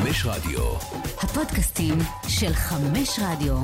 חמש 0.00 0.26
רדיו. 0.26 0.60
הפודקאסטים 1.18 1.98
של 2.28 2.54
חמש 2.54 3.20
רדיו. 3.22 3.56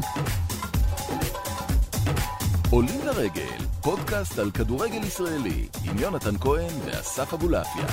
עולים 2.70 3.00
לרגל, 3.07 3.65
פודקאסט 3.83 4.38
על 4.38 4.50
כדורגל 4.50 5.04
ישראלי, 5.04 5.68
עם 5.84 5.99
יונתן 5.99 6.38
כהן 6.41 6.72
ואסף 6.84 7.34
אבולעפיה. 7.34 7.86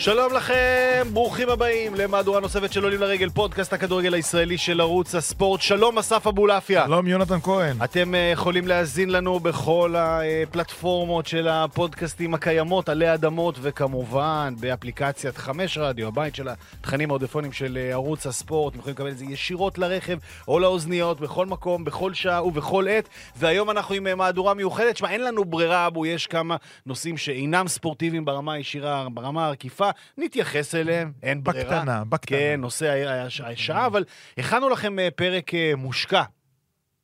שלום 0.00 0.32
לכם, 0.32 1.02
ברוכים 1.12 1.48
הבאים 1.48 1.94
למהדורה 1.94 2.40
נוספת 2.40 2.72
של 2.72 2.84
עולים 2.84 3.00
לרגל, 3.00 3.30
פודקאסט 3.30 3.72
הכדורגל 3.72 4.14
הישראלי 4.14 4.58
של 4.58 4.80
ערוץ 4.80 5.14
הספורט. 5.14 5.60
שלום 5.60 5.98
אסף 5.98 6.26
אבולעפיה. 6.26 6.84
שלום 6.86 7.06
יונתן 7.06 7.40
כהן. 7.40 7.76
אתם 7.84 8.14
uh, 8.14 8.32
יכולים 8.32 8.68
להאזין 8.68 9.10
לנו 9.10 9.40
בכל 9.40 9.94
הפלטפורמות 9.96 11.26
של 11.26 11.48
הפודקאסטים 11.48 12.34
הקיימות, 12.34 12.88
עלי 12.88 13.14
אדמות, 13.14 13.58
וכמובן 13.62 14.54
באפליקציית 14.60 15.36
חמש 15.36 15.78
רדיו, 15.78 16.08
הבית 16.08 16.34
של 16.34 16.48
התכנים 16.48 17.10
העודפונים 17.10 17.52
של 17.52 17.78
uh, 17.90 17.92
ערוץ 17.92 18.26
הספורט. 18.26 18.72
אתם 18.72 18.78
יכולים 18.78 18.94
לקבל 18.94 19.10
את 19.10 19.18
זה 19.18 19.24
ישירות 19.24 19.78
לרכב 19.78 20.18
או 20.48 20.58
לאוזניות, 20.58 21.20
בכל 21.20 21.46
מקום, 21.46 21.84
בכל 21.84 22.14
שעה 22.14 22.44
ובכל 22.44 22.86
עת. 22.88 23.08
והיום 23.36 23.70
אנחנו 23.70 23.94
עם 23.94 24.06
uh, 24.06 24.14
מהדורה 24.14 24.54
מיוחדת. 24.54 24.96
שמע, 24.96 25.10
אין 25.10 25.24
לנו 25.24 25.44
ברירה, 25.44 25.86
אבו, 25.86 26.06
יש 26.06 26.26
כמה 26.26 26.56
נושאים 26.86 27.16
שאינם 27.16 27.68
ספורטיביים 27.68 28.24
ברמה 28.24 28.52
הישירה, 28.52 29.06
ברמה 29.14 29.46
העקיפה. 29.46 29.87
נתייחס 30.18 30.74
אליהם, 30.74 31.12
אין 31.22 31.44
ברירה. 31.44 31.64
בקטנה, 31.64 32.04
בקטנה. 32.04 32.38
כן, 32.38 32.60
נושא 32.60 33.04
השעה, 33.44 33.86
אבל 33.86 34.04
הכנו 34.38 34.68
לכם 34.68 34.98
אה, 34.98 35.08
פרק 35.10 35.54
אה, 35.54 35.72
מושקע. 35.76 36.22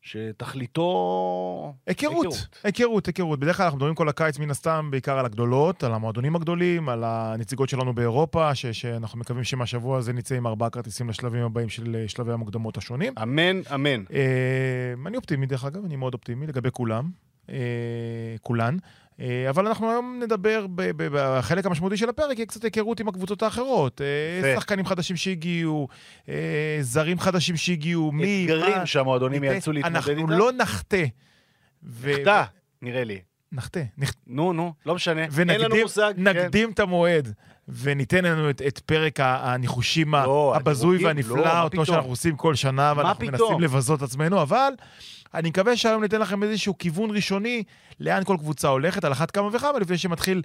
שתכליתו... 0.06 1.74
היכרות, 1.86 2.26
היכרות, 2.64 3.06
היכרות. 3.06 3.40
בדרך 3.40 3.56
כלל 3.56 3.64
אנחנו 3.64 3.76
מדברים 3.76 3.94
כל 3.94 4.08
הקיץ 4.08 4.38
מן 4.38 4.50
הסתם 4.50 4.88
בעיקר 4.90 5.18
על 5.18 5.26
הגדולות, 5.26 5.84
על 5.84 5.92
המועדונים 5.92 6.36
הגדולים, 6.36 6.88
על 6.88 7.04
הנציגות 7.04 7.68
שלנו 7.68 7.94
באירופה, 7.94 8.54
ש- 8.54 8.66
שאנחנו 8.66 9.18
מקווים 9.18 9.44
שמהשבוע 9.44 9.98
הזה 9.98 10.12
נצא 10.12 10.34
עם 10.34 10.46
ארבעה 10.46 10.70
כרטיסים 10.70 11.08
לשלבים 11.08 11.42
הבאים 11.44 11.68
של 11.68 11.96
אה, 11.96 12.08
שלבי 12.08 12.32
המוקדמות 12.32 12.76
השונים. 12.76 13.12
אמן, 13.22 13.60
אמן. 13.74 14.04
אה, 14.12 14.94
אני 15.06 15.16
אופטימי 15.16 15.46
דרך 15.46 15.64
אגב, 15.64 15.84
אני 15.84 15.96
מאוד 15.96 16.14
אופטימי 16.14 16.46
לגבי 16.46 16.68
כולם, 16.72 17.10
אה, 17.50 17.56
כולן. 18.42 18.76
אה, 19.20 19.50
אבל 19.50 19.66
אנחנו 19.66 19.90
היום 19.90 20.20
נדבר, 20.22 20.66
בחלק 20.96 21.66
המשמעותי 21.66 21.96
של 21.96 22.08
הפרק, 22.08 22.38
יהיה 22.38 22.46
קצת 22.46 22.64
היכרות 22.64 23.00
עם 23.00 23.08
הקבוצות 23.08 23.42
האחרות. 23.42 24.00
אה. 24.00 24.54
שחקנים 24.56 24.86
חדשים 24.86 25.16
שהגיעו, 25.16 25.88
אה, 26.28 26.78
זרים 26.80 27.18
חדשים 27.18 27.56
שהגיעו, 27.56 28.12
מי, 28.12 28.42
אתגרים. 28.44 28.86
שהמועדונים 28.86 29.44
יאלצו 29.44 29.72
להתמודד 29.72 29.96
איתם. 29.96 30.10
אנחנו 30.10 30.26
לא 30.38 30.52
נחטא. 30.52 31.04
נחטא, 31.82 32.42
נראה 32.82 33.04
לי. 33.04 33.20
נחטא. 33.52 33.82
נו, 34.26 34.52
נו, 34.52 34.72
לא 34.86 34.94
משנה. 34.94 35.24
אין 35.38 35.48
לנו 35.48 35.60
ונקדים 35.62 35.82
מושג. 35.82 36.12
כן. 36.16 36.28
נקדים 36.28 36.70
את 36.70 36.80
המועד, 36.80 37.32
וניתן 37.68 38.24
לנו 38.24 38.50
את, 38.50 38.62
את 38.62 38.78
פרק 38.78 39.20
הניחושים 39.20 40.14
לא, 40.14 40.52
הבזוי 40.56 40.98
לא, 40.98 41.06
והנפלא, 41.06 41.44
מה 41.44 41.62
אותו? 41.62 41.86
שאנחנו 41.86 42.10
עושים 42.10 42.36
כל 42.36 42.54
שנה, 42.54 42.92
ואנחנו? 42.96 43.26
מנסים 43.26 43.60
לבזות 43.60 44.02
עצמנו, 44.02 44.42
אבל 44.42 44.72
אני 45.34 45.48
מקווה 45.48 45.76
שהיום 45.76 46.02
ניתן 46.02 46.20
לכם 46.20 46.42
איזשהו 46.42 46.78
כיוון 46.78 47.10
ראשוני 47.10 47.62
לאן 48.00 48.24
כל 48.24 48.36
קבוצה 48.38 48.68
הולכת, 48.68 49.04
על 49.04 49.12
אחת 49.12 49.30
כמה 49.30 49.48
וכמה, 49.52 49.78
לפני 49.80 49.98
שמתחיל 49.98 50.42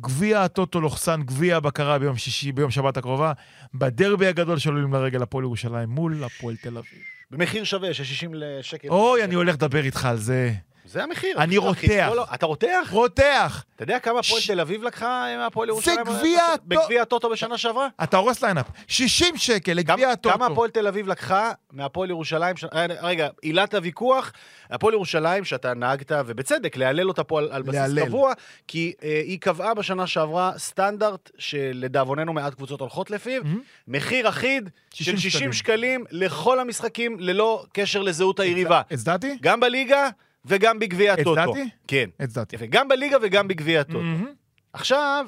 גביע 0.00 0.42
הטוטו 0.42 0.80
לוכסן 0.80 1.22
גביע 1.22 1.56
הבקרה 1.56 1.98
ביום 1.98 2.16
שישי, 2.16 2.52
ביום 2.52 2.70
שבת 2.70 2.96
הקרובה, 2.96 3.32
בדרבי 3.74 4.26
הגדול 4.26 4.58
שעולים 4.58 4.92
לרגל 4.92 5.22
הפועל 5.22 5.44
ירושלים 5.44 5.88
מול 5.88 6.24
הפועל 6.24 6.56
תל 6.56 6.78
אביב. 6.78 7.00
במחיר 7.30 7.64
שווה 7.64 7.94
של 7.94 8.04
60 8.04 8.32
שקל. 8.62 8.88
אוי, 8.88 9.24
אני 9.24 9.34
הולך 9.34 9.54
לדבר 9.54 9.84
איתך 9.84 10.04
על 10.04 10.16
זה. 10.16 10.52
זה 10.88 11.02
המחיר. 11.02 11.36
אני 11.38 11.56
רותח. 11.56 12.06
לא, 12.08 12.16
לא, 12.16 12.24
אתה 12.34 12.46
רותח? 12.46 12.88
רותח! 12.90 13.64
אתה 13.76 13.82
יודע 13.82 13.98
כמה 13.98 14.18
הפועל 14.18 14.42
תל 14.46 14.60
אביב 14.60 14.82
לקחה 14.82 15.26
מהפועל 15.38 15.68
זה 15.68 15.72
ירושלים? 15.72 15.98
גביע 16.04 16.40
הטו- 16.54 16.62
בגביע 16.66 17.02
הטוטו 17.02 17.30
בשנה 17.30 17.58
שעברה? 17.58 17.88
אתה 18.02 18.16
הורס 18.16 18.42
line-up. 18.44 18.66
60 18.88 19.36
שקל 19.36 19.72
לגביע 19.72 20.10
הטוטו. 20.10 20.34
כמה 20.34 20.46
הפועל 20.46 20.70
תל 20.70 20.86
אביב 20.86 21.08
לקחה 21.08 21.52
מהפועל 21.72 22.10
ירושלים? 22.10 22.54
אה, 22.74 22.86
רגע, 23.02 23.28
עילת 23.42 23.74
הוויכוח, 23.74 24.32
הפועל 24.70 24.94
ירושלים, 24.94 25.44
שאתה 25.44 25.74
נהגת, 25.74 26.12
ובצדק, 26.26 26.76
להלל 26.76 27.08
אותה 27.08 27.24
פה 27.24 27.40
על, 27.50 27.62
בסיס. 27.62 28.04
קבוע, 28.06 28.32
כי 28.68 28.92
אה, 29.02 29.20
היא 29.24 29.38
קבעה 29.40 29.74
בשנה 29.74 30.06
שעברה 30.06 30.52
סטנדרט 30.58 31.30
שלדאבוננו 31.38 32.32
מעט 32.32 32.54
קבוצות 32.54 32.80
הולכות 32.80 33.10
לפיו. 33.10 33.42
מחיר 33.88 34.28
אחיד 34.28 34.68
60 34.94 35.16
של 35.16 35.20
60 35.22 35.52
שקלים. 35.52 35.52
שקלים 35.52 36.04
לכל 36.10 36.60
המשחקים, 36.60 37.16
ללא 37.20 37.64
קשר 37.72 38.02
לזהות 38.02 38.40
היריבה. 38.40 38.82
הצדעתי? 38.90 39.36
גם 39.42 39.60
בליגה 39.60 40.08
וגם 40.44 40.78
בגביע 40.78 41.12
הטוטו. 41.12 41.40
הצדעתי? 41.40 41.68
כן. 41.88 42.10
הצדעתי. 42.20 42.56
יפה, 42.56 42.66
גם 42.66 42.88
בליגה 42.88 43.16
וגם 43.22 43.48
בגביע 43.48 43.80
הטוטו. 43.80 43.98
מהמם. 43.98 44.26
עכשיו, 44.72 45.26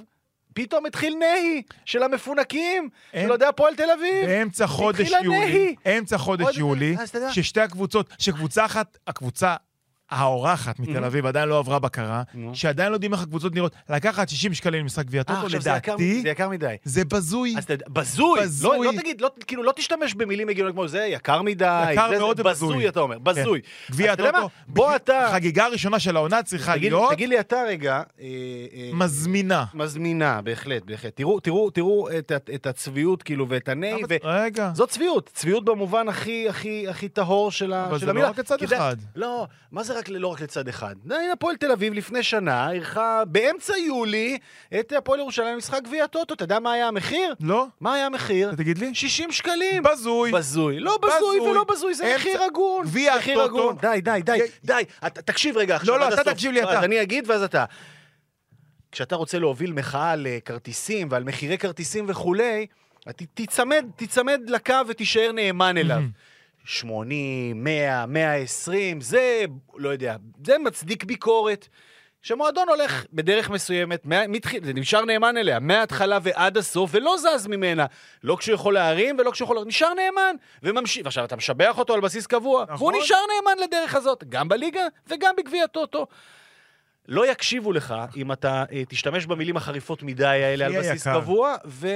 פתאום 0.54 0.86
התחיל 0.86 1.14
נהי 1.18 1.62
של 1.84 2.02
המפונקים, 2.02 2.88
של 3.12 3.28
אוהדי 3.30 3.44
הפועל 3.44 3.74
תל 3.74 3.90
אביב. 3.90 4.26
באמצע 4.26 4.66
חודש 4.66 5.10
יולי, 5.22 5.28
נהי. 5.38 5.74
אמצע 5.98 6.18
חודש 6.18 6.44
עוד- 6.44 6.56
יולי. 6.58 6.96
ששתי 7.32 7.60
הקבוצות, 7.60 8.10
שקבוצה 8.18 8.64
אחת, 8.64 8.98
הקבוצה 9.06 9.56
האורחת 10.10 10.78
מתל 10.80 11.04
אביב 11.04 11.26
עדיין 11.26 11.48
לא 11.48 11.58
עברה 11.58 11.78
בקרה. 11.78 12.22
שעדיין 12.52 12.88
לא 12.90 12.96
יודעים 12.96 13.12
איך 13.12 13.22
הקבוצות 13.22 13.54
נראות, 13.54 13.72
לקחת 13.88 14.28
60 14.28 14.54
שקלים 14.54 14.80
למשחק 14.80 15.06
גביע 15.06 15.20
אה, 15.20 15.24
טוטו, 15.24 15.56
לדעתי, 15.56 16.22
זה 16.22 16.28
יקר 16.28 16.48
מדי. 16.48 16.74
זה 16.84 17.04
בזוי. 17.04 17.54
בזוי. 17.88 18.40
לא, 18.62 18.84
לא 18.84 18.92
תגיד, 19.00 19.20
לא, 19.20 19.30
כאילו 19.46 19.62
לא 19.62 19.72
תשתמש 19.76 20.14
במילים 20.14 20.48
הגיוניות 20.48 20.74
כמו 20.74 20.88
זה, 20.88 21.04
יקר 21.04 21.42
מדי, 21.42 21.92
יקר 21.92 22.10
מאוד 22.18 22.40
ובזוי. 22.40 22.68
בזוי 22.74 22.88
אתה 22.88 23.00
אומר, 23.00 23.18
בזוי. 23.18 23.60
גביע 23.90 24.14
מה? 24.32 24.38
בוא 24.68 24.96
אתה, 24.96 25.26
החגיגה 25.26 25.64
הראשונה 25.64 25.98
של 25.98 26.16
העונה 26.16 26.42
צריכה 26.42 26.76
להיות 26.76 27.10
תגיד 27.12 27.28
לי 27.28 27.40
אתה 27.40 27.56
רגע, 27.68 27.92
אה, 28.20 28.26
אה, 28.74 28.90
מזמינה. 28.92 29.64
מזמינה, 29.74 30.42
בהחלט, 30.42 30.82
בהחלט. 30.84 31.16
תראו, 31.16 31.38
את, 31.38 32.66
הצביעות, 32.66 33.22
כאילו, 33.22 33.48
ואת 33.48 33.68
אבל- 33.68 34.16
רגע, 34.24 34.70
זאת 34.74 34.88
צביעות, 34.88 35.30
צביעות 35.34 35.64
במובן 35.64 36.08
הכי 36.08 36.48
הכי 36.48 36.88
הכי 36.88 37.08
טהור 37.08 37.50
של, 37.50 37.72
ה, 37.72 37.86
אבל 37.86 37.98
זה 37.98 38.10
המילה. 38.10 38.26
לא 38.26 38.30
רק 38.30 38.38
זה- 38.68 38.76
אחד. 38.76 38.96
לא, 39.16 39.46
מה 39.72 39.82
זה 39.82 39.98
רק, 40.00 40.08
לא 40.08 40.28
רק 40.28 40.40
לצד 40.40 40.68
אחד? 40.68 40.94
הפועל 41.32 41.56
תל 41.56 41.72
אביב 41.72 41.94
לפני 41.94 42.22
שנה 42.22 42.70
אירחה 42.70 43.22
באמצע 43.28 43.76
יולי 43.78 44.38
את 44.80 44.92
הפועל 44.92 45.20
ירושלים 45.20 45.58
משחק 45.58 45.80
גביע 45.84 46.04
הטוטו. 46.04 46.34
אתה 46.34 46.44
יודע 46.44 46.58
מה 46.58 46.72
היה 46.72 46.88
המחיר? 46.88 47.34
לא? 47.40 47.66
מה 47.80 47.94
היה 47.94 48.06
המחיר? 48.06 48.52
תגיד 48.56 48.78
לי. 48.78 48.94
60 48.94 49.32
שקלים. 49.32 49.82
בזוי. 49.82 50.32
בזוי. 50.32 50.80
לא 50.80 50.98
בזוי 51.02 51.18
בזוי. 51.38 51.50
ולא 51.50 51.64
בזוי, 51.64 51.94
זה 51.94 52.04
אמצע- 52.04 52.16
מחיר 52.16 52.42
הגון. 52.42 52.84
גביע. 52.86 53.14
הגון. 53.44 53.76
די, 53.82 54.00
די, 54.02 54.20
די, 54.24 54.36
י- 54.36 54.40
די. 54.64 54.82
אתה- 55.06 55.22
תקשיב 55.22 55.56
רגע 55.56 55.76
עכשיו. 55.76 55.94
לא, 55.98 56.00
לא, 56.10 56.14
אתה. 56.14 56.24
תקשיב 56.24 56.52
לי, 56.52 56.62
אז 56.62 56.68
אתה. 56.68 56.84
אני 56.84 57.02
אגיד 57.02 57.30
ואז 57.30 57.42
אתה. 57.42 57.64
כשאתה 58.92 59.16
רוצה 59.16 59.38
להוביל 59.38 59.72
מחאה 59.72 60.10
על 60.10 60.26
אה, 60.26 60.38
כרטיסים 60.44 61.08
ועל 61.10 61.24
מחירי 61.24 61.58
כרטיסים 61.58 62.04
וכולי, 62.08 62.66
תיצמד, 63.34 63.84
תיצמד 63.96 64.40
לקו 64.48 64.74
ותישאר 64.88 65.32
נאמן 65.32 65.76
אליו. 65.78 66.00
80, 66.64 67.64
100, 67.64 68.06
120, 68.06 69.00
זה, 69.00 69.44
לא 69.76 69.88
יודע, 69.88 70.16
זה 70.44 70.58
מצדיק 70.58 71.04
ביקורת. 71.04 71.68
כשמועדון 72.22 72.68
הולך 72.68 73.04
בדרך 73.12 73.50
מסוימת, 73.50 74.02
מתחיל, 74.04 74.64
זה 74.64 74.72
נשאר 74.72 75.04
נאמן 75.04 75.36
אליה, 75.36 75.60
מההתחלה 75.60 76.18
ועד 76.22 76.56
הסוף, 76.56 76.90
ולא 76.94 77.16
זז 77.18 77.46
ממנה. 77.46 77.86
לא 78.24 78.36
כשהוא 78.36 78.54
יכול 78.54 78.74
להרים 78.74 79.16
ולא 79.18 79.30
כשהוא 79.30 79.46
יכול... 79.46 79.64
נשאר 79.66 79.94
נאמן, 79.94 80.36
וממשיך. 80.62 81.04
ועכשיו, 81.04 81.24
אתה 81.24 81.36
משבח 81.36 81.78
אותו 81.78 81.94
על 81.94 82.00
בסיס 82.00 82.26
קבוע, 82.26 82.64
נכון. 82.68 82.88
והוא 82.88 83.02
נשאר 83.02 83.18
נאמן 83.36 83.58
לדרך 83.64 83.94
הזאת, 83.94 84.24
גם 84.28 84.48
בליגה 84.48 84.82
וגם 85.06 85.34
בגביע 85.36 85.64
הטוטו. 85.64 86.06
לא 87.10 87.30
יקשיבו 87.30 87.72
לך 87.72 87.94
אם 88.16 88.32
אתה 88.32 88.64
אה, 88.72 88.82
תשתמש 88.88 89.26
במילים 89.26 89.56
החריפות 89.56 90.02
מדי 90.02 90.24
האלה 90.26 90.66
על 90.66 90.78
בסיס 90.78 91.06
היקר. 91.06 91.20
קבוע, 91.20 91.54
ו... 91.66 91.88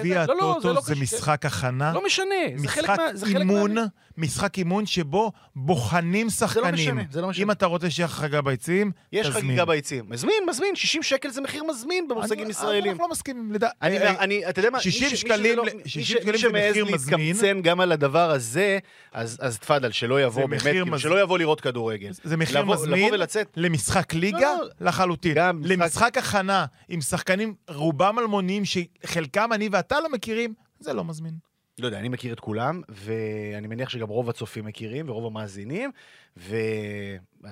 גביע 0.00 0.24
לא, 0.28 0.34
לא, 0.36 0.50
הטוטו 0.52 0.72
לא 0.72 0.80
זה. 0.80 0.94
משחק 0.94 1.46
הכנה. 1.46 1.92
לא 1.94 2.04
משנה, 2.06 2.24
זה 2.56 2.68
חלק 2.68 2.84
משחק 2.84 2.98
מה... 2.98 3.14
זה 3.16 3.26
חלק 3.26 3.36
אימון, 3.36 3.74
מה... 3.74 3.84
משחק 4.16 4.58
אימון 4.58 4.86
שבו 4.86 5.32
בוחנים 5.56 6.30
שחקנים. 6.30 6.74
משנה, 6.74 7.02
זה 7.10 7.20
לא 7.20 7.28
משנה. 7.28 7.42
אם 7.44 7.50
אתה 7.50 7.66
רוצה 7.66 7.90
שיהיה 7.90 8.08
חגיגה 8.08 8.40
ביציעים, 8.40 8.90
יש 9.12 9.26
תזמין. 9.26 9.42
חגיגה 9.44 9.64
ביציעים. 9.64 10.04
מזמין, 10.08 10.34
מזמין, 10.48 10.74
60 10.76 11.02
שקל 11.02 11.28
זה 11.30 11.40
מחיר 11.40 11.64
מזמין 11.64 12.08
במושגים 12.08 12.42
אני- 12.42 12.50
ישראלים. 12.50 12.90
אנחנו 12.92 13.02
לא 13.04 13.10
מסכימים. 13.10 13.52
לדע- 13.52 13.68
אני, 13.82 13.98
אה, 13.98 14.10
אני, 14.18 14.48
אתה 14.48 14.58
יודע 14.60 14.70
מה, 14.70 14.80
60 14.80 15.02
מי 15.02 15.08
ש- 15.08 15.12
מי 15.12 15.16
שקלים 15.30 15.58
60 15.86 16.02
ש- 16.04 16.08
שקלים 16.12 16.26
מי 16.32 16.32
זה 16.32 16.38
שמעז 16.38 16.70
מחיר 16.70 16.84
מזמין. 16.84 17.20
להתקמצן 17.26 17.62
גם 17.62 17.80
על 17.80 17.92
הדבר 17.92 18.30
הזה, 18.30 18.78
אז, 19.12 19.38
אז 19.40 19.58
תפאדל, 19.58 19.90
שלא 19.92 20.22
יבוא 20.22 20.42
זה 20.42 20.46
באמת, 20.48 20.60
מחיר 20.60 20.72
כאילו, 20.72 20.86
מזמין. 20.86 20.98
שלא 20.98 21.20
יבוא 21.22 21.38
לראות 21.38 21.60
כדורגל. 21.60 22.10
זה 22.24 22.36
מחיר 22.36 22.64
מזמין. 22.64 23.14
למשחק 23.56 24.14
ליגה 24.14 24.38
לא, 24.40 24.56
לא. 24.61 24.61
לחלוטין. 24.80 25.34
גם 25.34 25.60
משחק- 25.60 25.70
למשחק 25.70 26.18
הכנה 26.18 26.66
עם 26.88 27.00
שחקנים 27.00 27.54
רובם 27.68 28.18
אלמוניים 28.18 28.62
שחלקם 28.64 29.52
אני 29.52 29.68
ואתה 29.72 30.00
לא 30.00 30.12
מכירים, 30.12 30.54
זה 30.80 30.92
לא 30.92 31.04
מזמין. 31.04 31.34
לא 31.78 31.86
יודע, 31.86 31.98
אני 31.98 32.08
מכיר 32.08 32.32
את 32.32 32.40
כולם, 32.40 32.82
ואני 32.88 33.66
מניח 33.66 33.88
שגם 33.88 34.08
רוב 34.08 34.28
הצופים 34.30 34.64
מכירים, 34.64 35.08
ורוב 35.08 35.26
המאזינים, 35.26 35.90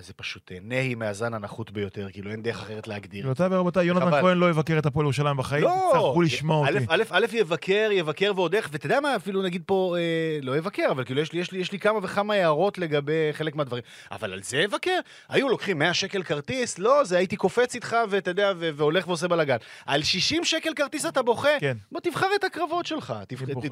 זה 0.01 0.13
פשוט 0.13 0.53
אה, 0.53 0.59
נהי 0.63 0.95
מהזן 0.95 1.35
הנחות 1.35 1.71
ביותר, 1.71 2.09
כאילו 2.13 2.31
אין 2.31 2.43
דרך 2.43 2.63
אחרת 2.63 2.89
להגדיר. 2.89 3.21
גבירותיי 3.21 3.47
ורבותיי, 3.51 3.87
יונתן. 3.87 4.21
כהן 4.21 4.39
לא 4.39 4.51
יבקר 4.51 4.79
את 4.79 4.87
הפועל 4.87 5.05
ירושלים 5.05 5.37
בחיים, 5.37 5.65
תצטרכו 5.65 6.23
לשמוע 6.23 6.69
א', 6.69 6.73
אותי. 6.75 6.87
א', 6.89 7.03
א', 7.11 7.27
יבקר, 7.33 7.89
יבקר 7.93 8.33
ועוד 8.37 8.55
איך, 8.55 8.69
ואתה 8.73 8.87
יודע 8.87 9.01
מה, 9.01 9.17
אפילו 9.17 9.43
נגיד 9.43 9.63
פה, 9.67 9.97
אה, 9.99 10.39
לא 10.43 10.57
יבקר, 10.57 10.87
אבל 10.91 11.05
כאילו 11.05 11.21
יש 11.21 11.33
לי, 11.33 11.41
יש, 11.41 11.53
לי, 11.53 11.59
יש 11.59 11.73
לי 11.73 11.79
כמה 11.79 11.99
וכמה 12.03 12.35
הערות 12.35 12.79
לגבי 12.79 13.29
חלק 13.33 13.57
מהדברים. 13.57 13.83
אבל 14.11 14.33
על 14.33 14.43
זה 14.43 14.57
יבקר? 14.57 14.99
היו 15.29 15.49
לוקחים 15.49 15.79
100 15.79 15.95
שקל 15.95 16.23
כרטיס? 16.23 16.79
לא, 16.79 17.05
זה 17.05 17.19
הייתי 17.19 17.37
קופץ 17.37 17.75
איתך, 17.75 17.97
ואתה 18.11 18.31
יודע, 18.31 18.53
והולך 18.57 19.09
ועושה 19.09 19.29
בלאגן. 19.29 19.57
על 19.87 20.03
60 20.03 20.45
שקל 20.45 20.71
כרטיס 20.77 21.07
אתה 21.07 21.23
בוכה? 21.23 21.49
כן. 21.61 21.77
בוא 21.93 22.01
תבחר 22.01 22.29
את 22.35 22.45
הקרבות 22.45 22.87
שלך. 22.87 23.15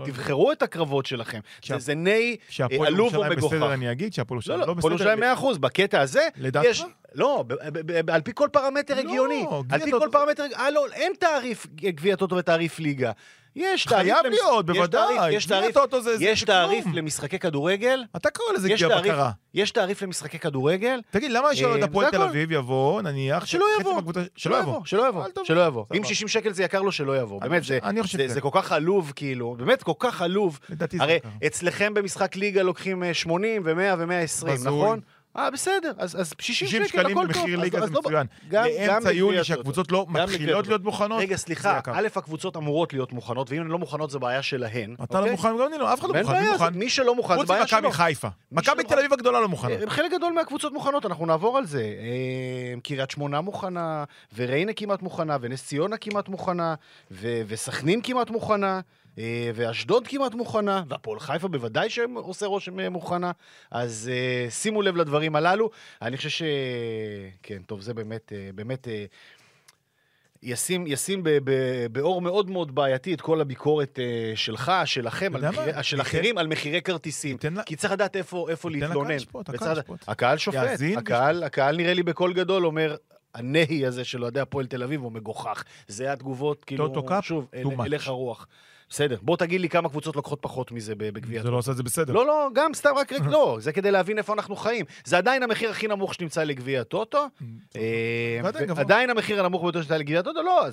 תבחרו 0.06 0.52
את 0.52 0.62
הקרבות 0.62 1.06
שלכם. 1.06 1.40
זה, 1.78 1.94
ני 1.94 2.36
אה, 2.60 2.86
עלוב 2.86 3.16
או 3.16 3.24
ירושלים 6.14 6.32
מגוחך. 6.38 6.38
בסדר, 6.38 6.38
אני 6.38 6.48
אגיד 6.48 6.64
שהפועל 6.64 6.68
ירושלים 6.68 6.68
הפועל 6.68 6.68
בסדר. 6.68 6.68
ירושלים 6.68 6.68
100%, 6.68 6.68
בקטע 6.68 6.68
הזה, 6.68 6.68
לדעתך? 6.68 6.68
יש... 6.70 6.84
לא, 7.14 7.44
על 8.12 8.20
פי 8.20 8.30
כל 8.34 8.48
פרמטר 8.52 8.94
לא, 8.94 9.00
הגיוני. 9.00 9.44
על 9.70 9.80
פי 9.80 9.90
כל 9.90 10.08
פרמטר... 10.12 10.44
אה, 10.56 10.70
לא, 10.70 10.86
אין 10.92 11.12
תעריף 11.18 11.66
גביע 11.74 12.16
טוטו 12.16 12.36
ותעריף 12.36 12.78
ליגה. 12.78 13.12
יש 13.56 13.84
תעריף... 13.84 14.12
חייב 14.14 14.26
להיות, 14.26 14.64
יש 14.68 14.76
בוודאי. 14.76 15.16
תעריף- 15.16 15.32
יש 15.36 15.46
תעריף- 15.46 15.74
טוטו 15.74 16.02
זה- 16.02 16.16
זה 16.16 16.24
יש. 16.24 16.44
תעריף 16.44 16.84
למשחקי 16.94 17.38
כדורגל. 17.38 18.04
אתה 18.16 18.30
קורא 18.30 18.52
לזה 18.54 18.72
יש 18.72 18.82
גביע 18.82 18.98
בקרה. 19.00 19.30
יש 19.54 19.70
תעריף 19.70 20.02
למשחקי 20.02 20.38
כדורגל. 20.38 21.00
תגיד, 21.10 21.30
למה 21.30 21.48
אה, 21.48 21.56
שאוהד 21.56 21.82
הפועל 21.82 22.06
זה 22.06 22.12
תל. 22.12 22.22
אביב 22.22 22.52
יבוא, 22.52 23.02
נניח, 23.02 23.46
שלא 23.46 23.64
יבוא. 23.80 24.00
שלא 24.36 24.56
יבוא. 24.60 24.80
שלא 24.84 25.08
יבוא. 25.08 25.24
שלא 25.44 25.66
יבוא. 25.66 25.84
אם 25.96 26.04
60 26.04 26.28
שקל 26.28 26.52
זה 26.52 26.64
יקר 26.64 26.82
לו, 26.82 26.92
שלא 26.92 27.18
יבוא. 27.18 27.40
באמת, 27.40 27.62
זה- 27.64 28.40
כל 28.40 28.50
כך 28.52 28.72
עלוב, 28.72 29.12
כאילו. 29.16 29.56
באמת, 29.58 29.82
כל 29.82 29.92
כך 29.98 30.22
עלוב. 30.22 30.58
הרי. 31.00 31.18
אצלכם 31.46 31.94
במשחק 31.94 32.36
ליגה 32.36 32.62
לוקחים 32.62 33.04
אה, 33.04 33.14
80 33.14 33.62
ו-100 33.64 33.74
ו-120, 33.98 34.46
בזוי. 34.46 34.54
נכון? 34.76 35.00
אה, 35.36 35.50
בסדר, 35.50 35.92
אז 35.98 36.20
אז 36.20 36.34
60 36.38 36.68
60 36.68 36.84
שקל, 36.84 36.98
שקלים 36.98 37.18
הכל 37.18 37.26
טוב. 37.32 37.36
במחיר 37.42 37.56
אז- 37.58 37.64
ליגה 37.64 37.78
אז 37.78 37.88
זה 37.88 37.94
לא- 37.94 38.00
מצוין. 38.00 38.26
גם- 38.48 38.64
גם 38.78 38.88
לאמצע 38.88 39.12
יוני. 39.12 39.44
שהקבוצות 39.44 39.92
לא 39.92 40.06
מתחילות. 40.08 40.66
להיות 40.66 40.84
מוכנות. 40.84 41.20
רגע, 41.20 41.36
זה 41.36 41.42
סליחה. 41.42 41.80
א', 41.92 42.08
הקבוצות 42.16 42.56
אמורות 42.56 42.92
להיות 42.92 43.12
מוכנות, 43.12 43.50
ואם 43.50 43.60
הן 43.60 43.66
לא 43.66 43.78
מוכנות 43.78 44.10
זו 44.10 44.20
בעיה 44.20 44.42
שלהן. 44.42 44.94
אתה 45.02 45.14
לא 45.14 45.18
אוקיי? 45.18 45.32
מוכן, 45.32 45.48
גם 45.48 45.66
אני 45.72 45.78
לא, 45.78 45.92
אף 45.92 46.00
אחד 46.00 46.08
לא 46.08 46.14
מוכן. 46.14 46.32
מי 46.32 46.38
בעיה, 46.40 46.52
מוכן? 46.52 46.72
זה- 46.72 46.78
מי 46.78 46.88
שלא 46.90 47.14
מוכן 47.14 47.34
זה 47.34 47.40
חוץ 47.40 47.48
בעיה 47.48 47.66
שלו. 47.66 47.78
ממכבי 47.80 47.92
חיפה. 47.92 48.28
מכבי 48.52 48.84
תל 48.84 48.98
אביב 48.98 49.12
הגדולה 49.12 49.40
לא 49.40 49.48
מוכנה. 49.48 49.74
אה, 49.74 49.90
חלק 49.90 50.12
גדול 50.12 50.32
מהקבוצות 50.32 50.72
מוכנות, 50.72 51.06
אנחנו 51.06 51.26
נעבור 51.26 51.58
על 51.58 51.66
זה. 51.66 51.80
אה, 51.82 52.80
קריית 52.82 53.10
שמונה 53.10 53.40
מוכנה, 53.40 54.04
וריינה 54.36 54.72
כמעט 54.72 55.02
מוכנה, 55.02 55.36
ונס 55.40 55.66
ציונה 55.66 55.96
כמעט 55.96 56.28
מוכנה, 56.28 56.74
וסכנין 57.10 58.00
כמעט 58.02 58.30
מוכנה, 58.30 58.80
ואשדוד 59.54 60.06
כמעט 60.06 60.34
מוכנה, 60.34 60.82
והפועל 60.88 61.20
חיפה 61.20 61.48
בוודאי 61.48 61.90
שעושה 61.90 62.46
רושם 62.46 62.80
אה, 62.80 62.88
מוכנה. 62.90 63.32
אז 63.70 64.10
אה, 64.12 64.50
שימו 64.50 64.82
לב 64.82 64.96
לדברים 64.96 65.36
הללו. 65.36 65.70
אני 66.02 66.16
חושב 66.16 66.28
ש... 66.28 66.42
כן, 67.42 67.62
טוב, 67.66 67.80
זה 67.80 67.94
באמת, 67.94 68.32
אה, 68.32 68.50
באמת... 68.54 68.88
אה, 68.88 69.04
ישים, 70.42 70.86
ישים 70.86 71.22
ב, 71.22 71.28
ב, 71.44 71.52
באור 71.92 72.22
מאוד 72.22 72.50
מאוד 72.50 72.74
בעייתי 72.74 73.14
את 73.14 73.20
כל 73.20 73.40
הביקורת 73.40 73.98
אה, 73.98 74.32
שלך, 74.36 74.72
שלכם, 74.84 75.36
על 75.36 75.44
יודע 75.44 75.50
מה? 75.76 75.82
של 75.82 76.00
אחרים, 76.00 76.38
על 76.38 76.46
מחירי 76.46 76.82
כרטיסים. 76.82 77.36
לה- 77.56 77.62
כי 77.62 77.76
צריך 77.76 77.92
לדעת 77.92 78.16
איפה, 78.16 78.46
איפה 78.50 78.70
להתלונן. 78.70 79.16
הקהל. 79.48 79.78
הקהל 80.08 80.38
שופט, 80.38 80.58
הקהל, 80.96 81.42
הקהל 81.42 81.76
נראה 81.76 81.94
לי 81.94 82.02
בקול 82.02 82.32
גדול 82.32 82.66
אומר, 82.66 82.96
הנהי 83.34 83.86
הזה 83.86 84.04
של 84.04 84.22
אוהדי 84.22 84.40
הפועל 84.40 84.66
תל 84.66 84.82
אביב 84.82 85.00
הוא 85.02 85.12
מגוחך. 85.12 85.64
זה 85.88 86.12
התגובות, 86.12 86.64
כאילו, 86.64 86.84
שוב, 87.22 87.46
אל-. 87.54 87.62
אליך 87.84 88.08
הרוח. 88.08 88.46
בסדר, 88.90 89.16
בוא 89.22 89.36
תגיד 89.36 89.60
לי 89.60 89.68
כמה 89.68 89.88
קבוצות 89.88 90.16
לוקחות 90.16 90.38
פחות 90.42 90.72
מזה 90.72 90.94
בגביע. 90.94 91.42
זה 91.42 91.50
לא 91.50 91.56
עושה 91.56 91.70
את 91.70 91.76
זה 91.76 91.82
בסדר. 91.82 92.12
לא, 92.12 92.26
לא, 92.26 92.48
גם 92.54 92.74
סתם 92.74 92.90
רק, 92.96 93.12
לא, 93.34 93.56
זה 93.60 93.72
כדי 93.72 93.90
להבין 93.90 94.18
איפה 94.18 94.32
אנחנו 94.32 94.56
חיים. 94.56 94.86
זה 95.04 95.18
עדיין 95.18 95.42
המחיר 95.42 95.70
הכי 95.70 95.88
נמוך 95.88 96.14
שנמצא 96.14 96.44
לגביע 96.44 96.80
הטוטו. 96.80 97.26
אה, 97.76 98.40
ועדיין 98.44 98.66
גבוה. 98.66 98.82
עדיין 98.82 99.10
המחיר 99.10 99.40
הנמוך 99.40 99.62
ביותר 99.62 99.80
שנמצא 99.80 99.96
לגביע 99.96 100.20
הטוטו, 100.20 100.42
לא, 100.42 100.66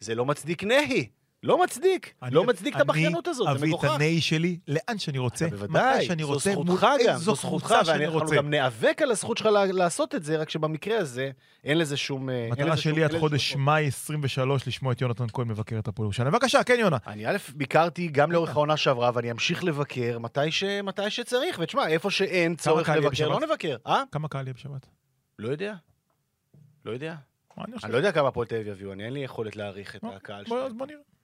זה 0.00 0.14
לא 0.14 0.26
מצדיק 0.26 0.64
נהי. 0.64 1.08
לא 1.46 1.62
מצדיק. 1.64 2.14
אני- 2.22 2.34
לא 2.34 2.44
מצדיק 2.44 2.76
את 2.76 2.80
הבכיינות 2.80 3.28
הזאת, 3.28 3.48
אני 3.48 3.54
זה 3.58 3.60
אביא 3.64 3.68
מגוחך. 3.68 3.88
את 3.88 3.90
הנהי 3.94 4.20
שלי 4.20 4.58
לאן 4.68 4.98
שאני 4.98 5.18
רוצה, 5.18 5.46
מתי 5.46 5.56
בוודאי, 5.56 6.06
שאני 6.06 6.22
זו 6.22 6.28
רוצה, 6.28 6.52
זכותך 6.52 6.68
מול 6.68 6.78
גם, 7.06 7.10
איזו 7.14 7.18
זו 7.24 7.34
זכותך, 7.34 7.66
קבוצה 7.66 7.84
שאני 7.84 7.98
ואנחנו 7.98 8.18
רוצה. 8.18 8.36
גם 8.36 8.50
ניאבק 8.50 9.02
על 9.02 9.10
הזכות 9.10 9.38
שלך 9.38 9.48
לעשות 9.72 10.14
את 10.14 10.24
זה, 10.24 10.36
רק 10.36 10.50
שבמקרה 10.50 10.98
הזה 10.98 11.30
אין 11.64 11.78
לזה 11.78 11.96
שום... 11.96 12.30
אה, 12.30 12.48
מטרה 12.52 12.76
שלי 12.76 13.04
עד 13.04 13.18
חודש 13.18 13.56
מאי 13.56 13.86
23 13.86 14.66
לשמוע 14.68 14.92
את 14.92 15.00
יונתן 15.00 15.26
כהן 15.32 15.48
מבקר 15.48 15.78
את 15.78 15.88
הפועל 15.88 16.04
ירושלים. 16.06 16.32
בבקשה, 16.32 16.64
כן 16.64 16.76
יונה. 16.78 16.96
אני 17.06 17.26
א', 17.26 17.36
ביקרתי 17.54 18.08
גם 18.08 18.32
לאורך 18.32 18.50
העונה 18.56 18.76
שעברה, 18.76 19.10
ואני 19.14 19.30
אמשיך 19.30 19.64
לבקר 19.64 20.18
מתי, 20.18 20.50
ש... 20.50 20.64
מתי 20.64 21.10
שצריך. 21.10 21.58
ותשמע, 21.62 21.86
איפה 21.86 22.10
שאין 22.10 22.56
צורך 22.56 22.88
לבקר, 22.88 23.28
לא? 23.28 23.40
נבקר. 23.40 23.76
אה? 23.86 24.02
כמה 24.12 24.28
קהל 24.28 24.46
יהיה 24.46 24.54
בשבת? 24.54 24.86
לא 25.38 25.48
יודע. 25.48 25.74
לא 26.84 26.90
יודע. 26.90 27.14
אני? 27.58 27.76
אני 27.84 27.92
לא 27.92 27.96
יודע 27.96 28.12
כמה 28.12 28.28
הפועל 28.28 28.46
תל 28.46 28.54
אביב 28.54 28.68
יביאו, 28.68 28.92
אני 28.92 29.04
אין 29.04 29.12
לי 29.12 29.20
יכולת 29.20 29.56
להעריך 29.56 29.96
את 29.96 30.02
לא, 30.02 30.12
הקהל 30.16 30.44
שלהם. 30.44 30.78
בוא 30.78 30.86
נראה. 30.86 31.15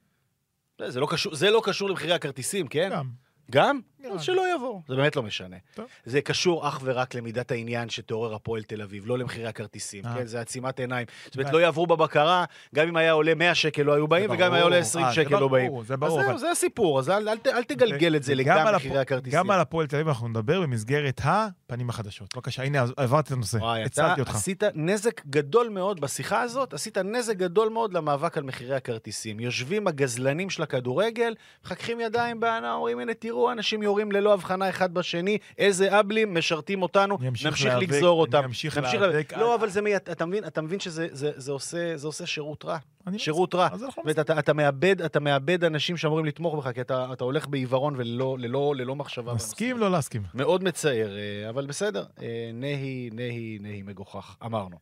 זה- 0.87 0.99
לא 0.99 1.07
קשור- 1.09 1.35
זה 1.35 1.49
לא 1.51 1.61
קשור 1.63 1.89
למחירי 1.89 2.13
הכרטיסים, 2.13 2.67
כן? 2.67 2.89
גם. 2.91 3.09
גם? 3.51 3.79
אז. 4.11 4.21
שלא 4.21 4.55
יבוא, 4.55 4.81
זה 4.87 4.95
באמת 4.95 5.15
לא 5.15 5.23
משנה. 5.23 5.55
טוב. 5.75 5.85
זה 6.05 6.21
קשור 6.21 6.67
אך 6.67 6.79
ורק 6.83 7.15
למידת 7.15 7.51
העניין 7.51 7.89
שתעורר 7.89 8.33
הפועל 8.35 8.63
תל 8.63 8.81
אביב, 8.81 9.03
לא 9.07 9.17
למחירי 9.17 9.47
הכרטיסים, 9.47 10.05
אה. 10.05 10.15
כן? 10.15 10.25
זה 10.25 10.41
עצימת 10.41 10.79
עיניים. 10.79 11.05
זאת 11.25 11.35
אומרת. 11.37 11.53
לא 11.53 11.61
יעברו 11.61 11.87
בבקרה, 11.87 12.45
גם 12.75 12.87
אם 12.87 12.97
היה 12.97 13.11
עולה 13.11 13.35
100 13.35 13.55
שקל 13.55 13.81
לא 13.83 13.93
היו 13.93 14.07
באים, 14.07 14.29
וגם 14.31 14.47
אם 14.47 14.53
היה 14.53 14.63
עולה 14.63 14.75
ברור. 14.75 14.81
20 14.87 15.05
אה, 15.05 15.13
שקל 15.13 15.39
לא 15.39 15.47
באים. 15.47 15.67
ברור, 15.67 15.83
זה 15.83 15.93
אז 15.93 15.99
ברור. 15.99 16.21
זהו, 16.21 16.29
אבל- 16.29 16.37
זה 16.37 16.51
הסיפור, 16.51 16.99
אז 16.99 17.09
אל 17.09 17.29
אל 17.29 17.37
ת- 17.37 17.47
אל 17.47 17.63
תגלגל 17.63 18.15
את 18.15 18.23
זה 18.23 18.35
לגבי 18.35 18.59
מחירי 18.75 18.99
הכרטיסים. 18.99 19.39
גם 19.39 19.51
על 19.51 19.59
הפועל 19.59 19.87
תל 19.87 19.95
אביב 19.95 20.07
אנחנו 20.07 20.27
נדבר 20.27 20.61
במסגרת 20.61 21.21
הפנים 21.23 21.89
החדשות. 21.89 22.35
בבקשה, 22.35 22.63
הנה, 22.63 22.85
עברתי 22.97 23.27
את 23.27 23.31
הנושא. 23.31 23.57
הצלתי 23.85 24.19
אותך. 24.21 24.35
עשית 24.35 24.63
נזק 24.75 25.25
גדול 25.25 25.69
מאוד 25.69 25.99
בשיחה 26.01 26.41
הזאת, 26.41 26.73
עשית 26.73 26.97
נזק 26.97 27.35
גדול 27.35 27.69
מאוד 27.69 27.93
למאבק 27.93 28.37
על 28.37 28.43
מחירי 28.43 28.75
הכרטיסים. 28.75 29.39
יושבים 29.39 29.87
הגזלנים 29.87 30.49
של 30.49 30.63
הכדורגל, 30.63 31.35
מחככים 31.65 31.99
ידיים 31.99 32.39
בהנאה, 32.39 32.73
אומרים, 32.73 32.99
הנה 32.99 33.13
תראו, 33.13 33.51
אנשים 33.51 33.83
יורים 33.93 34.11
ללא 34.11 34.33
הבחנה 34.33 34.69
אחד 34.69 34.93
בשני, 34.93 35.37
איזה 35.57 35.99
אבלים 35.99 36.33
משרתים 36.33 36.81
אותנו, 36.81 37.17
אני 37.19 37.27
אמשיך 37.27 37.47
נמשיך 37.47 37.65
להיאבק, 37.67 37.83
לגזור 37.83 38.13
אני 38.25 38.35
אותם. 38.35 38.43
אמשיך 38.43 38.77
נמשיך 38.77 39.01
להיאבק. 39.01 39.33
לא, 39.37 39.55
אבל 39.55 39.69
זה, 39.69 39.81
מי- 39.81 39.95
אתה 39.95 40.25
מבין, 40.25 40.43
אתה 40.47 40.61
מבין 40.61 40.79
שזה 40.79 41.07
זה, 41.11 41.31
זה 41.35 41.51
עושה, 41.51 41.97
זה 41.97 42.07
עושה 42.07 42.25
שירות 42.25 42.65
רע. 42.65 42.77
אני- 43.07 43.19
שירות 43.19 43.55
רע. 43.55 43.67
ואתה 44.05 44.39
אתה 44.39 44.53
מאבד, 44.53 45.01
אתה 45.01 45.19
מאבד 45.19 45.63
אנשים 45.63 45.97
שאמורים 45.97 46.25
לתמוך 46.25 46.55
בך, 46.55 46.73
כי 46.73 46.81
אתה, 46.81 47.07
אתה 47.13 47.23
הולך 47.23 47.47
בעיוורון 47.47 47.93
וללא 47.97 48.35
ללא, 48.39 48.73
ללא 48.77 48.95
מחשבה. 48.95 49.33
מסכים. 49.33 49.77
לא 49.77 49.91
להסכים. 49.91 50.21
מאוד 50.33 50.63
מצער, 50.63 51.09
אה, 51.17 51.49
אבל 51.49 51.65
בסדר. 51.65 52.03
אה, 52.21 52.27
נהי, 52.53 53.09
נהי, 53.13 53.57
נהי 53.61 53.81
מגוחך, 53.81 54.35
אמרנו. 54.45 54.75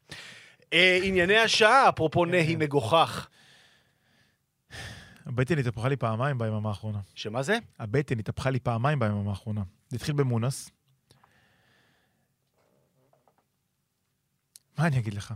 אה, 0.73 0.99
ענייני 1.03 1.37
השעה, 1.37 1.89
אפרופו 1.89 2.23
כן, 2.23 2.31
נהי 2.31 2.53
כן. 2.53 2.59
מגוחך. 2.59 3.27
הבטן 5.25 5.57
התהפכה 5.57 5.89
לי 5.89 5.97
פעמיים 5.97 6.37
ביממה 6.37 6.69
האחרונה. 6.69 6.99
שמה 7.15 7.43
זה? 7.43 7.57
הבטן 7.79 8.19
התהפכה 8.19 8.49
לי 8.49 8.59
פעמיים 8.59 8.99
ביממה 8.99 9.29
האחרונה. 9.29 9.63
זה 9.89 9.95
התחיל 9.95 10.15
במונס. 10.15 10.71
מה 14.77 14.87
אני 14.87 14.99
אגיד 14.99 15.13
לך? 15.13 15.33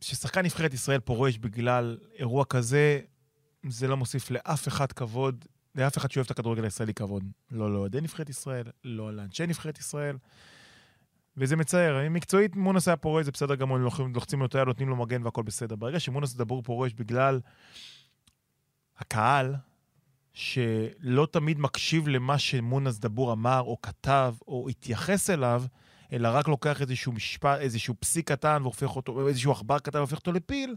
כששחקן 0.00 0.44
נבחרת 0.44 0.74
ישראל 0.74 1.00
פורש 1.00 1.38
בגלל 1.38 1.98
אירוע 2.18 2.44
כזה, 2.44 3.00
זה 3.68 3.88
לא 3.88 3.96
מוסיף 3.96 4.30
לאף 4.30 4.68
אחד 4.68 4.92
כבוד, 4.92 5.44
לאף 5.74 5.98
אחד 5.98 6.10
שאוהב 6.10 6.24
את 6.24 6.30
הכדורגל 6.30 6.64
הישראלי 6.64 6.94
כבוד. 6.94 7.24
לא 7.50 7.72
לאוהדי 7.72 8.00
נבחרת 8.00 8.28
ישראל, 8.28 8.66
לא 8.84 9.16
לאנשי 9.16 9.46
נבחרת 9.46 9.78
ישראל. 9.78 10.16
וזה 11.36 11.56
מצער. 11.56 12.08
מקצועית, 12.10 12.56
מונס 12.56 12.88
היה 12.88 12.96
פורש, 12.96 13.24
זה 13.24 13.30
בסדר 13.30 13.54
גמור, 13.54 13.78
לוחצים 13.78 14.14
לוחצים 14.14 14.40
לו 14.40 14.46
את 14.46 14.54
היד, 14.54 14.66
נותנים 14.66 14.88
לו 14.88 14.96
מגן 14.96 15.24
והכל 15.24 15.42
בסדר. 15.42 15.76
ברגע 15.76 16.00
שמונס 16.00 16.34
דבור 16.34 16.62
פורש 16.62 16.92
בגלל 16.92 17.40
הקהל, 19.02 19.54
שלא 20.34 21.26
תמיד 21.30 21.60
מקשיב 21.60 22.08
למה 22.08 22.38
שמונס 22.38 22.98
דבור 22.98 23.32
אמר, 23.32 23.60
או 23.60 23.76
כתב, 23.82 24.34
או 24.48 24.66
התייחס 24.68 25.30
אליו, 25.30 25.64
אלא 26.12 26.28
רק 26.32 26.48
לוקח 26.48 26.80
איזשהו 26.80 27.12
משפט, 27.12 27.58
איזשהו 27.58 27.94
פסיק 28.00 28.32
קטן 28.32 28.58
והופך 28.62 28.96
אותו, 28.96 29.28
איזשהו 29.28 29.52
עכבר 29.52 29.78
קטן 29.78 29.98
והופך 29.98 30.16
אותו 30.16 30.32
לפיל, 30.32 30.76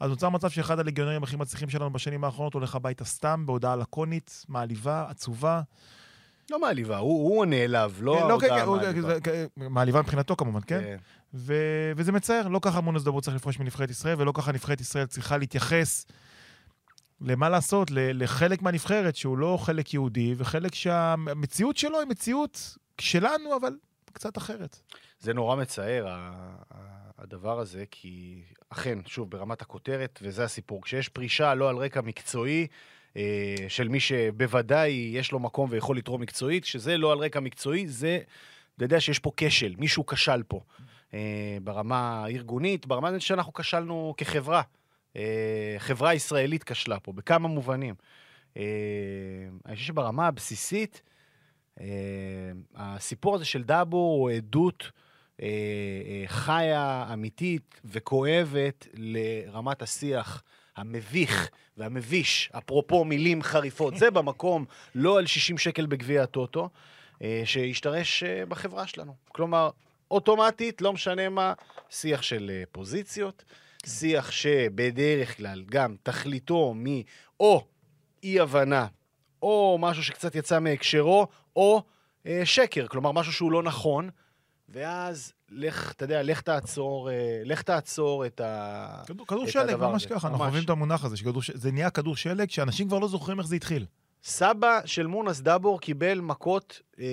אז 0.00 0.10
נוצר 0.10 0.28
מצב 0.28 0.50
שאחד 0.50 0.78
הליגיונרים 0.78 1.22
הכי 1.22 1.36
מצליחים 1.36 1.70
שלנו 1.70 1.92
בשנים 1.92 2.24
האחרונות 2.24 2.54
הולך 2.54 2.74
הביתה 2.74 3.04
סתם, 3.04 3.46
בהודעה 3.46 3.76
לקונית, 3.76 4.44
מעליבה, 4.48 5.06
עצובה. 5.08 5.60
לא 6.50 6.60
מעליבה, 6.60 6.98
הוא, 6.98 7.28
הוא 7.34 7.42
הנעלב, 7.42 7.98
לא 8.02 8.16
כן, 8.20 8.30
ההודעה 8.30 8.58
כן, 8.60 8.64
הוא- 8.66 8.76
המעליבה. 8.76 9.14
זה- 9.14 9.20
כן, 9.20 9.44
מעליבה 9.56 10.00
מבחינתו 10.02 10.36
כמובן, 10.36 10.60
כן? 10.66 10.80
כן. 10.80 10.96
ו- 11.34 11.92
וזה 11.96 12.12
מצער, 12.12 12.48
לא 12.48 12.58
ככה 12.62 12.80
מונס 12.80 13.02
דבור 13.02 13.20
צריך 13.20 13.36
לפרוש 13.36 13.58
מנבחרת 13.58 13.90
ישראל, 13.90 14.14
ולא 14.20 14.32
ככה 14.36 14.52
נבחרת 14.52 14.80
ישראל 14.80 15.06
צריכה 15.06 15.36
להתייחס 15.38 16.06
למה 17.24 17.48
לעשות, 17.48 17.88
לחלק 17.94 18.62
מהנבחרת 18.62 19.16
שהוא 19.16 19.38
לא 19.38 19.58
חלק 19.60 19.94
יהודי, 19.94 20.34
וחלק 20.36 20.74
שהמציאות 20.74 21.76
שלו 21.76 22.00
היא 22.00 22.08
מציאות 22.08 22.76
שלנו, 23.00 23.56
אבל 23.56 23.76
קצת 24.12 24.38
אחרת. 24.38 24.80
זה 25.20 25.34
נורא 25.34 25.56
מצער, 25.56 26.06
הדבר 27.18 27.58
הזה, 27.60 27.84
כי 27.90 28.42
אכן, 28.68 28.98
שוב, 29.06 29.30
ברמת 29.30 29.62
הכותרת, 29.62 30.18
וזה 30.22 30.44
הסיפור. 30.44 30.82
כשיש 30.82 31.08
פרישה 31.08 31.54
לא 31.54 31.68
על 31.68 31.76
רקע 31.76 32.00
מקצועי, 32.00 32.66
אה, 33.16 33.56
של 33.68 33.88
מי 33.88 34.00
שבוודאי 34.00 34.90
יש 34.90 35.32
לו 35.32 35.38
מקום 35.38 35.68
ויכול 35.70 35.96
לתרום 35.96 36.20
מקצועית, 36.20 36.64
שזה 36.64 36.96
לא 36.96 37.12
על 37.12 37.18
רקע 37.18 37.40
מקצועי, 37.40 37.88
זה 37.88 38.18
אתה 38.76 38.84
יודע 38.84 39.00
שיש 39.00 39.18
פה 39.18 39.32
כשל, 39.36 39.74
מישהו 39.78 40.06
כשל 40.06 40.42
פה. 40.48 40.60
אה, 41.14 41.58
ברמה 41.62 42.24
הארגונית, 42.24 42.86
ברמה 42.86 43.20
שאנחנו 43.20 43.52
כשלנו 43.52 44.14
כחברה. 44.16 44.62
אה, 45.16 45.74
חברה 45.78 46.14
ישראלית 46.14 46.64
כשלה 46.64 47.00
פה, 47.00 47.12
בכמה 47.12 47.48
מובנים. 47.48 47.94
אה, 48.56 48.62
אני 49.66 49.74
חושב 49.74 49.86
שברמה 49.86 50.26
הבסיסית, 50.26 51.02
אה, 51.80 51.86
הסיפור 52.74 53.34
הזה 53.34 53.44
של 53.44 53.62
דאבור 53.62 54.20
הוא 54.20 54.30
עדות 54.30 54.90
חיה, 56.26 57.06
אמיתית 57.12 57.80
וכואבת 57.84 58.88
לרמת 58.94 59.82
השיח 59.82 60.42
המביך 60.76 61.48
והמביש, 61.76 62.50
אפרופו 62.58 63.04
מילים 63.04 63.42
חריפות. 63.42 63.96
זה 63.96 64.10
במקום, 64.10 64.64
לא 64.94 65.18
על 65.18 65.26
60 65.26 65.58
שקל 65.58 65.86
בגביע 65.86 66.22
הטוטו, 66.22 66.68
שהשתרש 67.44 68.24
בחברה 68.24 68.86
שלנו. 68.86 69.14
כלומר, 69.28 69.70
אוטומטית, 70.10 70.82
לא 70.82 70.92
משנה 70.92 71.28
מה, 71.28 71.52
שיח 71.90 72.22
של 72.22 72.62
פוזיציות, 72.72 73.44
שיח 73.86 74.30
שבדרך 74.30 75.36
כלל 75.36 75.62
גם 75.70 75.96
תכליתו 76.02 76.74
מאו 76.76 77.64
אי-הבנה, 78.22 78.86
או 79.42 79.78
משהו 79.80 80.04
שקצת 80.04 80.34
יצא 80.34 80.58
מהקשרו, 80.58 81.26
או 81.56 81.82
אה, 82.26 82.42
שקר, 82.44 82.86
כלומר, 82.86 83.12
משהו 83.12 83.32
שהוא 83.32 83.52
לא 83.52 83.62
נכון, 83.62 84.10
ואז 84.68 85.32
לך, 85.50 85.92
אתה 85.92 86.04
יודע, 86.04 86.22
לך 86.22 86.40
תעצור, 86.40 87.10
אה, 87.10 87.42
לך 87.44 87.62
תעצור 87.62 88.26
את 88.26 88.40
ה... 88.40 89.02
כדור, 89.06 89.26
כדור 89.26 89.44
את 89.44 89.48
שלג, 89.48 89.68
הדבר 89.68 89.90
ממש 89.90 90.04
הזה, 90.04 90.14
ככה, 90.14 90.28
אנחנו 90.28 90.38
ממש. 90.38 90.48
אוהבים 90.48 90.64
את 90.64 90.70
המונח 90.70 91.04
הזה, 91.04 91.16
שכדור, 91.16 91.42
זה 91.54 91.72
נהיה 91.72 91.90
כדור 91.90 92.16
שלג, 92.16 92.50
שאנשים 92.50 92.88
כבר 92.88 92.98
לא 92.98 93.08
זוכרים 93.08 93.38
איך 93.38 93.46
זה 93.46 93.56
התחיל. 93.56 93.86
סבא 94.24 94.80
של 94.84 95.06
מונס 95.06 95.40
דאבור 95.40 95.80
קיבל 95.80 96.20
מכות, 96.20 96.80
אה, 97.00 97.04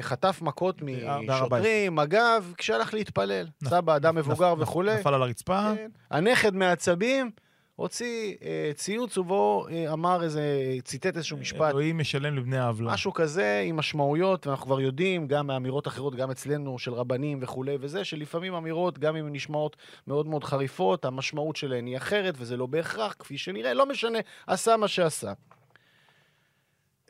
חטף 0.00 0.38
מכות 0.42 0.82
הבית. 1.06 1.30
משוטרים, 1.30 1.94
מג"ב, 1.96 2.44
כשהלך 2.56 2.94
להתפלל. 2.94 3.46
נפ- 3.62 3.68
סבא, 3.70 3.96
אדם 3.96 4.14
מבוגר 4.14 4.54
נפ- 4.54 4.58
וכולי. 4.62 4.94
נפל 4.94 5.14
על 5.14 5.22
הרצפה, 5.22 5.72
כן. 5.76 5.90
הנכד 6.10 6.54
מעצבים 6.54 7.30
הוציא 7.76 8.34
אה, 8.42 8.70
ציוץ 8.74 9.18
ובו 9.18 9.66
אה, 9.70 9.92
אמר 9.92 10.22
איזה, 10.22 10.42
ציטט 10.84 11.16
איזשהו 11.16 11.36
משפט, 11.36 11.70
אלוהים 11.70 11.98
משלם 11.98 12.36
לבני 12.36 12.58
העוולה. 12.58 12.92
משהו 12.92 13.12
כזה 13.12 13.62
עם 13.66 13.76
משמעויות, 13.76 14.46
ואנחנו 14.46 14.66
כבר 14.66 14.80
יודעים, 14.80 15.28
גם 15.28 15.46
מאמירות 15.46 15.88
אחרות, 15.88 16.14
גם 16.14 16.30
אצלנו, 16.30 16.78
של 16.78 16.92
רבנים 16.94 17.38
וכולי 17.42 17.76
וזה, 17.80 18.04
שלפעמים 18.04 18.54
אמירות, 18.54 18.98
גם 18.98 19.16
אם 19.16 19.26
הן 19.26 19.32
נשמעות 19.32 19.76
מאוד 20.06 20.26
מאוד 20.26 20.44
חריפות, 20.44 21.04
המשמעות 21.04 21.56
שלהן 21.56 21.86
היא 21.86 21.96
אחרת, 21.96 22.34
וזה 22.38 22.56
לא 22.56 22.66
בהכרח, 22.66 23.16
כפי 23.18 23.38
שנראה, 23.38 23.74
לא 23.74 23.86
משנה, 23.86 24.18
עשה 24.46 24.76
מה 24.76 24.88
שעשה. 24.88 25.32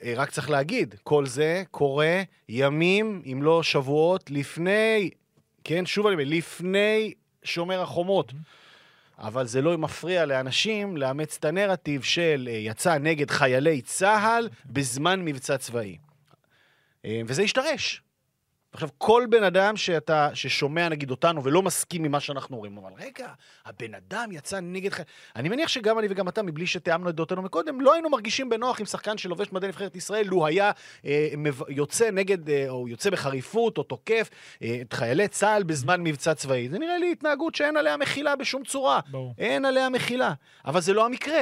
אה, 0.02 0.12
רק 0.16 0.30
צריך 0.30 0.50
להגיד, 0.50 0.94
כל 1.02 1.26
זה 1.26 1.62
קורה 1.70 2.22
ימים, 2.48 3.22
אם 3.32 3.42
לא 3.42 3.62
שבועות, 3.62 4.30
לפני, 4.30 5.10
כן, 5.64 5.86
שוב 5.86 6.06
אני 6.06 6.14
אומר, 6.14 6.24
לפני 6.26 7.14
שומר 7.42 7.82
החומות. 7.82 8.32
אבל 9.18 9.46
זה 9.46 9.62
לא 9.62 9.78
מפריע 9.78 10.26
לאנשים 10.26 10.96
לאמץ 10.96 11.36
את 11.36 11.44
הנרטיב 11.44 12.02
של 12.02 12.48
אה, 12.52 12.56
יצא 12.56 12.98
נגד 12.98 13.30
חיילי 13.30 13.82
צה"ל 13.82 14.48
בזמן 14.66 15.24
מבצע 15.24 15.58
צבאי. 15.58 15.96
אה, 17.04 17.20
וזה 17.26 17.42
השתרש. 17.42 18.02
עכשיו, 18.73 18.88
כל 18.99 19.26
בן 19.30 19.44
אדם 19.44 19.76
שאתה, 19.76 20.28
ששומע 20.35 20.88
נגיד 20.88 21.11
אותנו 21.11 21.44
ולא 21.44 21.62
מסכים 21.62 22.04
עם 22.04 22.12
מה 22.12 22.20
שאנחנו 22.20 22.56
אומרים, 22.56 22.78
אבל 22.78 22.90
רגע, 22.99 23.28
הבן 23.64 23.94
אדם 23.94 24.32
יצא 24.32 24.61
נגד 24.61 24.92
חייל... 24.92 25.06
אני 25.37 25.49
מניח 25.49 25.68
שגם 25.68 25.99
אני 25.99 26.06
וגם 26.11 26.28
אתה, 26.28 26.42
מבלי 26.42 26.66
שתיאמנו 26.66 27.08
את 27.08 27.14
דעותינו 27.14 27.42
מקודם, 27.42 27.80
לא 27.80 27.92
היינו 27.92 28.11
מרגישים 28.11 28.49
בנוח 28.49 28.80
עם 28.80 28.87
שחקן 28.87 29.18
שלובש 29.18 29.52
מדי 29.52 29.68
נבחרת 29.68 29.96
ישראל, 29.96 30.26
לו 30.26 30.46
היה 30.46 30.70
אה, 31.04 31.28
מב... 31.37 31.62
יוצא 31.68 32.11
נגד, 32.11 32.50
אה, 32.50 32.68
או 32.68 32.88
יוצא 32.88 33.11
בחריפות, 33.11 33.78
או 33.78 33.82
תוקף 33.82 34.30
אה, 34.62 34.78
את 34.80 34.92
חיילי 34.92 35.28
צה"ל 35.28 35.62
בזמן 35.62 36.02
מבצע 36.02 36.35
צבאי. 36.35 36.68
זה 36.68 36.78
נראה 36.78 36.99
לי 36.99 37.12
התנהגות 37.12 37.54
שאין 37.54 37.76
עליה 37.76 37.96
מחילה 37.96 38.37
בשום 38.37 38.64
צורה. 38.64 39.00
ברור. 39.11 39.35
אין 39.38 39.64
עליה 39.64 39.88
מחילה. 39.88 40.32
אבל 40.64 40.80
זה 40.80 40.92
לא 40.92 41.06
המקרה. 41.06 41.40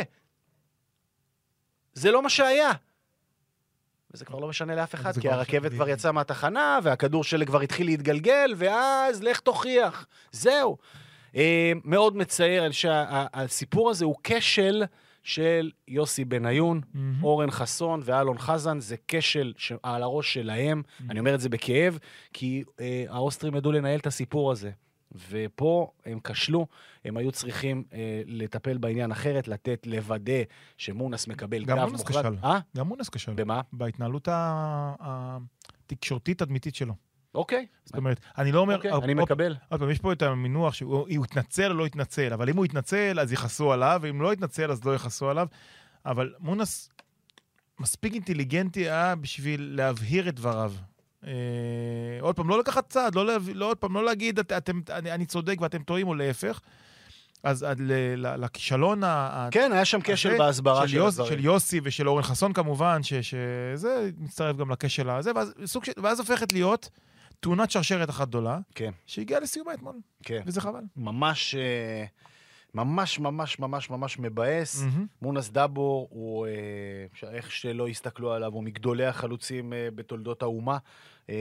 זה 1.93 2.11
לא 2.11 2.23
מה 2.23 2.29
שהיה. 2.29 2.73
וזה 4.15 4.25
כבר 4.25 4.39
לא 4.39 4.49
משנה 4.49 4.75
לאף 4.75 4.95
אחד, 4.95 5.15
כי 5.15 5.21
כבר 5.21 5.33
הרכבת 5.33 5.73
כבר. 5.73 5.89
יצאה 5.89 6.13
מהתחנה, 6.13 6.79
והכדור 6.83 7.25
שלג 7.25 7.47
כבר 7.47 7.61
התחיל 7.61 7.87
להתגלגל, 7.87 8.55
ואז 8.57 9.23
לך 9.23 9.41
תוכיח. 9.41 10.07
זהו. 10.33 10.77
אה, 11.37 11.73
מאוד 11.85 12.17
מצער 12.17 12.71
שהסיפור 12.71 13.91
הזה 13.91 14.05
הוא 14.05 14.15
כשל 14.25 14.85
של 15.23 15.71
יוסי 15.89 16.25
בניון. 16.25 16.81
אורן 17.23 17.51
חסון 17.51 18.01
ואלון 18.05 18.39
חזן, 18.39 18.81
זה 18.81 18.97
כשל 19.09 19.53
על 19.83 20.03
הראש 20.03 20.35
שלהם. 20.35 20.83
אני 21.11 21.19
אומר 21.19 21.35
את 21.35 21.41
זה 21.41 21.49
בכאב, 21.49 21.99
כי 22.33 22.65
אה, 22.81 23.05
האוסטרים 23.09 23.55
ידעו 23.55 23.73
לנהל 23.73 23.99
את 23.99 24.07
הסיפור 24.07 24.53
הזה. 24.53 24.71
ופה 25.29 25.91
הם 26.07 26.21
כשלו, 26.25 26.67
הם 27.05 27.17
היו 27.17 27.33
צריכים 27.33 27.85
אה, 27.93 28.23
לטפל 28.27 28.79
בעניין 28.79 29.13
אחרת, 29.13 29.49
לתת, 29.49 29.87
לוודא 29.87 30.43
שמונס 30.77 31.29
מקבל 31.29 31.65
גם 31.65 31.77
גב 31.77 31.85
מונס 31.85 32.01
מוחלט. 32.01 32.25
כשל. 32.27 32.37
אה? 32.45 32.59
גם 32.77 32.89
מונס 32.89 33.09
כשל. 33.09 33.33
במה? 33.35 33.61
בהתנהלות 33.73 34.29
ה- 34.29 35.37
התקשורתית-תדמיתית 35.87 36.75
שלו. 36.75 36.95
אוקיי. 37.35 37.67
זאת 37.85 37.97
אומרת, 37.97 38.21
אני 38.39 38.53
לא 38.53 38.61
אומר... 38.61 38.77
אוקיי, 38.77 38.93
אני 38.93 39.15
מקבל. 39.15 39.57
עוד 39.69 39.81
פעם, 39.81 39.91
יש 39.91 39.99
פה 39.99 40.13
את 40.13 40.23
המינוח 40.23 40.75
שהוא 40.75 41.07
הוא 41.17 41.25
התנצל 41.25 41.71
או 41.71 41.77
לא 41.77 41.87
התנצל, 41.87 42.33
אבל 42.33 42.49
אם 42.49 42.57
הוא 42.57 42.65
התנצל, 42.65 43.21
אז 43.21 43.33
יכעסו 43.33 43.73
עליו, 43.73 44.01
ואם 44.03 44.23
לא 44.23 44.33
התנצל, 44.33 44.71
אז 44.71 44.85
לא 44.85 44.95
יכעסו 44.95 45.31
עליו. 45.31 45.47
אבל 46.07 46.35
מונס 46.39 46.91
מספיק 47.81 48.15
אינטליגנטי 48.15 48.81
היה 48.81 49.15
בשביל 49.15 49.73
להבהיר 49.77 50.29
את 50.29 50.35
דבריו. 50.35 50.73
אה, 51.27 51.33
עוד 52.21 52.37
פעם, 52.37 52.49
לא 52.49 52.59
לקחת 52.59 52.89
צעד, 52.89 53.15
לא. 53.15 53.27
לא 53.55 53.67
עוד 53.67 53.77
פעם, 53.77 53.95
לא 53.95 54.05
להגיד, 54.05 54.39
את, 54.39 54.53
אתם, 54.53 54.81
אני, 54.91 55.13
אני 55.13 55.27
צודק 55.27 55.57
ואתם 55.61 55.83
טועים, 55.83 56.09
או 56.09 56.15
להפך. 56.15 56.61
אז 57.43 57.63
עד 57.63 57.81
ל, 57.81 57.93
ל, 58.17 58.45
לכישלון 58.45 59.05
ה... 59.05 59.49
כן, 59.51 59.73
היה 59.73 59.85
שם 59.85 59.99
כשל 60.05 60.39
בהסברה 60.39 60.89
של, 60.89 60.95
של 60.95 61.03
הדברים. 61.07 61.39
של 61.39 61.45
יוסי 61.45 61.81
ושל 61.83 62.09
אורן 62.09 62.23
חסון 62.23 62.53
כמובן, 62.53 63.03
ש- 63.03 63.15
שזה 63.15 64.11
מצטרף 64.19 64.57
גם 64.57 64.71
לכשל 64.71 65.11
הזה, 65.11 65.31
ואז, 65.35 65.55
סוג 65.65 65.85
ואז 66.03 66.21
הופכת 66.21 66.53
להיות 66.53 66.89
תאונת 67.41 67.71
שרשרת 67.71 68.11
אחת 68.11 68.29
גדולה, 68.29 68.59
כן, 68.75 68.91
שהגיעה 69.07 69.41
לסיומה 69.41 69.75
אתמול, 69.75 69.95
כן. 70.23 70.43
וזה 70.47 70.61
חבל. 70.61 70.81
ממש, 70.97 71.55
אה, 71.55 72.05
ממש, 72.75 73.19
ממש, 73.19 73.59
ממש, 73.59 73.91
ממש 73.91 74.19
מבאס. 74.19 74.83
מהמם. 74.83 75.07
מונס 75.23 75.51
דאבור 75.51 76.09
הוא, 76.11 76.47
אה, 76.47 76.53
איך 77.33 77.53
שלא 77.53 77.89
יסתכלו 77.89 78.33
עליו, 78.33 78.53
הוא 78.53 78.63
מגדולי 78.65 79.07
החלוצים 79.07 79.73
בתולדות 79.95 80.43
האומה, 80.43 80.79
אה, 81.31 81.35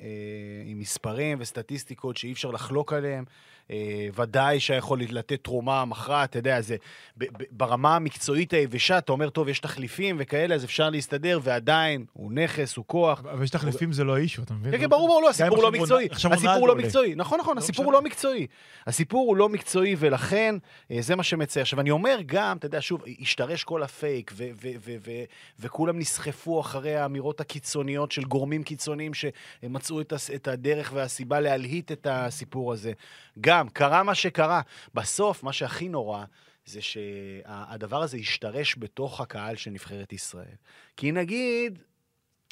אה, 0.00 0.62
עם 0.64 0.78
מספרים 0.78 1.38
וסטטיסטיקות 1.40 2.16
שאי 2.16 2.32
אפשר 2.32 2.50
לחלוק 2.50 2.92
עליהם. 2.92 3.24
אה, 3.72 4.08
ודאי 4.14 4.60
שיכול 4.60 5.00
לתת 5.10 5.44
תרומה 5.44 5.84
מכרעת, 5.84 6.30
אתה 6.30 6.38
יודע, 6.38 6.60
זה 6.60 6.76
ברמה 7.50 7.96
המקצועית 7.96 8.52
היבשה, 8.52 8.98
אתה 8.98 9.12
אומר, 9.12 9.30
טוב, 9.30 9.48
יש 9.48 9.60
תחליפים 9.60 10.16
וכאלה, 10.18 10.54
אז 10.54 10.64
אפשר 10.64 10.90
להסתדר, 10.90 11.38
ועדיין, 11.42 12.04
הוא 12.12 12.32
נכס, 12.32 12.76
הוא 12.76 12.84
כוח. 12.88 13.20
אבל 13.20 13.44
יש 13.44 13.50
תחליפים 13.50 13.92
זה 13.92 14.04
לא 14.04 14.16
אישו, 14.16 14.42
אתה 14.42 14.54
מבין? 14.54 14.72
כן, 14.72 14.78
כן, 14.78 14.88
ברור, 14.88 15.08
ברור, 15.08 15.22
לא, 15.22 15.30
הסיפור 15.30 15.62
לא 15.62 15.72
מקצועי. 15.72 16.08
הסיפור 16.12 16.68
לא. 16.68 16.74
מקצועי. 16.74 17.14
נכון, 17.14 17.40
נכון, 17.40 17.56
לא 17.56 17.62
הסיפור. 17.62 17.84
הוא 17.84 17.92
לא 17.92 18.02
מקצועי. 18.02 18.46
הסיפור 18.86 19.28
הוא 19.28 19.36
לא 19.36 19.48
מקצועי, 19.48 19.96
ולכן 19.98 20.54
אה, 20.90 20.96
זה 21.00 21.16
מה 21.16 21.22
שמצער. 21.22 21.60
עכשיו, 21.60 21.80
אני 21.80 21.90
אומר 21.90 22.18
גם, 22.26 22.56
אתה 22.56 22.66
יודע, 22.66 22.78
שוב, 22.80 23.02
השתרש 23.20 23.64
כל 23.64 23.82
הפייק, 23.82 24.32
וכולם 25.60 25.98
נסחפו 25.98 26.60
אחרי 26.60 26.96
האמירות 26.96 27.40
הקיצוניות 27.40 28.12
של 28.12 28.24
גורמים 28.24 28.62
קיצוניים 28.62 29.12
שמצאו 29.14 30.00
את 30.34 30.48
הדרך 30.48 30.90
והסיבה 30.94 31.40
להלהיט 31.40 31.92
את 31.92 32.06
הסיפור 32.10 32.72
הזה. 32.72 32.92
גם, 33.40 33.61
קרה 33.68 34.02
מה 34.02 34.14
שקרה. 34.14 34.60
בסוף, 34.94 35.42
מה 35.42 35.52
שהכי 35.52 35.88
נורא... 35.88 36.24
זה 36.64 36.82
שהדבר 36.82 38.02
הזה 38.02 38.16
השתרש 38.16 38.76
בתוך 38.78 39.20
הקהל 39.20 39.56
של 39.56 39.70
נבחרת 39.70 40.12
ישראל. 40.12 40.54
כי 40.96 41.12
נגיד, 41.12 41.78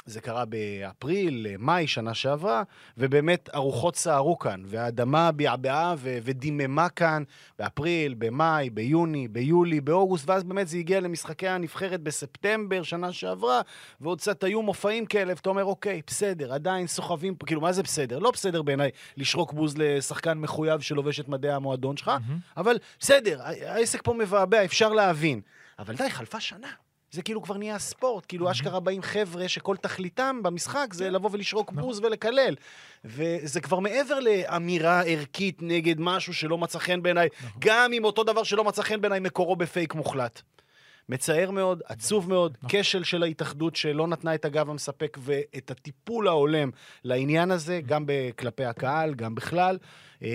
זה 0.07 0.21
קרה 0.21 0.45
באפריל, 0.45 1.47
מאי, 1.59 1.87
שנה 1.87 2.15
שעברה, 2.15 2.63
ובאמת 2.99 3.49
הרוחות 3.53 3.97
סערו 3.97 4.39
כאן, 4.39 4.63
והאדמה 4.67 5.33
בעבעה 5.33 5.95
ו- 5.99 6.19
ודיממה 6.23 6.89
כאן 6.89 7.23
באפריל, 7.59 8.15
במאי, 8.19 8.71
ביוני, 8.71 9.29
ביולי, 9.29 9.81
באוגוסט, 9.81 10.29
ואז 10.29 10.45
באמת 10.45 10.69
זה 10.69 10.77
הגיע 10.79 11.01
למשחקי 11.01 11.49
הנבחרת 11.49 12.01
בספטמבר, 12.01 12.83
שנה 12.83 13.13
שעברה, 13.13 13.61
ועוד 14.01 14.19
קצת 14.19 14.45
היו 14.45 14.63
מופעים 14.63 15.07
כאלה, 15.07 15.33
ואתה 15.37 15.49
אומר, 15.49 15.65
אוקיי, 15.65 16.03
בסדר, 16.07 16.53
עדיין 16.53 16.87
סוחבים 16.87 17.35
פה, 17.35 17.47
כאילו, 17.47 17.61
מה 17.61 17.73
זה 17.73 17.83
בסדר? 17.83 18.19
לא 18.19 18.31
בסדר 18.31 18.63
בעיניי 18.63 18.91
לשרוק 19.17 19.53
בוז 19.53 19.75
לשחקן 19.79 20.39
מחויב 20.39 20.81
שלובש 20.81 21.21
את 21.21 21.29
מדי 21.29 21.51
המועדון 21.51 21.97
שלך, 21.97 22.09
מהמם. 22.09 22.39
אבל 22.57 22.77
בסדר, 23.01 23.41
העסק 23.43 24.03
פה 24.03 24.15
מבעבע, 24.15 24.65
אפשר 24.65 24.89
להבין. 24.89 25.41
אבל 25.79 25.97
די, 25.97 26.11
חלפה 26.11 26.41
שנה. 26.41 26.69
זה 27.11 27.23
כאילו 27.23 27.43
כבר 27.43 27.57
נהיה 27.57 27.79
ספורט, 27.79 28.25
כאילו 28.29 28.51
אשכרה 28.51 28.81
באים 28.81 29.03
חבר'ה 29.03 29.49
שכל 29.49 29.77
תכליתם 29.77 30.41
במשחק 30.43 30.87
זה 30.93 31.11
לבוא 31.11 31.31
ולשרוק 31.33 31.73
בוז 31.73 32.01
ולקלל. 32.01 32.55
וזה 33.05 33.61
כבר 33.61 33.79
מעבר 33.79 34.21
לאמירה 34.21 35.03
ערכית 35.03 35.59
נגד 35.63 35.95
משהו 35.99 36.35
שלא 36.35 36.59
מצא 36.59 36.79
חן 36.79 37.03
בעיניי, 37.03 37.29
גם 37.59 37.93
אם 37.93 38.05
אותו 38.05 38.25
דבר 38.25 38.43
שלא 38.43 38.65
מצא 38.65 38.83
חן 38.83 39.01
בעיניי 39.01 39.21
מקורו 39.21 39.57
בפייק 39.57 39.95
מוחלט. 39.95 40.43
מצער 41.11 41.51
מאוד, 41.51 41.83
עצוב 41.87 42.29
מאוד, 42.29 42.57
כשל 42.69 43.05
של 43.05 43.23
ההתאחדות 43.23 43.77
שלא 43.77 44.07
נתנה 44.07 44.35
את 44.35 44.45
הגב 44.45 44.71
המספק 44.71 45.19
ואת 45.21 45.71
הטיפול 45.71 46.29
ההולם 46.29 46.71
לעניין 47.05 47.51
הזה, 47.51 47.81
גם 47.87 48.07
ב- 48.07 48.31
כלפי 48.39 48.65
הקהל, 48.65 49.15
גם 49.15 49.35
בכלל. 49.35 49.79
אה, 50.23 50.29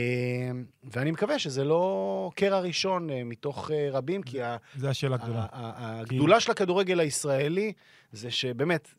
ואני 0.84 1.12
מקווה 1.12 1.40
שזה 1.40 1.64
לא 1.64 2.32
קרע 2.36 2.60
ראשון 2.60 3.10
אה, 3.10 3.24
מתוך 3.24 3.72
אה, 3.72 3.88
רבים, 3.92 4.24
כי 4.24 4.42
ה- 4.42 4.58
זו 4.78 4.88
השאלה 4.88 5.16
הגדולה. 5.16 5.46
הגדולה 5.52 6.40
של 6.40 6.52
הכדורגל 6.52 7.00
הישראלי 7.00 7.74
זה 8.12 8.32
שבאמת, 8.32 8.94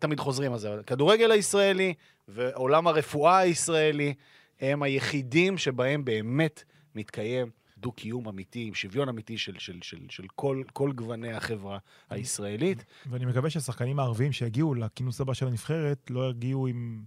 תמיד 0.00 0.20
חוזרים 0.20 0.52
על 0.52 0.58
זה, 0.58 0.68
אבל 0.68 0.80
הכדורגל 0.80 1.30
הישראלי 1.30 1.94
ועולם 2.28 2.86
הרפואה 2.86 3.38
הישראלי 3.38 4.14
הם 4.60 4.82
היחידים 4.82 5.58
שבהם 5.58 6.04
באמת 6.04 6.64
מתקיים 6.94 7.50
דו-קיום 7.82 8.28
אמיתי, 8.28 8.64
עם 8.68 8.74
שוויון 8.74 9.08
אמיתי 9.08 9.38
של, 9.38 9.54
של, 9.58 9.78
של, 9.82 9.98
של 10.08 10.24
כל, 10.36 10.62
כל 10.72 10.92
גווני 10.92 11.32
החברה 11.32 11.78
הישראלית. 12.10 12.84
ואני 13.06 13.24
מקווה 13.26 13.50
שהשחקנים 13.50 13.98
הערביים 13.98 14.32
שיגיעו 14.32 14.74
לכינוס 14.74 15.20
הבא 15.20 15.34
של 15.34 15.46
הנבחרת 15.46 16.10
לא 16.10 16.30
יגיעו 16.30 16.66
עם, 16.66 17.02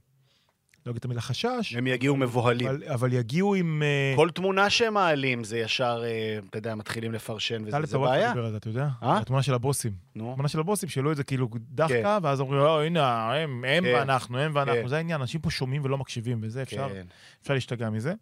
לא 0.85 0.91
אגיד 0.91 0.99
את 0.99 1.05
המילה 1.05 1.21
חשש, 1.21 1.75
הם 1.77 1.87
יגיעו 1.87 2.15
מבוהלים. 2.15 2.67
אבל, 2.67 2.83
אבל 2.83 3.13
יגיעו 3.13 3.55
עם... 3.55 3.83
אה, 3.83 4.13
כל 4.15 4.29
תמונה 4.29 4.69
שהם 4.69 4.93
מעלים 4.93 5.43
זה 5.43 5.59
ישר, 5.59 6.03
אה, 6.05 6.39
אתה 6.49 6.57
יודע, 6.57 6.75
מתחילים 6.75 7.11
לפרשן, 7.11 7.61
וזה 7.61 7.71
טלב 7.71 7.85
זה 7.85 7.91
טוואטחה 7.93 8.15
בעיה. 8.15 8.29
דיבר 8.33 8.45
על 8.45 8.51
זה, 8.51 8.57
אתה 8.57 8.67
יודע? 8.67 8.87
אה? 9.03 9.17
התמונה 9.17 9.43
של 9.43 9.53
הבוסים. 9.53 9.91
נו, 10.15 10.31
התמונה 10.31 10.49
של 10.49 10.59
הבוסים, 10.59 10.89
שהעלו 10.89 11.11
את 11.11 11.17
זה 11.17 11.23
כאילו 11.23 11.49
דחקה, 11.53 12.17
ואז 12.23 12.39
אומרים, 12.39 12.59
לא, 12.59 12.83
הנה, 12.83 13.33
הם, 13.33 13.65
הם 13.67 13.83
כן. 13.83 13.93
ואנחנו, 13.95 14.37
הם 14.37 14.51
ואנחנו. 14.55 14.81
כן. 14.81 14.87
זה 14.87 14.97
העניין, 14.97 15.21
אנשים 15.21 15.41
פה 15.41 15.49
שומעים 15.49 15.85
ולא 15.85 15.97
מקשיבים, 15.97 16.39
וזה 16.41 16.61
אפשר, 16.61 16.89
כן, 16.89 17.05
אפשר 17.41 17.53
להשתגע 17.53 17.89
מזה. 17.89 18.13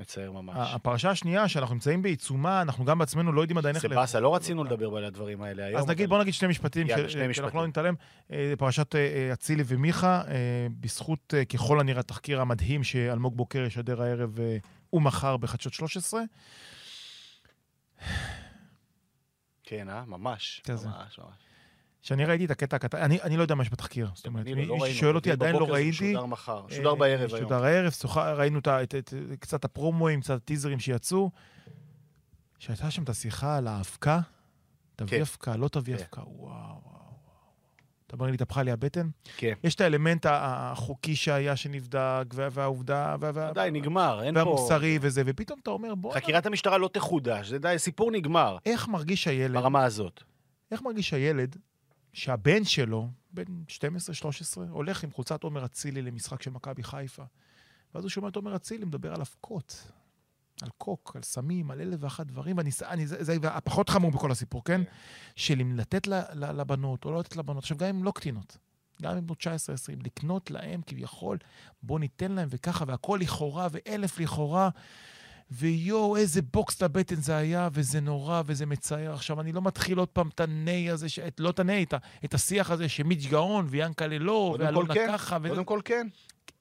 מצער 0.00 0.32
ממש. 0.32 0.56
הפרשה 0.74 1.10
השנייה, 1.10 1.48
שאנחנו 1.48 1.74
נמצאים 1.74 2.02
בעיצומה, 2.02 2.62
אנחנו 2.62 2.84
גם 2.84 2.98
בעצמנו 2.98 3.32
לא 3.32 3.40
יודעים 3.40 3.58
עדיין 3.58 3.74
איך... 3.74 3.82
זה 3.82 3.88
באסה, 3.88 4.20
לא 4.20 4.34
רצינו 4.34 4.64
לדבר 4.64 4.96
על 4.96 5.04
הדברים 5.04 5.42
האלה 5.42 5.64
היום. 5.64 5.80
אז 5.80 5.88
נגיד, 5.88 6.08
בוא 6.08 6.20
נגיד 6.20 6.34
שני 6.34 6.48
משפטים, 6.48 6.86
שאנחנו. 7.32 7.60
לא 7.60 7.66
נתעלם. 7.66 7.94
אה, 8.32 8.52
פרשת 8.58 8.94
אה, 8.94 9.00
אה, 9.00 9.32
אצילי 9.32 9.62
ומיכה, 9.66 10.22
בזכות 10.80 11.34
ככל 11.54 11.80
הנראה 11.80 12.00
התחקיר 12.00 12.40
המדהים 12.40 12.84
שאלמוג 12.84 13.36
בוקר 13.36 13.58
ישדר 13.58 14.02
הערב 14.02 14.38
ומחר 14.92 15.36
בחדשות 15.36 15.72
13. 15.72 16.22
כן, 19.62 19.88
אה? 19.88 20.04
ממש. 20.06 20.62
ממש, 20.68 21.18
ממש. 21.18 21.49
שאני 22.02 22.24
ראיתי 22.24 22.44
את 22.44 22.50
הקטע 22.50 22.76
הקטן, 22.76 22.98
אני, 22.98 23.22
אני 23.22 23.36
לא 23.36 23.42
יודע 23.42 23.54
מה 23.54 23.62
יש 23.62 23.70
בתחקיר. 23.72 24.10
זאת 24.14 24.26
אומרת, 24.26 24.46
מי 24.46 24.66
לא 24.66 24.76
ששואל 24.88 25.14
אותי, 25.16 25.30
עדיין 25.32 25.56
לא 25.56 25.64
ראיתי. 25.64 25.92
שודר 26.12 26.26
מחר, 26.26 26.64
שודר 26.68 26.94
בערב 26.94 27.34
היום. 27.34 27.40
שודר 27.48 27.64
הערב, 27.64 27.92
ראינו 28.16 28.58
את 28.58 28.66
ה- 28.66 28.82
את- 28.82 28.94
את- 28.94 29.14
קצת 29.40 29.64
הפרומואים, 29.64 30.20
קצת 30.20 30.34
הטיזרים 30.34 30.78
שיצאו. 30.80 31.30
שהייתה 32.58 32.90
שם 32.90 33.02
את 33.02 33.08
השיחה 33.08 33.56
על 33.56 33.66
האבקה, 33.66 34.20
תביא 34.96 35.10
כן. 35.10 35.20
אבקה, 35.20 35.56
לא 35.56 35.68
תביא 35.68 35.96
כן. 35.96 36.02
אבקה, 36.02 36.20
וואו, 36.20 36.48
וואו. 36.84 37.00
אתה 38.06 38.16
אומר 38.16 38.26
לי, 38.26 38.34
התהפכה 38.34 38.62
לי 38.62 38.70
הבטן? 38.70 39.08
כן. 39.36 39.52
יש 39.64 39.74
את 39.74 39.80
האלמנט 39.80 40.26
החוקי 40.30 41.16
שהיה 41.16 41.56
שנבדק, 41.56 42.24
וה- 42.34 42.48
והעובדה, 42.52 43.16
וה- 43.20 43.30
וה- 43.34 43.52
די, 43.52 43.68
נגמר, 43.72 44.22
אין 44.22 44.34
פה... 44.34 44.40
והמוסרי 44.40 44.98
וזה, 45.02 45.22
ופתאום 45.26 45.58
אתה 45.62 45.70
אומר, 45.70 45.94
בוא, 45.94 46.14
חקירת 46.14 46.46
המשטרה 46.46 46.78
לא 46.78 46.90
תחודש, 46.92 47.48
זה 47.48 47.58
די, 47.58 47.74
סיפור 47.78 48.10
נגמר, 48.10 48.56
איך 48.66 48.88
מרגיש 48.88 49.26
הילד, 49.28 49.54
ברמה 49.54 49.84
הזאת. 49.84 50.22
איך 50.72 50.82
מרגיש 50.82 51.14
הילד 51.14 51.56
שהבן 52.12 52.64
שלו, 52.64 53.10
בן 53.30 53.44
12-13, 53.68 53.78
הולך 54.68 55.04
עם 55.04 55.10
חולצת 55.10 55.42
עומר 55.42 55.64
אצילי 55.64 56.02
למשחק 56.02 56.42
של 56.42 56.50
מכבי 56.50 56.82
חיפה, 56.82 57.22
ואז 57.94 58.04
הוא 58.04 58.10
שומע 58.10 58.28
את 58.28 58.36
עומר 58.36 58.56
אצילי 58.56 58.84
מדבר 58.84 59.14
על 59.14 59.20
אבקות, 59.20 59.92
על 60.62 60.68
קוק, 60.78 61.12
על 61.16 61.22
סמים, 61.22 61.70
על 61.70 61.80
אלף 61.80 61.98
ואחת 62.00 62.26
דברים, 62.26 62.58
ואני, 62.58 62.70
אני, 62.82 63.06
זה, 63.06 63.24
זה 63.24 63.36
הפחות 63.42 63.88
חמור 63.88 64.10
בכל 64.10 64.30
הסיפור, 64.30 64.64
כן? 64.64 64.80
של 65.36 65.60
אם 65.60 65.76
לתת 65.76 66.06
ל- 66.06 66.14
ל- 66.32 66.60
לבנות 66.60 67.04
או 67.04 67.10
לא 67.10 67.20
לתת 67.20 67.36
לבנות, 67.36 67.58
עכשיו, 67.58 67.76
גם 67.76 67.88
אם 67.88 68.04
לא 68.04 68.10
קטינות, 68.10 68.56
גם 69.02 69.16
אם 69.16 69.26
בנות 69.26 69.38
19-20, 69.38 69.46
לקנות 70.04 70.50
להם 70.50 70.80
כביכול, 70.86 71.38
בוא 71.82 72.00
ניתן 72.00 72.32
להם 72.32 72.48
וככה, 72.50 72.84
והכל 72.88 73.18
לכאורה, 73.22 73.68
ואלף 73.70 74.18
לכאורה, 74.18 74.68
ויואו, 75.50 76.16
איזה 76.16 76.40
בוקס 76.52 76.82
לבטן 76.82 77.14
זה 77.16 77.36
היה, 77.36 77.68
וזה 77.72 78.00
נורא, 78.00 78.42
וזה 78.46 78.66
מצער. 78.66 79.14
עכשיו, 79.14 79.40
אני 79.40 79.52
לא 79.52 79.62
מתחיל 79.62 79.98
עוד 79.98 80.08
פעם 80.08 80.28
את 80.34 80.40
הני 80.40 80.90
הזה, 80.90 81.08
ש... 81.08 81.18
את, 81.18 81.40
לא 81.40 81.50
את 81.50 81.58
הני, 81.58 81.82
את, 81.82 81.94
את 82.24 82.34
השיח 82.34 82.70
הזה 82.70 82.88
שמיץ' 82.88 83.26
גאון, 83.26 83.66
ויאנקלה 83.68 84.18
לא, 84.18 84.56
ואלונה 84.58 84.94
כן, 84.94 85.08
ככה, 85.12 85.38
וזה... 85.40 85.48
קודם 85.48 85.64
כל 85.64 85.80
כן. 85.84 86.06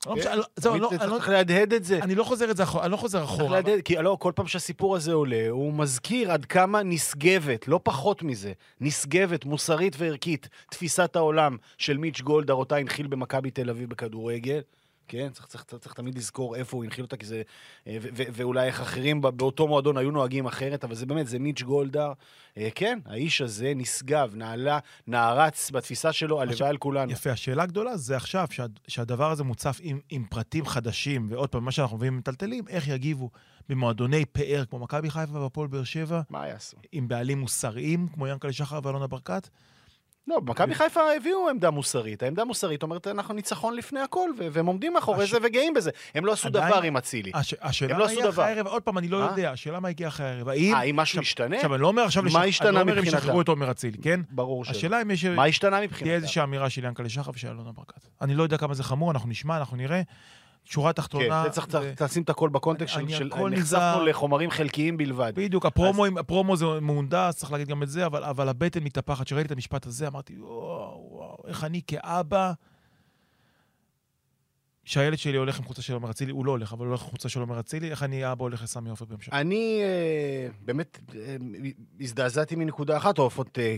לא 0.06 0.14
אני 0.14 0.36
לא- 0.38 0.44
אני 0.66 0.80
לא- 0.82 1.08
צריך 1.10 1.30
להדהד 1.30 1.74
את 1.74 1.84
זה. 1.84 2.00
אני 2.02 2.16
לא 2.16 2.24
חוזר 2.24 2.52
את 2.52 2.58
זה 2.58 2.64
אחורה, 2.64 2.84
אני 2.84 2.92
לא 2.92 2.98
חוזר 2.98 3.26
צריך 3.26 3.32
אחורה. 3.32 3.62
כי 3.86 3.96
לא, 3.96 4.18
כל 4.20 4.32
פעם 4.36 4.48
שהסיפור 4.48 4.96
הזה 4.96 5.14
עולה, 5.14 5.50
הוא 5.50 5.74
מזכיר 5.74 6.32
עד 6.32 6.46
כמה 6.46 6.84
נשגבת, 6.84 7.68
לא 7.68 7.80
פחות 7.84 8.24
מזה, 8.24 8.54
נשגבת, 8.82 9.46
מוסרית 9.46 9.96
וערכית, 9.98 10.50
תפיסת 10.70 11.16
העולם 11.16 11.58
של 11.78 11.98
מיץ' 11.98 12.22
גולדהר, 12.22 12.56
אותה 12.56 12.76
הנחיל 12.76 13.08
במכבי 13.08 13.52
תל 13.52 13.70
אביב 13.70 13.90
בכדורגל. 13.90 14.60
כן, 15.10 15.30
צריך, 15.34 15.46
צריך, 15.48 15.64
צריך, 15.64 15.82
צריך 15.82 15.96
תמיד 15.96 16.18
לזכור 16.18 16.56
איפה 16.56 16.78
הוא 16.78 16.84
הנחיל 16.84 17.04
אותה, 17.04 17.18
כי 17.18 17.26
זה... 17.26 17.42
אה, 17.88 17.98
ו- 18.02 18.08
ו- 18.16 18.24
ואולי 18.34 18.68
איך 18.68 18.82
אחרים 18.82 19.22
באותו 19.22 19.68
מועדון 19.68 19.98
היו 19.98 20.12
נוהגים 20.12 20.46
אחרת, 20.46 20.84
אבל 20.84 20.96
זה 20.96 21.06
באמת, 21.06 21.28
זה 21.28 21.40
מיץ' 21.40 21.62
גולדהר. 21.62 22.14
אה, 22.58 22.70
כן, 22.76 23.00
האיש 23.06 23.42
הזה 23.42 23.74
נשגב, 23.76 24.36
נעלה, 24.36 24.80
נערץ 25.08 25.72
בתפיסה 25.72 26.14
שלו, 26.14 26.42
הלוואי 26.42 26.70
על 26.70 26.78
כולנו. 26.78 27.12
יפה, 27.12 27.32
השאלה 27.32 27.64
הגדולה 27.64 27.98
זה 27.98 28.16
עכשיו, 28.16 28.48
שה, 28.52 28.66
שהדבר 28.88 29.32
הזה 29.32 29.44
מוצף 29.44 29.80
עם, 29.84 30.00
עם 30.10 30.26
פרטים 30.30 30.66
חדשים, 30.66 31.26
ועוד 31.30 31.50
פעם, 31.50 31.66
מה 31.66 31.72
שאנחנו 31.72 31.98
מביאים 31.98 32.18
מטלטלים, 32.18 32.68
איך 32.68 32.88
יגיבו 32.88 33.30
במועדוני 33.70 34.26
פאר 34.26 34.64
כמו 34.70 34.80
מכבי 34.80 35.10
חיפה 35.10 35.40
והפועל 35.40 35.68
באר 35.68 35.84
שבע, 35.84 36.22
מה 36.30 36.48
יעשו? 36.48 36.78
עם 36.92 37.08
בעלים 37.08 37.40
מוסריים 37.40 38.08
כמו 38.14 38.28
ינקלה 38.28 38.54
שחר 38.54 38.80
ואלונה 38.84 39.08
ברקת? 39.08 39.50
לא, 40.30 40.40
במכבי 40.40 40.76
חיפה 40.76 41.02
הביאו 41.18 41.50
עמדה 41.50 41.70
מוסרית. 41.72 42.24
העמדה 42.24 42.42
המוסרית 42.42 42.84
אומרת, 42.84 43.08
אנחנו 43.08 43.34
ניצחון 43.34 43.76
לפני 43.76 44.00
הכל, 44.00 44.30
והם 44.52 44.66
עומדים 44.66 44.94
מאחורי 44.94 45.24
הש- 45.24 45.32
זה 45.32 45.38
וגאים 45.44 45.74
בזה. 45.74 45.92
הם 46.16 46.26
לא 46.26 46.32
עשו 46.32 46.48
עדיין- 46.48 46.72
דבר 46.72 46.82
עם 46.82 46.98
אצילי. 46.98 47.32
הש, 47.34 47.54
השאלה 47.62 47.94
הם 47.94 48.00
לא 48.00 48.06
עשו 48.06 48.22
דבר. 48.22 48.44
הערב, 48.44 48.68
עוד 48.68 48.82
פעם, 48.84 48.98
אני 48.98 49.08
לא 49.08 49.22
אה? 49.26 49.30
יודע, 49.32 49.52
השאלה 49.52 49.80
מה 49.80 49.88
הגיע 49.90 50.08
אחרי 50.08 50.26
הערב. 50.26 50.50
האם... 50.50 50.74
אה, 50.76 50.82
אם 50.82 50.96
משהו 50.96 51.22
ישתנה? 51.22 51.56
עכשיו, 51.56 51.74
אני 51.76 51.82
לא 51.82 51.88
אומר 51.88 52.02
עכשיו... 52.04 52.24
מה 52.34 52.44
השתנה 52.44 52.68
אני 52.70 52.76
לא 52.76 52.82
אומר 52.82 52.94
אם 52.94 52.98
מבחינתם? 52.98 53.18
ישחררו 53.18 53.42
את 53.42 53.48
עומר 53.48 53.72
אצילי, 53.72 53.98
כן? 54.02 54.20
ברור 54.32 54.66
שלא. 54.66 54.76
השאלה 54.78 55.02
אם 55.02 55.12
יש... 55.12 55.26
מה 55.26 55.46
השתנה 55.46 55.70
תהיה 55.78 55.82
מבחינתם? 55.88 56.14
איזושהי 56.14 56.44
אמירה 56.44 56.70
של 56.70 56.84
ינקלה 56.86 57.10
שחר 57.10 57.32
ושל 57.34 57.48
אלונה 57.48 57.72
ברקת. 57.72 58.08
אני 58.22 58.36
לא 58.36 58.44
יודע 58.44 58.58
כמה 58.58 58.74
זה 58.74 58.84
חמור, 58.84 59.12
אנחנו 59.12 59.30
נשמע, 59.30 59.58
אנחנו 59.58 59.78
נראה. 59.78 60.02
שורה 60.66 60.94
תחתונה... 60.94 61.44
כן, 61.44 61.44
זה 61.44 61.50
צריך 61.50 61.68
לשים 62.02 62.24
את 62.24 62.30
הכל 62.30 62.50
בקונטקסט 62.50 62.94
של- 62.94 63.02
נחשפנו. 63.02 64.06
לחומרים 64.06 64.52
חלקיים 64.52 64.98
בלבד. 64.98 65.32
בדיוק, 65.36 65.66
הפרומו, 65.66 66.06
הפרומו 66.20 66.56
זה 66.58 66.66
מהונדס, 66.82 67.36
צריך 67.36 67.52
להגיד 67.52 67.68
גם 67.68 67.84
את 67.84 67.90
זה, 67.90 68.06
אבל, 68.06 68.24
אבל 68.24 68.50
הבטן 68.50 68.84
מתהפכת. 68.84 69.26
כשראיתי 69.26 69.48
את 69.48 69.52
המשפט 69.52 69.86
הזה, 69.86 70.08
אמרתי, 70.08 70.36
וואו, 70.40 71.08
וואו, 71.12 71.38
איך 71.48 71.64
אני 71.64 71.82
כאבא, 71.88 72.52
שהילד 74.90 75.18
שלי 75.18 75.38
הולך 75.38 75.60
עם 75.60 75.66
חולצה 75.66 75.82
של 75.82 75.94
עומר 75.94 76.12
אצילי, 76.12 76.32
הוא 76.32 76.46
לא 76.46 76.52
הולך, 76.52 76.74
אבל 76.74 76.86
הוא 76.86 76.90
הולך 76.90 77.02
עם 77.02 77.08
חולצה 77.10 77.30
של 77.30 77.40
עומר 77.40 77.60
אצילי, 77.60 77.92
איך 77.92 78.04
אני 78.04 78.32
אבא 78.32 78.44
הולך 78.44 78.64
לסמי 78.64 78.90
עופר 78.90 79.06
בהמשך? 79.06 79.34
אני 79.34 79.82
אה, 79.84 80.48
באמת 80.62 81.00
אה, 81.16 81.36
הזדעזעתי 82.00 82.56
מנקודה 82.56 82.98
אחת, 82.98 83.20
או 83.20 83.28
לפחות 83.28 83.60
אה, 83.60 83.78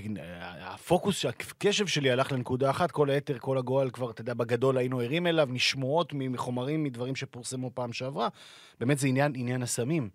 הפוקוס, 0.74 1.26
הקשב 1.26 1.88
שלי 1.88 2.12
הלך 2.12 2.32
לנקודה 2.32 2.69
אחת, 2.69 2.91
כל 2.91 3.10
היתר, 3.10 3.38
כל 3.39 3.58
הגועל 3.58 3.89
כבר, 3.89 4.12
אתה 4.12 4.21
יודע, 4.21 4.34
בגדול 4.34 4.78
היינו 4.78 5.00
ערים 5.00 5.28
אליו, 5.28 5.47
משמועות, 5.52 6.13
מחומרים, 6.13 6.84
מדברים 6.84 7.15
שפורסמו 7.15 7.71
פעם 7.74 7.93
שעברה. 7.93 8.28
באמת 8.80 8.97
זה 8.97 9.08
עניין, 9.08 9.32
עניין 9.36 9.62
הסמים. 9.63 10.10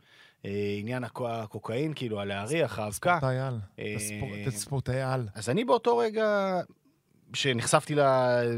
עניין 0.79 1.05
הקו- 1.05 1.29
הקוקאין, 1.29 1.93
כאילו, 1.95 2.21
הלהריח, 2.21 2.79
האבקה. 2.79 3.19
ספורטאי 3.21 3.39
על. 3.39 3.59
ספורטאי 4.51 5.01
על. 5.03 5.29
אז 5.35 5.49
אני 5.49 5.65
באותו 5.65 5.97
רגע, 5.97 6.61
כשנחשפתי 7.33 7.95
ל- 7.95 8.01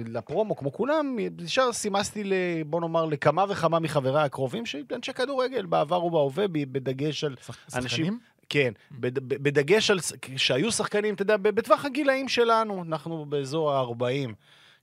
לפרומו, 0.06 0.56
כמו 0.56 0.72
כולם, 0.72 1.16
ישר 1.44 1.72
סימסתי, 1.72 2.24
ל, 2.24 2.32
בוא 2.66 2.80
נאמר, 2.80 3.04
לכמה 3.04 3.44
וכמה 3.48 3.78
מחבריי 3.78 4.24
הקרובים, 4.24 4.66
שאנשי 4.66 5.12
כדורגל, 5.12 5.66
בעבר 5.66 6.04
ובהווה, 6.04 6.44
בדגש 6.48 7.24
על... 7.24 7.36
אנשים-? 7.74 8.18
כן, 8.48 8.72
ב- 8.90 9.08
בדגש 9.42 9.90
על... 9.90 9.98
שהיו 10.36 10.72
שחקנים, 10.72 11.14
אתה 11.14 11.22
יודע, 11.22 11.36
בטווח 11.36 11.84
הגילאים 11.84 12.28
שלנו, 12.28 12.82
אנחנו 12.82 13.26
באזור 13.28 13.72
ה-40. 13.72 14.32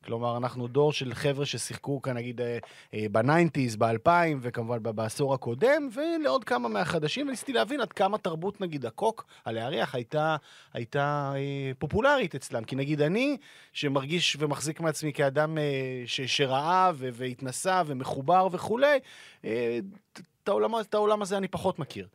כלומר, 0.06 0.38
אנחנו 0.38 0.68
דור 0.68 0.94
של 0.94 1.14
חבר'ה 1.14 1.46
ששיחקו 1.46 2.02
כאן, 2.02 2.18
נגיד, 2.18 2.42
אה, 2.42 2.58
אה, 2.94 3.06
ב 3.12 3.18
nineties, 3.18 3.76
באלפיים, 3.76 4.40
וכמובן 4.42 4.96
בעשור 4.96 5.34
הקודם, 5.34 5.90
ולעוד 5.94 6.44
כמה 6.44 6.70
מהחדשים, 6.70 7.28
וניסיתי 7.28 7.54
להבין 7.54 7.82
עד 7.82 7.94
כמה 7.94 8.18
תרבות, 8.18 8.62
נגיד, 8.62 8.86
הקוק, 8.86 9.26
הלהסניף, 9.46 9.96
הייתה, 9.96 10.36
הייתה 10.74 11.34
אה, 11.36 11.72
פופולרית 11.80 12.36
אצלם. 12.36 12.64
כי 12.64 12.76
נגיד 12.76 13.02
אני, 13.02 13.38
שמרגיש 13.74 14.38
ומחזיק 14.40 14.80
מעצמי 14.80 15.14
כאדם 15.14 15.58
ש, 16.06 16.22
שראה 16.22 16.92
ו- 16.96 17.10
והתנסה 17.14 17.82
ומחובר 17.86 18.48
וכולי, 18.52 19.00
את 19.42 20.48
העולם, 20.48 20.80
את 20.80 20.94
העולם 20.94 21.22
הזה 21.22 21.38
אני 21.38 21.48
פחות 21.48 21.80
מכיר. 21.80 22.08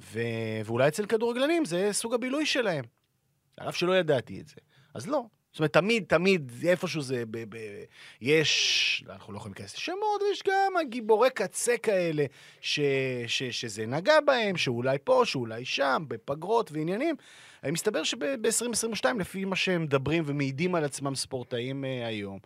ו... 0.00 0.20
ואולי 0.64 0.88
אצל 0.88 1.06
כדורגלנים 1.06 1.64
זה 1.64 1.88
סוג 1.92 2.14
הבילוי 2.14 2.46
שלהם. 2.46 2.84
על 3.56 3.68
אף 3.68 3.76
שלא 3.76 3.96
ידעתי 3.96 4.40
את 4.40 4.48
זה. 4.48 4.56
אז 4.94 5.06
לא, 5.06 5.24
זאת 5.58 5.60
אומרת, 5.60 5.72
תמיד, 5.72 6.04
תמיד, 6.08 6.52
איפשהו 6.68 7.02
זה, 7.02 7.24
ב, 7.30 7.38
ב, 7.48 7.56
יש, 8.20 9.04
אנחנו 9.08 9.32
לא 9.32 9.38
יכולים 9.38 9.54
להיכנס 9.54 9.76
לשמות, 9.76 10.22
יש 10.32 10.42
גם 10.46 10.76
הגיבורי 10.80 11.30
קצה 11.30 11.76
כאלה, 11.82 12.24
ש, 12.60 12.80
ש, 13.26 13.42
שזה 13.42 13.86
נגע 13.86 14.20
בהם, 14.20 14.56
שאולי 14.56 14.98
פה, 15.04 15.22
שאולי 15.24 15.64
שם, 15.64 16.04
בפגרות 16.08 16.72
ועניינים. 16.72 17.14
מסתבר 17.72 18.02
שב-2022, 18.02 19.04
לפי 19.18 19.44
מה 19.44 19.56
שהם 19.56 19.82
מדברים 19.82 20.24
ומעידים 20.26 20.74
על 20.74 20.84
עצמם 20.84 21.14
ספורטאים 21.14 21.84
אה, 21.84 22.06
היום, 22.06 22.38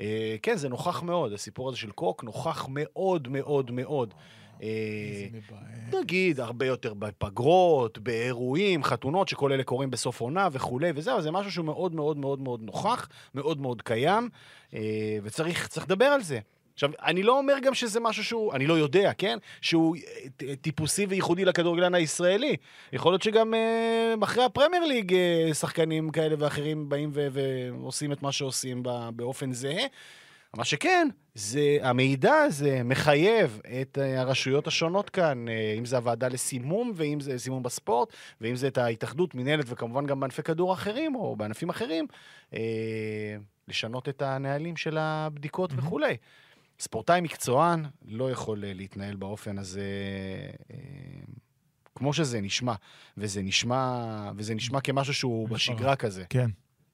אה, 0.00 0.36
כן, 0.42 0.56
זה 0.56 0.68
נוכח 0.68 1.02
מאוד, 1.02 1.32
הסיפור 1.32 1.68
הזה 1.68 1.78
של 1.78 1.90
קוק 1.90 2.24
נוכח 2.24 2.66
מאוד 2.68 3.28
מאוד 3.28 3.70
מאוד. 3.70 4.14
אה. 4.62 5.98
נגיד, 6.00 6.40
הרבה 6.40 6.66
יותר 6.66 6.94
בפגרות, 6.94 7.98
באירועים, 7.98 8.84
חתונות, 8.84 9.28
שכל 9.28 9.52
אלה 9.52 9.62
קורים 9.62 9.90
בסוף 9.90 10.20
עונה 10.20 10.48
וכולי 10.52 10.92
וזהו, 10.94 11.22
זה 11.22 11.30
משהו 11.30 11.52
שהוא 11.52 11.66
מאוד 11.66 11.94
מאוד 11.94 12.18
מאוד 12.18 12.40
מאוד 12.40 12.62
נוכח, 12.62 13.08
מאוד 13.34 13.60
מאוד 13.60 13.82
קיים, 13.82 14.28
אה, 14.74 15.18
וצריך 15.22 15.68
צריך 15.68 15.86
לדבר 15.86 16.04
על 16.04 16.22
זה. 16.22 16.40
עכשיו, 16.80 16.90
אני 17.02 17.22
לא 17.22 17.38
אומר 17.38 17.54
גם 17.62 17.74
שזה 17.74 18.00
משהו 18.00 18.24
שהוא, 18.24 18.54
אני 18.54 18.66
לא 18.66 18.74
יודע, 18.74 19.12
כן? 19.18 19.38
שהוא 19.60 19.96
אה, 20.42 20.56
טיפוסי 20.56 21.06
וייחודי 21.06 21.44
לכדורגלן 21.44 21.94
הישראלי. 21.94 22.56
יכול 22.92 23.12
להיות 23.12 23.22
שגם 23.22 23.54
אה, 23.54 24.14
אחרי 24.22 24.44
הפרמייר 24.44 24.84
ליג 24.84 25.14
אה, 25.14 25.54
שחקנים 25.54 26.10
כאלה 26.10 26.34
ואחרים 26.38 26.88
באים 26.88 27.10
ועושים 27.12 28.12
את 28.12 28.22
מה 28.22 28.32
שעושים 28.32 28.82
באופן 29.16 29.52
זהה. 29.52 29.84
מה 30.56 30.64
שכן, 30.64 31.08
זה, 31.34 31.78
המידע 31.82 32.34
הזה 32.34 32.82
מחייב 32.84 33.60
את 33.82 33.98
אה, 33.98 34.20
הרשויות 34.20 34.66
השונות 34.66 35.10
כאן, 35.10 35.48
אה, 35.48 35.74
אם 35.78 35.84
זה 35.84 35.96
הוועדה 35.96 36.28
לסימום, 36.28 36.92
ואם 36.94 37.20
זה 37.20 37.38
סימום 37.38 37.62
בספורט, 37.62 38.12
ואם 38.40 38.56
זה 38.56 38.68
את 38.68 38.78
ההתאחדות, 38.78 39.34
מנהלת, 39.34 39.64
וכמובן 39.68 40.06
גם 40.06 40.20
בענפי 40.20 40.42
כדור 40.42 40.72
אחרים, 40.72 41.14
או 41.14 41.36
בענפים 41.36 41.70
אחרים, 41.70 42.06
אה, 42.54 43.36
לשנות 43.68 44.08
את 44.08 44.22
הנהלים 44.22 44.76
של 44.76 44.98
הבדיקות 44.98 45.72
מהמם. 45.72 45.86
וכולי. 45.86 46.16
ספורטאי 46.80 47.20
מקצוען 47.20 47.84
לא 48.04 48.30
יכול 48.30 48.58
להתנהל 48.66 49.16
באופן 49.16 49.58
הזה 49.58 49.82
כמו 51.94 52.12
שזה 52.12 52.40
נשמע, 52.40 52.74
וזה 53.16 53.42
נשמע, 53.42 54.30
וזה 54.36 54.54
נשמע 54.54 54.80
כמשהו 54.80 55.14
שהוא 55.14 55.48
משמע. 55.50 55.74
בשגרה 55.74 55.96
כזה. 55.96 56.24
כן. 56.28 56.50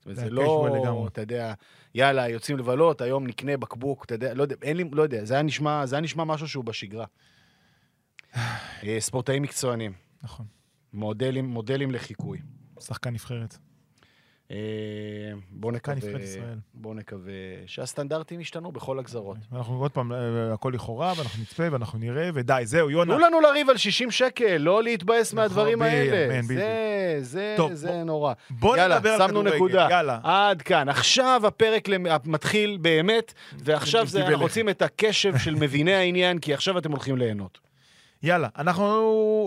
וזה 0.07 0.21
זה 0.21 0.31
לא, 0.31 0.69
לגמרי. 0.81 1.09
אתה 1.09 1.21
יודע, 1.21 1.55
יאללה, 1.95 2.29
יוצאים 2.29 2.59
לבלות, 2.59 3.01
היום 3.01 3.27
נקנה 3.27 3.57
בקבוק, 3.57 4.05
אתה 4.05 4.15
יודע, 4.15 4.35
לא 4.35 4.43
יודע, 4.43 4.57
אין 4.63 4.77
לי, 4.77 4.85
לא 4.93 5.03
יודע, 5.03 5.25
זה 5.25 5.35
היה 5.35 5.43
נשמע, 5.43 5.87
זה 5.87 5.97
היה 5.97 6.03
נשמע 6.03 6.25
משהו 6.25 6.49
שהוא 6.49 6.65
בשגרה. 6.65 7.07
אה, 8.37 8.97
ספורטאים 8.99 9.43
מקצוענים, 9.43 9.93
נכון. 10.23 10.47
מודלים, 10.93 11.45
מודלים 11.45 11.91
לחיקוי. 11.91 12.39
שחקן 12.81 13.11
נבחרת. 13.11 13.59
אה, 14.51 14.57
בוא 15.51 15.73
שחקן 15.73 15.93
נקווה, 15.93 16.13
נבחרת 16.13 16.29
ישראל. 16.29 16.59
בוא 16.75 16.95
נקווה 16.95 17.33
שהסטנדרטים 17.67 18.41
ישתנו 18.41 18.73
בכל 18.73 18.99
הגזרות. 18.99 19.37
אנחנו 19.53 19.75
עוד 19.81 19.91
פעם, 19.91 20.13
אה, 20.13 20.19
הכל 20.53 20.73
לכאורה, 20.75 21.13
ואנחנו 21.17 21.43
נצפה, 21.43 21.65
ואנחנו 21.73 21.99
נראה, 21.99 22.31
ודי, 22.35 22.63
זהו, 22.65 22.91
יונה. 22.91 23.15
תנו 23.15 23.25
לנו 23.27 23.41
לריב 23.41 23.71
על 23.71 23.77
60 23.77 24.11
שקל, 24.11 24.57
לא 24.57 24.83
להתבאס 24.83 25.33
נכון, 25.33 25.43
מהדברים 25.43 25.83
האלה. 25.83 26.43
זה, 26.43 27.19
זה, 27.21 27.57
זה 27.73 28.05
נורא. 28.05 28.33
בוא 28.51 28.77
יאללה, 28.77 28.97
נדבר 28.97 29.11
על 29.11 29.19
שמנו 29.19 29.41
כדורגל. 29.41 29.57
נקודה. 29.57 29.89
יאללה. 29.91 30.19
עד 30.23 30.63
כאן. 30.63 30.89
עכשיו 30.89 31.43
הפרק 31.47 31.89
מתחיל 32.25 32.79
באמת, 32.81 33.35
ועכשיו 33.59 34.07
אנחנו. 34.17 34.39
רוצים 34.39 34.69
את 34.69 34.83
הקשב 34.83 35.39
של 35.39 35.55
מביני 35.55 35.95
העניין, 35.95 36.39
כי 36.39 36.55
עכשיו 36.55 36.79
אתם 36.79 36.91
הולכים 36.91 37.17
ליהנות. 37.17 37.66
יאללה, 38.23 38.49
אנחנו 38.59 38.85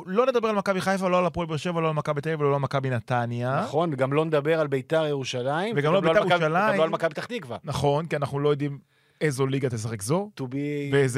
לא 0.06 0.26
נדבר 0.26 0.48
על 0.48 0.56
מכבי 0.56 0.82
חיפה, 0.82 1.10
לא 1.10 1.18
על 1.18 1.26
הפועל 1.26 1.48
באר 1.48 1.58
שבע, 1.58 1.82
לא 1.82 1.88
על 1.88 1.94
מכבי 1.94 2.22
תל 2.22 2.30
אביב 2.30 2.42
ולא 2.42 2.56
על 2.56 2.62
מכבי 2.62 2.90
נתניה. 2.90 3.62
נכון? 3.64 3.90
וגם 3.94 4.14
לא 4.14 4.26
נדבר 4.26 4.60
על 4.60 4.68
ביתר 4.68 5.06
ירושלים. 5.06 5.76
וגם 5.78 5.94
לא 5.94 5.98
על 5.98 6.04
ביתר 6.04 6.20
ירושלים. 6.20 6.42
וגם 6.42 6.78
לא 6.78 6.84
על 6.84 6.90
מכבי 6.90 7.10
פתח 7.10 7.26
תקווה. 7.26 7.58
נכון, 7.64 8.06
כי 8.06 8.16
אנחנו 8.16 8.40
לא 8.40 8.50
יודעים 8.50 8.80
איזו 9.22 9.48
ליגה 9.48 9.70
תשחק 9.70 10.02
זו. 10.02 10.30
To 10.40 10.44
be... 10.44 10.56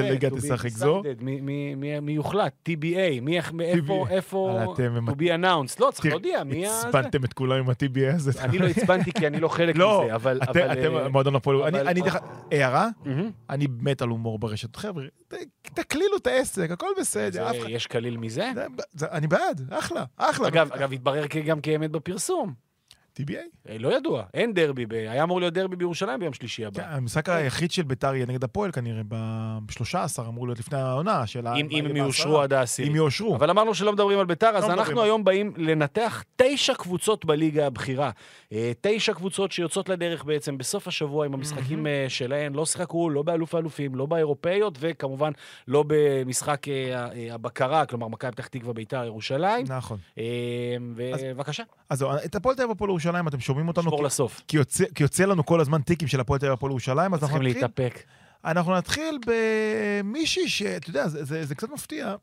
ליגה 0.03 0.29
תשחק 0.29 0.69
זו? 0.69 1.01
מי- 1.21 2.11
יוחלט? 2.13 2.53
TBA. 2.69 3.21
מי 3.21 3.37
איפה. 3.61 4.05
איפה... 4.09 4.63
To 5.07 5.11
be 5.11 5.23
announced. 5.23 5.75
לא, 5.79 5.91
צריך 5.93 6.05
להודיע 6.05 6.43
מי 6.43 6.67
ה... 6.67 6.79
עצבנתם 6.79 7.23
את 7.23 7.33
כולם 7.33 7.57
עם 7.59 7.69
ה-TBA 7.69 8.15
הזה. 8.15 8.41
אני 8.43 8.57
לא 8.57 8.65
עצבנתי 8.67 9.11
כי 9.11 9.27
אני 9.27 9.39
לא 9.39 9.47
חלק 9.47 9.75
לא, 9.75 10.01
מזה, 10.03 10.15
אבל... 10.15 10.39
אבל, 10.47 10.71
אתם 10.71 10.95
אה, 10.95 11.09
מועדון 11.09 11.35
הפועל. 11.35 11.75
אני- 11.75 12.01
דרך... 12.01 12.15
הערה? 12.51 12.89
אני 13.49 13.67
מת 13.81 14.01
על 14.01 14.09
הומור 14.09 14.39
ברשת. 14.39 14.75
חבר'ה, 14.75 15.03
תקלילו 15.63 16.17
את 16.17 16.27
העסק, 16.27 16.71
הכל 16.71 16.87
בסדר. 16.99 17.51
יש 17.67 17.87
קליל 17.87 18.17
מזה? 18.17 18.51
זה- 18.55 18.65
זה- 18.93 19.11
אני 19.11 19.27
בעד, 19.27 19.61
אחלה, 19.69 20.03
אחלה. 20.17 20.47
אגב, 20.47 20.93
התברר 20.93 21.25
גם 21.45 21.61
כאמת 21.61 21.91
בפרסום. 21.91 22.70
TBA. 23.21 23.69
אה, 23.69 23.77
לא 23.79 23.97
ידוע, 23.97 24.23
אין 24.33 24.53
דרבי, 24.53 24.85
ב- 24.85 24.93
היה 24.93 25.23
אמור 25.23 25.39
להיות 25.39 25.53
דרבי 25.53 25.75
בירושלים 25.75 26.19
ביום 26.19 26.33
שלישי 26.33 26.65
הבא. 26.65 26.83
כן, 26.83 26.87
המשחק 26.89 27.29
היחיד 27.29 27.71
של 27.71 27.83
ביתר 27.83 28.15
יהיה 28.15 28.25
נגד 28.25 28.43
הפועל 28.43 28.71
כנראה, 28.71 29.01
ב-13 29.07 30.21
אמור 30.27 30.47
להיות 30.47 30.59
לפני 30.59 30.77
העונה 30.77 31.27
של 31.27 31.47
ה... 31.47 31.55
אם 31.55 31.67
אם 31.71 31.85
הם. 31.85 31.95
יאושרו 31.97 32.41
עד 32.41 32.53
העשירי. 32.53 32.89
אם 32.89 32.95
יאושרו. 32.95 33.35
אבל 33.35 33.49
אמרנו 33.49 33.75
שלא 33.75 33.93
מדברים 33.93 34.19
על 34.19 34.25
ביתר, 34.25 34.47
אז 34.47 34.63
לא 34.63 34.73
אנחנו 34.73 34.83
מדברים. 34.83 34.97
היום 34.97 35.23
באים 35.23 35.53
לנתח 35.57 36.23
תשע 36.35 36.73
קבוצות 36.73 37.25
בליגה 37.25 37.67
הבכירה. 37.67 38.11
אה, 38.53 38.71
תשע 38.81 39.13
קבוצות 39.13 39.51
שיוצאות 39.51 39.89
לדרך 39.89 40.23
בעצם 40.23 40.57
בסוף 40.57 40.87
השבוע 40.87 41.25
עם 41.25 41.33
המשחקים 41.33 41.87
אה, 41.87 42.05
שלהן. 42.09 42.53
לא 42.53 42.65
שיחקו 42.65 43.09
לא 43.09 43.21
באלוף 43.21 43.55
האלופים, 43.55 43.95
לא 43.95 44.05
באירופאיות, 44.05 44.77
וכמובן 44.79 45.31
לא 45.67 45.83
במשחק 45.87 46.67
אה, 46.67 46.73
אה, 47.13 47.33
הבקרה, 47.33 47.85
כלומר 47.85 48.07
מכבי 48.07 48.31
פתח 48.31 48.47
תקווה, 48.47 48.73
ביתר, 48.73 49.05
ירושלים. 49.05 49.65
נכון. 49.69 49.97
אה, 50.17 50.23
ובבקשה, 50.95 51.63
אז 51.89 52.05
את 52.25 52.35
הפועל 52.35 52.55
תל 52.55 52.61
אביב 52.61 52.71
הפועל 52.71 52.89
ירושלים, 52.89 53.10
אתם 53.27 53.39
שומעים 53.39 53.67
אותנו, 53.67 53.83
שבור 53.83 53.99
כי- 53.99 54.05
לסוף. 54.05 54.41
כי 54.47 54.57
יוצא- 54.57 54.85
כי 54.95 55.03
יוצא 55.03 55.25
לנו 55.25 55.45
כל 55.45 55.61
הזמן 55.61 55.81
טיקים 55.81 56.07
של 56.07 56.19
הפועל 56.19 56.39
תל 56.39 56.45
אביב 56.45 56.53
הפועל 56.53 56.71
ירושלים, 56.71 57.13
אז 57.13 57.23
אנחנו 57.23 57.27
צריכים 57.37 57.41
נתחיל 57.47 57.61
להתאפק. 57.63 58.03
אנחנו 58.45 58.75
נתחיל 58.75 59.19
במישהי 59.25 60.49
שאתה 60.49 60.89
יודע, 60.89 61.07
זה, 61.07 61.23
זה, 61.25 61.45
זה 61.45 61.55
קצת 61.55 61.69
מפתיע, 61.69 62.15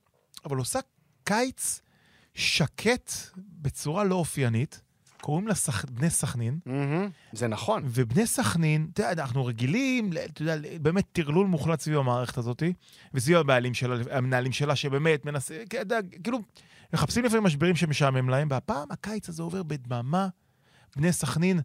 אבל 0.44 0.56
עושה 0.56 0.78
קיץ 1.24 1.80
שקט 2.34 3.12
בצורה 3.36 4.04
לא 4.04 4.14
אופיינית. 4.14 4.80
קוראים 5.20 5.48
לה 5.48 5.54
סכ... 5.54 5.84
בני 5.84 6.10
סכנין, 6.10 6.58
מהמם, 6.66 7.08
זה 7.32 7.48
נכון. 7.48 7.82
ובני 7.86 8.26
סכנין, 8.26 8.88
אתה 8.92 9.02
יודע, 9.02 9.22
אנחנו 9.22 9.44
רגילים, 9.44 10.10
אתה 10.24 10.42
יודע, 10.42 10.56
באמת 10.80 11.04
טרלול 11.12 11.46
מוחלט 11.46 11.80
סביב 11.80 11.98
המערכת 11.98 12.38
הזאת, 12.38 12.62
וסביב 13.14 13.36
הבעלים 13.38 13.74
שלה, 13.74 13.96
המנהלים 14.10 14.52
שלה, 14.52 14.76
שבאמת 14.76 15.24
יודע, 15.78 15.98
כאילו, 16.22 16.38
מחפשים 16.92 17.24
לפעמים 17.24 17.44
משברים 17.44 17.76
שמשעמם 17.76 18.28
להם, 18.28 18.48
והפעם 18.50 18.88
הקיץ 18.90 19.28
הזה 19.28 19.42
עובר 19.42 19.62
בדממה. 19.62 20.28
בני 20.98 21.12
סכנין, 21.12 21.60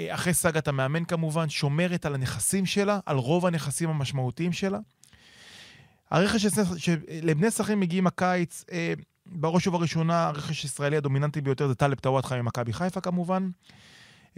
אה, 0.00 0.14
אחרי 0.14 0.34
סאגת 0.34 0.68
המאמן 0.68 1.04
כמובן, 1.04 1.48
שומרת 1.48 2.06
על 2.06 2.14
הנכסים 2.14 2.66
שלה, 2.66 3.00
על 3.06 3.16
רוב 3.16 3.46
הנכסים 3.46 3.88
המשמעותיים 3.90 4.52
שלה. 4.52 4.78
הרכש 6.10 6.46
של- 6.46 6.78
שלבני 6.78 7.50
סכנין 7.50 7.80
מגיעים 7.80 8.06
הקיץ, 8.06 8.64
אה, 8.72 8.92
בראש 9.26 9.66
ובראשונה, 9.66 10.26
הרכש 10.26 10.62
הישראלי 10.62 10.96
הדומיננטי 10.96 11.40
ביותר 11.40 11.68
זה 11.68 11.74
טאלב 11.74 11.98
טוואטחה 11.98 12.42
ממכבי 12.42 12.72
חיפה 12.72 13.00
כמובן. 13.00 13.50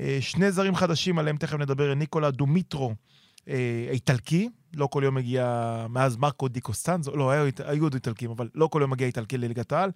אה, 0.00 0.18
שני 0.20 0.52
זרים 0.52 0.74
חדשים, 0.76 1.18
עליהם 1.18 1.36
תכף 1.36 1.58
נדבר, 1.58 1.94
ניקולה 1.94 2.30
דומיטרו, 2.30 2.94
איטלקי, 3.90 4.48
לא 4.74 4.86
כל 4.86 5.02
יום 5.04 5.14
מגיע, 5.14 5.86
מאז 5.88 6.16
מרקו 6.16 6.48
די 6.48 6.60
קוסטנזו, 6.60 7.16
לא, 7.16 7.30
היו, 7.30 7.50
היו 7.64 7.84
עוד 7.84 7.94
איטלקים, 7.94 8.30
אבל 8.30 8.48
לא 8.54 8.66
כל 8.66 8.78
יום 8.82 8.90
מגיע 8.90 9.06
איטלקי 9.06 9.38
לליגת 9.38 9.72
העל. 9.72 9.90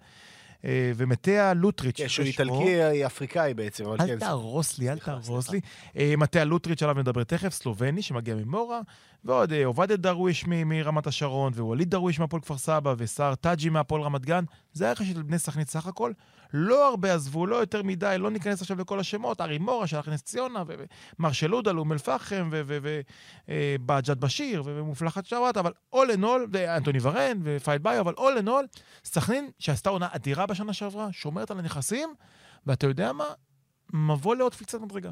אה, 0.65 0.91
ומטה 0.95 1.53
לוטריץ', 1.53 1.97
כן, 1.97 2.07
שהוא 2.07 2.25
איטלקי 2.25 3.05
אפריקאי 3.05 3.53
בעצם, 3.53 3.85
אבל 3.85 3.97
אל 4.01 4.07
כן. 4.07 4.19
תהרוס 4.19 4.79
לי, 4.79 4.89
אל 4.89 4.99
תהרוס. 4.99 5.49
לי. 5.49 5.59
אה, 5.97 6.13
מטה 6.17 6.43
לוטריץ', 6.43 6.83
עליו 6.83 6.95
נדבר 6.95 7.23
תכף, 7.23 7.53
סלובני, 7.53 8.01
שמגיע 8.01 8.35
ממורה, 8.35 8.81
ועוד 9.23 9.53
אה, 9.53 9.65
עובד 9.65 9.99
דרוויש 9.99 10.45
מרמת 10.47 11.07
השרון, 11.07 11.53
ו-ווליד 11.53 11.89
דרוויש 11.89 12.19
מהפועל 12.19 12.41
כפר 12.41 12.57
סבא, 12.57 12.95
וסער 12.97 13.35
טאג'י 13.35 13.69
מהפועל 13.69 14.01
רמת 14.01 14.25
גן. 14.25 14.43
זה 14.73 14.89
הרכש 14.89 15.05
של 15.05 15.21
בני 15.21 15.39
סכנית 15.39 15.69
סך 15.69 15.87
הכל. 15.87 16.11
לא 16.57 16.87
הרבה 16.89 17.13
עזבו, 17.13 17.47
לא 17.47 17.55
יותר 17.55 17.83
מדי, 17.83 18.15
לא 18.19 18.31
ניכנס 18.31 18.61
עכשיו 18.61 18.77
לכל 18.79 18.99
השמות, 18.99 19.41
ארי 19.41 19.57
מורה, 19.57 19.87
שלח 19.87 20.07
נס 20.07 20.21
ציונה, 20.21 20.63
ומרשל 21.19 21.53
אום 21.53 21.91
אל-פחם, 21.91 22.49
ובג'ת 23.47 24.17
בשיר, 24.17 24.63
ומופלחת 24.65 25.25
שרת, 25.25 25.57
אבל 25.57 25.71
all 25.95 26.09
in 26.17 26.23
all, 26.23 26.47
ואנטוני 26.51 26.99
ורן, 27.01 27.39
ופייד 27.43 27.83
ביו, 27.83 28.01
אבל 28.01 28.13
all 28.13 28.41
in 28.43 28.47
all, 28.47 28.79
סכנין, 29.05 29.49
שעשתה 29.59 29.89
עונה 29.89 30.07
אדירה 30.11 30.45
בשנה 30.45 30.73
שעברה, 30.73 31.07
שומרת 31.11 31.51
על 31.51 31.59
הנכסים, 31.59 32.13
ואתה 32.65 32.87
יודע 32.87 33.13
מה? 33.13 33.27
מבוא 33.93 34.35
לעוד 34.35 34.53
קפיצת 34.53 34.81
מדרגה. 34.81 35.11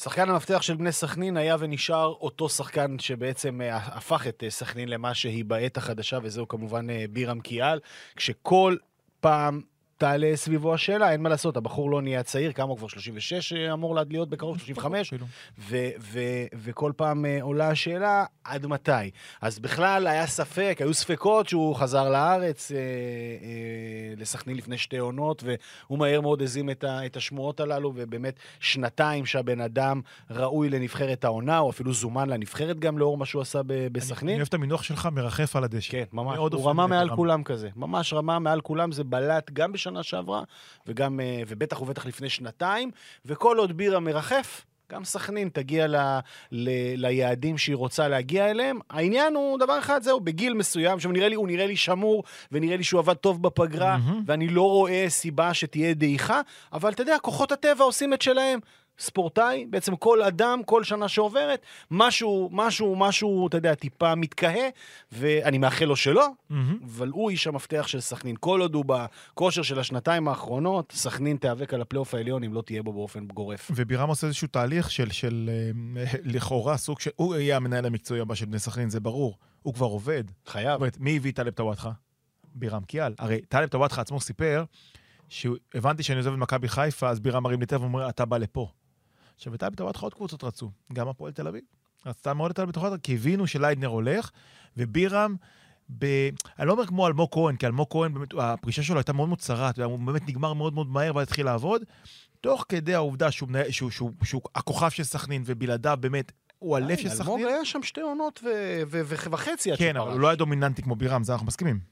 שחקן 0.00 0.30
המפתח 0.30 0.62
של 0.62 0.76
בני 0.76 0.92
סכנין 0.92 1.36
היה 1.36 1.56
ונשאר 1.58 2.06
אותו 2.06 2.48
שחקן 2.48 2.98
שבעצם 2.98 3.60
אה, 3.60 3.76
הפך 3.76 4.26
את 4.26 4.44
אה, 4.44 4.50
סכנין 4.50 4.88
למה 4.88 5.14
שהיא 5.14 5.44
בעת 5.44 5.76
החדשה, 5.76 6.18
וזהו 6.22 6.48
כמובן 6.48 6.90
אה, 6.90 7.04
בירם 7.10 7.40
קיאל, 7.40 7.80
כשכל 8.16 8.76
פעם 9.20 9.60
תעלה 10.02 10.32
סביבו 10.34 10.74
השאלה, 10.74 11.12
אין 11.12 11.22
מה 11.22 11.28
לעשות, 11.28 11.56
הבחור 11.56 11.90
לא 11.90 12.02
נהיה 12.02 12.22
צעיר, 12.22 12.52
כמה 12.52 12.68
הוא 12.68 12.76
כבר 12.78 12.88
36 12.88 13.52
אמור 13.52 13.98
להיות 14.10 14.28
בקרוב, 14.30 14.58
35, 14.58 15.08
אפילו. 15.08 15.26
ו- 15.58 15.76
ו- 16.00 16.18
וכל 16.54 16.92
פעם 16.96 17.24
אה, 17.26 17.38
עולה 17.42 17.68
השאלה, 17.68 18.24
עד 18.44 18.66
מתי? 18.66 18.90
אז 19.40 19.58
בכלל 19.58 20.06
היה 20.06 20.26
ספק, 20.26 20.76
היו 20.80 20.94
ספקות 20.94 21.48
שהוא 21.48 21.74
חזר 21.76 22.08
לארץ 22.10 22.72
אה, 22.72 22.76
אה, 22.76 22.82
לסכנין 24.16 24.56
לפני 24.56 24.78
שתי 24.78 24.98
עונות, 24.98 25.44
והוא 25.46 25.98
מהר 25.98 26.20
מאוד 26.20 26.42
הזים 26.42 26.70
את, 26.70 26.84
ה- 26.84 27.06
את 27.06 27.16
השמועות 27.16 27.60
הללו, 27.60 27.92
ובאמת 27.94 28.34
שנתיים 28.60 29.26
שהבן 29.26 29.60
אדם 29.60 30.00
ראוי 30.30 30.68
לנבחרת 30.70 31.24
העונה, 31.24 31.58
או 31.58 31.70
אפילו 31.70 31.92
זומן 31.92 32.28
לנבחרת 32.28 32.78
גם 32.78 32.98
לאור 32.98 33.16
מה 33.18 33.26
שהוא 33.26 33.42
עשה 33.42 33.62
ב- 33.62 33.72
אני 33.72 33.88
בסכנין. 33.88 34.36
אוהב 34.36 34.48
את 34.48 34.54
המינוח 34.54 34.82
שלך, 34.82 35.08
מרחף 35.12 35.56
על 35.56 35.64
הדשא. 35.64 35.92
כן, 35.92 36.04
ממש. 36.12 36.38
הוא 36.38 36.68
רמה 36.70 36.86
מעל. 36.86 37.10
כולם 37.16 37.42
כזה. 37.42 37.68
ממש 37.76 38.12
רמה 38.12 38.38
מעל 38.38 38.60
כולם, 38.60 38.92
זה 38.92 39.04
בלט 39.04 39.50
גם 39.52 39.72
בשנה 39.72 39.91
שעברה, 40.02 40.42
וגם, 40.86 41.20
אה, 41.20 41.42
ובטח 41.48 41.82
ובטח 41.82 42.06
לפני 42.06 42.30
שנתיים, 42.30 42.90
וכל 43.24 43.58
עוד 43.58 43.76
בירה 43.76 44.00
מרחף, 44.00 44.64
גם 44.92 45.04
סכנין 45.04 45.48
תגיע 45.48 45.86
ל, 45.86 45.96
ל, 46.52 46.70
ליעדים 47.06 47.58
שהיא 47.58 47.76
רוצה 47.76 48.08
להגיע 48.08 48.50
אליהם. 48.50 48.78
העניין 48.90 49.34
הוא 49.34 49.58
דבר 49.58 49.78
אחד, 49.78 50.02
זהו, 50.02 50.20
בגיל 50.20 50.54
מסוים, 50.54 50.94
עכשיו 50.94 51.12
נראה 51.12 51.28
לי, 51.28 51.34
הוא 51.34 51.46
נראה 51.46 51.66
לי 51.66 51.76
שמור, 51.76 52.24
ונראה 52.52 52.76
לי 52.76 52.84
שהוא 52.84 52.98
עבד 52.98 53.14
טוב 53.14 53.42
בפגרה, 53.42 53.98
מהמם. 53.98 54.22
ואני 54.26 54.48
לא 54.48 54.62
רואה 54.62 55.04
סיבה 55.08 55.54
שתהיה 55.54 55.94
דעיכה, 55.94 56.40
אבל 56.72 56.92
אתה 56.92 57.02
יודע, 57.02 57.18
כוחות 57.18 57.52
הטבע 57.52 57.84
עושים 57.84 58.14
את 58.14 58.22
שלהם. 58.22 58.60
ספורטאי, 58.98 59.66
בעצם 59.70 59.96
כל 59.96 60.22
אדם, 60.22 60.60
כל 60.64 60.84
שנה 60.84 61.08
שעוברת, 61.08 61.62
משהו, 61.90 62.48
משהו, 62.52 62.96
משהו, 62.96 63.46
אתה 63.46 63.56
יודע, 63.56 63.74
טיפה 63.74 64.14
מתקהה, 64.14 64.68
ואני 65.12 65.58
מאחל 65.58 65.84
לו 65.84 65.96
שלא, 65.96 66.28
מהמם. 66.50 66.78
אבל 66.84 67.08
הוא 67.08 67.30
איש 67.30 67.46
המפתח 67.46 67.86
של 67.86 68.00
סכנין. 68.00 68.36
כל 68.40 68.60
עוד 68.60 68.74
הוא 68.74 68.84
בכושר 68.86 69.62
של 69.62 69.78
השנתיים 69.78 70.28
האחרונות, 70.28 70.92
סכנין 70.96 71.36
תיאבק 71.36 71.74
על 71.74 71.80
הפלייאוף 71.80 72.14
העליון 72.14 72.44
אם 72.44 72.54
לא 72.54 72.62
תהיה 72.62 72.82
בו 72.82 72.92
באופן 72.92 73.26
גורף. 73.26 73.70
ובירם 73.74 74.08
עושה 74.08 74.26
איזשהו 74.26 74.48
תהליך 74.48 74.90
של, 74.90 75.10
של 75.10 75.50
אה, 75.96 76.04
לכאורה 76.34 76.76
סוג 76.76 77.00
של... 77.00 77.10
הוא 77.16 77.34
יהיה 77.34 77.56
המנהל 77.56 77.86
המקצועי 77.86 78.20
הבא 78.20 78.34
של 78.34 78.46
בני 78.46 78.58
סכנין, 78.58 78.90
זה 78.90 79.00
ברור. 79.00 79.38
הוא 79.62 79.74
כבר 79.74 79.86
עובד. 79.86 80.24
זאת 80.28 80.48
חייב. 80.48 80.74
אומרת, 80.74 80.96
מי 81.00 81.16
הביא 81.16 81.32
טלב 81.32 81.52
טוואטחה? 81.52 81.90
בירם 82.54 82.84
קיאל. 82.84 83.14
הרי 83.18 83.40
טלב 83.48 83.68
טוואטחה 83.68 84.00
עצמו 84.00 84.20
סיפר, 84.20 84.64
שהבנתי 85.28 86.02
שאני 86.02 86.18
עוזב 86.18 86.32
את 86.32 86.38
מכבי 86.38 86.68
חיפה, 86.68 87.08
אז 87.08 87.20
בירם 87.20 87.42
מרים 87.42 87.60
לי 87.60 87.66
טלפון 87.66 87.94
ואומר, 87.94 88.08
אתה 88.08 88.24
בא 88.24 88.38
לפה. 88.38 88.68
עכשיו, 89.36 89.54
את 89.54 89.60
טלב 89.60 89.74
טוואטחה 89.74 90.06
עוד 90.06 90.14
קבוצות 90.14 90.44
רצו, 90.44 90.70
גם 90.92 91.08
הפועל 91.08 91.32
תל 91.32 91.48
אביב. 91.48 91.62
רצתה 92.06 92.34
מאוד 92.34 92.50
את 92.50 92.56
טלב 92.56 92.70
טוואטחה, 92.70 92.98
כי 92.98 93.14
הבינו 93.14 93.46
שליידנר 93.46 93.88
הולך, 93.88 94.30
ובירם... 94.76 95.36
ב... 95.98 96.06
אני 96.58 96.66
לא 96.66 96.72
אומר 96.72 96.86
כמו 96.86 97.06
אלמוג 97.06 97.28
כהן, 97.32 97.56
כי 97.56 97.66
אלמוג 97.66 97.86
כהן, 97.90 98.14
באמת, 98.14 98.28
הפרישה 98.38 98.82
שלו 98.82 98.96
הייתה 98.96 99.12
מאוד 99.12 99.28
מאוד 99.28 99.40
אתה 99.70 99.80
יודע, 99.80 99.84
הוא 99.84 99.98
באמת 99.98 100.28
נגמר 100.28 100.52
מאוד 100.52 100.74
מאוד 100.74 100.88
מהר 100.88 101.16
ואז 101.16 101.22
התחיל 101.22 101.46
לעבוד. 101.46 101.82
תוך 102.40 102.64
כדי 102.68 102.94
העובדה 102.94 103.30
שהוא, 103.30 103.48
שהוא, 103.70 103.70
שהוא, 103.70 103.90
שהוא, 103.90 104.12
שהוא 104.24 104.42
הכוכב 104.54 104.88
של 104.88 105.04
סכנין, 105.04 105.42
ובלעדיו 105.46 105.98
באמת, 106.00 106.32
הוא 106.58 106.76
הלב 106.76 106.96
של 106.96 107.08
אלמוג 107.08 107.22
סכנין. 107.22 107.46
היה 107.46 107.64
שם 107.64 107.82
שתי 107.82 108.00
עונות 108.00 108.40
ו- 108.44 108.82
ו- 108.86 109.30
וחצי 109.30 109.72
עד 109.72 109.78
כן, 109.78 109.96
אבל. 109.96 110.12
הוא 110.12 110.20
לא 110.20 110.28
היה 110.28 110.36
דומיננטי 110.36 110.82
כמו 110.82 110.96
בירם, 110.96 111.24
זה 111.24 111.32
אנחנו 111.32 111.46
מסכימים. 111.46 111.91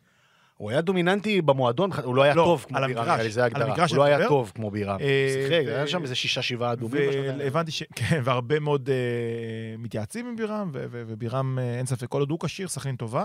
הוא 0.60 0.70
היה 0.70 0.80
דומיננטי 0.80 1.42
במועדון, 1.42 1.90
הוא 2.04 2.14
לא 2.14 2.22
היה 2.22 2.34
לא, 2.34 2.42
טוב 2.44 2.64
כמו 2.68 2.78
המגרש, 2.78 3.06
נראה 3.06 3.22
לי, 3.22 3.30
זה 3.30 3.40
על 3.40 3.44
ההגדרה. 3.44 3.68
המגרש 3.68 3.90
הוא 3.90 3.98
לא 3.98 4.04
היה 4.04 4.16
מדבר. 4.18 4.28
טוב 4.28 4.52
כמו 4.54 4.70
בירם. 4.70 5.00
אה, 5.00 5.28
שיחק, 5.34 5.62
ו- 5.66 5.74
היה 5.76 5.86
שם 5.86 6.02
איזה 6.02 6.14
שישה, 6.14 6.42
שבעה 6.42 6.72
אדומים. 6.72 7.10
והבנתי 7.38 7.70
ש... 7.70 7.82
כן, 7.94 8.20
והרבה 8.24 8.60
מאוד 8.60 8.88
uh, 8.88 8.92
מתייעצים 9.78 10.26
עם 10.26 10.36
בירם, 10.36 10.70
ו- 10.72 10.84
ו- 10.90 11.02
ובירם, 11.06 11.58
אין 11.58 11.86
ספק, 11.86 12.06
כל 12.08 12.20
עוד 12.20 12.30
הוא 12.30 12.38
כשיר, 12.40 12.68
סכנין 12.68 12.96
טובה. 12.96 13.24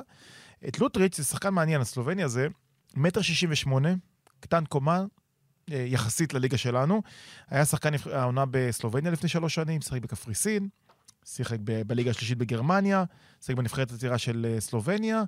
את 0.67 0.79
לוטריץ', 0.79 1.17
זה 1.17 1.23
שחקן 1.23 1.49
מעניין, 1.49 1.81
הסלובני 1.81 2.23
הזה, 2.23 2.47
מטר 2.95 3.21
שישים 3.21 3.49
ושמונה, 3.51 3.93
קטן 4.39 4.65
קומה, 4.65 5.03
יחסית 5.67 6.33
לליגה 6.33 6.57
שלנו. 6.57 7.01
היה 7.49 7.65
שחקן 7.65 7.91
העונה 8.13 8.43
בסלובניה 8.51 9.11
לפני 9.11 9.29
שלוש 9.29 9.55
שנים, 9.55 9.81
שיחק 9.81 10.01
בקפריסין, 10.01 10.67
שיחק 11.25 11.57
ב- 11.63 11.81
בליגה 11.87 12.11
השלישית 12.11 12.37
בגרמניה, 12.37 13.03
שיחק 13.41 13.57
בנבחרת 13.57 13.91
הצעירה 13.91 14.17
של 14.17 14.55
סלובניה. 14.59 15.23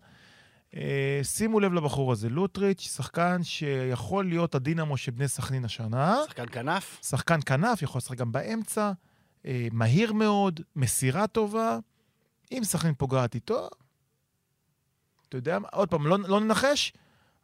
Uh, 0.77 1.23
שימו 1.23 1.59
לב 1.59 1.73
לבחור 1.73 2.11
הזה, 2.11 2.29
לוטריץ', 2.29 2.81
שחקן 2.81 3.43
שיכול 3.43 4.25
להיות 4.25 4.55
הדינמו 4.55 4.97
של 4.97 5.11
בני 5.11 5.27
סכנין 5.27 5.65
השנה. 5.65 6.17
שחקן 6.27 6.45
כנף. 6.51 6.99
שחקן 7.03 7.39
כנף, 7.45 7.81
יכול 7.81 7.99
לשחק 7.99 8.17
גם 8.17 8.31
באמצע, 8.31 8.91
אה, 9.45 9.67
מהיר 9.71 10.13
מאוד, 10.13 10.59
מסירה 10.75 11.27
טובה. 11.27 11.79
אם 12.51 12.63
סכנין 12.63 12.93
פוגעת 12.93 13.35
איתו, 13.35 13.69
אתה 15.29 15.37
יודע 15.37 15.59
מה, 15.59 15.67
עוד 15.71 15.89
פעם, 15.89 16.07
לא, 16.07 16.17
לא 16.19 16.39
ננחש, 16.39 16.93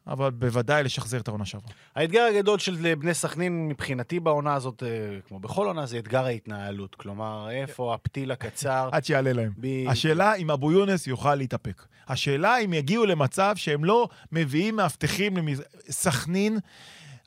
אבל 0.06 0.30
בוודאי 0.30 0.82
לשחזר 0.82 1.20
את 1.20 1.28
העונה 1.28 1.44
שעברה. 1.44 1.72
האתגר 1.94 2.22
הגדול 2.22 2.58
של 2.58 2.94
בני 2.94 3.14
סכנין 3.14 3.68
מבחינתי 3.68 4.20
בעונה 4.20 4.54
הזאת, 4.54 4.82
אה, 4.82 4.88
כמו 5.28 5.40
בכל 5.40 5.66
עונה, 5.66 5.86
זה 5.86 5.98
אתגר 5.98 6.24
ההתנהלות. 6.24 6.94
כלומר, 6.94 7.50
איפה 7.50 7.94
הפתיל 7.94 8.32
הקצר. 8.32 8.88
עד 8.92 9.04
שיעלה 9.04 9.32
להם. 9.32 9.52
ב- 9.56 9.88
השאלה 9.88 10.34
אם 10.34 10.50
אבו 10.50 10.72
יונס 10.72 11.06
יוכל 11.06 11.34
להתאפק. 11.34 11.86
השאלה 12.08 12.58
אם 12.58 12.72
יגיעו 12.72 13.06
למצב 13.06 13.52
שהם 13.56 13.84
לא 13.84 14.08
מביאים 14.32 14.76
מאבטחים 14.76 15.34
לסכנין, 15.88 16.58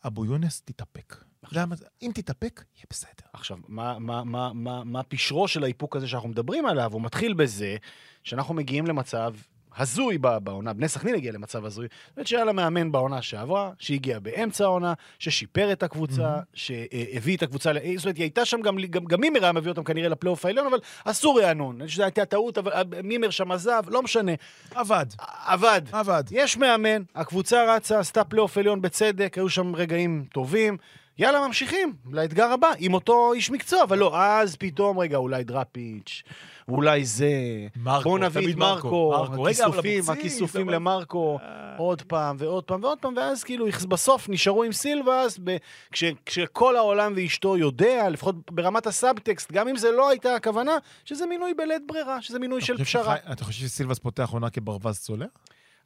אבו 0.05 0.25
יונס 0.25 0.61
תתאפק. 0.65 1.15
זה 1.51 1.61
המצב. 1.61 1.85
אם 2.01 2.11
תתאפק, 2.13 2.63
יהיה 2.75 2.85
בסדר. 2.89 3.27
עכשיו, 3.33 3.57
מה, 3.67 3.99
מה, 3.99 4.23
מה, 4.23 4.53
מה, 4.53 4.83
מה 4.83 5.03
פשרו 5.03 5.47
של 5.47 5.63
האיפוק 5.63 5.95
הזה 5.95 6.07
שאנחנו 6.07 6.29
מדברים 6.29 6.65
עליו? 6.65 6.93
הוא 6.93 7.01
מתחיל 7.01 7.33
בזה 7.33 7.77
שאנחנו 8.23 8.53
מגיעים 8.53 8.87
למצב 8.87 9.33
הזוי 9.77 10.17
בעונה, 10.17 10.73
בני 10.73 10.87
סכנין 10.87 11.15
הגיע 11.15 11.31
למצב 11.31 11.65
הזוי, 11.65 11.87
זאת 12.17 12.27
שהיה 12.27 12.45
לה 12.45 12.53
מאמן 12.53 12.91
בעונה 12.91 13.21
שעברה, 13.21 13.71
שהגיע 13.79 14.19
באמצע 14.19 14.63
העונה, 14.63 14.93
ששיפר 15.19 15.71
את 15.71 15.83
הקבוצה, 15.83 16.37
שהביא 16.53 17.37
את 17.37 17.43
הקבוצה, 17.43 17.71
זאת 17.95 18.05
אומרת, 18.05 18.17
היא 18.17 18.23
הייתה 18.23 18.45
שם, 18.45 18.61
גם, 18.61 18.77
גם, 18.89 19.05
גם 19.05 19.21
מימר 19.21 19.43
היה 19.43 19.51
מביא 19.51 19.69
אותם 19.69 19.83
כנראה 19.83 20.09
לפלייאוף 20.09 20.45
העליון, 20.45 20.67
אבל 20.67 20.79
אסור 21.05 21.41
רענן, 21.41 21.87
שזו 21.87 22.03
הייתה 22.03 22.25
טעות, 22.25 22.57
אבל 22.57 22.71
אה, 22.71 22.81
מימר 23.03 23.29
שם 23.29 23.51
עזב, 23.51 23.83
לא 23.87 24.03
משנה, 24.03 24.31
עבד, 24.75 25.05
עבד. 25.45 25.81
עבד. 25.91 26.23
יש 26.31 26.57
מאמן, 26.57 27.03
הקבוצה 27.15 27.75
רצה, 27.75 27.99
עשתה 27.99 28.23
פלייאוף 28.23 28.57
עליון 28.57 28.81
בצדק, 28.81 29.37
היו 29.37 29.49
שם 29.49 29.75
רגעים 29.75 30.25
טובים. 30.33 30.77
יאללה, 31.19 31.47
ממשיכים 31.47 31.93
לאתגר 32.11 32.45
הבא, 32.51 32.67
עם 32.77 32.93
אותו 32.93 33.33
איש 33.33 33.51
מקצוע, 33.51 33.83
אבל 33.83 33.97
לא, 33.97 34.17
אז 34.21 34.55
פתאום, 34.55 34.99
רגע, 34.99 35.17
אולי 35.17 35.43
דראפיץ', 35.43 36.23
אולי 36.67 37.05
זה... 37.05 37.29
מרקו, 37.75 38.03
בואו 38.03 38.17
נביא 38.17 38.51
את 38.51 38.55
מרקו, 38.55 39.11
מרקו. 39.11 39.43
רגע, 39.43 39.65
אבל 39.65 39.79
הכיסופים, 39.79 39.99
אבוקסיס, 40.03 40.09
הכיסופים 40.09 40.67
אבל- 40.67 40.75
למרקו, 40.75 41.39
אה. 41.41 41.77
עוד 41.77 42.01
פעם 42.01 42.35
ועוד 42.39 42.63
פעם 42.63 42.83
ועוד 42.83 42.97
פעם, 42.99 43.13
ואז 43.17 43.43
כאילו, 43.43 43.65
בסוף 43.87 44.29
נשארו 44.29 44.63
עם 44.63 44.71
סילבס, 44.71 45.39
ב- 45.43 45.57
כש- 45.91 46.03
כשכל 46.25 46.75
העולם 46.75 47.13
ואשתו 47.15 47.57
יודע, 47.57 48.09
לפחות 48.09 48.51
ברמת 48.51 48.87
הסאבטקסט, 48.87 49.51
גם 49.51 49.67
אם 49.67 49.75
זה 49.77 49.91
לא 49.91 50.09
הייתה 50.09 50.35
הכוונה, 50.35 50.77
שזה 51.05 51.25
מינוי 51.25 51.53
בלית 51.53 51.81
ברירה, 51.87 52.21
שזה 52.21 52.39
מינוי 52.39 52.61
של 52.61 52.77
פשרה. 52.83 53.15
שחי- 53.17 53.31
אתה 53.31 53.43
חושב 53.45 53.67
שסילבס 53.67 53.99
פותח 53.99 54.29
עונה 54.33 54.49
כברווז 54.49 54.99
צולע? 54.99 55.25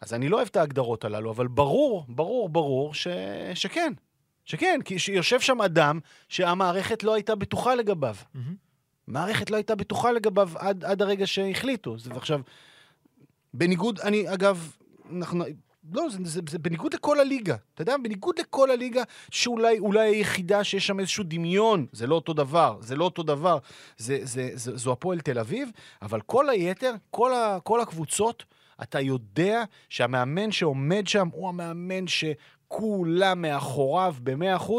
אז 0.01 0.13
אני 0.13 0.29
לא 0.29 0.37
אוהב 0.37 0.47
את 0.51 0.55
ההגדרות 0.55 1.05
הללו, 1.05 1.31
אבל 1.31 1.47
ברור, 1.47 2.05
ברור, 2.09 2.49
ברור 2.49 2.93
ש... 2.93 3.07
שכן. 3.53 3.93
שכן, 4.51 4.79
כי 4.85 4.97
יושב 5.11 5.39
שם 5.39 5.61
אדם 5.61 5.99
שהמערכת 6.29 7.03
לא 7.03 7.13
הייתה 7.13 7.35
בטוחה 7.35 7.75
לגביו. 7.75 8.15
מערכת 9.07 9.49
לא 9.49 9.55
הייתה 9.55 9.75
בטוחה 9.75 10.11
לגביו 10.11 10.49
עד, 10.55 10.85
עד 10.85 11.01
הרגע 11.01 11.27
שהחליטו. 11.27 11.97
זה, 11.97 12.09
ועכשיו, 12.13 12.41
בניגוד, 13.53 13.99
אני, 13.99 14.33
אגב, 14.33 14.71
אנחנו... 15.11 15.45
לא, 15.93 16.09
זה, 16.09 16.17
זה, 16.23 16.41
זה 16.49 16.59
בניגוד 16.59 16.93
לכל 16.93 17.19
הליגה. 17.19 17.55
אתה 17.73 17.81
יודע, 17.81 17.95
בניגוד 18.03 18.39
לכל 18.39 18.71
הליגה, 18.71 19.03
שאולי 19.31 19.79
אולי 19.79 20.09
היחידה 20.09 20.63
שיש 20.63 20.87
שם 20.87 20.99
איזשהו 20.99 21.23
דמיון, 21.27 21.85
זה 21.91 22.07
לא 22.07 22.15
אותו 22.15 22.33
דבר, 22.33 22.77
זה 22.81 22.95
לא 22.95 23.03
אותו 23.03 23.23
דבר, 23.23 23.57
זה, 23.97 24.19
זה, 24.23 24.49
זה, 24.53 24.77
זו 24.77 24.91
הפועל 24.91 25.19
תל 25.19 25.39
אביב, 25.39 25.69
אבל 26.01 26.21
כל 26.21 26.49
היתר, 26.49 26.93
כל, 27.11 27.33
ה, 27.33 27.57
כל 27.63 27.81
הקבוצות, 27.81 28.45
אתה 28.81 28.99
יודע 28.99 29.63
שהמאמן 29.89 30.51
שעומד 30.51 31.07
שם 31.07 31.27
הוא 31.31 31.49
המאמן 31.49 32.07
שכולם 32.71 33.41
מאחוריו 33.41 34.15
ב-100%, 34.23 34.71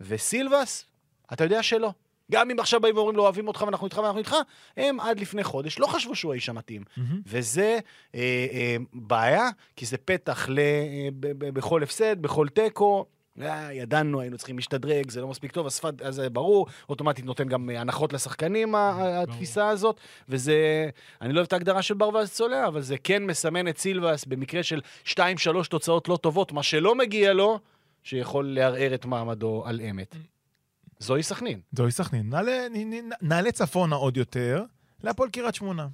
וסילבס, 0.00 0.86
אתה 1.32 1.44
יודע 1.44 1.62
שלא. 1.62 1.90
גם 2.32 2.50
אם 2.50 2.60
עכשיו 2.60 2.80
באים 2.80 2.96
ואומרים 2.96 3.16
לו, 3.16 3.22
אוהבים 3.22 3.48
אותך 3.48 3.62
ואנחנו 3.62 3.86
איתך 3.86 3.98
ואנחנו 3.98 4.18
איתך, 4.18 4.36
הם 4.76 5.00
עד 5.00 5.20
לפני 5.20 5.44
חודש 5.44 5.78
לא 5.78 5.86
חשבו 5.86 6.14
שהוא 6.14 6.32
האיש 6.32 6.48
המתאים. 6.48 6.84
וזה 7.26 7.78
אה, 8.14 8.46
אה, 8.52 8.76
בעיה, 8.92 9.48
כי 9.76 9.86
זה 9.86 9.96
פתח 9.98 10.48
ל, 10.48 10.58
אה, 10.58 11.08
ב, 11.20 11.26
ב, 11.26 11.50
בכל 11.54 11.82
הפסד, 11.82 12.22
בכל 12.22 12.48
תיקו. 12.48 13.06
אה, 13.42 13.72
ידענו, 13.72 14.20
היינו 14.20 14.36
צריכים 14.36 14.56
להשתדרג, 14.56 15.10
זה 15.10 15.20
לא 15.20 15.28
מספיק 15.28 15.52
טוב, 15.52 15.66
השפת, 15.66 16.02
אז 16.02 16.14
זה 16.14 16.30
ברור, 16.30 16.66
אוטומטית 16.88 17.24
נותן 17.24 17.48
גם 17.48 17.70
אה, 17.70 17.80
הנחות 17.80 18.12
לשחקנים, 18.12 18.74
התפיסה 18.74 19.68
הזאת, 19.68 20.00
וזה, 20.28 20.88
אני 21.22 21.32
לא 21.32 21.38
אוהב 21.38 21.46
את 21.46 21.52
ההגדרה 21.52 21.82
של 21.82 21.94
ברווז 21.94 22.30
צולע, 22.30 22.66
אבל 22.66 22.80
זה 22.80 22.96
כן 22.98 23.24
מסמן 23.24 23.68
את 23.68 23.78
סילבס 23.78 24.24
במקרה 24.24 24.62
של 24.62 24.80
2-3 25.04 25.18
תוצאות 25.70 26.08
לא 26.08 26.16
טובות, 26.16 26.52
מה 26.52 26.62
שלא 26.62 26.94
מגיע 26.94 27.32
לו, 27.32 27.58
שיכול 28.02 28.46
לערער 28.46 28.94
את 28.94 29.04
מעמדו 29.04 29.62
על 29.66 29.80
אמת. 29.80 30.16
זוהי 30.98 31.22
סכנין. 31.22 31.60
זוהי 31.72 31.92
סכנין. 31.92 32.28
נעלה, 32.30 32.66
נעלה 33.22 33.52
צפונה 33.52 33.96
עוד 33.96 34.16
יותר, 34.16 34.64
להפועל 35.02 35.30
קריית 35.30 35.54
שמונה. 35.54 35.88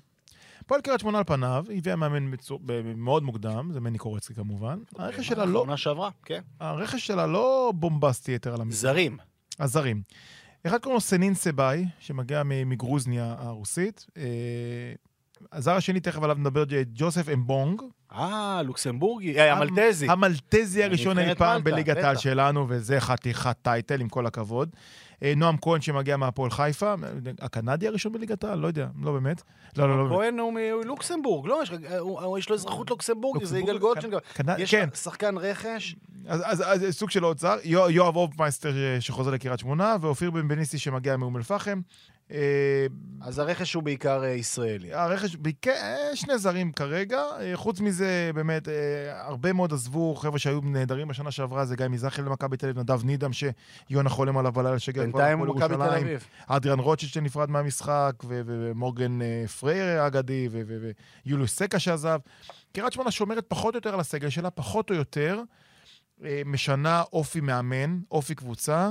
הפועל 0.64 0.81
קריית 0.81 1.00
שמונה 1.00 1.18
על 1.18 1.24
פניו, 1.24 1.64
הביאה 1.77 1.96
מאמן 1.96 2.33
מצו- 2.35 2.59
ב- 2.66 2.92
מאוד 2.96 3.22
מוקדם, 3.22 3.70
זה 3.72 3.81
מני 3.81 3.98
קורצקי 3.98 4.35
כמובן. 4.35 4.79
הרכש 4.98 5.27
שלה 5.29 5.44
לא, 5.44 5.59
העונה 5.59 5.77
שעברה, 5.77 6.11
כן. 6.24 6.40
הרכש 6.61 7.07
שלה 7.07 7.27
לא 7.27 7.72
בומבסטי 7.77 8.33
יתר 8.35 8.55
על 8.55 8.61
המידה. 8.61 8.77
זרים. 8.77 9.16
הזרים. 9.61 10.03
אחד 10.66 10.79
קוראים 10.79 10.94
לו 10.94 11.00
סנין 11.00 11.35
סבאי, 11.35 11.85
שמגיע 11.98 12.42
מגרוזניה 12.44 13.35
הרוסית. 13.38 14.07
אה, 14.16 14.22
הזר 15.53 15.72
השני, 15.77 16.00
תכף 16.00 16.22
עליו 16.22 16.37
נדבר, 16.40 16.64
ג'וסף 16.94 17.29
אמבונג. 17.29 17.83
אה, 18.14 18.62
לוקסמבורגי, 18.64 19.38
אה, 19.38 19.53
המלטזי. 19.53 20.07
המלטזי 20.11 20.85
הראשון 20.85 21.18
אי 21.18 21.35
פעם 21.35 21.64
בליגת 21.64 21.96
העל. 21.96 22.16
שלנו, 22.16 22.66
וזה 22.68 23.00
חתיכת 23.00 23.57
טייטל, 23.62 24.00
עם 24.00 24.09
כל 24.09 24.27
הכבוד. 24.27 24.68
אה, 25.22 25.33
נועם 25.37 25.57
כהן 25.62 25.81
שמגיע 25.81 26.16
מהפועל 26.16 26.50
חיפה, 26.50 26.94
הקנדי 27.40 27.88
הראשון 27.88 28.12
בליגת 28.12 28.44
העל, 28.44 28.59
לא 28.59 28.66
יודע, 28.66 28.87
לא 29.03 29.12
באמת. 29.12 29.42
לא, 29.77 29.88
לא, 29.88 30.09
לא. 30.11 30.16
כהן 30.16 30.38
הוא 30.38 30.53
מלוקסמבורג, 30.83 31.46
לא? 31.46 31.61
יש 31.62 31.72
הוא- 31.98 32.38
יש 32.38 32.48
לו 32.48 32.55
אזרחות 32.55 32.90
לוקסמבורגית, 32.90 33.48
זה 33.48 33.59
יגאל 33.59 33.79
גולדשטיין. 33.79 34.12
יש 34.59 34.70
כן. 34.74 34.88
שחקן 34.94 35.35
רכש, 35.38 35.96
אז, 36.29 36.85
סוג 36.90 37.11
של 37.11 37.24
יו- 37.64 37.90
יואב 37.90 38.16
אופמייסטר 38.16 38.72
שחוזר 39.00 39.31
לקריית 39.31 39.61
שמונה, 39.61 39.96
ואופיר 40.00 40.31
בן 40.31 40.48
בניסי 40.48 40.79
שמגיע 40.79 41.16
מאום 41.16 41.37
אל-פחם. 41.37 41.81
אז 43.25 43.38
הרכש 43.38 43.75
הוא 43.75 43.83
בעיקר 43.83 44.25
אה, 44.25 44.29
ישראלי. 44.29 44.94
הרכש, 44.94 45.37
בעיקר, 45.37 45.70
אה, 45.70 46.16
שני 46.16 46.38
זרים 46.38 46.73
כרגע, 46.73 47.23
אה, 47.40 47.53
חוץ 47.55 47.81
מזה, 47.81 48.31
באמת, 48.35 48.68
הרבה 49.12 49.53
מאוד 49.53 49.73
עזבו, 49.73 50.14
חבר'ה 50.14 50.38
שהיו 50.38 50.61
נהדרים 50.61 51.09
בשנה 51.09 51.31
שעברה, 51.31 51.64
זה 51.64 51.77
גיא 51.77 51.88
מזרחי 51.88 52.23
למכבי 52.23 52.57
תל 52.57 52.66
אביב, 52.66 52.79
נדב 52.79 53.05
נידם, 53.05 53.31
שיונה 53.33 54.09
חולם 54.09 54.38
עליו 54.38 54.53
בלילה 54.53 54.79
שהגיע 54.79 55.03
כבר 55.03 55.12
בינתיים 55.12 55.38
הוא 55.38 55.47
להפועל 55.47 55.64
מכבי 55.64 55.77
תל 55.77 55.83
ירושלים. 55.83 56.07
אביב. 56.07 56.27
אדריאן 56.47 56.79
רוטשילד 56.79 57.12
שנפרד 57.12 57.51
מהמשחק, 57.51 58.12
ומורגן 58.29 59.18
פרייר 59.61 60.03
האגדי, 60.03 60.49
ו- 60.51 60.62
ו- 60.66 60.90
ויוליוס 61.27 61.57
סקה 61.57 61.79
שעזב. 61.79 62.18
קריית 62.73 62.92
שמונה 62.92 63.11
שומרת 63.11 63.44
פחות 63.49 63.75
או 63.75 63.79
יותר 63.79 63.94
על 63.94 64.01
הסגל 64.01 64.29
שלה, 64.29 64.51
פחות 64.51 64.90
או 64.90 64.94
יותר 64.94 65.42
משנה 66.44 67.03
אופי 67.12 67.40
מאמן, 67.40 67.99
אופי 68.11 68.35
קבוצה. 68.35 68.90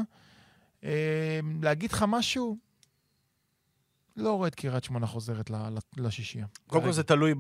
להגיד 1.62 1.92
לך 1.92 2.06
משהו? 2.08 2.73
לא 4.18 4.32
רואה 4.32 4.48
את 4.48 4.56
קריית 4.56 4.84
שמונה 4.84 5.08
חוזרת 5.08 5.52
לשישייה. 5.98 6.46
קודם 6.68 6.84
כל 6.84 6.92
זה 6.92 7.04
תלוי 7.04 7.34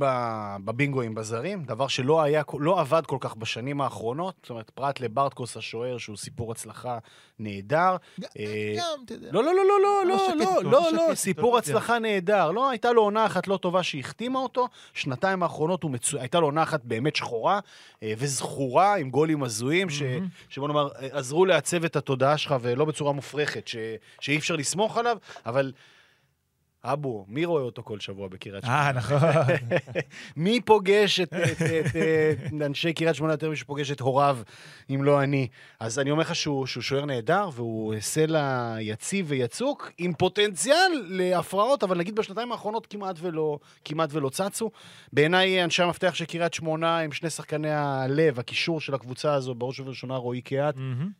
בבינגואים 0.65 1.15
בזרים, 1.15 1.63
דבר 1.63 1.88
שלא 1.88 2.21
היה, 2.21 2.43
לא 2.59 2.79
עבד 2.79 3.05
כל 3.05 3.17
כך 3.19 3.36
בשנים 3.36 3.81
האחרונות, 3.81 4.36
זאת 4.41 4.49
אומרת, 4.49 4.69
פרט 4.69 4.99
לברטקוס 4.99 5.57
השוער, 5.57 5.97
שהוא 5.97 6.17
סיפור 6.17 6.51
הצלחה 6.51 6.97
נהדר. 7.39 7.95
אה, 8.39 8.75
גם, 8.77 9.03
אתה 9.05 9.13
יודע. 9.13 9.29
לא, 9.31 9.43
לא, 9.43 9.55
לא, 9.55 9.63
לא, 9.67 9.79
לא, 9.81 10.05
לא 10.05 10.17
לא, 10.36 10.45
לא, 10.45 10.63
לא, 10.63 10.91
לא 10.91 11.07
לא, 11.09 11.15
סיפור. 11.15 11.57
הצלחה 11.57 11.99
נהדר. 11.99 12.51
לא, 12.51 12.69
הייתה 12.69 12.91
לו 12.91 13.01
עונה 13.01 13.25
אחת 13.25 13.47
לא 13.47 13.57
טובה 13.57 13.83
שהחתימה 13.83 14.39
אותו, 14.39 14.67
שנתיים 14.93 15.43
האחרונות. 15.43 15.86
הייתה 16.19 16.39
לו 16.39 16.47
עונה 16.47 16.63
אחת 16.63 16.81
באמת 16.83 17.15
שחורה 17.15 17.59
אה, 18.03 18.13
וזכורה, 18.17 18.95
עם 18.95 19.09
גולים 19.09 19.43
הזויים. 19.43 19.88
שבוא 20.49 20.67
נאמר, 20.67 20.88
אה, 21.01 21.07
עזרו 21.12 21.45
לעצב 21.45 21.83
את 21.83 21.95
התודעה 21.95 22.38
שלך, 22.38 22.55
ולא 22.62 22.86
בצורה 22.86 23.12
מופרכת. 23.12 23.69
שאי 24.19 24.38
אפשר 24.38 24.55
לסמוך 24.55 24.97
עליו, 24.97 25.17
אבל... 25.45 25.71
אבו, 26.86 27.26
מי 27.28 27.46
רואה 27.46 27.63
אותו 27.63 27.84
כל 27.84 28.00
שבוע 28.00 28.28
בקריית 28.28 28.63
שמונה? 28.63 28.88
אה, 28.88 28.91
נכון. 28.91 29.19
מי 30.43 30.62
פוגש 30.62 31.19
את, 31.19 31.34
את, 31.34 31.62
את, 31.62 31.96
את 32.48 32.54
אנשי 32.62 32.93
קריית 32.93 33.15
שמונה 33.15 33.34
יותר 33.34 33.50
משהוא 33.50 33.67
פוגש 33.67 33.91
את 33.91 34.00
הוריו, 34.00 34.38
אם 34.89 35.04
לא 35.04 35.24
אני? 35.24 35.48
אז 35.80 36.00
אני 36.00 36.12
אומר 36.12 36.22
לך 36.22 36.36
שהוא, 36.36 36.65
שהוא 36.65 36.84
שוער 36.84 37.06
נהדר, 37.06 37.50
והוא 37.54 37.93
סלע 38.00 38.76
יציב 38.80 39.26
ויצוק, 39.30 39.91
עם 39.98 40.13
פוטנציאל 40.13 41.06
להפרעות, 41.08 41.84
אבל 41.84 41.98
נגיד 41.98 42.15
בשנתיים 42.15 42.52
האחרונות 42.52 42.88
כמעט 42.88 43.15
ולא, 43.19 43.60
כמעט 43.86 44.10
ולא 44.13 44.30
צצו. 44.30 44.72
בעיניי 45.13 45.63
אנשי 45.63 45.84
המפתח 45.84 46.13
של 46.13 46.26
קריית 46.26 46.54
שמונה 46.54 47.00
הם 47.00 47.12
שני 47.12 47.30
שחקני 47.30 47.72
הלב, 47.72 48.39
הקישור 48.39 48.82
של 48.82 48.93
הקבוצה 48.93 49.34
הזו, 49.34 49.56
בראש 49.56 49.80
ובראשונה 49.80 50.15
רועי 50.15 50.41
קיאט. 50.41 50.76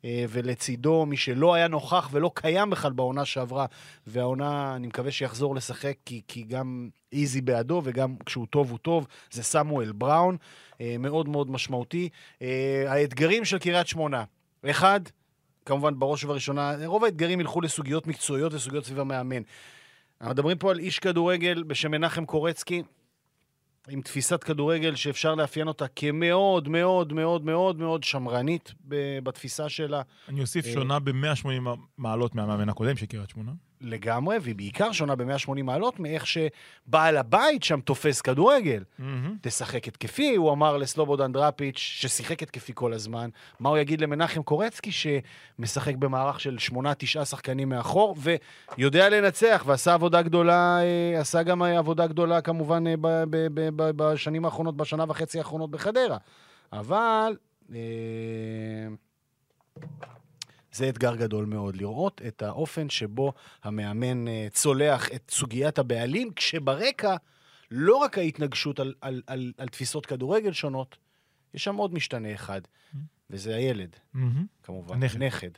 אה, 0.06 0.26
ולצידו 0.30 1.06
מי 1.06 1.18
שלא 1.18 1.54
היה 1.54 1.68
נוכח 1.68 2.10
ולא 2.12 2.32
קיים 2.34 2.70
בכלל 2.70 2.92
בעונה 2.92 3.26
שעברה, 3.26 3.66
והעונה, 4.08 4.76
אני 4.76 4.88
מקווה 4.88 5.12
שיחזור 5.12 5.53
לשחק, 5.56 5.98
כי, 6.06 6.22
כי 6.28 6.44
גם 6.44 6.90
איזי 7.12 7.42
בעדו 7.42 7.82
וגם 7.84 8.16
כשהוא 8.26 8.48
טוב 8.50 8.72
הוא 8.72 8.80
טוב, 8.80 9.08
זה 9.32 9.44
סמואל 9.44 9.92
בראון, 9.92 10.38
אה, 10.82 10.96
מאוד 11.00 11.30
מאוד 11.30 11.52
משמעותי. 11.52 12.10
אה, 12.42 12.86
האתגרים 12.88 13.46
של 13.46 13.58
קריית 13.58 13.88
שמונה, 13.88 14.24
אחד, 14.66 15.02
כמובן 15.66 16.00
בראש 16.00 16.24
ובראשונה, 16.24 16.76
רוב 16.86 17.04
האתגרים 17.04 17.40
ילכו 17.40 17.62
לסוגיות 17.62 18.08
מקצועיות 18.08 18.54
וסוגיות 18.54 18.86
סביב 18.86 19.00
המאמן. 19.00 19.42
אנחנו 20.22 20.34
מדברים 20.34 20.58
פה 20.58 20.72
על 20.72 20.80
איש 20.80 21.00
כדורגל 21.00 21.64
בשם 21.64 21.92
מנחם 21.92 22.26
קורצקי, 22.26 22.84
עם 23.90 24.02
תפיסת 24.02 24.44
כדורגל 24.44 24.96
שאפשר 24.96 25.36
לאפיין 25.36 25.68
אותה 25.68 25.88
כמאוד 25.88 26.68
מאוד 26.68 27.14
מאוד 27.14 27.46
מאוד 27.46 27.78
מאוד 27.80 28.04
שמרנית 28.04 28.74
בתפיסה 29.24 29.70
שלה. 29.70 30.02
אני 30.30 30.42
אוסיף 30.42 30.66
אה, 30.66 30.74
שונה 30.74 31.00
ב-180 31.00 31.70
מעלות 31.98 32.36
מהמאמן 32.36 32.70
הקודם 32.70 32.98
של 32.98 33.06
קריית 33.06 33.30
שמונה. 33.30 33.52
לגמרי, 33.84 34.38
והיא 34.42 34.56
בעיקר 34.56 34.92
שונה 34.92 35.16
ב-180 35.16 35.64
מעלות 35.64 36.00
מאיך 36.00 36.24
שבעל 36.28 37.18
הבית 37.18 37.64
שם 37.64 37.82
תופס 37.82 38.22
כדורגל. 38.22 38.84
מהמם. 39.00 39.36
תשחק 39.42 39.88
התקפי, 39.88 40.36
הוא 40.36 40.52
אמר 40.52 40.78
לסלובודן 40.78 41.32
דראפיץ', 41.32 41.78
ששיחק 41.78 42.44
התקפי 42.44 42.72
כל 42.76 42.94
הזמן. 42.94 43.30
מה 43.60 43.70
הוא 43.70 43.78
יגיד 43.78 44.02
למנחם 44.02 44.44
קורצקי, 44.44 44.92
שמשחק 44.92 45.96
במערך 45.96 46.40
של 46.40 46.58
שמונה, 46.60 46.94
תשעה 46.94 47.26
שחקנים 47.26 47.70
מאחור, 47.70 48.16
ויודע 48.78 49.10
לנצח, 49.10 49.64
ועשה 49.68 49.94
עבודה 49.94 50.22
גדולה, 50.22 50.80
אה, 50.82 51.20
עשה 51.20 51.44
גם 51.44 51.64
אה, 51.64 51.78
עבודה 51.78 52.08
גדולה 52.08 52.42
כמובן 52.42 52.88
אה, 52.88 52.94
ב- 53.02 53.24
ב- 53.30 53.70
ב- 53.76 53.92
בשנים 53.96 54.46
האחרונות, 54.46 54.78
בשנה 54.78 55.06
וחצי 55.08 55.38
האחרונות 55.38 55.72
בחדרה. 55.72 56.18
אבל... 56.74 57.36
אה, 57.74 57.78
זה 60.74 60.90
אתגר 60.90 61.16
גדול 61.16 61.46
מאוד, 61.46 61.76
לראות 61.76 62.22
את 62.28 62.42
האופן 62.42 62.90
שבו 62.90 63.34
המאמן 63.64 64.28
אה, 64.28 64.48
צולח 64.52 65.08
את 65.16 65.32
סוגיית 65.32 65.80
הבעלים, 65.80 66.32
כשברקע 66.36 67.16
לא 67.72 67.96
רק 67.96 68.18
ההתנגשות 68.18 68.80
על, 68.80 68.94
על, 69.02 69.22
על, 69.28 69.54
על 69.58 69.68
תפיסות 69.68 70.06
כדורגל 70.06 70.52
שונות, 70.52 70.98
יש 71.54 71.64
שם 71.64 71.76
עוד 71.76 71.94
משתנה 71.94 72.34
אחד, 72.34 72.62
וזה 73.30 73.56
הילד, 73.56 73.96
מהמם. 74.14 74.46
כמובן. 74.64 74.96
הנכד. 74.96 75.24
נכד. 75.24 75.50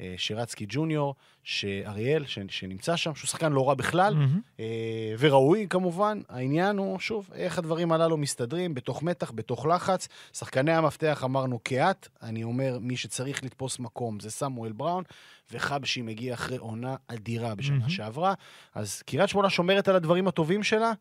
אה, 0.00 0.14
שירצקי 0.16 0.66
ג'וניור, 0.68 1.14
שאריאל, 1.42 2.24
ש, 2.26 2.38
שנמצא 2.48 2.96
שם, 2.96 3.14
שהוא 3.14 3.28
שחקן 3.28 3.52
לא 3.52 3.68
רע 3.68 3.74
בכלל. 3.74 4.16
אה, 4.60 5.14
וראוי 5.18 5.66
כמובן. 5.70 6.20
העניין 6.28 6.78
הוא, 6.78 6.98
שוב, 6.98 7.30
איך 7.34 7.58
הדברים 7.58 7.92
הללו 7.92 8.16
מסתדרים, 8.16 8.74
בתוך 8.74 9.02
מתח, 9.02 9.32
בתוך 9.34 9.66
לחץ. 9.66 10.08
שחקני 10.32 10.72
המפתח 10.72 11.22
אמרנו 11.24 11.58
קיאט, 11.58 12.08
אני 12.22 12.44
אומר, 12.44 12.78
מי 12.80 12.96
שצריך 12.96 13.44
לתפוס 13.44 13.78
מקום 13.78 14.20
זה 14.20 14.30
סמואל 14.30 14.72
בראון, 14.72 15.04
וחבשי 15.52 16.02
מגיע 16.02 16.34
אחרי 16.34 16.56
עונה 16.56 16.96
אדירה 17.08 17.54
בשנה 17.54 17.76
מהמם. 17.76 17.88
שעברה. 17.88 18.34
אז 18.74 19.02
קריית 19.02 19.28
שמונה 19.28 19.50
שומרת 19.50 19.88
על 19.88 19.96
הדברים 19.96 20.28
הטובים 20.28 20.62
שלה. 20.62 20.92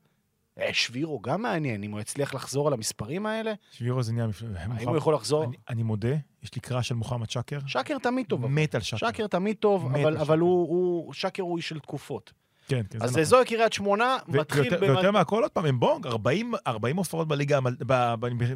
אה, 0.59 0.69
שבירו 0.73 1.19
גם 1.21 1.41
מעניין, 1.41 1.83
אם 1.83 1.91
הוא 1.91 1.99
יצליח 1.99 2.33
לחזור 2.33 2.67
על 2.67 2.73
המספרים 2.73 3.25
האלה, 3.25 3.53
שבירו 3.71 4.03
זה 4.03 4.13
נהיה... 4.13 4.27
מפ- 4.27 4.43
האם 4.55 4.87
הוא 4.89 4.97
יכול 4.97 5.13
לחזור? 5.15 5.43
אני- 5.43 5.57
אני 5.69 5.83
מודה, 5.83 6.15
יש 6.43 6.55
לי 6.55 6.61
קראש 6.61 6.87
של 6.87 6.95
מוחמד 6.95 7.29
שקר. 7.29 7.59
שקר 7.65 7.97
תמיד 7.97 8.25
טוב. 8.29 8.45
מת 8.47 8.75
על 8.75 8.81
שקר. 8.81 8.97
שקר 9.09 9.27
תמיד 9.27 9.55
טוב, 9.59 9.85
אבל, 9.85 10.17
אבל. 10.17 10.39
הוא, 10.39 10.67
הוא, 10.69 11.13
שקר 11.13 11.43
הוא 11.43 11.57
איש 11.57 11.69
של 11.69 11.79
תקופות. 11.79 12.33
כן, 12.67 12.81
כן, 12.89 12.99
אז 13.01 13.11
נכון. 13.11 13.23
זוהי 13.23 13.45
קריית 13.45 13.73
שמונה, 13.73 14.17
מתחיל 14.27 14.61
ויותר- 14.61 14.77
במה- 14.81 14.93
ויותר 14.93 15.11
מהכל, 15.11 15.43
עוד 15.43 15.51
פעם, 15.51 15.65
אמבונג, 15.65 16.07
40 16.07 16.53
40 16.67 16.97
הופעות 16.97 17.27
בליגה, 17.27 17.59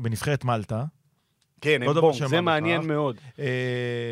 בנבחרת 0.02 0.44
מלטה. 0.46 0.86
כן, 1.62 1.82
לא 1.82 1.92
אמבונג, 1.92 2.26
זה 2.28 2.42
מעניין 2.42 2.80
בכך. 2.82 2.88
מאוד. 2.90 3.16
אה, 3.40 3.46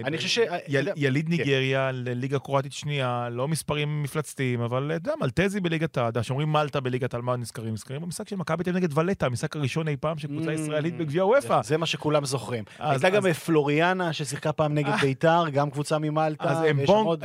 אני 0.06 0.18
חושב 0.18 0.30
ש... 0.30 0.40
יל- 0.68 0.90
יליד 0.96 1.26
כן. 1.26 1.32
ניגריה 1.32 1.92
לליגה 1.94 2.40
קרואטית 2.40 2.74
שנייה, 2.74 3.28
לא 3.32 3.48
מספרים 3.48 4.04
מפלצתיים, 4.04 4.62
אבל 4.62 4.86
אתה 4.96 5.10
יודע, 5.10 5.22
מלטזי 5.22 5.60
בליגת 5.60 5.98
העדה, 5.98 6.24
שאומרים 6.24 6.52
מלטה 6.52 6.80
בליגת 6.80 7.14
העל, 7.14 7.24
מה 7.24 7.36
נזכרים? 7.38 7.74
נזכרים 7.74 8.02
במשחק 8.02 8.28
של 8.30 8.36
מכבי 8.36 8.64
תל 8.64 8.72
נגד 8.72 8.98
ולטה, 8.98 9.26
המשחק 9.26 9.56
הראשון 9.56 9.88
אי 9.88 9.96
פעם 9.98 10.18
של 10.18 10.28
קבוצה 10.28 10.50
Mm. 10.50 10.60
ישראלית 10.60 10.98
בגביע 10.98 11.26
וופא. 11.26 11.62
זה 11.64 11.78
מה 11.78 11.86
שכולם 11.86 12.26
זוכרים. 12.26 12.64
אז- 12.80 13.04
הייתה 13.04 13.18
גם 13.18 13.34
פלוריאנה, 13.34 14.14
ששיחקה 14.14 14.52
פעם 14.52 14.74
נגד 14.74 14.90
אה. 14.90 14.98
ביתר, 15.02 15.44
גם 15.54 15.70
קבוצה 15.72 15.98
ממלטה. 16.00 16.44
אז 16.44 16.58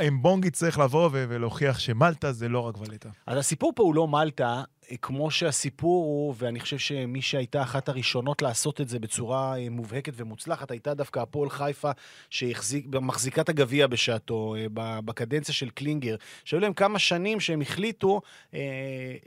אמבונג- 0.07 0.45
יצטרך 0.45 0.79
לבוא 0.79 1.09
ולהוכיח 1.13 1.79
שמלטה 1.79 2.31
זה 2.31 2.49
לא 2.49 2.59
רק 2.59 2.75
ולטה. 2.81 3.09
אז 3.27 3.37
הסיפור 3.37 3.71
פה 3.75 3.83
הוא 3.83 3.95
לא 3.95 4.07
מלטה, 4.07 4.45
אה, 4.53 4.63
כמו 5.01 5.31
שהסיפור 5.31 6.05
הוא, 6.05 6.35
ואני 6.37 6.59
חושב 6.59 6.77
שמי 6.77 7.21
שהייתה 7.21 7.61
אחת 7.61 7.89
הראשונות 7.89 8.41
לעשות 8.41 8.81
את 8.81 8.89
זה 8.89 8.99
בצורה 8.99 9.57
אה, 9.57 9.69
מובהקת 9.69 10.13
ומוצלחת, 10.15 10.71
הייתה 10.71 10.93
דווקא 10.93 11.19
הפועל 11.19 11.49
חיפה, 11.49 11.91
שמחזיקה 12.29 13.41
את 13.41 13.49
הגביע 13.49 13.87
בשעתו, 13.87 14.55
אה, 14.57 14.65
בקדנציה 15.05 15.53
של 15.53 15.69
קלינגר, 15.69 16.15
שהיו 16.45 16.59
להם 16.59 16.73
כמה 16.73 16.99
שנים 16.99 17.39
שהם 17.39 17.61
החליטו 17.61 18.21
אה, 18.53 18.59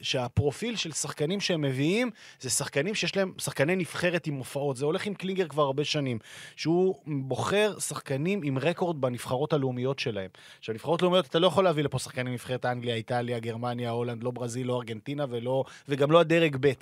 שהפרופיל 0.03 0.77
של 0.77 0.93
שחקנים 0.93 1.41
שהם 1.41 1.63
מביאים, 1.63 2.11
זה 2.41 2.51
שחקנים 2.51 2.95
שיש 2.95 3.17
להם, 3.17 3.33
שחקני 3.39 3.77
נבחרת 3.77 4.27
עם 4.27 4.35
הופעות. 4.35 4.77
זה 4.77 4.85
הולך 4.85 5.07
עם 5.07 5.15
קלינגר 5.15 5.49
כבר 5.49 5.63
הרבה 5.63 5.85
שנים, 5.85 6.19
שהוא 6.57 6.95
בוחר 7.07 7.79
שחקנים 7.79 8.41
עם 8.45 8.59
רקורד 8.59 9.01
בנבחרות 9.01 9.53
הלאומיות 9.53 9.99
שלהם. 9.99 10.31
עכשיו, 10.59 10.75
נבחרות 10.75 11.03
לאומיות, 11.03 11.27
אתה 11.27 11.39
לא 11.39 11.47
יכול 11.47 11.65
להביא 11.65 11.85
לפה 11.85 11.99
שחקנים 11.99 12.33
מנבחרת 12.33 12.65
אנגליה, 12.65 12.95
איטליה, 12.95 13.39
גרמניה, 13.39 13.91
הולנד, 13.91 14.23
לא 14.23 14.31
ברזיל, 14.31 14.67
לא 14.67 14.77
ארגנטינה 14.77 15.25
ולא 15.29 15.54
ולא, 15.55 15.65
וגם 15.89 16.11
לא 16.11 16.21
הדרג 16.21 16.57
ב'. 16.61 16.73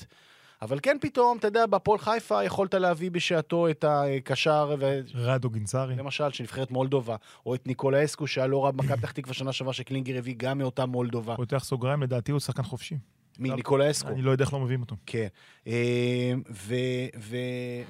אבל 0.63 0.79
כן 0.83 0.97
פתאום, 1.01 1.39
אתה 1.39 1.47
יודע, 1.47 1.67
בהפועל 1.67 1.99
חיפה 1.99 2.45
יכולת 2.45 2.75
להביא 2.75 3.11
בשעתו 3.11 3.69
את 3.69 3.85
הקשר, 3.89 4.77
ו... 4.79 5.01
רדו 5.15 5.51
גינסארי. 5.51 5.97
למשל, 5.97 6.31
של 6.31 6.45
נבחרת 6.45 6.71
מולדובה, 6.71 7.17
או 7.47 7.55
את 7.55 7.67
ניקולה 7.67 8.05
אסקו, 8.05 8.27
שהיה 8.27 8.47
לא 8.47 8.65
רע 8.65 8.71
במכבי 8.71 8.97
פתח 8.97 9.11
תקווה 9.11 9.35
שנה 9.35 9.53
שעברה, 9.53 9.73
שקלינגר 9.73 10.19
הביא 10.19 10.35
גם 10.37 10.59
מאותה 10.59 10.87
מולדובה, 10.87 11.37
פותח 11.37 11.65
סוגריים, 11.65 12.03
לדעתי 12.03 12.33
הוא 12.33 12.41
שחקן 12.41 12.63
חופשי. 12.63 12.97
מניקולה 13.39 13.91
אסקו. 13.91 14.09
אני 14.09 14.23
לא 14.23 14.31
יודע 14.31 14.45
איך 14.45 14.53
לא 14.53 14.61
מביאים 14.61 14.81
אותו. 14.81 14.97
כן. 15.07 15.27
אה, 15.67 16.33
ו, 16.51 16.75
ו, 17.19 17.37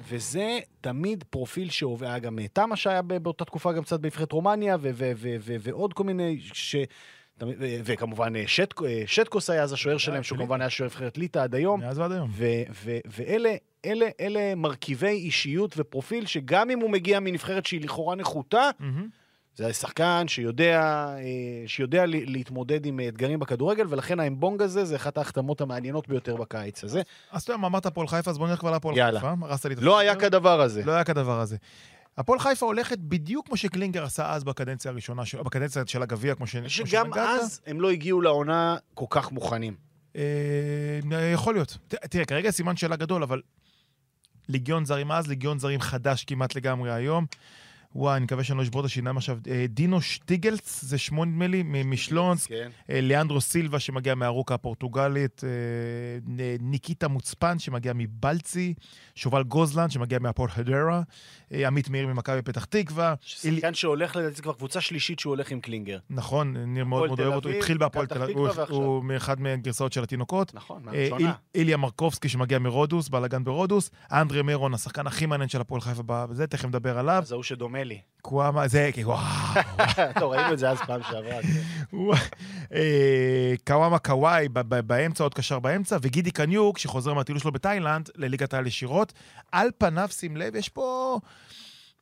וזה 0.08 0.58
תמיד 0.80 1.24
פרופיל 1.30 1.68
היה 2.00 2.18
גם 2.18 2.38
תמה 2.52 2.76
שהיה 2.76 3.02
באותה 3.02 3.44
תקופה 3.44 3.72
גם 3.72 3.82
קצת 3.82 4.00
בנבחרת 4.00 4.32
רומניה, 4.32 4.76
ו, 4.80 4.90
ו, 4.94 5.12
ו, 5.16 5.36
ו, 5.40 5.56
ועוד 5.60 5.92
כל 5.92 6.04
מיני, 6.04 6.40
ש... 6.40 6.74
ו- 6.74 6.80
וכמובן 7.84 8.36
אה, 8.36 8.42
שטק, 8.46 8.82
אה, 8.82 9.02
שטקוס 9.06 9.50
היה 9.50 9.62
אז 9.62 9.72
השוער 9.72 9.98
שלהם, 9.98 10.22
שהוא. 10.22 10.38
כמובן 10.38 10.60
היה 10.60 10.70
שוער 10.70 10.86
נבחרת 10.90 11.18
ליטא 11.18 11.38
עד 11.38 11.54
היום. 11.54 11.80
מאז 11.80 11.98
ועד 11.98 12.12
היום. 12.12 12.28
ו- 12.32 12.62
ו- 12.84 12.98
ואלה 13.06 13.54
אלה, 13.86 14.06
אלה 14.20 14.54
מרכיבי 14.54 15.06
אישיות 15.06 15.74
ופרופיל 15.76 16.26
שגם 16.26 16.70
אם 16.70 16.78
הוא 16.80 16.90
מגיע 16.90 17.20
מנבחרת 17.20 17.66
שהיא 17.66 17.80
לכאורה 17.80 18.14
נחותה. 18.16 18.70
זה 19.56 19.72
שחקן 19.72 20.24
שיודע, 20.28 20.80
אה, 21.18 21.22
שיודע 21.66 22.04
להתמודד 22.06 22.86
עם 22.86 23.00
אתגרים 23.08 23.38
בכדורגל, 23.38 23.86
ולכן 23.88 24.20
האמבונג 24.20 24.62
הזה 24.62 24.84
זה 24.84 24.96
אחת 24.96 25.18
ההחתמות 25.18 25.60
המעניינות 25.60 26.08
ביותר 26.08 26.36
בקיץ 26.36 26.84
הזה. 26.84 27.02
אז 27.32 27.42
אתה 27.42 27.52
יודע 27.52 27.66
אמרת 27.66 27.86
הפועל 27.86 28.08
חיפה, 28.08 28.30
אז 28.30 28.38
בוא 28.38 28.48
נלך 28.48 28.58
כבר 28.58 28.70
להפועל 28.70 28.96
יאללה. 28.96 29.20
חיפה. 29.20 29.32
את 29.72 29.78
לא 29.82 29.98
היה. 29.98 30.16
כדבר 30.16 30.60
הזה. 30.60 30.82
לא 30.84 30.92
היה 30.92 31.04
כדבר 31.04 31.40
הזה. 31.40 31.56
הפועל 32.18 32.38
חיפה 32.38 32.66
הולכת 32.66 32.98
בדיוק 32.98 33.46
כמו 33.46 33.56
שקלינגר 33.56 34.04
עשה 34.04 34.30
אז 34.32 34.44
בקדנציה 34.44 34.90
הראשונה, 34.90 35.26
של- 35.26 35.42
בקדנציה 35.42 35.82
של 35.86 36.02
הגביע, 36.02 36.34
כמו 36.34 36.46
ש- 36.46 36.56
כמו 36.56 36.68
שגם 36.68 36.86
שנגעת. 37.06 37.40
אז 37.40 37.60
הם 37.66 37.80
לא 37.80 37.90
הגיעו 37.90 38.20
לעונה 38.20 38.76
כל 38.94 39.06
כך 39.10 39.32
מוכנים. 39.32 39.74
אה, 40.16 40.20
יכול 41.34 41.54
להיות. 41.54 41.78
ת- 41.88 41.94
תראה, 41.94 42.24
כרגע 42.24 42.50
סימן 42.50 42.76
שאלה 42.76 42.96
גדול, 42.96 43.22
אבל 43.22 43.40
ליגיון 44.48 44.84
זרים 44.84 45.12
אז, 45.12 45.26
ליגיון 45.26 45.58
זרים 45.58 45.80
חדש 45.80 46.24
כמעט 46.24 46.54
לגמרי 46.54 46.92
היום. 46.92 47.26
וואי, 47.94 48.16
אני 48.16 48.24
מקווה 48.24 48.44
שאני 48.44 48.58
לא 48.58 48.62
אשבור 48.62 48.80
את 48.80 48.86
השיניים 48.86 49.16
עכשיו. 49.16 49.38
אה, 49.50 49.64
דינו 49.68 50.00
שטיגלץ, 50.00 50.80
זה 50.84 50.98
שמו 50.98 51.24
נדמה 51.24 51.46
לי, 51.46 51.62
מ- 51.62 51.90
משלונסק. 51.90 52.48
כן. 52.48 52.70
אה, 52.90 53.00
ליאנדרו 53.00 53.40
סילבה 53.40 53.78
שמגיע 53.78 54.14
מהרוקה 54.14 54.54
הפורטוגלית, 54.54 55.42
אה, 55.44 55.48
ניקיטה 56.60 57.08
מוצפן 57.08 57.58
שמגיע 57.58 57.92
מבלצי, 57.96 58.74
שובל 59.14 59.42
גוזלן 59.42 59.90
שמגיע 59.90 60.18
מהפועל 60.18 60.50
חדרה, 60.50 61.02
אה, 61.52 61.66
עמית 61.66 61.88
מאיר 61.90 62.06
ממכבי 62.06 62.42
פתח 62.42 62.64
תקווה. 62.64 63.14
שחקן 63.20 63.74
שהולך, 63.74 64.16
לדעתי, 64.16 64.42
כבר 64.42 64.52
קבוצה 64.52 64.80
שלישית 64.80 65.18
שהוא 65.18 65.30
הולך 65.30 65.50
עם 65.50 65.60
קלינגר. 65.60 65.98
נכון, 66.10 66.56
ניר 66.56 66.84
מאוד 66.84 67.06
מאוד 67.06 67.20
אוהב 67.20 67.32
אותו, 67.34 67.48
אביב, 67.48 67.58
התחיל 67.58 67.78
בהפועל 67.78 68.06
תל 68.06 68.22
אביב, 68.22 68.36
הוא-. 68.38 68.48
הוא 68.68 69.04
מאחד 69.04 69.40
מהגרסאות 69.40 69.92
של 69.92 70.02
התינוקות. 70.02 70.54
נכון, 70.54 70.82
מהראשונה. 70.84 71.18
איל- 71.20 71.30
איליה 71.54 71.76
מרקובסקי 71.76 72.28
שמגיע 72.28 72.58
מרודוס, 72.58 73.08
בלאגן 73.08 73.44
ברודוס, 73.44 73.90
אנדרי 74.12 74.42
מרון, 74.42 74.74
השחקן 74.74 75.06
הכי 75.06 75.26
מעניין 75.26 75.48
של 75.48 75.60
הפועל 75.60 75.80
חיפה 75.80 76.02
בזה, 76.26 76.46
תכף 76.46 76.64
נדבר 76.64 76.98
עליו. 76.98 77.22
אז 77.22 77.32
ההוא 77.32 77.42
שדומה 77.42 77.81
לי. 77.84 78.00
קוואמה, 78.22 78.68
זה, 78.68 78.90
וואו. 79.04 79.18
טוב, 80.20 80.32
ראינו 80.32 80.52
את 80.52 80.58
זה 80.58 80.70
אז 80.70 80.78
פעם 80.78 81.02
שעברה. 81.02 81.42
כן. 81.42 81.92
אה, 82.74 83.54
קוואמה 83.66 83.98
קוואי 83.98 84.48
באמצע, 84.86 85.24
עוד 85.24 85.34
קשר 85.34 85.58
באמצע, 85.58 85.96
וגידי 86.02 86.30
קניוק, 86.30 86.78
שחוזר 86.78 87.14
מהטיול 87.14 87.38
שלו 87.38 87.52
בתאילנד, 87.52 88.10
לליגת 88.16 88.54
העל 88.54 88.66
ישירות. 88.66 89.12
על 89.52 89.68
פניו, 89.78 90.08
שים 90.12 90.36
לב, 90.36 90.56
יש 90.56 90.68
פה 90.68 91.18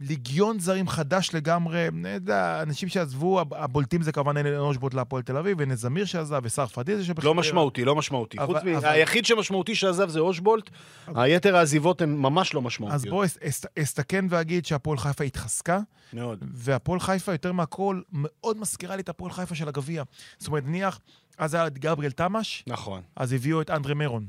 ליגיון 0.00 0.58
זרים 0.60 0.88
חדש 0.88 1.30
לגמרי. 1.34 1.88
יודע, 2.14 2.62
אנשים 2.62 2.88
שעזבו, 2.88 3.40
הב- 3.40 3.54
הבולטים 3.54 4.02
זה 4.02 4.12
כמובן 4.12 4.36
אלה 4.36 4.56
אנושבוט 4.56 4.94
להפועל 4.94 5.22
תל 5.22 5.36
אביב, 5.36 5.56
ונס 5.60 5.78
זמיר 5.78 6.04
שעזב, 6.04 6.40
ושר 6.44 6.66
פדיזה 6.66 7.04
שבחדרה. 7.04 7.24
לא 7.30 7.34
משמעותי, 7.34 7.84
לא 7.84 7.96
משמעותי. 7.96 8.38
אבל- 8.38 8.46
חוץ. 8.46 8.56
אבל- 8.76 8.88
היחיד 8.88 9.24
שמשמעותי 9.24 9.74
שעזב 9.74 10.08
זה 10.08 10.18
אושבולט, 10.20 10.70
היתר 11.14 11.56
העזיבות 11.56 12.02
הן 12.02 12.16
ממש 12.16 12.54
לא 12.54 12.60
אז 12.60 12.64
משמעותיות. 12.66 13.04
בוא 13.10 13.24
אס- 13.24 13.38
אס- 13.48 13.64
אסתכן 13.78 14.24
ואגיד 14.30 14.66
שהפועל 14.66 14.98
חיפה 14.98 15.24
התחזקה, 15.24 15.78
מאוד. 16.12 16.44
והפועל 16.52 17.00
חיפה, 17.00 17.32
יותר 17.32 17.52
מהכל, 17.52 18.00
מאוד 18.12 18.58
מזכירה 18.58 18.96
לי 18.96 19.02
את 19.02 19.08
הפועל 19.08 19.32
חיפה 19.32 19.54
של 19.54 19.68
הגביע. 19.68 20.02
זאת 20.38 20.48
אומרת, 20.48 20.62
נניח, 20.66 21.00
אז 21.38 21.54
היה 21.54 21.66
את 21.66 21.78
גבריאל 21.78 22.12
תמש, 22.12 22.64
נכון. 22.66 23.00
אז 23.16 23.32
הביאו 23.32 23.60
את 23.60 23.70
אנדרי 23.70 23.94
מרון. 23.94 24.26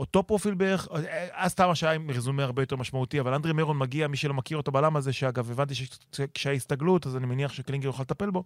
אותו 0.00 0.22
פרופיל 0.22 0.54
בערך, 0.54 0.88
אז 1.32 1.54
תמש 1.54 1.84
היה 1.84 1.92
עם 1.92 2.10
רזומה 2.10 2.42
הרבה 2.44 2.62
יותר 2.62 2.76
משמעותי, 2.76 3.20
אבל 3.20 3.34
אנדרי 3.34 3.52
מרון 3.52 3.78
מגיע, 3.78 4.08
מי 4.08 4.16
שלא 4.16 4.34
מכיר 4.34 4.56
אותו 4.56 4.72
בלם 4.72 4.96
הזה, 4.96 5.12
שאגב, 5.12 5.50
הבנתי 5.50 5.74
שכשהיה 6.12 6.54
הסתגלות, 6.54 7.06
אז 7.06 7.16
אני 7.16 7.26
מניח 7.26 7.52
שקלינגר 7.52 7.86
יוכל 7.86 8.02
לטפל 8.02 8.30
בו. 8.30 8.44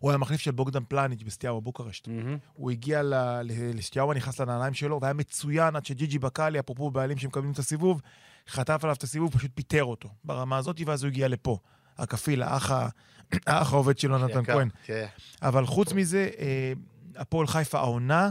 הוא 0.00 0.10
היה 0.10 0.18
מחליף 0.18 0.40
של 0.40 0.50
בוגדן 0.50 0.82
פלניץ' 0.88 1.22
בסטיארו 1.22 1.60
בוקרשט. 1.60 2.08
מהמם. 2.08 2.38
הוא 2.54 2.70
הגיע 2.70 3.02
ל- 3.02 3.14
ל- 3.42 3.78
לסטיארו, 3.78 4.12
נכנס 4.12 4.40
לנעליים 4.40 4.74
שלו, 4.74 4.98
והיה 5.02 5.14
מצוין 5.14 5.76
עד 5.76 5.86
שג'יג'י 5.86 6.18
בקאלי, 6.18 6.58
אפרופו 6.58 6.90
בעלים 6.90 7.18
שמקבלים 7.18 7.52
את 7.52 7.58
הסיבוב, 7.58 8.00
חטף 8.48 8.80
עליו 8.82 8.96
את 8.96 9.02
הסיבוב, 9.02 9.32
פשוט 9.32 9.50
פיטר 9.54 9.84
אותו 9.84 10.08
ברמה 10.24 10.56
הזאת, 10.56 10.80
ואז 10.86 11.02
הוא 11.02 11.08
הגיע 11.08 11.28
לפה. 11.28 11.58
הכפיל, 11.98 12.42
האח 12.42 13.72
העובד 13.72 13.98
שלו, 13.98 14.18
נתן 14.18 14.44
כהן. 14.44 14.68
כן. 14.84 15.06
אבל 15.42 15.66
חוץ 15.66 15.92
מזה, 15.92 16.28
אה, 16.38 16.72
הפועל 17.16 17.46
חיפה 17.46 17.78
העונה, 17.78 18.30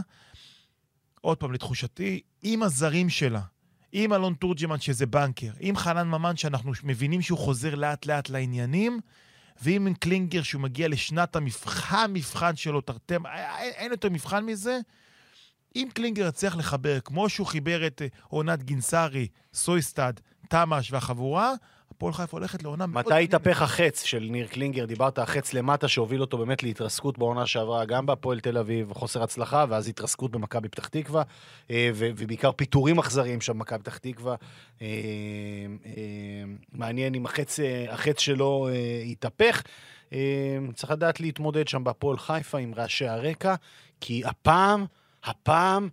עוד 1.22 1.38
פעם, 1.38 1.52
לתחושתי, 1.52 2.20
עם 2.42 2.62
הזרים 2.62 3.08
שלה, 3.08 3.40
עם 3.92 4.12
אלון 4.12 4.34
תורג'מן 4.34 4.80
שזה 4.80 5.06
בנקר, 5.06 5.50
עם 5.60 5.76
חנן 5.76 6.08
ממן 6.08 6.36
שאנחנו 6.36 6.72
מבינים 6.84 7.22
שהוא 7.22 7.38
חוזר 7.38 7.74
לאט 7.74 8.06
לאט 8.06 8.28
לעניינים, 8.28 9.00
ועם 9.62 9.94
קלינגר 9.94 10.42
שהוא 10.42 10.62
מגיע 10.62 10.88
לשנת 10.88 11.36
המבחן, 11.36 11.96
המבחן 12.04 12.56
שלו, 12.56 12.80
תרתי, 12.80 13.14
אין, 13.14 13.72
אין 13.76 13.90
יותר 13.90 14.10
מבחן 14.10 14.44
מזה. 14.44 14.78
אם 15.76 15.88
קלינגר 15.94 16.28
יצליח 16.28 16.56
לחבר, 16.56 17.00
כמו 17.00 17.28
שהוא 17.28 17.46
חיבר 17.46 17.86
את 17.86 18.02
אה, 18.02 18.06
עונת 18.28 18.62
גינסארי, 18.62 19.28
סויסטד, 19.54 20.12
תמ"ש 20.48 20.92
והחבורה, 20.92 21.54
הפועל 21.96 22.12
חיפה 22.12 22.36
הולכת 22.36 22.62
לעונה 22.62 22.86
מאוד... 22.86 23.04
מתי 23.06 23.24
התהפך 23.24 23.62
החץ 23.62 24.02
של 24.02 24.28
ניר 24.30 24.46
קלינגר? 24.46 24.84
דיברת 24.84 25.18
החץ 25.18 25.54
למטה 25.54 25.88
שהוביל 25.88 26.20
אותו 26.20 26.38
באמת 26.38 26.62
להתרסקות 26.62 27.18
בעונה 27.18 27.46
שעברה, 27.46 27.84
גם 27.84 28.06
בהפועל 28.06 28.40
תל 28.40 28.58
אביב, 28.58 28.92
חוסר 28.92 29.22
הצלחה, 29.22 29.64
ואז 29.68 29.88
התרסקות 29.88 30.30
במכבי 30.30 30.68
פתח 30.68 30.88
תקווה, 30.88 31.22
אה, 31.70 31.90
ובעיקר 31.94 32.52
פיטורים 32.52 32.98
אכזריים 32.98 33.40
שם 33.40 33.52
במכבי 33.52 33.78
פתח 33.78 33.98
תקווה. 33.98 34.34
אה, 34.82 34.86
אה, 35.86 36.42
מעניין 36.72 37.14
אם 37.14 37.26
החץ, 37.26 37.58
החץ 37.88 38.20
שלו 38.20 38.68
התהפך. 39.10 39.62
צריך 40.74 40.92
לדעת 40.92 41.20
להתמודד 41.20 41.68
שם 41.68 41.84
בהפועל 41.84 42.18
חיפה 42.18 42.58
עם 42.58 42.74
רעשי 42.74 43.06
הרקע, 43.06 43.54
כי 44.00 44.22
הפעם, 44.24 44.84
הפעם... 45.24 45.88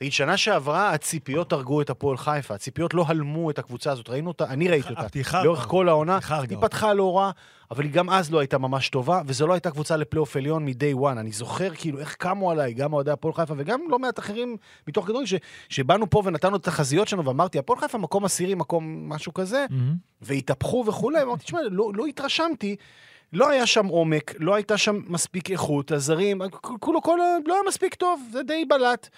תגיד, 0.00 0.12
שנה 0.12 0.36
שעברה 0.36 0.90
הציפיות 0.90 1.52
הרגו 1.52 1.80
את 1.80 1.90
הפועל 1.90 2.16
חיפה, 2.16 2.54
הציפיות 2.54 2.94
לא 2.94 3.04
הלמו 3.08 3.50
את 3.50 3.58
הקבוצה 3.58 3.92
הזאת, 3.92 4.08
ראינו 4.08 4.28
אותה, 4.28 4.44
אני 4.44 4.68
ראיתי 4.68 4.88
אותה. 4.90 5.00
לאורך 5.44 5.64
כל 5.66 5.88
העונה, 5.88 6.18
היא. 6.54 6.58
פתחה 6.60 6.94
לא 6.94 7.16
רע, 7.18 7.30
אבל 7.70 7.84
היא 7.84 7.92
גם 7.92 8.10
אז 8.10 8.30
לא 8.32 8.38
הייתה 8.38 8.58
ממש 8.58 8.88
טובה, 8.88 9.22
וזו 9.26 9.46
לא 9.46 9.52
הייתה 9.52 9.70
קבוצה 9.70 9.96
לפלייאוף 9.96 10.36
עליון 10.36 10.64
מ-day 10.64 10.96
one. 11.00 11.18
אני 11.20 11.32
זוכר 11.32 11.74
כאילו 11.74 11.98
איך 11.98 12.14
קמו 12.14 12.50
עליי, 12.50 12.72
גם 12.72 12.92
אוהדי 12.92 13.10
הפועל 13.10 13.34
חיפה 13.34 13.54
וגם 13.56 13.80
לא 13.88 13.98
מעט 13.98 14.18
אחרים 14.18 14.56
מתוך 14.88 15.04
גדולים, 15.08 15.26
ש- 15.26 15.34
שבאנו 15.68 16.10
פה 16.10 16.22
ונתנו 16.24 16.56
את 16.56 16.68
התחזיות 16.68 17.08
שלנו, 17.08 17.24
ואמרתי, 17.24 17.58
הפועל 17.58 17.78
חיפה 17.80 17.98
מקום 17.98 18.24
עשירי, 18.24 18.54
מקום 18.54 19.08
משהו 19.08 19.34
כזה. 19.34 19.66
והתהפכו 20.22 20.84
וכולי, 20.86 21.22
אמרתי, 21.22 21.44
תשמע, 21.44 21.58
לא, 21.70 21.90
לא 21.94 22.06
התרשמתי. 22.06 22.76
לא 23.32 23.48
היה 23.50 23.66
שם 23.66 23.86
עומק, 23.86 24.34
לא 24.38 24.54
הייתה 24.54 24.76
שם 24.78 25.00
מספיק 25.06 25.50
איכות, 25.50 25.92
הזרים, 25.92 26.40
כולו, 26.80 27.02
כל, 27.02 27.20
ה- 27.20 27.24
לא 27.46 27.54
היה 27.54 27.62
מספיק 27.68 27.94
טוב, 27.94 28.20
זה 28.32 28.42
די 28.42 28.64
בלט. 28.68 29.08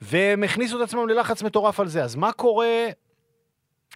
והם 0.00 0.42
הכניסו 0.42 0.76
את 0.76 0.82
עצמם 0.88 1.08
ללחץ 1.08 1.42
מטורף 1.42 1.80
על 1.80 1.88
זה. 1.88 2.04
אז 2.04 2.16
מה 2.16 2.32
קורה 2.32 2.88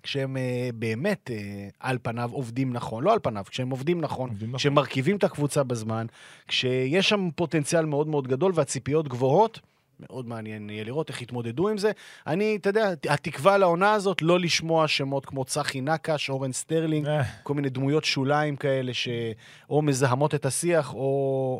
כשהם 0.03 0.37
אה, 0.37 0.71
באמת 0.75 1.31
אה, 1.31 1.69
על 1.81 1.99
פניו 2.03 2.31
עובדים 2.33 2.73
נכון? 2.73 3.05
לא 3.05 3.13
על 3.13 3.19
פניו, 3.23 3.45
כשהם 3.49 3.71
עובדים 3.71 4.01
נכון, 4.01 4.29
עובדים 4.29 4.49
נכון. 4.49 4.59
כשהם 4.59 4.75
מרכיבים 4.75 5.17
את 5.17 5.25
הקבוצה 5.25 5.63
בזמן, 5.63 6.07
כשיש 6.49 7.09
שם 7.09 7.29
פוטנציאל 7.37 7.85
מאוד 7.85 8.09
מאוד 8.09 8.29
גדול 8.29 8.53
והציפיות 8.55 9.09
גבוהות, 9.09 9.61
מאוד 10.01 10.29
מעניין 10.29 10.71
יהיה 10.71 10.85
לראות 10.85 11.09
איך 11.09 11.23
יתמודדו 11.23 11.69
עם 11.69 11.79
זה. 11.79 11.93
אני, 12.27 12.57
אתה 12.57 12.69
יודע, 12.69 12.91
התקווה 13.09 13.59
לעונה 13.59 13.93
הזאת, 13.93 14.23
לא 14.23 14.41
לשמוע 14.41 14.89
שמות 14.89 15.27
כמו 15.27 15.45
צחי 15.45 15.81
נקש, 15.81 16.31
אורן 16.31 16.53
סטרלינג, 16.53 17.07
אה, 17.07 17.23
כל 17.43 17.55
מיני 17.55 17.69
דמויות 17.69 18.05
שוליים 18.05 18.57
כאלה 18.57 18.95
שאו 18.95 19.83
מזהמות 19.83 20.35
את 20.35 20.47
השיח 20.47 20.95
או, 20.95 20.99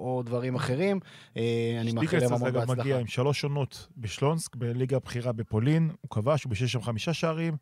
או 0.03 0.23
דברים 0.27 0.55
אחרים. 0.55 1.01
אה, 1.37 1.43
אני 1.81 1.93
מאחל 1.93 2.07
שטיקלס 2.07 2.23
להם 2.23 2.33
המון 2.33 2.51
גם 2.51 2.61
מגיע 2.61 2.75
בהצלחה. 2.75 2.99
עם 2.99 3.07
שלוש 3.07 3.45
עונות 3.45 3.87
בשלונסק, 3.97 4.57
בליגה 4.57 4.97
הבכירה 4.97 5.33
בפולין, 5.33 5.91
הוא 6.01 6.11
כבש, 6.11 6.45
הוא 6.45 6.51
בשש 6.51 6.73
שם 6.73 6.83
חמישה 6.83 7.13
שערים. 7.13 7.57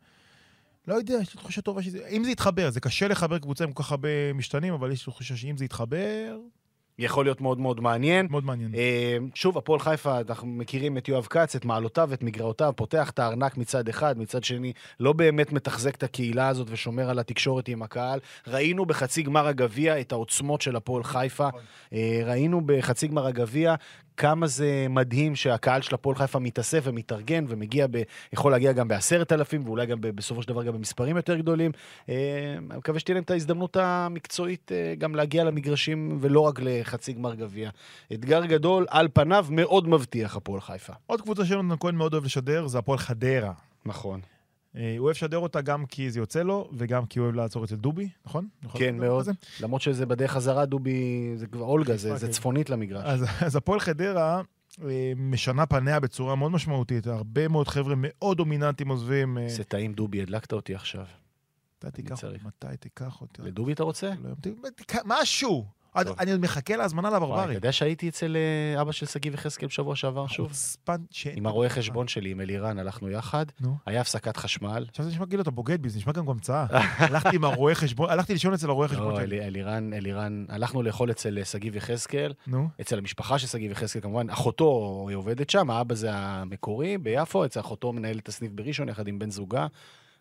לא 0.87 0.93
יודע, 0.93 1.13
יש 1.21 1.35
לי 1.35 1.41
תחושה 1.41 1.61
טובה 1.61 1.83
שזה... 1.83 2.07
אם 2.09 2.23
זה 2.23 2.31
יתחבר, 2.31 2.69
זה 2.69 2.79
קשה 2.79 3.07
לחבר 3.07 3.39
קבוצה 3.39 3.63
עם 3.63 3.71
כל 3.71 3.83
כך 3.83 3.91
הרבה 3.91 4.33
משתנים, 4.33 4.73
אבל 4.73 4.91
יש 4.91 5.07
לי 5.07 5.13
תחושה 5.13 5.35
שאם 5.35 5.57
זה 5.57 5.65
יתחבר, 5.65 6.37
יכול 6.99 7.25
להיות 7.25 7.41
מאוד 7.41 7.59
מאוד 7.59 7.81
מעניין. 7.81 8.27
מאוד 8.29 8.45
מעניין. 8.45 8.75
אה, 8.75 9.17
שוב, 9.35 9.57
הפועל 9.57 9.79
חיפה, 9.79 10.19
אנחנו 10.29 10.47
מכירים 10.47 10.97
את 10.97 11.07
יואב 11.07 11.27
כץ, 11.29 11.55
את 11.55 11.65
מעלותיו, 11.65 12.13
את 12.13 12.23
מגרעותיו, 12.23 12.73
פותח 12.75 13.09
את 13.09 13.19
הארנק 13.19 13.57
מצד 13.57 13.89
אחד, 13.89 14.19
מצד 14.19 14.43
שני, 14.43 14.73
לא 14.99 15.13
באמת 15.13 15.51
מתחזק 15.51 15.95
את 15.95 16.03
הקהילה 16.03 16.47
הזאת 16.47 16.67
ושומר 16.71 17.09
על 17.09 17.19
התקשורת 17.19 17.67
עם 17.67 17.83
הקהל. 17.83 18.19
ראינו 18.47 18.85
בחצי 18.85 19.21
גמר 19.21 19.47
הגביע 19.47 19.99
את 19.99 20.11
העוצמות 20.11 20.61
של 20.61 20.75
הפועל 20.75 21.03
חיפה. 21.03 21.49
אה, 21.93 22.21
ראינו 22.25 22.61
בחצי 22.65 23.07
גמר 23.07 23.27
הגביע 23.27 23.75
כמה 24.17 24.47
זה 24.47 24.87
מדהים 24.89 25.35
שהקהל 25.35 25.81
של 25.81 25.95
הפועל 25.95 26.15
חיפה 26.15 26.39
מתאסף 26.39 26.81
ומתארגן 26.83 27.45
ומגיע, 27.47 27.87
ב, 27.91 28.01
יכול 28.33 28.51
להגיע 28.51 28.71
גם 28.71 28.87
בעשרת 28.87 29.31
אלפים 29.31 29.65
ואולי 29.65 29.85
גם 29.85 30.01
ב, 30.01 30.07
בסופו 30.07 30.41
של 30.41 30.47
דבר 30.47 30.63
גם 30.63 30.73
במספרים 30.73 31.17
יותר 31.17 31.35
גדולים. 31.35 31.71
אה, 32.09 32.15
אני 32.69 32.77
מקווה 32.77 32.99
שתהיה 32.99 33.13
להם 33.13 33.23
את 33.23 33.31
ההזדמנות 33.31 33.77
המקצועית 33.77 34.71
אה, 34.71 34.93
גם 34.97 35.15
להגיע 35.15 35.43
למגרשים 35.43 36.17
ולא 36.21 36.39
רק 36.39 36.59
לחצי 36.61 37.13
גמר 37.13 37.35
גביע. 37.35 37.69
אתגר 38.13 38.45
גדול, 38.45 38.85
על 38.89 39.07
פניו 39.13 39.45
מאוד 39.49 39.87
מבטיח 39.87 40.35
הפועל 40.35 40.61
חיפה. 40.61 40.93
עוד 41.07 41.21
קבוצה 41.21 41.45
שיונתן 41.45 41.75
כהן 41.79 41.95
מאוד 41.95 42.13
אוהב 42.13 42.25
לשדר, 42.25 42.67
זה 42.67 42.77
הפועל 42.79 42.97
חדרה. 42.97 43.51
נכון. 43.85 44.32
אה, 44.75 44.95
הוא 44.97 45.05
אוהב 45.05 45.15
לשדר 45.15 45.37
אותה 45.37 45.61
גם 45.61 45.85
כי 45.85 46.11
זה 46.11 46.19
יוצא 46.19 46.43
לו, 46.43 46.69
וגם 46.73 47.05
כי 47.05 47.19
הוא 47.19 47.23
אוהב 47.23 47.35
לעצור 47.35 47.63
אצל 47.63 47.75
דובי, 47.75 48.09
נכון? 48.25 48.47
נכון 48.63 48.81
כן, 48.81 48.97
מאוד. 48.97 49.25
למרות 49.61 49.81
שזה 49.81 50.05
בדרך 50.05 50.31
חזרה, 50.31 50.65
דובי, 50.65 51.33
זה 51.35 51.47
כבר 51.47 51.65
אולגה, 51.65 51.97
זה, 51.97 52.15
זה 52.15 52.25
כן. 52.25 52.31
צפונית 52.31 52.69
למגרש. 52.69 53.03
אז, 53.05 53.25
אז 53.45 53.55
הפועל 53.55 53.79
חדרה 53.79 54.41
אה, 54.81 55.13
משנה 55.15 55.65
פניה 55.65 55.99
בצורה 55.99 56.35
מאוד 56.35 56.51
משמעותית. 56.51 57.07
הרבה 57.07 57.47
מאוד 57.47 57.67
חבר'ה 57.67 57.93
מאוד 57.97 58.37
דומיננטיים 58.37 58.89
עוזבים. 58.89 59.37
אה, 59.37 59.49
זה 59.49 59.63
טעים, 59.63 59.93
דובי, 59.93 60.21
הדלקת 60.21 60.53
אותי 60.53 60.75
עכשיו. 60.75 61.05
אתה 61.79 61.91
תיקח. 61.91 62.23
אותי, 62.23 62.37
מתי 62.45 62.77
תיקח 62.79 63.21
אותי? 63.21 63.41
לדובי 63.41 63.73
אתה 63.73 63.83
רוצה? 63.83 64.11
לא, 64.23 64.29
משהו! 65.05 65.65
אני 66.19 66.31
עוד 66.31 66.39
מחכה 66.41 66.75
להזמנה 66.75 67.09
לברברי. 67.09 67.43
אתה 67.43 67.53
יודע 67.53 67.71
שהייתי 67.71 68.09
אצל 68.09 68.37
אה, 68.75 68.81
אבא 68.81 68.91
של 68.91 69.05
שגיב 69.05 69.33
יחזקאל 69.33 69.67
בשבוע 69.67 69.95
שעבר 69.95 70.27
שוב? 70.27 70.51
עם 71.35 71.45
הרואה 71.45 71.69
חשבון 71.69 72.07
שלי, 72.07 72.31
עם 72.31 72.41
אלירן, 72.41 72.79
הלכנו 72.79 73.09
יחד. 73.09 73.45
היה 73.85 74.01
הפסקת 74.01 74.37
חשמל. 74.37 74.85
עכשיו 74.89 75.05
זה 75.05 75.11
נשמע 75.11 75.25
כאילו 75.25 75.41
אתה 75.41 75.51
בוגד 75.51 75.81
בי, 75.81 75.89
זה 75.89 75.97
נשמע 75.97 76.13
גם 76.13 76.29
המצאה. 76.29 76.65
הלכתי 76.97 77.35
עם 77.35 77.43
הרואה 77.43 77.75
חשבון, 77.75 78.09
הלכתי 78.09 78.33
לישון 78.33 78.53
אצל 78.53 78.69
הרואה 78.69 78.87
חשבון 78.87 79.13
לא, 79.13 79.15
שלי. 79.15 79.25
אלי- 79.25 79.47
אלירן, 79.47 79.93
אלירן, 79.93 80.45
הלכנו 80.49 80.83
לאכול 80.83 81.11
אצל 81.11 81.37
אה, 81.37 81.45
שגיב 81.45 81.75
יחזקאל. 81.75 82.33
אצל 82.81 82.97
המשפחה 82.97 83.39
של 83.39 83.47
שגיב 83.47 83.71
יחזקאל, 83.71 84.01
כמובן, 84.01 84.29
אחותו 84.29 85.05
היא 85.09 85.17
עובדת 85.17 85.49
שם, 85.49 85.69
האבא 85.69 85.95
זה 85.95 86.07
המקורי 86.13 86.97
ביפו, 86.97 87.45
אצל 87.45 87.59
אחותו 87.59 87.93
מנהל 87.93 88.17
את 88.17 88.27
הסניף 88.29 88.51
בראשון 88.51 88.89
יחד 88.89 89.07
עם 89.07 89.19
בן 89.19 89.29
זוגה. 89.31 89.67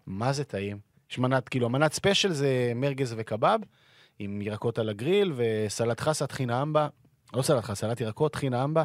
מה 0.06 0.32
זה 0.32 0.44
טעים? 0.44 0.78
יש 1.10 1.18
מנת, 1.18 1.48
כאילו, 1.48 1.66
המנת 1.66 1.92
ספיישל 1.92 2.32
זה 2.32 2.72
מרגז 2.74 3.14
וקבב, 3.18 3.58
עם 4.22 4.42
ירקות 4.42 4.78
על 4.78 4.88
הגריל, 4.88 5.32
וסלט 5.36 6.00
חסה, 6.00 6.26
טחינה 6.26 6.62
אמבה, 6.62 6.88
לא 7.34 7.42
סלט 7.42 7.64
חסה, 7.64 7.74
סלט 7.74 8.00
ירקות, 8.00 8.32
טחינה 8.32 8.64
אמבה. 8.64 8.82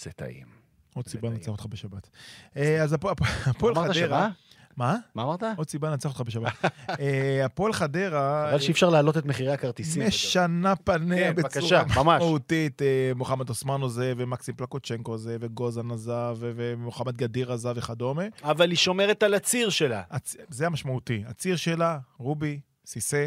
זה 0.00 0.10
טעים. 0.12 0.46
עוד 0.94 1.08
סיבה. 1.08 1.28
לנצח 1.28 1.48
אותך 1.48 1.66
בשבת. 1.66 2.08
אה, 2.56 2.82
אז 2.82 2.92
הפוע- 2.92 3.12
הפועל 3.46 3.74
חדרה... 3.74 4.28
מה? 4.76 4.96
מה 5.14 5.22
אמרת? 5.22 5.42
עוד 5.56 5.68
סיבה 5.68 5.90
לנצח 5.90 6.08
אותך 6.10 6.20
בשבת. 6.20 6.52
אה, 7.00 7.44
הפועל 7.44 7.72
חדרה... 7.72 8.46
חבל 8.50 8.58
שאי 8.60 8.72
אפשר 8.72 8.88
להעלות 8.90 9.16
את 9.18 9.26
מחירי 9.26 9.52
הכרטיסים. 9.52 10.06
משנה 10.06 10.76
פניה 10.76 11.34
כן, 11.34 11.42
בצורה. 11.42 11.84
משמעותית. 11.84 12.82
אה, 12.82 13.12
מוחמד 13.16 13.48
אוסמן 13.48 13.80
עוזב, 13.80 14.14
ומקסים 14.16 14.54
פלקוצ'נקו 14.54 15.12
עוזב, 15.12 15.36
וגוזן 15.40 15.90
עזב, 15.90 16.36
ומוחמד 16.40 17.16
גדיר 17.16 17.52
עזב 17.52 17.72
וכדומה. 17.76 18.22
אבל 18.42 18.70
היא 18.70 18.76
שומרת 18.76 19.22
על 19.22 19.34
הציר 19.34 19.70
שלה. 19.70 20.02
זה 20.48 20.66
המשמעותי. 20.66 21.22
הציר 21.26 21.56
שלה, 21.56 21.98
רובי, 22.18 22.60
סיסא, 22.86 23.26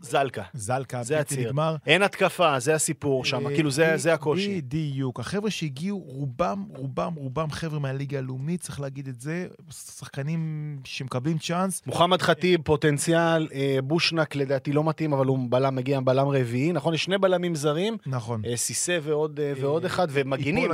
זלקה. 0.00 0.42
זלקה, 0.54 1.02
זה 1.02 1.16
בלתי 1.16 1.34
הציר. 1.34 1.48
נגמר. 1.48 1.76
אין 1.86 2.02
התקפה, 2.02 2.60
זה 2.60 2.74
הסיפור 2.74 3.24
שם, 3.24 3.46
אה, 3.46 3.54
כאילו 3.54 3.70
זה 3.70 3.96
זה 3.96 4.14
הקושי. 4.14 4.60
בדיוק. 4.60 5.20
החבר'ה 5.20 5.50
שהגיעו, 5.50 5.98
רובם, 5.98 6.64
רובם, 6.76 7.14
רובם 7.14 7.50
חבר'ה 7.50 7.78
מהליגה 7.78 8.18
הלאומית, 8.18 8.60
צריך 8.60 8.80
להגיד 8.80 9.08
את 9.08 9.20
זה. 9.20 9.46
שחקנים 9.70 10.78
שמקבלים 10.84 11.38
צ'אנס. 11.38 11.82
מוחמד 11.86 12.22
ח'טיב, 12.22 12.60
פוטנציאל, 12.62 13.48
אה, 13.54 13.78
בושנק 13.84 14.36
לדעתי 14.36 14.72
לא 14.72 14.84
מתאים, 14.84 15.12
אבל 15.12 15.26
הוא 15.26 15.38
בלם, 15.50 15.74
מגיע 15.74 16.00
בלם 16.00 16.28
רביעי, 16.28 16.72
נכון? 16.72 16.94
יש 16.94 17.04
שני 17.04 17.18
בלמים 17.18 17.54
זרים, 17.54 17.96
נכון. 18.06 18.42
אה, 18.46 18.56
סיסא 18.56 18.98
ועוד 19.02 19.40
ועוד 19.60 19.84
אחד, 19.84 20.08
ומגינים 20.10 20.70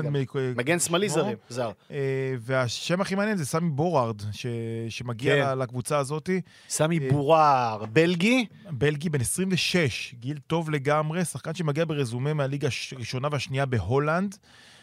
מגן 0.57 0.79
שמאלי. 0.79 1.09
זרים, 1.09 1.37
זר. 1.49 1.71
והשם 2.41 3.01
הכי 3.01 3.15
מעניין 3.15 3.37
זה 3.37 3.47
סמי 3.47 3.71
בורארד, 3.71 4.23
ש... 4.33 4.47
שמגיע 4.89 5.47
כן. 5.47 5.59
לקבוצה 5.59 5.99
הזאת. 5.99 6.31
סמי 6.69 6.99
אה, 6.99 7.11
בורר, 7.11 7.85
בלגי, 7.93 8.47
בלגי 8.99 9.09
בן 9.09 9.21
26, 9.21 10.15
גיל 10.21 10.39
טוב 10.47 10.71
לגמרי, 10.71 11.25
שחקן 11.25 11.55
שמגיע 11.55 11.85
ברזומה 11.85 12.35
מהליגה 12.35 12.69
הראשונה 12.93 13.29
והשנייה 13.33 13.67
בהולנד. 13.67 14.37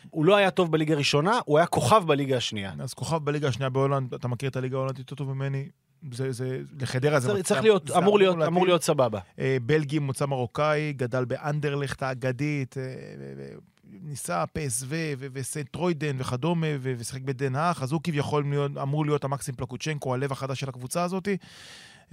הוא 0.09 0.25
לא 0.25 0.35
היה 0.35 0.51
טוב 0.51 0.71
בליגה 0.71 0.93
הראשונה, 0.93 1.39
הוא 1.45 1.57
היה 1.57 1.67
כוכב 1.67 2.03
בליגה 2.07 2.37
השנייה. 2.37 2.73
אז 2.79 2.93
כוכב 2.93 3.17
בליגה 3.17 3.47
השנייה 3.47 3.69
בהולנד, 3.69 4.13
אתה 4.13 4.27
מכיר 4.27 4.49
את 4.49 4.55
הליגה 4.55 4.75
ההולנדית 4.77 4.99
יותר 4.99 5.15
טוב 5.15 5.33
ממני? 5.33 5.69
זה, 6.11 6.31
זה, 6.31 6.59
לחדרה 6.81 7.19
זה... 7.19 7.43
צריך- 7.43 7.61
להיות, 7.63 7.87
זה 7.87 7.97
אמור 7.97 8.19
להיות. 8.19 8.37
אמור 8.47 8.65
להיות 8.65 8.83
סבבה. 8.83 9.19
אה, 9.39 9.57
בלגי 9.65 9.99
מוצא 9.99 10.25
מרוקאי, 10.25 10.93
גדל 10.93 11.25
באנדרלכט 11.25 12.03
האגדית, 12.03 12.77
אה, 12.77 12.83
ו- 13.37 13.55
ניסה 14.03 14.43
פסו 14.53 14.85
ו- 14.89 15.13
וסנט 15.33 15.69
טרוידן 15.71 16.15
וכדומה, 16.19 16.67
ושיחק 16.81 17.21
בדן 17.21 17.55
האח, 17.55 17.83
אז 17.83 17.91
הוא 17.91 18.01
כביכול 18.03 18.45
אמור 18.81 19.05
להיות 19.05 19.23
המקסים 19.23 19.55
פלקוצ'נקו, 19.55 20.13
הלב 20.13 20.31
החדש 20.31 20.59
של 20.59 20.69
הקבוצה 20.69 21.03
הזאת. 21.03 21.27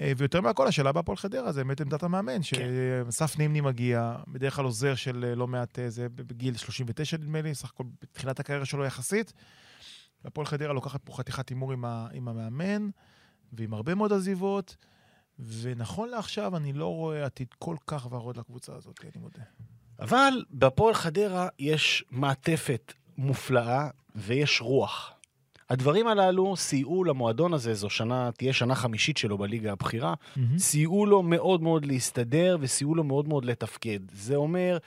אה, 0.00 0.12
ויותר 0.16 0.40
מהכל, 0.40 0.66
השאלה 0.68 0.92
בהפועל 0.92 1.16
חדרה, 1.16 1.52
זה 1.52 1.64
באמת 1.64 1.80
עמדת 1.80 2.02
המאמן, 2.02 2.42
שאסף 2.42 3.38
נימני 3.38 3.60
מגיע, 3.60 4.16
בדרך 4.28 4.56
כלל 4.56 4.64
עוזר 4.64 4.94
של 4.94 5.24
אה, 5.28 5.34
לא 5.34 5.46
מעט, 5.46 5.78
אה, 5.78 5.90
זה 5.90 6.08
בגיל 6.08 6.56
39 6.56 7.16
נדמה 7.16 7.42
לי, 7.42 7.54
סך 7.54 7.70
הכל 7.70 7.84
בתחילת 8.02 8.40
הקריירה 8.40 8.64
שלו 8.64 8.84
יחסית. 8.84 9.32
והפועל 10.24 10.46
חדרה 10.46 10.72
לוקחת 10.72 11.00
פה 11.04 11.12
חתיכת 11.12 11.48
הימור 11.48 11.72
עם, 11.72 11.84
ה- 11.84 12.06
עם 12.12 12.28
המאמן, 12.28 12.88
ועם 13.52 13.74
הרבה 13.74 13.94
מאוד 13.94 14.12
עזיבות. 14.12 14.76
ונכון 15.38 16.08
לעכשיו, 16.08 16.56
אני 16.56 16.72
לא 16.72 16.86
רואה 16.86 17.24
עתיד 17.24 17.48
כל 17.58 17.76
כך 17.86 18.12
ורוד 18.12 18.36
לקבוצה 18.36 18.74
הזאת, 18.74 19.00
אני 19.02 19.22
מודה. 19.22 19.42
אבל 20.00 20.44
בהפועל 20.50 20.94
חדרה 20.94 21.48
יש 21.58 22.04
מעטפת 22.10 22.92
מופלאה 23.16 23.88
ויש 24.14 24.60
רוח. 24.60 25.11
הדברים 25.72 26.06
הללו 26.06 26.56
סייעו 26.56 27.04
למועדון 27.04 27.54
הזה, 27.54 27.74
זו 27.74 27.90
שנה, 27.90 28.30
תהיה 28.36 28.52
שנה 28.52 28.74
חמישית 28.74 29.16
שלו 29.16 29.38
בליגה 29.38 29.72
הבכירה, 29.72 30.14
סייעו 30.58 31.06
לו 31.06 31.22
מאוד 31.22 31.62
מאוד 31.62 31.86
להסתדר 31.86 32.56
וסייעו 32.60 32.94
לו 32.94 33.04
מאוד 33.04 33.28
מאוד 33.28 33.44
לתפקד. 33.44 34.00
זה 34.12 34.36
אומר, 34.36 34.78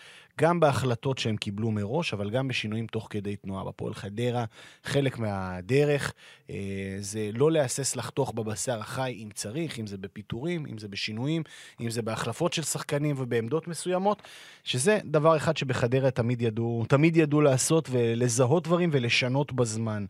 גם 0.41 0.59
בהחלטות 0.59 1.17
שהם 1.17 1.37
קיבלו 1.37 1.71
מראש, 1.71 2.13
אבל 2.13 2.29
גם 2.29 2.47
בשינויים 2.47 2.87
תוך 2.87 3.07
כדי 3.09 3.35
תנועה. 3.35 3.63
בפועל 3.63 3.93
חדרה, 3.93 4.45
חלק 4.83 5.19
מהדרך 5.19 6.13
אה, 6.49 6.55
זה 6.99 7.29
לא 7.33 7.51
להסס 7.51 7.95
לחתוך 7.95 8.33
בבשר 8.33 8.79
החי 8.79 9.15
אם 9.23 9.29
צריך, 9.33 9.79
אם 9.79 9.87
זה 9.87 9.97
בפיטורים, 9.97 10.65
אם 10.65 10.77
זה 10.77 10.87
בשינויים, 10.87 11.43
אם 11.81 11.89
זה 11.89 12.01
בהחלפות 12.01 12.53
של 12.53 12.63
שחקנים 12.63 13.15
ובעמדות 13.19 13.67
מסוימות, 13.67 14.21
שזה 14.63 14.99
דבר 15.05 15.37
אחד 15.37 15.57
שבחדרה 15.57 16.11
תמיד 16.11 16.41
ידעו, 16.41 16.85
תמיד 16.89 17.17
ידעו 17.17 17.41
לעשות 17.41 17.89
ולזהות 17.91 18.63
דברים 18.63 18.89
ולשנות 18.93 19.53
בזמן. 19.53 20.05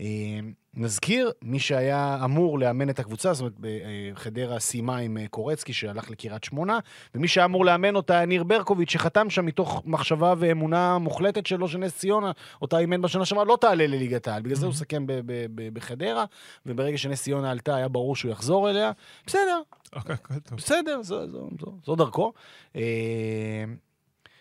אה, 0.00 0.40
נזכיר, 0.74 1.30
מי 1.42 1.58
שהיה 1.58 2.18
אמור 2.24 2.58
לאמן 2.58 2.90
את 2.90 2.98
הקבוצה, 2.98 3.32
זאת 3.32 3.40
אומרת, 3.40 3.54
אה, 3.64 4.10
חדרה 4.14 4.58
סיימה 4.58 4.96
עם 4.96 5.18
אה, 5.18 5.28
קורצקי 5.28 5.72
שהלך 5.72 6.10
לקריית 6.10 6.44
שמונה, 6.44 6.78
ומי 7.14 7.28
שהיה 7.28 7.44
אמור 7.44 7.64
לאמן 7.64 7.96
אותה 7.96 8.16
היה 8.16 8.26
ניר 8.26 8.44
ברקוביץ', 8.44 8.90
שחתם 8.90 9.30
שם 9.30 9.46
מתוך 9.46 9.82
מחשבה 9.86 10.34
ואמונה 10.38 10.98
מוחלטת 10.98 11.46
שלו 11.46 11.68
שנס 11.68 11.98
ציונה, 11.98 12.32
אותה 12.62 12.78
אימן 12.78 13.02
בשנה 13.02 13.24
שעברה, 13.24 13.44
לא 13.44 13.58
תעלה 13.60 13.86
לליגת 13.86 14.28
העל. 14.28 14.42
בגלל 14.42 14.56
זה 14.56 14.66
הוא 14.66 14.74
סכם 14.74 15.06
ב- 15.06 15.12
ב- 15.26 15.74
בחדרה, 15.74 16.24
וברגע 16.66 16.98
שנס 16.98 17.22
ציונה 17.22 17.50
עלתה, 17.50 17.76
היה 17.76 17.88
ברור 17.88 18.16
שהוא 18.16 18.32
יחזור 18.32 18.70
אליה. 18.70 18.92
בסדר, 19.26 19.60
אוקיי. 19.96 20.16
בסדר, 20.56 21.00
זו 21.84 21.96
דרכו. 21.96 22.32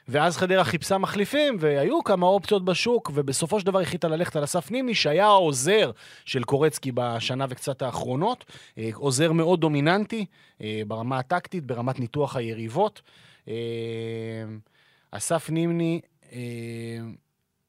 ואז 0.08 0.38
חדרה 0.38 0.64
חיפשה 0.64 0.97
מחליפים, 0.97 1.58
והיו 1.60 2.03
כמה 2.03 2.26
אופציות 2.26 2.66
בשוק, 2.66 3.12
ובסופו 3.14 3.60
של 3.60 3.66
דבר 3.66 3.80
החליטה 3.80 4.08
ללכת 4.08 4.36
על 4.36 4.43
אסף 4.43 4.72
נימני, 4.72 4.95
שהיה 4.95 5.26
העוזר 5.26 5.91
של 6.26 6.43
קורצקי 6.43 6.91
בשנה 6.93 7.45
וקצת 7.49 7.82
האחרונות. 7.82 8.45
אה, 8.78 8.89
עוזר 8.93 9.32
מאוד 9.32 9.62
דומיננטי 9.62 10.26
אה, 10.62 10.82
ברמה 10.88 11.20
הטקטית, 11.20 11.66
ברמת 11.66 11.99
ניתוח 11.99 12.36
היריבות. 12.36 13.01
אה, 13.47 13.53
אסף 15.12 15.49
נימני, 15.49 16.01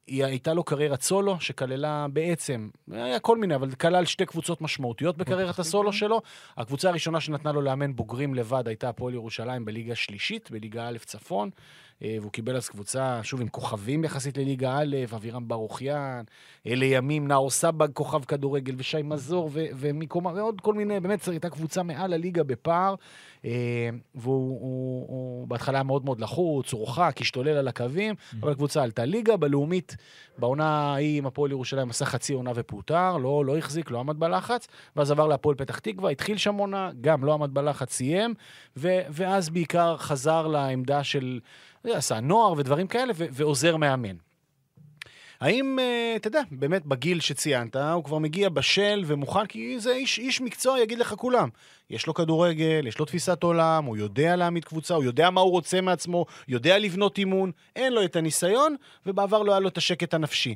היא 0.07 0.25
הייתה 0.25 0.55
לו 0.55 0.65
קריירת 0.65 1.03
סולו, 1.03 1.41
שכללה 1.41 2.07
בעצם, 2.13 2.69
היה 2.93 3.19
כל 3.19 3.39
מיני, 3.39 3.55
אבל 3.55 3.71
כלל 3.71 4.05
שתי 4.05 4.27
קבוצות 4.27 4.61
משמעותיות 4.61 5.17
בקריירת 5.17 5.59
הסולו 5.59 5.93
שלו. 5.93 6.23
הקבוצה 6.57 6.89
הראשונה 6.89 7.21
שנתנה 7.21 7.53
לו 7.53 7.61
לאמן 7.61 7.97
בוגרים 7.97 8.35
לבד 8.35 8.69
הייתה 8.69 8.89
הפועל 8.89 9.15
ירושלים 9.15 9.65
בליגה 9.65 9.95
שלישית, 9.95 10.51
בליגה 10.51 10.89
א' 10.89 10.99
צפון. 11.05 11.51
אה, 12.03 12.17
והוא 12.21 12.33
קיבל 12.33 12.57
אז 12.57 12.69
קבוצה, 12.69 13.21
שוב, 13.23 13.41
עם 13.41 13.49
כוכבים 13.49 14.05
יחסית 14.05 14.39
לליגה 14.39 14.79
א', 14.79 14.97
אבירם 15.15 15.49
ברוכיאן, 15.49 16.23
אה, 16.67 16.75
לימים 16.75 17.29
נאור 17.29 17.51
סבג, 17.51 17.89
כוכב 17.93 18.25
כדורגל, 18.25 18.75
ושי 18.77 19.03
מזור, 19.05 19.51
ו- 19.53 19.67
ומקומה, 19.75 20.33
ועוד 20.35 20.61
כל 20.61 20.75
מיני, 20.75 21.01
באמת, 21.01 21.29
הייתה 21.29 21.51
קבוצה 21.51 21.83
מעל 21.83 22.13
הליגה 22.13 22.43
בפער. 22.43 22.95
אה, 23.45 23.51
והוא 24.15 24.61
הוא, 24.61 25.07
הוא 25.09 25.49
בהתחלה 25.49 25.79
היה 25.79 25.83
מאוד 25.83 26.05
מאוד 26.05 26.21
לחוץ, 26.21 26.73
הורחק, 26.73 27.17
השתולל 27.21 27.57
על 27.57 27.69
הקווים, 27.69 28.15
אבל 28.41 28.53
הקבוצה 28.53 28.83
עלתה 28.83 29.05
ליגה. 29.05 29.37
בלאומית, 29.37 29.97
בעונה 30.39 30.65
ההיא 30.65 31.19
עם 31.19 31.27
הפועל 31.27 31.51
ירושלים 31.51 31.91
עשה 31.91 32.05
חצי 32.05 32.33
עונה 32.33 32.53
ופוטר, 32.55 33.17
לא, 33.17 33.45
לא 33.45 33.59
החזיק, 33.59 33.91
לא 33.91 34.01
עמד 34.01 34.21
בלחץ, 34.21 34.67
ואז 34.97 35.11
עבר 35.11 35.27
להפועל 35.27 35.57
פתח 35.57 35.79
תקווה, 35.79 36.11
התחיל 36.11 36.37
שם 36.37 36.55
עונה, 36.55 36.91
גם 37.01 37.25
לא 37.25 37.35
עמד 37.35 37.55
בלחץ, 37.55 37.93
סיים, 37.93 38.35
ו- 38.77 39.01
ואז 39.11 39.49
בעיקר 39.49 39.97
חזר 39.97 40.47
לעמדה 40.47 41.05
של 41.05 41.41
עשה 41.85 42.21
נוער 42.21 42.53
ודברים 42.53 42.87
כאלה, 42.87 43.13
ו- 43.17 43.27
ועוזר 43.33 43.77
מאמן. 43.77 44.17
האם, 45.41 45.79
אה, 45.79 46.13
אתה 46.17 46.29
יודע, 46.29 46.43
באמת 46.51 46.87
בגיל 46.87 47.21
שציינת, 47.21 47.77
הוא 47.77 48.05
כבר 48.05 48.19
מגיע 48.19 48.49
בשל 48.49 49.03
ומוכן, 49.07 49.47
כי 49.47 49.81
זה 49.81 49.93
איש, 49.93 50.19
איש 50.19 50.41
מקצוע, 50.41 50.81
יגיד 50.81 50.99
לך 50.99 51.15
כולם. 51.15 51.49
יש 51.91 52.07
לו 52.07 52.15
כדורגל, 52.15 52.87
יש 52.87 52.99
לו 52.99 53.05
תפיסת 53.05 53.43
עולם, 53.43 53.85
הוא 53.85 53.97
יודע 53.97 54.37
להעמיד 54.37 54.65
קבוצה, 54.65 54.95
הוא 54.95 55.05
יודע 55.05 55.31
מה 55.31 55.41
הוא 55.41 55.51
רוצה 55.51 55.81
מעצמו, 55.81 56.27
יודע 56.49 56.79
לבנות 56.79 57.19
אימון, 57.19 57.53
אין 57.77 57.93
לו 57.93 58.05
את 58.05 58.17
הניסיון, 58.17 58.77
ובעבר 59.07 59.43
לא 59.43 59.53
היה 59.53 59.61
לו 59.61 59.69
את 59.69 59.77
השקט 59.77 60.15
הנפשי. 60.15 60.55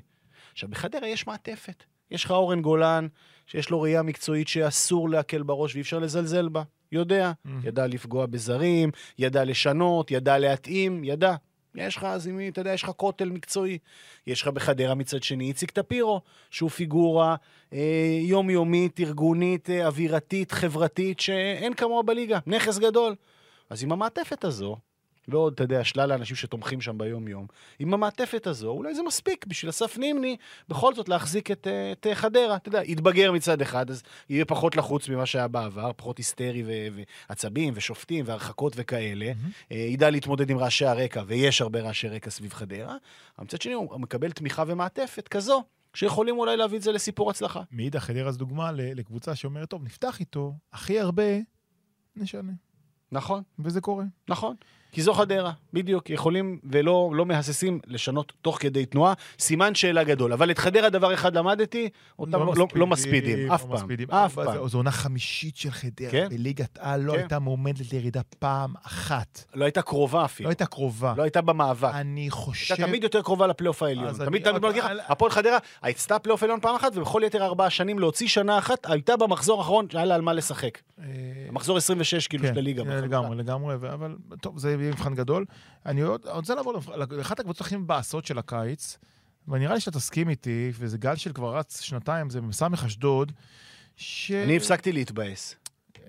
עכשיו, 0.53 0.68
בחדרה 0.68 1.09
יש 1.09 1.27
מעטפת. 1.27 1.85
יש 2.11 2.25
לך 2.25 2.31
אורן 2.31 2.62
גולן, 2.62 3.07
שיש 3.47 3.70
לו 3.70 3.81
ראייה 3.81 4.03
מקצועית 4.03 4.49
שאסור 4.49 5.11
להקל 5.11 5.43
בראש 5.43 5.75
ואי 5.75 5.81
אפשר 5.81 5.99
לזלזל 5.99 6.49
בה. 6.49 6.62
יודע, 6.93 7.32
ידע 7.64 7.86
לפגוע 7.86 8.26
בזרים, 8.26 8.90
ידע 9.18 9.45
לשנות, 9.45 10.11
ידע 10.11 10.38
להתאים, 10.38 11.05
ידע. 11.05 11.34
יש 11.74 11.97
לך, 11.97 12.05
אז 12.05 12.28
אם 12.28 12.40
אתה 12.49 12.61
יודע, 12.61 12.72
יש 12.72 12.82
לך 12.82 12.90
כותל 12.97 13.30
מקצועי. 13.30 13.78
יש 14.26 14.43
לך 14.43 14.49
בחדרה 14.49 14.95
מצד 14.95 15.22
שני 15.22 15.45
איציק 15.45 15.70
טפירו, 15.70 16.20
שהוא 16.51 16.70
פיגורה 16.70 17.36
אה, 17.72 18.18
יומיומית, 18.20 19.01
ארגונית, 19.01 19.70
אה, 19.70 19.86
אווירתית, 19.86 20.53
חברתית, 20.53 21.20
שאין 21.20 21.74
כמוה 21.74 22.03
בליגה. 22.03 22.38
נכס 22.47 22.78
גדול. 22.78 23.14
אז 23.70 23.82
עם 23.82 23.93
המעטפת 23.93 24.45
הזו, 24.45 24.76
ועוד, 25.29 25.53
אתה 25.53 25.62
יודע, 25.62 25.85
שלל 25.85 26.12
האנשים 26.12 26.37
שתומכים 26.37 26.81
שם 26.81 26.99
ביום-יום, 26.99 27.47
עם 27.79 27.95
המעטפת 27.95 28.47
הזו, 28.47 28.68
אולי 28.68 28.95
זה 28.95 29.03
מספיק 29.03 29.47
בשביל 29.47 29.70
אסף 29.70 29.99
נימני 29.99 30.37
בכל 30.68 30.95
זאת 30.95 31.09
להחזיק 31.09 31.51
את, 31.51 31.66
אה, 31.66 31.93
את 31.93 32.07
אה, 32.07 32.14
חדרה. 32.14 32.57
אתה 32.57 32.68
יודע, 32.68 32.83
יתבגר 32.85 33.33
מצד 33.33 33.62
אחד, 33.62 33.91
אז 33.91 34.03
יהיה 34.29 34.45
פחות 34.45 34.77
לחוץ 34.77 35.09
ממה 35.09 35.27
שהיה 35.27 35.49
בעבר, 35.49 35.91
פחות 35.97 36.18
היסטרי 36.18 36.64
ועצבים 37.29 37.73
ושופטים 37.77 38.25
והרחקות 38.29 38.73
וכאלה. 38.77 39.33
אה, 39.73 39.77
ידע 39.77 40.11
להתמודד 40.11 40.51
עם 40.51 40.59
רעשי 40.59 40.87
הרקע, 40.87 41.23
ויש 41.27 41.61
הרבה 41.61 41.81
רעשי 41.81 42.09
רקע 42.09 42.31
סביב 42.31 42.53
חדרה. 42.53 42.97
אבל 43.39 43.45
מצד 43.45 43.62
שני, 43.62 43.73
הוא 43.73 44.01
מקבל 44.01 44.31
תמיכה 44.31 44.64
ומעטפת 44.66 45.29
כזו, 45.29 45.62
שיכולים 45.95 46.39
אולי 46.39 46.57
להביא 46.57 46.79
את 46.79 46.83
זה 46.83 46.93
לסיפור 46.93 47.31
הצלחה. 47.31 47.62
מאידך, 47.73 47.99
חדרה 47.99 48.33
זו 48.33 48.39
דוגמה 48.39 48.73
לקבוצה 48.73 49.35
שאומרת, 49.35 49.70
טוב, 49.70 49.85
נפתח 49.85 50.20
איתו, 50.20 50.55
הכי 50.73 51.01
הרבה, 51.01 51.23
נשנה. 52.16 52.53
נכון, 53.12 53.43
וזה 53.59 53.81
קורה. 53.81 54.05
נכון. 54.29 54.57
כי 54.93 55.03
זו 55.03 55.14
חדרה, 55.14 55.53
בדיוק, 55.72 56.11
יכולים 56.11 56.59
ולא 56.64 57.11
לא 57.14 57.26
מהססים 57.26 57.80
לשנות 57.86 58.32
תוך 58.43 58.59
כדי 58.61 58.86
תנועה, 58.86 59.12
סימן 59.38 59.74
שאלה 59.74 60.05
גדול. 60.05 60.32
אבל 60.32 60.51
את 60.51 60.59
חדרה 60.59 60.90
דבר 60.90 61.14
אחד 61.14 61.36
למדתי, 61.36 61.88
אותם 62.18 62.32
לא, 62.32 62.55
לא, 62.57 62.66
לא 62.74 62.86
מספידים, 62.86 63.53
אף 63.53 63.62
לא 63.62 63.66
פעם, 63.66 63.74
מספידים. 63.74 64.11
אף 64.11 64.34
פעם. 64.34 64.68
זו 64.68 64.78
עונה 64.78 64.90
חמישית 64.90 65.57
של 65.57 65.70
חדרה 65.70 66.11
כן. 66.11 66.28
בליגת 66.30 66.78
על, 66.80 67.01
לא 67.01 67.12
כן. 67.12 67.18
הייתה 67.18 67.38
מועמדת 67.38 67.93
לירידה 67.93 68.20
פעם 68.38 68.74
אחת. 68.82 69.45
לא 69.55 69.64
הייתה 69.64 69.82
קרובה 69.82 70.20
לא 70.20 70.24
אפילו, 70.24 70.49
הייתה 70.49 70.66
קרובה. 70.66 71.14
לא 71.16 71.22
הייתה 71.22 71.40
במאבק. 71.40 71.90
אני 71.95 72.30
חושב... 72.30 72.74
הייתה 72.74 72.86
תמיד 72.86 73.03
יותר 73.03 73.22
קרובה 73.22 73.47
לפלייאוף 73.47 73.82
העליון. 73.82 74.12
תמיד, 74.24 74.45
תמיד, 74.51 74.64
נגיד 74.64 74.84
לך, 74.84 74.90
הפועל 75.09 75.30
חדרה 75.30 75.59
הייתה 75.82 76.18
פלייאוף 76.18 76.43
עליון 76.43 76.61
פעם 76.61 76.74
אחת, 76.74 76.97
ובכל 76.97 77.22
יתר 77.26 77.45
ארבעה 77.45 77.70
שנים 77.70 77.99
להוציא 77.99 78.28
שנה 78.28 78.59
אחת, 78.59 78.90
הייתה 78.90 79.16
במחזור 79.16 79.59
האחרון 79.59 79.86
שהיה 79.93 80.05
לה 80.05 80.14
על 80.14 80.20
מה 80.20 80.32
לשחק. 80.32 80.78
אה, 80.99 81.05
המחזור 81.49 81.76
26 81.76 82.28
כאילו 82.28 82.47
של 82.47 82.59
הליגה. 82.59 82.84
כן. 82.84 83.05
לגמרי, 83.05 83.36
לגמרי, 83.36 83.74
אבל 83.74 84.16
טוב, 84.40 84.59
זה 84.59 84.76
יהיה 84.83 84.93
מבחן 84.93 85.14
גדול. 85.14 85.45
אני 85.87 86.01
עוד- 86.01 86.26
רוצה 86.26 86.55
לעבור 86.55 86.74
לאחת 87.11 87.41
הקבוצות 87.41 87.66
הכי 87.66 87.76
מבאסות 87.76 88.26
של 88.26 88.39
הקיץ, 88.39 88.99
ונראה 89.49 89.74
לי 89.74 89.80
שאתה 89.80 89.99
תסכים 89.99 90.28
איתי, 90.28 90.70
וזה 90.74 90.99
גל 90.99 91.16
של 91.16 91.33
כבר 91.33 91.57
רץ 91.57 91.80
שנתיים, 91.80 92.30
זה 92.30 92.41
מסמך 92.41 92.85
אשדוד, 92.85 93.33
ש... 93.97 94.30
אני 94.30 94.57
הפסקתי 94.57 94.93
להתבאס. 94.93 95.55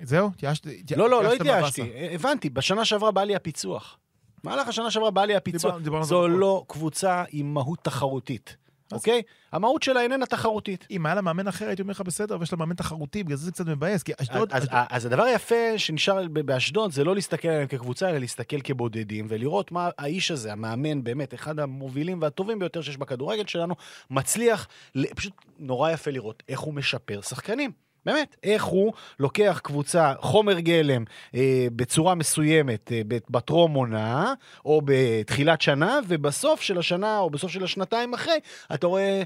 זהו? 0.03 0.27
התייאשת? 0.35 0.65
לא, 0.97 1.09
לא, 1.09 1.23
לא 1.23 1.33
התייאשת 1.33 1.65
התייאשתי. 1.79 2.15
הבנתי, 2.15 2.49
בשנה 2.49 2.85
שעברה 2.85 3.11
בא 3.11 3.23
לי 3.23 3.35
הפיצוח. 3.35 3.97
במהלך 4.43 4.67
השנה 4.67 4.91
שעברה 4.91 5.11
בא 5.11 5.25
לי 5.25 5.35
הפיצוח. 5.35 5.75
זו. 6.01 6.27
לא 6.27 6.65
קבוצה 6.67 7.23
עם 7.31 7.53
מהות 7.53 7.79
תחרותית, 7.83 8.57
אוקיי? 8.93 9.21
המהות 9.51 9.83
שלה 9.83 10.01
איננה 10.01 10.25
תחרותית. 10.25 10.87
אם 10.91 11.05
היה 11.05 11.15
לה 11.15 11.21
מאמן 11.21 11.47
אחר, 11.47 11.67
הייתי 11.67 11.81
אומר 11.81 11.91
לך 11.91 12.01
בסדר, 12.01 12.37
ויש 12.39 12.51
לה 12.53 12.57
מאמן 12.57 12.75
תחרותי, 12.75 13.23
בגלל 13.23 13.37
זה 13.37 13.45
זה 13.45 13.51
קצת 13.51 13.65
מבאס, 13.67 14.03
כי 14.03 14.11
אשדוד... 14.21 14.53
אז, 14.53 14.63
אשדוד- 14.63 14.85
אז 14.89 15.05
הדבר 15.05 15.23
היפה 15.23 15.77
שנשאר 15.77 16.27
באשדוד 16.27 16.91
זה 16.91 17.03
לא 17.03 17.15
להסתכל 17.15 17.47
עליהם 17.47 17.67
כקבוצה, 17.67 18.09
אלא 18.09 18.17
להסתכל 18.17 18.61
כבודדים, 18.63 19.25
ולראות 19.29 19.71
מה 19.71 19.89
האיש 19.97 20.31
הזה, 20.31 20.51
המאמן, 20.51 21.03
באמת, 21.03 21.33
אחד 21.33 21.59
המובילים 21.59 22.21
והטובים 22.21 22.59
ביותר 22.59 22.81
שיש 22.81 22.97
בכדורגל 22.97 23.47
שלנו, 23.47 23.75
מצליח, 24.09 24.67
פשוט 25.15 25.33
נורא 25.59 25.91
יפה 25.91 26.11
לראות 26.11 26.43
איך 26.49 26.59
הוא 26.59 26.73
משפר 26.73 27.21
שחקנים. 27.21 27.71
באמת, 28.05 28.35
איך 28.43 28.63
הוא 28.63 28.93
לוקח 29.19 29.59
קבוצה, 29.63 30.13
חומר 30.19 30.59
גלם, 30.59 31.03
אה, 31.35 31.67
בצורה 31.75 32.15
מסוימת, 32.15 32.91
אה, 32.91 33.01
בטרום 33.07 33.73
עונה, 33.73 34.33
או 34.65 34.81
בתחילת 34.85 35.61
שנה, 35.61 35.99
ובסוף 36.07 36.61
של 36.61 36.77
השנה, 36.77 37.19
או 37.19 37.29
בסוף 37.29 37.51
של 37.51 37.63
השנתיים 37.63 38.13
אחרי, 38.13 38.39
אתה 38.73 38.87
רואה, 38.87 39.23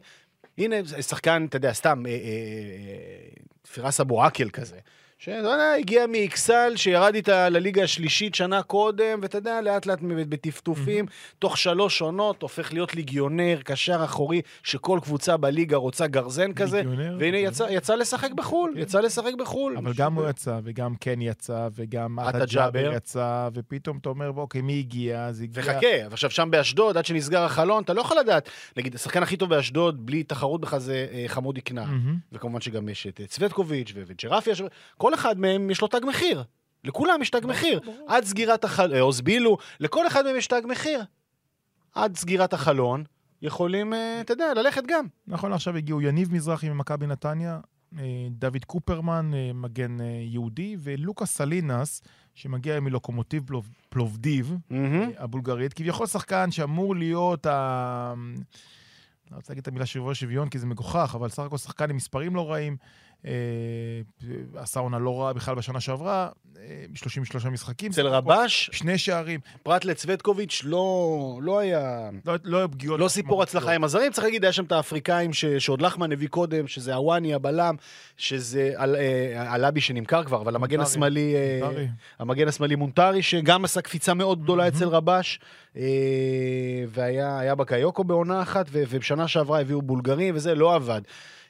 הנה, 0.58 0.76
שחקן, 1.02 1.46
אתה 1.50 1.58
יודע, 1.58 1.74
סתם, 1.74 2.04
אה, 2.06 2.12
אה, 2.12 2.18
אה, 2.18 3.28
פירס 3.74 4.00
אבו 4.00 4.24
עקל 4.24 4.50
כזה. 4.50 4.78
שאתה 5.20 5.38
יודע, 5.38 5.74
הגיע 5.80 6.06
מאכסל, 6.08 6.74
שירד 6.76 7.16
איתה 7.16 7.50
לליגה 7.50 7.84
השלישית 7.84 8.36
שנה 8.36 8.64
קודם, 8.64 9.20
ואתה 9.22 9.38
יודע, 9.38 9.62
לאט 9.62 9.86
לאט 9.86 10.00
בטפטופים, 10.02 11.06
תוך 11.40 11.58
שלוש 11.58 12.02
עונות, 12.02 12.42
הופך 12.42 12.74
להיות 12.74 12.96
ליגיונר, 12.96 13.60
קשר 13.64 14.04
אחורי, 14.04 14.42
שכל 14.64 15.00
קבוצה 15.04 15.38
בליגה 15.38 15.78
רוצה 15.78 16.08
גרזן 16.08 16.54
כזה, 16.54 16.78
ליגיונר, 16.78 17.18
והנה 17.20 17.38
כן. 17.38 17.44
יצא, 17.48 17.68
יצא 17.70 17.96
לשחק 17.96 18.32
בחו"ל, 18.32 18.74
יצא 18.78 19.00
לשחק 19.00 19.34
בחו"ל. 19.40 19.78
אבל 19.78 19.94
גם 19.96 20.14
הוא 20.14 20.30
יצא, 20.30 20.60
וגם 20.64 20.96
קן 20.96 21.22
יצא, 21.22 21.68
וגם 21.76 22.20
עטה 22.20 22.46
ג'אבר. 22.46 22.92
יצא, 22.96 23.50
ופתאום 23.54 23.98
אתה 23.98 24.10
אומר, 24.10 24.32
אוקיי, 24.36 24.62
מי 24.62 24.80
הגיע? 24.80 25.26
אז 25.26 25.42
הגיע... 25.42 25.64
וחכה, 25.64 25.88
ועכשיו 26.10 26.32
שם 26.32 26.52
באשדוד, 26.52 26.98
עד 26.98 27.06
שנסגר 27.06 27.44
החלון, 27.44 27.84
אתה 27.84 27.94
לא 27.94 28.02
יכול 28.02 28.18
לדעת. 28.20 28.50
נגיד, 28.78 28.96
השחקן 28.96 29.24
הכי 29.24 29.38
טוב 29.38 29.50
באשדוד, 29.50 30.06
בלי 30.06 30.24
תחרות 30.24 30.62
בכלל, 30.62 30.80
זה 30.80 31.08
אה, 31.12 31.24
חמודי 31.28 31.62
כנען. 31.62 31.88
מהמם. 31.88 32.18
וכמובן 32.32 32.62
שגם 32.62 32.90
יש 32.90 33.08
את 33.08 33.22
אה, 33.22 33.26
צוותקוביץ' 33.26 33.94
וג'רפיה, 33.96 34.56
כל 35.08 35.14
אחד 35.14 35.40
מהם 35.40 35.70
יש 35.70 35.82
לו 35.82 35.88
תג 35.88 36.00
מחיר. 36.08 36.44
לכולם 36.84 37.22
יש 37.22 37.30
תג 37.30 37.46
מחיר. 37.46 37.80
עד 38.08 38.24
סגירת 38.26 38.64
החלון, 38.64 39.00
עוז 39.00 39.22
בילו, 39.22 39.58
לכל 39.80 40.08
אחד 40.08 40.26
מהם 40.26 40.36
יש 40.36 40.48
תג 40.48 40.62
מחיר. 40.70 41.04
עד 41.96 42.16
סגירת 42.18 42.54
החלון, 42.54 43.04
יכולים, 43.42 43.94
אה, 43.94 44.22
אתה 44.22 44.34
יודע, 44.34 44.54
ללכת 44.54 44.84
גם. 44.88 45.06
נכון 45.28 45.52
לעכשיו 45.52 45.76
הגיעו 45.76 46.02
יניב 46.02 46.34
מזרחי 46.34 46.70
ממכבי 46.70 47.08
נתניה, 47.08 47.60
אה, 48.00 48.04
דוד 48.32 48.66
קופרמן, 48.66 49.32
אה, 49.34 49.52
מגן 49.54 50.02
אה, 50.02 50.06
יהודי, 50.22 50.76
ולוקאס 50.80 51.32
סלינס, 51.38 52.02
שמגיע 52.36 52.80
מלוקומוטיב 52.80 53.44
פלוב- 53.48 53.70
פלובדיב. 53.90 54.56
אה, 54.72 54.78
הבולגרית, 55.18 55.74
כביכול 55.74 56.08
שחקן 56.08 56.52
שאמור 56.52 56.96
להיות 56.96 57.46
ה... 57.46 58.14
אני 58.18 59.32
לא 59.32 59.38
רוצה 59.38 59.54
להגיד 59.54 59.62
את 59.62 59.68
המילה 59.68 59.86
שוויון 59.86 60.14
שוויון 60.14 60.50
כי 60.50 60.60
זה 60.60 60.66
מגוחך, 60.66 61.12
אבל 61.16 61.30
סך 61.30 61.44
הכל 61.44 61.58
שחקן 61.58 61.90
עם 61.90 61.96
מספרים 61.96 62.36
לא 62.36 62.52
רעים. 62.52 62.78
אה, 63.26 63.32
עשה 64.56 64.80
עונה 64.80 65.00
לא 65.00 65.22
רעה 65.22 65.34
בכלל 65.34 65.56
בשנה 65.56 65.80
שעברה, 65.80 66.30
אה, 66.60 66.86
33 66.96 67.46
משחקים. 67.46 67.92
אצל 67.92 68.08
רבש, 68.08 68.70
שני 68.74 68.98
שערים. 68.98 69.40
פרט 69.64 69.86
לצוותקוביץ', 69.86 70.62
לא, 70.66 71.40
לא 71.42 71.60
היה... 71.60 72.10
לא, 72.26 72.34
לא 72.44 72.58
היו 72.58 72.72
פגיעות. 72.72 73.00
לא 73.00 73.08
סיפור. 73.08 73.44
הצלחה 73.44 73.72
עם 73.72 73.84
הזרים, 73.84 74.12
צריך 74.12 74.26
להגיד, 74.26 74.44
היה 74.44 74.52
שם 74.54 74.64
את 74.64 74.72
האפריקאים 74.72 75.34
ש- 75.34 75.46
שעוד 75.46 75.82
לחמן 75.82 76.12
הביא 76.12 76.28
קודם, 76.28 76.68
שזה 76.68 76.96
הוואני, 76.96 77.34
הבלם, 77.34 77.76
שזה 78.18 78.74
על- 78.76 78.96
אה, 78.96 79.70
שנמכר 79.80 80.24
כבר, 80.24 80.42
אבל 80.42 80.56
המגן. 80.56 80.80
השמאלי, 80.80 81.36
אה, 81.36 81.60
מונטרי. 81.64 81.88
המגן 82.20 82.48
השמאלי 82.48 82.76
מונטרי, 82.76 83.22
שגם 83.22 83.66
עשה 83.66 83.82
קפיצה 83.82 84.14
מאוד 84.14 84.44
גדולה 84.44 84.68
אצל 84.68 84.88
רבש, 84.88 85.40
אה, 85.78 85.84
והיה 86.90 87.40
היה 87.40 87.56
בקיוקו 87.56 88.04
בעונה 88.04 88.42
אחת, 88.42 88.66
ובשנה 88.72 89.28
שעברה 89.28 89.62
הביאו 89.62 89.82
בולגרים, 89.82 90.36
וזה 90.36 90.56
לא 90.56 90.76
עבד. 90.76 91.02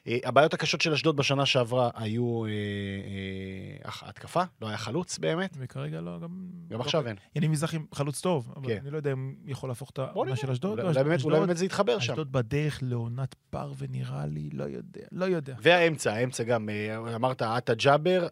אה, 0.08 0.18
הבעיות 0.24 0.54
הקשות 0.54 0.80
של 0.80 0.92
אשדוד 0.92 1.16
בשנה 1.16 1.46
שעברה 1.46 1.90
היו 1.94 2.44
אה, 2.44 2.50
אה, 2.50 4.08
התקפה, 4.08 4.42
לא 4.62 4.68
היה 4.68 4.76
חלוץ 4.78 5.18
באמת, 5.18 5.56
וכרגע 5.58 6.00
לא, 6.00 6.18
גם... 6.22 6.28
גם 6.68 6.78
לא- 6.78 6.84
עכשיו 6.84 7.06
אין. 7.08 7.16
יניב 7.36 7.50
מזרחי 7.50 7.78
חלוץ 7.94 8.20
טוב, 8.20 8.52
אבל 8.56 8.66
כן. 8.66 8.78
אני 8.82 8.90
לא 8.90 8.96
יודע 8.96 9.12
אם 9.12 9.34
יכול 9.44 9.70
להפוך 9.70 9.90
את 9.90 9.98
העונה. 9.98 10.36
של 10.36 10.50
אשדוד. 10.50 10.80
אולי- 10.80 10.94
לא, 10.94 11.02
באמת- 11.02 11.18
אשדוד- 11.20 11.52
זה 11.56 11.64
יתחבר 11.64 11.98
שם. 11.98 12.12
אשדוד 12.12 12.32
בדרך 12.32 12.78
לעונת 12.82 13.34
פר 13.50 13.72
ונראה 13.78 14.26
לי, 14.26 14.50
לא 14.52 14.64
יודע, 14.64 15.00
לא 15.12 15.24
יודע. 15.24 15.54
והאמצע, 15.62 16.12
האמצע 16.12 16.44
גם, 16.44 16.68
אמרת 17.14 17.42
עטה 17.42 17.74
ג'אבר 17.74 18.26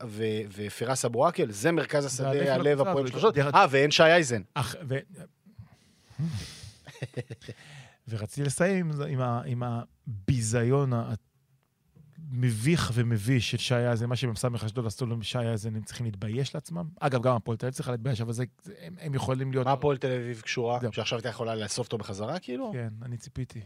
ופירס 0.56 1.04
אבו 1.04 1.26
עקל, 1.26 1.50
זה 1.50 1.72
מרכז 1.72 2.04
השדה, 2.04 2.32
של 2.32 2.50
הלב 2.50 2.80
הפועל 2.80 3.06
שלושות. 3.06 3.34
דרך- 3.34 3.54
אה, 3.54 3.66
ואין 3.70 3.90
שי 3.90 4.02
אייזן. 4.02 4.42
ורציתי 8.08 8.42
לסיים 8.46 8.90
עם, 9.08 9.20
ה, 9.20 9.42
עם 9.46 9.62
הביזיון 9.62 10.92
המביך 12.32 12.92
ומביש 12.94 13.50
של 13.50 13.56
שי 13.56 13.74
אייזן, 13.74 14.06
מה 14.06 14.16
שמ"ס 14.16 14.44
אשדוד 14.64 14.86
עשו 14.86 15.06
לשי 15.06 15.38
אייזן, 15.38 15.76
הם 15.76 15.82
צריכים 15.82 16.06
להתבייש 16.06 16.54
לעצמם. 16.54 16.88
אגב, 17.00 17.22
גם 17.22 17.36
הפועל 17.36 17.56
תל 17.56 17.66
אביב 17.66 17.74
צריכה 17.74 17.90
להתבייש, 17.90 18.20
אבל 18.20 18.32
זה, 18.32 18.44
זה, 18.62 18.74
הם, 18.80 18.96
הם 19.00 19.14
יכולים 19.14 19.52
להיות... 19.52 19.66
מה 19.66 19.72
הפועל 19.72 19.96
תל 19.96 20.12
אביב 20.12 20.40
קשורה? 20.40 20.78
זהו. 20.80 20.92
שעכשיו 20.92 21.18
אתה 21.18 21.28
יכולה 21.28 21.54
לאסוף 21.54 21.86
אותו 21.86 21.98
בחזרה, 21.98 22.38
כאילו? 22.38 22.70
כן, 22.72 22.88
אני 23.02 23.16
ציפיתי. 23.16 23.60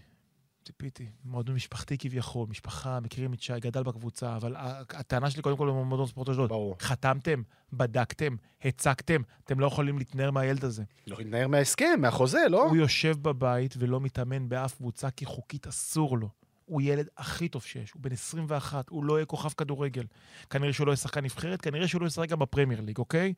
ציפיתי. 0.65 1.07
מועדון 1.25 1.55
משפחתי 1.55 1.99
כביכול, 1.99 2.49
משפחה, 2.49 3.01
מכירים 3.01 3.33
את 3.33 3.43
שי, 3.43 3.53
גדל 3.61 3.83
בקבוצה, 3.83 4.37
אבל 4.37 4.57
הטענה 4.91 5.31
שלי 5.31 5.43
קודם 5.43 5.57
כל 5.57 5.67
במועדון 5.67 6.07
ספורט 6.07 6.29
אשדוד. 6.29 6.49
ברור. 6.49 6.77
חתמתם, 6.81 7.43
בדקתם, 7.73 8.37
הצגתם, 8.65 9.23
אתם 9.45 9.61
לא 9.61 9.67
יכולים 9.67 9.99
להתנער 9.99 10.31
מהילד 10.31 10.65
הזה. 10.65 10.83
לא 11.07 11.17
להתנער 11.19 11.49
מההסכם, 11.49 12.01
מהחוזה, 12.01 12.41
לא? 12.51 12.65
הוא 12.65 12.77
יושב 12.77 13.17
בבית 13.23 13.75
ולא 13.79 14.01
מתאמן 14.01 14.49
באף 14.49 14.75
קבוצה, 14.75 15.11
כי 15.11 15.25
חוקית 15.25 15.67
אסור 15.67 16.19
לו. 16.19 16.29
הוא 16.71 16.83
ילד 16.83 17.09
הכי 17.19 17.49
טוב 17.49 17.63
שיש, 17.63 17.93
הוא 17.93 18.03
בן 18.03 18.13
21, 18.13 18.89
הוא 18.89 19.05
לא 19.05 19.15
יהיה 19.15 19.27
כוכב 19.27 19.49
כדורגל. 19.49 20.05
כנראה 20.51 20.73
שהוא 20.73 20.87
לא 20.87 20.91
יהיה 20.91 20.97
שחקן 20.97 21.25
נבחרת, 21.25 21.61
כנראה 21.61 21.89
שהוא 21.89 22.03
לא 22.03 22.07
ישחק 22.07 22.29
גם 22.29 22.39
בפרמייר 22.39 22.81
ליג, 22.81 22.99
אוקיי? 22.99 23.33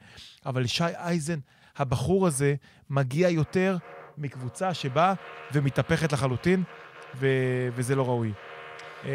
אבל 0.46 0.66
שי 0.66 0.84
אייזן, 0.84 1.38
הבחור 1.76 2.26
הזה, 2.26 2.54
מגיע 2.90 3.28
יותר 3.28 3.76
מקבוצה 4.18 4.74
שבאה 4.74 5.14
ומתהפכת 5.52 6.12
לחלוטין, 6.12 6.62
ו- 7.16 7.68
וזה 7.74 7.94
לא 7.94 8.06
ראוי. 8.06 8.32
אה, 9.04 9.10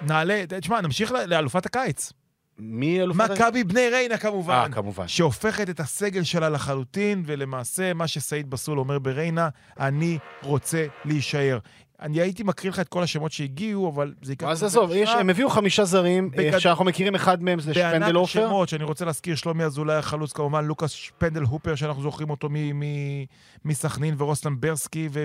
נעלה, 0.00 0.44
תשמע, 0.48 0.80
נמשיך 0.80 1.12
לאלופת 1.12 1.66
הקיץ. 1.66 2.12
מי 2.58 3.02
אלופת... 3.02 3.30
מכבי 3.30 3.64
בני 3.64 3.88
ריינה 3.88 4.18
כמובן. 4.18 4.54
אה, 4.54 4.68
כמובן. 4.68 5.08
שהופכת 5.08 5.70
את 5.70 5.80
הסגל 5.80 6.22
שלה 6.22 6.48
לחלוטין, 6.48 7.22
ולמעשה 7.26 7.94
מה 7.94 8.08
שסעיד 8.08 8.50
בסול 8.50 8.78
אומר 8.78 8.98
בריינה, 8.98 9.48
אני 9.80 10.18
רוצה 10.42 10.86
להישאר. 11.04 11.58
אני 12.02 12.20
הייתי 12.20 12.42
מקריא 12.42 12.72
לך 12.72 12.80
את 12.80 12.88
כל 12.88 13.02
השמות 13.02 13.32
שהגיעו, 13.32 13.88
אבל 13.88 14.14
זה 14.22 14.32
ייקח... 14.32 14.46
אז 14.46 14.62
עזוב, 14.62 14.90
הם 15.18 15.30
הביאו 15.30 15.50
חמישה 15.50 15.84
זרים, 15.84 16.30
בגד- 16.30 16.54
אה, 16.54 16.60
שאנחנו 16.60 16.84
מכירים 16.84 17.14
אחד 17.14 17.42
מהם, 17.42 17.60
זה 17.60 17.72
בענק 17.72 17.94
שפנדל 18.02 18.14
עופר. 18.14 18.46
שמות 18.48 18.68
שאני 18.68 18.84
רוצה 18.84 19.04
להזכיר, 19.04 19.34
שלומי 19.34 19.64
אזולאי 19.64 19.96
החלוץ 19.96 20.32
כמובן, 20.32 20.64
לוקאס 20.64 20.90
שפנדל 20.90 21.42
הופר, 21.42 21.74
שאנחנו 21.74 22.02
זוכרים 22.02 22.30
אותו 22.30 22.48
מ- 22.50 22.80
מ- 22.80 23.24
מסכנין, 23.64 24.14
ורוסלם 24.18 24.60
ברסקי, 24.60 25.08
ו- 25.12 25.24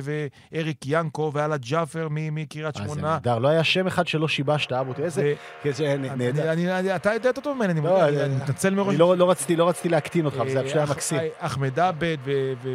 ואריק 0.51 0.77
ינקו, 0.85 1.31
ואללה 1.33 1.57
ג'אפר 1.57 2.07
מקריית 2.11 2.77
אה, 2.77 2.81
זה 2.81 2.87
שמונה. 2.93 3.01
נהדר, 3.13 3.39
לא 3.39 3.47
היה 3.47 3.63
שם 3.63 3.87
אחד 3.87 4.07
שלא 4.07 4.27
שיבשת, 4.27 4.71
אבו, 4.71 4.93
איזה... 5.03 5.33
אני- 5.65 6.95
אתה 6.95 7.13
יודע 7.13 7.29
יותר 7.29 7.41
טוב 7.41 7.57
ממני, 7.57 7.71
אני 7.73 7.81
לא, 7.81 7.99
מתנצל 8.35 8.73
מראש. 8.75 8.95
לא 8.95 9.17
לא 9.17 9.29
רציתי 9.29 9.55
לא 9.55 9.69
רציתי 9.69 9.89
להקטין 9.89 10.25
אותך, 10.25 10.35
זה 10.51 10.59
אה, 10.61 10.65
היה 10.73 10.85
מקסים. 10.85 11.19
אה, 11.19 11.27
אחמד 11.39 11.79
עבד 11.79 12.17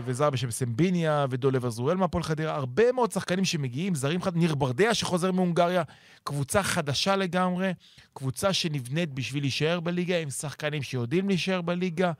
וזר 0.04 0.30
בשם 0.30 0.50
סמביניה 0.50 1.26
ודולב 1.30 1.64
עזרואל 1.66 1.96
מהפועל 1.96 2.22
חדרה, 2.24 2.54
הרבה 2.54 2.92
מאוד 2.92 3.12
שחקנים 3.12 3.44
שמגיעים, 3.44 3.87
זרים 3.94 4.22
חד... 4.22 4.36
ניר 4.36 4.54
ברדע 4.54 4.94
שחוזר 4.94 5.32
מהונגריה, 5.32 5.82
קבוצה 6.24 6.62
חדשה 6.62 7.16
לגמרי, 7.16 7.72
קבוצה 8.14 8.52
שנבנית 8.52 9.14
בשביל 9.14 9.42
להישאר 9.42 9.80
בליגה, 9.80 10.18
עם 10.18 10.30
שחקנים 10.30 10.82
שיודעים 10.82 11.28
להישאר 11.28 11.60
בליגה. 11.60 12.12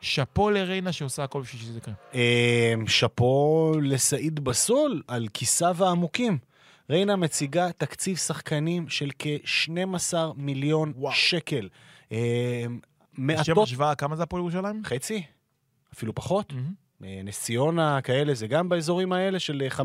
שאפו 0.00 0.50
לריינה 0.50 0.92
שעושה 0.92 1.24
הכל 1.24 1.40
בשביל 1.40 1.62
שזה 1.62 1.78
יקרה. 1.78 1.94
אה, 2.14 2.74
שאפו 2.86 3.72
לסעיד 3.82 4.40
בסול 4.40 5.02
על 5.08 5.28
כיסיו 5.34 5.84
העמוקים. 5.84 6.38
ריינה 6.90 7.16
מציגה 7.16 7.72
תקציב 7.72 8.16
שחקנים 8.16 8.88
של 8.88 9.10
כ-12 9.18 10.14
מיליון 10.36 10.92
וואו. 10.96 11.14
שקל. 11.14 11.68
לשם 12.10 12.78
מעטות... 13.12 13.68
השוואה, 13.68 13.94
כמה 13.94 14.16
זה 14.16 14.22
הפועל 14.22 14.40
ירושלים? 14.40 14.82
חצי? 14.84 15.22
אפילו 15.94 16.14
פחות? 16.14 16.52
אה, 17.04 17.20
נס 17.24 17.42
ציונה, 17.42 18.00
כאלה, 18.00 18.34
זה 18.34 18.46
גם 18.46 18.68
באזורים 18.68 19.12
האלה 19.12 19.38
של 19.38 19.62
5-6? 19.70 19.80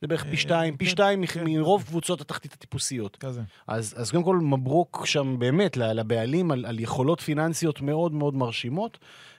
זה 0.00 0.06
בערך 0.06 0.24
פי 0.24 0.30
אה, 0.30 0.36
שתיים, 0.36 0.76
פי 0.76 0.84
כן, 0.84 0.90
שתיים 0.90 1.26
כן. 1.26 1.44
מרוב 1.44 1.82
קבוצות 1.82 2.20
התחתית 2.20 2.52
הטיפוסיות. 2.52 3.16
כזה. 3.16 3.42
אז, 3.66 3.94
אז 3.96 4.10
קודם 4.10 4.22
כל 4.24 4.36
מברוק 4.36 5.06
שם 5.06 5.38
באמת 5.38 5.76
לבעלים 5.76 6.50
על, 6.50 6.80
יכולות 6.80 7.20
פיננסיות 7.20 7.80
מאוד 7.80 8.12
מאוד 8.12 8.34
מרשימות. 8.34 8.98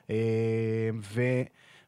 אה, 0.09 0.15
ו, 1.13 1.21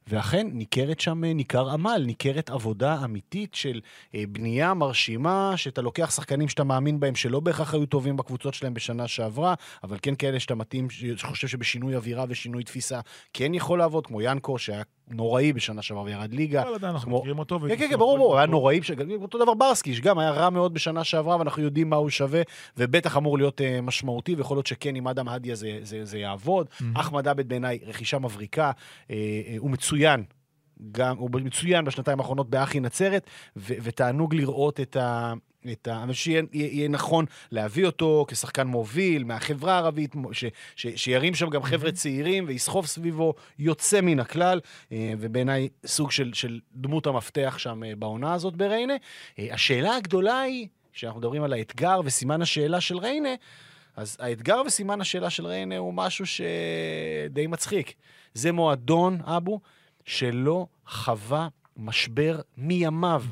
ואכן 0.08 0.48
ניכרת 0.54 1.00
שם, 1.00 1.24
אה, 1.24 1.34
ניכר 1.34 1.70
עמל, 1.70 2.04
ניכרת 2.06 2.50
עבודה 2.50 3.04
אמיתית 3.04 3.56
של 3.56 3.82
בנייה 4.14 4.74
מרשימה, 4.74 5.54
שאתה 5.56 5.82
לוקח 5.82 6.12
שחקנים 6.12 6.50
שאתה 6.50 6.64
מאמין 6.64 7.00
בהם, 7.00 7.16
שלא 7.16 7.40
בהכרח 7.40 7.74
היו 7.74 7.86
טובים 7.86 8.18
בקבוצות 8.18 8.54
שלהם 8.54 8.74
בשנה 8.74 9.08
שעברה, 9.08 9.54
אבל 9.84 9.98
כן 10.02 10.16
כאלה 10.16 10.40
שאתה 10.40 10.56
מתאים, 10.56 10.88
שחושב 10.90 11.48
שבשינוי 11.48 11.96
אווירה 11.96 12.26
ושינוי 12.30 12.64
תפיסה 12.64 13.00
כן 13.34 13.54
יכול 13.54 13.80
לעבוד, 13.80 14.08
כמו 14.08 14.22
ינקו, 14.22 14.58
שהיה 14.58 14.84
נוראי 15.08 15.54
בשנה 15.54 15.82
שעברה 15.82 16.04
וירד 16.04 16.34
ליגה. 16.34 16.62
אבל 16.62 16.74
עדיין 16.74 16.94
אנחנו 16.94 17.18
מכירים 17.20 17.40
אותו. 17.40 17.60
כן, 17.60 17.68
כן, 17.68 17.88
כן, 17.90 17.98
ברור, 17.98 18.18
ברור, 18.18 18.38
היה 18.38 18.48
נוראי, 18.48 18.80
אותו 19.22 19.38
דבר 19.38 19.54
ברסקי, 19.54 19.96
שגם 19.96 20.20
היה 20.20 20.32
רע 20.32 20.50
מאוד 20.50 20.74
בשנה 20.74 21.04
שעברה, 21.04 21.38
ואנחנו 21.38 21.64
יודעים 21.64 21.90
מה 21.90 21.96
הוא 21.96 22.10
שווה, 22.10 22.42
ובטח 22.78 23.18
אמור 23.18 23.38
להיות 23.38 23.62
אה, 23.62 23.82
משמעותי, 23.82 24.36
ויכול 24.36 24.58
להיות 24.58 24.68
שכן, 24.68 24.96
עם 24.96 25.08
אדם 25.08 25.28
הדיה 25.28 25.56
זה, 26.04 26.18
יעבוד. 26.18 26.68
אחמד 26.94 27.28
עבד 27.28 27.50
בעיניי, 27.50 27.80
רכישה 27.86 28.20
מבריקה, 28.20 28.72
אה, 29.10 29.16
אה, 29.48 29.56
הוא 29.58 29.72
מצוין. 29.72 30.24
גם, 30.92 31.18
הוא 31.18 31.30
מצוין 31.34 31.86
בשנתיים 31.86 32.20
האחרונות 32.20 32.50
באחי 32.50 32.80
נצרת, 32.80 33.30
ו- 33.58 33.74
ותענוג 33.82 34.36
לראות 34.36 34.80
את 34.80 34.96
ה... 34.96 35.34
את 35.72 35.88
ה... 35.88 36.04
חושב 36.08 36.24
שיהיה 36.24 36.44
יהיה 36.54 36.88
נכון 36.88 37.26
להביא 37.52 37.86
אותו 37.86 38.26
כשחקן 38.28 38.68
מוביל 38.68 39.24
מהחברה 39.24 39.74
הערבית, 39.74 40.16
ש, 40.32 40.46
ש, 40.76 40.88
שירים 40.96 41.36
שם 41.36 41.50
גם 41.50 41.64
חבר'ה 41.64 41.92
צעירים 41.92 42.46
ויסחוב 42.48 42.86
סביבו 42.86 43.34
יוצא 43.60 44.02
מן 44.02 44.20
הכלל, 44.20 44.60
אה, 44.92 45.14
ובעיניי 45.20 45.70
סוג 45.86 46.12
של, 46.12 46.34
של 46.34 46.60
דמות 46.76 47.08
המפתח 47.08 47.56
שם 47.58 47.84
אה, 47.84 47.96
בעונה 47.96 48.34
הזאת 48.34 48.56
בריינה. 48.56 48.94
אה, 49.40 49.48
השאלה 49.54 49.96
הגדולה 49.96 50.42
היא, 50.42 50.68
כשאנחנו 50.94 51.20
מדברים 51.20 51.44
על 51.44 51.54
האתגר 51.54 52.02
וסימן 52.06 52.42
השאלה 52.42 52.82
של 52.82 52.98
ריינה, 52.98 53.36
אז 53.96 54.18
האתגר 54.20 54.62
וסימן 54.66 55.02
השאלה 55.02 55.30
של 55.30 55.46
ריינה 55.46 55.78
הוא 55.78 55.94
משהו 55.94 56.26
שדי 56.26 57.48
מצחיק. 57.48 57.94
זה 58.34 58.52
מועדון, 58.52 59.20
אבו, 59.26 59.60
שלא 60.06 60.68
חווה 60.88 61.48
משבר 61.78 62.40
מימיו. 62.58 63.24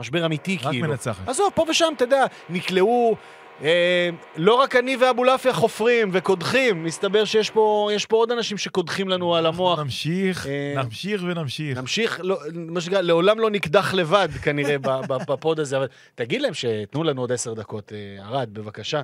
משבר 0.00 0.26
אמיתי, 0.26 0.58
רק 0.62 0.70
כאילו. 0.70 0.88
מנצחת. 0.88 1.28
עזוב, 1.28 1.52
פה 1.54 1.64
ושם, 1.70 1.92
אתה 1.96 2.04
יודע, 2.04 2.24
נקלעו... 2.50 3.16
אה, 3.62 4.10
לא 4.36 4.54
רק 4.54 4.76
אני 4.76 4.96
ואבולעפיה 4.96 5.52
חופרים 5.52 6.10
וקודחים, 6.12 6.84
מסתבר 6.84 7.24
שיש 7.24 7.50
פה, 7.50 7.90
יש 7.94 8.06
פה 8.06 8.16
עוד 8.16 8.32
אנשים 8.32 8.58
שקודחים 8.58 9.08
לנו 9.08 9.36
על 9.36 9.46
המוח. 9.46 9.78
נמשיך, 9.78 10.46
אה, 10.46 10.82
נמשיך 10.84 11.22
ונמשיך. 11.24 11.78
נמשיך, 11.78 12.20
לא, 12.22 12.38
מה 12.54 12.80
שנקרא, 12.80 13.00
לעולם 13.00 13.38
לא 13.38 13.50
נקדח 13.50 13.94
לבד 13.94 14.28
כנראה 14.42 14.76
בפוד 15.08 15.60
הזה, 15.60 15.76
אבל 15.76 15.86
תגיד 16.14 16.42
להם 16.42 16.54
שתנו 16.54 17.04
לנו 17.04 17.20
עוד 17.20 17.32
עשר 17.32 17.54
דקות. 17.54 17.92
אה, 17.92 18.26
ערד, 18.26 18.48
בבקשה. 18.52 19.02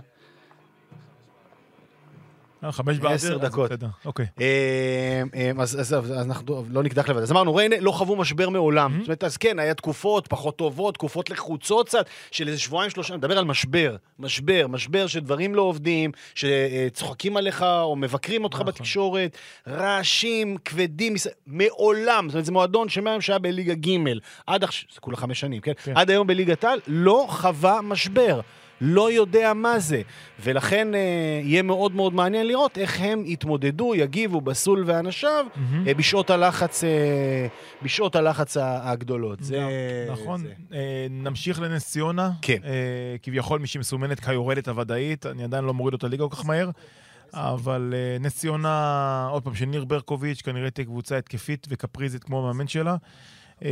אה, 2.64 2.72
חמש 2.72 2.98
באוויר. 2.98 3.38
דקות. 3.38 3.70
אוקיי. 4.04 4.26
אה, 4.40 5.22
אה, 5.34 5.50
אז 5.59 5.94
אנחנו 6.12 6.64
לא 6.70 6.82
נקדח 6.82 7.09
לבד. 7.09 7.22
אז 7.22 7.32
אמרנו, 7.32 7.54
ריינה 7.54 7.76
לא 7.80 7.90
חוו 7.90 8.16
משבר 8.16 8.48
מעולם. 8.48 8.92
Mm-hmm. 8.92 8.98
זאת 8.98 9.07
אומרת, 9.07 9.24
אז 9.24 9.36
כן, 9.36 9.59
היה 9.59 9.74
תקופות 9.74 10.26
פחות 10.26 10.57
טובות, 10.57 10.94
תקופות 10.94 11.30
לחוצות 11.30 11.86
קצת, 11.86 12.07
של 12.30 12.48
איזה 12.48 12.61
שבועיים, 12.61 12.90
שלושה, 12.90 13.14
אני 13.14 13.18
מדבר 13.18 13.38
על 13.38 13.44
משבר. 13.44 13.96
משבר, 14.18 14.66
משבר 14.68 15.07
שדברים 15.07 15.54
לא 15.54 15.62
עובדים, 15.62 16.11
שצוחקים 16.34 17.36
עליך 17.36 17.62
או 17.62 17.96
מבקרים 17.96 18.44
אותך 18.44 18.57
נכון. 18.57 18.66
בתקשורת, 18.66 19.36
רעשים 19.68 20.57
כבדים, 20.64 21.14
מעולם. 21.46 22.28
זאת 22.28 22.34
אומרת, 22.34 22.44
זה 22.44 22.52
מועדון 22.52 22.88
שמהיום 22.88 23.20
שהיה 23.20 23.38
בליגה 23.38 23.74
ג' 23.74 23.96
עד 24.46 24.64
עכשיו, 24.64 24.88
זה 24.94 25.00
כולה 25.00 25.16
חמש 25.16 25.40
שנים, 25.40 25.61
כן? 25.61 25.72
כן. 25.84 25.92
עד 25.96 26.11
היום 26.11 26.26
בליגת 26.26 26.64
העל, 26.64 26.80
לא 26.86 27.26
חווה 27.28 27.80
משבר. 27.82 28.40
לא 28.81 29.12
יודע 29.12 29.53
מה 29.55 29.79
זה. 29.79 30.03
ולכן 30.41 30.95
אה, 30.95 31.41
יהיה 31.43 31.62
מאוד 31.62 31.95
מאוד 31.95 32.14
מעניין 32.14 32.47
לראות 32.47 32.79
איך 32.79 33.01
הם 33.01 33.22
יתמודדו, 33.27 33.95
יגיבו, 33.95 34.41
בסול 34.41 34.83
ואנשיו, 34.87 35.47
מהמם. 35.57 35.89
אה, 35.89 35.95
בשעות 35.95 36.31
הלחץ, 36.31 36.85
אה, 36.85 37.47
בשעות 37.83 38.16
הלחץ 38.16 38.57
הגדולות. 38.61 39.43
זה... 39.43 39.66
נכון. 40.12 40.41
זה. 40.41 40.53
אה, 40.72 41.07
נמשיך 41.11 41.61
לנס 41.61 41.91
ציונה. 41.91 42.31
כן. 42.43 42.59
אה, 42.64 43.16
כביכול 43.22 43.59
מי 43.61 43.66
שמסומנת 43.66 44.20
כיורדת 44.20 44.68
הוודאית, 44.68 45.27
אני 45.27 45.45
עדיין 45.45 45.64
לא 45.64 45.74
מוריד 45.74 45.93
אותה 45.95 46.09
ליגה 46.09 46.29
כל 46.29 46.37
כך 46.37 46.47
מהר. 46.47 46.70
אבל 47.35 47.95
אה, 47.97 48.18
נס 48.20 48.37
ציונה, 48.37 49.29
עוד 49.31 49.43
פעם, 49.43 49.55
של 49.55 49.64
ניר 49.66 49.85
ברקוביץ', 49.85 50.43
כנראה 50.43 50.70
תהיה 50.70 50.85
קבוצה 50.85 51.18
התקפית 51.18 51.66
וקפריזית 51.70 52.24
כמו 52.24 52.39
המאמן 52.39 52.68
שלה. 52.68 52.97
אה, 53.64 53.70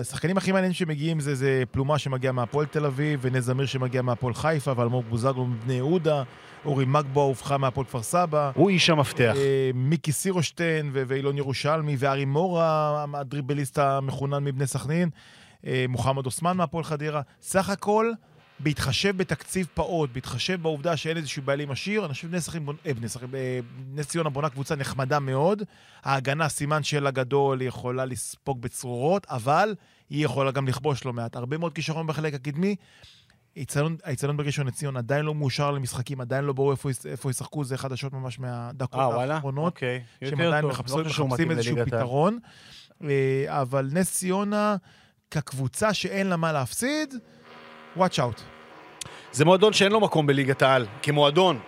השחקנים 0.00 0.36
הכי 0.36 0.52
מעניינים 0.52 0.74
שמגיעים 0.74 1.20
זה, 1.20 1.34
זה 1.34 1.62
פלומה 1.70 1.98
שמגיע 1.98 2.32
מהפועל 2.32 2.66
תל 2.66 2.86
אביב, 2.86 3.20
ונס 3.22 3.44
זמיר 3.44 3.66
שמגיע 3.66 4.02
מהפועל 4.02 4.34
חיפה, 4.34 4.72
ואלמוג 4.76 5.04
בוזגלו 5.08 5.46
מבני 5.46 5.74
יהודה, 5.74 6.22
אורי 6.64 6.84
מגבו 6.84 7.22
הובכה 7.22 7.58
מהפועל 7.58 7.86
כפר 7.86 8.02
סבא. 8.02 8.50
הוא 8.54 8.70
איש 8.70 8.90
המפתח. 8.90 9.34
אה, 9.36 9.70
מיקי 9.74 10.12
סירושטיין 10.12 10.90
ואילון 10.92 11.38
ירושלמי 11.38 11.96
וארי 11.98 12.24
מורה, 12.24 13.04
הדריבליסט 13.14 13.78
המחונן 13.78 14.44
מבני 14.44 14.66
סכנין, 14.66 15.08
אה, 15.66 15.84
מוחמד 15.88 16.26
אוסמן 16.26 16.56
מהפועל 16.56 16.84
חדרה. 16.84 17.20
סך 17.42 17.70
הכל, 17.70 18.12
בהתחשב 18.60 19.16
בתקציב 19.16 19.66
פעוט, 19.74 20.10
בהתחשב 20.12 20.62
בעובדה 20.62 20.96
שאין 20.96 21.16
איזשהו 21.16 21.42
בעלים 21.42 21.70
עשיר, 21.70 22.04
אני 22.04 22.14
חושב 22.14 22.28
אה, 23.34 23.60
נס 23.94 24.06
ציונה 24.06 24.30
בונה 24.30 24.48
קבוצה 24.50 24.76
נחמדה 24.76 25.18
מאוד. 25.18 25.62
ההגנה, 26.02 26.48
סימן 26.48 26.82
שאלה 26.82 27.10
גדול, 27.10 27.60
היא 27.60 27.68
יכולה 27.68 28.04
לספוג 28.04 28.62
בצרורות, 28.62 29.26
אבל 29.30 29.74
היא 30.10 30.24
יכולה 30.24 30.50
גם 30.50 30.68
לכבוש 30.68 31.04
לא 31.04 31.12
מעט. 31.12 31.36
הרבה 31.36 31.58
מאוד 31.58 31.72
כישרון 31.74 32.06
בחלק 32.06 32.34
הקדמי. 32.34 32.76
האיצטדיון- 33.56 34.36
בראשון 34.36 34.66
לציון 34.66 34.96
עדיין 34.96 35.24
לא 35.24 35.34
מאושר 35.34 35.70
למשחקים, 35.70 36.20
עדיין 36.20 36.44
לא 36.44 36.52
ברור 36.52 36.72
איפה, 36.72 37.30
ישחקו, 37.30 37.64
זה 37.64 37.78
חדשות 37.78 38.12
ממש 38.12 38.38
מהדקות 38.38 39.00
אה, 39.00 39.08
וואלה? 39.08 39.34
האחרונות. 39.34 39.72
אוקיי. 39.72 40.02
שהם 40.24 40.40
עדיין. 40.40 40.64
מחפשים, 40.64 40.98
לא 40.98 41.26
מחפשים 41.26 41.50
איזשהו. 41.50 41.76
פתרון. 41.86 42.38
אה, 43.04 43.44
אבל 43.48 43.88
נס 43.92 44.12
ציונה, 44.12 44.76
כקבוצה 45.30 45.94
שאין 45.94 46.26
לה 46.26 46.36
מה 46.36 46.52
להפסיד, 46.52 47.14
watch 47.98 48.18
out. 48.18 48.40
זה 49.32 49.44
מועדון 49.44 49.72
שאין 49.72 49.92
לו 49.92 50.00
מקום 50.00 50.26
בליגת 50.26 50.62
העל, 50.62 50.86
כמועדון. 51.02 51.58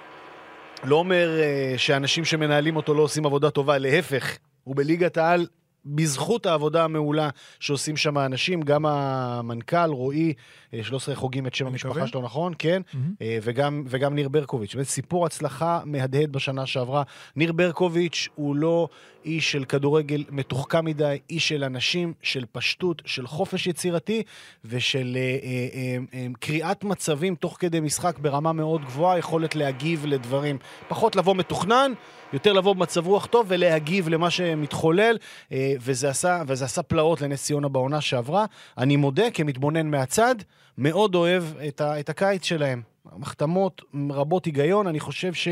לא 0.84 0.96
אומר 0.96 1.30
uh, 1.74 1.78
שאנשים 1.78 2.24
שמנהלים 2.24 2.76
אותו 2.76 2.94
לא 2.94 3.02
עושים 3.02 3.26
עבודה 3.26 3.50
טובה, 3.50 3.78
להפך, 3.78 4.36
הוא 4.64 4.76
בליגת 4.76 5.16
העל 5.16 5.46
בזכות 5.86 6.46
העבודה 6.46 6.84
המעולה 6.84 7.28
שעושים 7.60 7.96
שם 7.96 8.16
האנשים, 8.18 8.62
גם 8.62 8.86
המנכ"ל, 8.86 9.90
רועי, 9.90 10.32
אה, 10.74 10.84
13 10.84 11.14
חוגים 11.14 11.46
את 11.46 11.54
שם 11.54 11.66
המשפחה. 11.66 12.06
שלו, 12.06 12.22
נכון? 12.22 12.52
כן. 12.58 12.82
אה, 13.22 13.38
וגם, 13.42 13.82
וגם 13.86 14.14
ניר 14.14 14.28
ברקוביץ'. 14.28 14.74
באמת 14.74 14.86
סיפור 14.86 15.26
הצלחה 15.26 15.80
מהדהד 15.84 16.32
בשנה 16.32 16.66
שעברה. 16.66 17.02
ניר 17.36 17.52
ברקוביץ' 17.52 18.28
הוא 18.34 18.56
לא 18.56 18.88
איש 19.26 19.52
של 19.52 19.64
כדורגל 19.64 20.24
מתוחכם 20.30 20.84
מדי, 20.84 21.18
איש 21.30 21.48
של 21.48 21.64
אנשים, 21.64 22.12
של 22.22 22.44
פשטות, 22.52 23.02
של 23.04 23.26
חופש 23.26 23.66
יצירתי 23.66 24.22
ושל 24.64 25.16
אה, 25.16 25.20
אה, 25.20 25.68
אה, 25.74 25.98
אה, 26.14 26.26
קריאת 26.40 26.84
מצבים 26.84 27.34
תוך 27.34 27.56
כדי 27.60 27.80
משחק 27.80 28.18
ברמה 28.18 28.52
מאוד 28.52 28.84
גבוהה, 28.84 29.18
יכולת 29.18 29.56
להגיב 29.56 30.06
לדברים. 30.06 30.58
פחות 30.88 31.16
לבוא 31.16 31.34
מתוכנן, 31.34 31.92
יותר 32.36 32.52
לבוא 32.52 32.72
במצב 32.72 33.06
רוח 33.06 33.26
טוב 33.26 33.46
ולהגיב 33.48 34.08
למה 34.08 34.30
שמתחולל, 34.30 35.18
אה, 35.52 35.74
וזה 35.80 36.08
עשה, 36.08 36.42
וזה 36.46 36.64
עשה 36.64 36.82
פלאות 36.82 37.20
לנס 37.20 37.44
ציונה 37.44 37.68
בעונה 37.68 38.00
שעברה. 38.00 38.46
אני 38.78 38.96
מודה, 38.96 39.30
כמתבונן 39.30 39.86
מהצד, 39.86 40.34
מאוד 40.78 41.14
אוהב 41.14 41.44
את, 41.68 41.80
ה, 41.80 42.00
את 42.00 42.08
הקיץ 42.08 42.44
שלהם. 42.44 42.82
החתמות 43.22 43.82
רבות 44.10 44.44
היגיון, 44.44 44.86
אני 44.86 45.00
חושב 45.00 45.34
ש... 45.34 45.48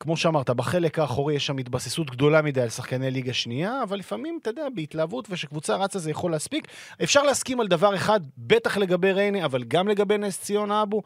כמו 0.00 0.16
שאמרת, 0.16 0.50
בחלק 0.50 0.98
האחורי 0.98 1.34
יש 1.34 1.46
שם 1.46 1.58
התבססות 1.58 2.10
גדולה 2.10 2.42
מדי 2.42 2.60
על 2.60 2.68
שחקני 2.68 3.10
ליגה 3.10 3.32
שנייה, 3.32 3.82
אבל 3.82 3.98
לפעמים, 3.98 4.38
אתה 4.42 4.50
יודע, 4.50 4.66
בהתלהבות 4.74 5.26
ושקבוצה 5.30 5.76
רצה 5.76 5.98
זה 5.98 6.10
יכול 6.10 6.30
להספיק. 6.30 6.68
אפשר 7.02 7.22
להסכים 7.22 7.60
על 7.60 7.68
דבר 7.68 7.94
אחד, 7.94 8.20
בטח 8.38 8.76
לגבי 8.76 9.12
ריינה, 9.12 9.44
אבל 9.44 9.64
גם 9.64 9.88
לגבי 9.88 10.18
נס 10.18 10.40
ציונה 10.40 10.82
אבו. 10.82 11.02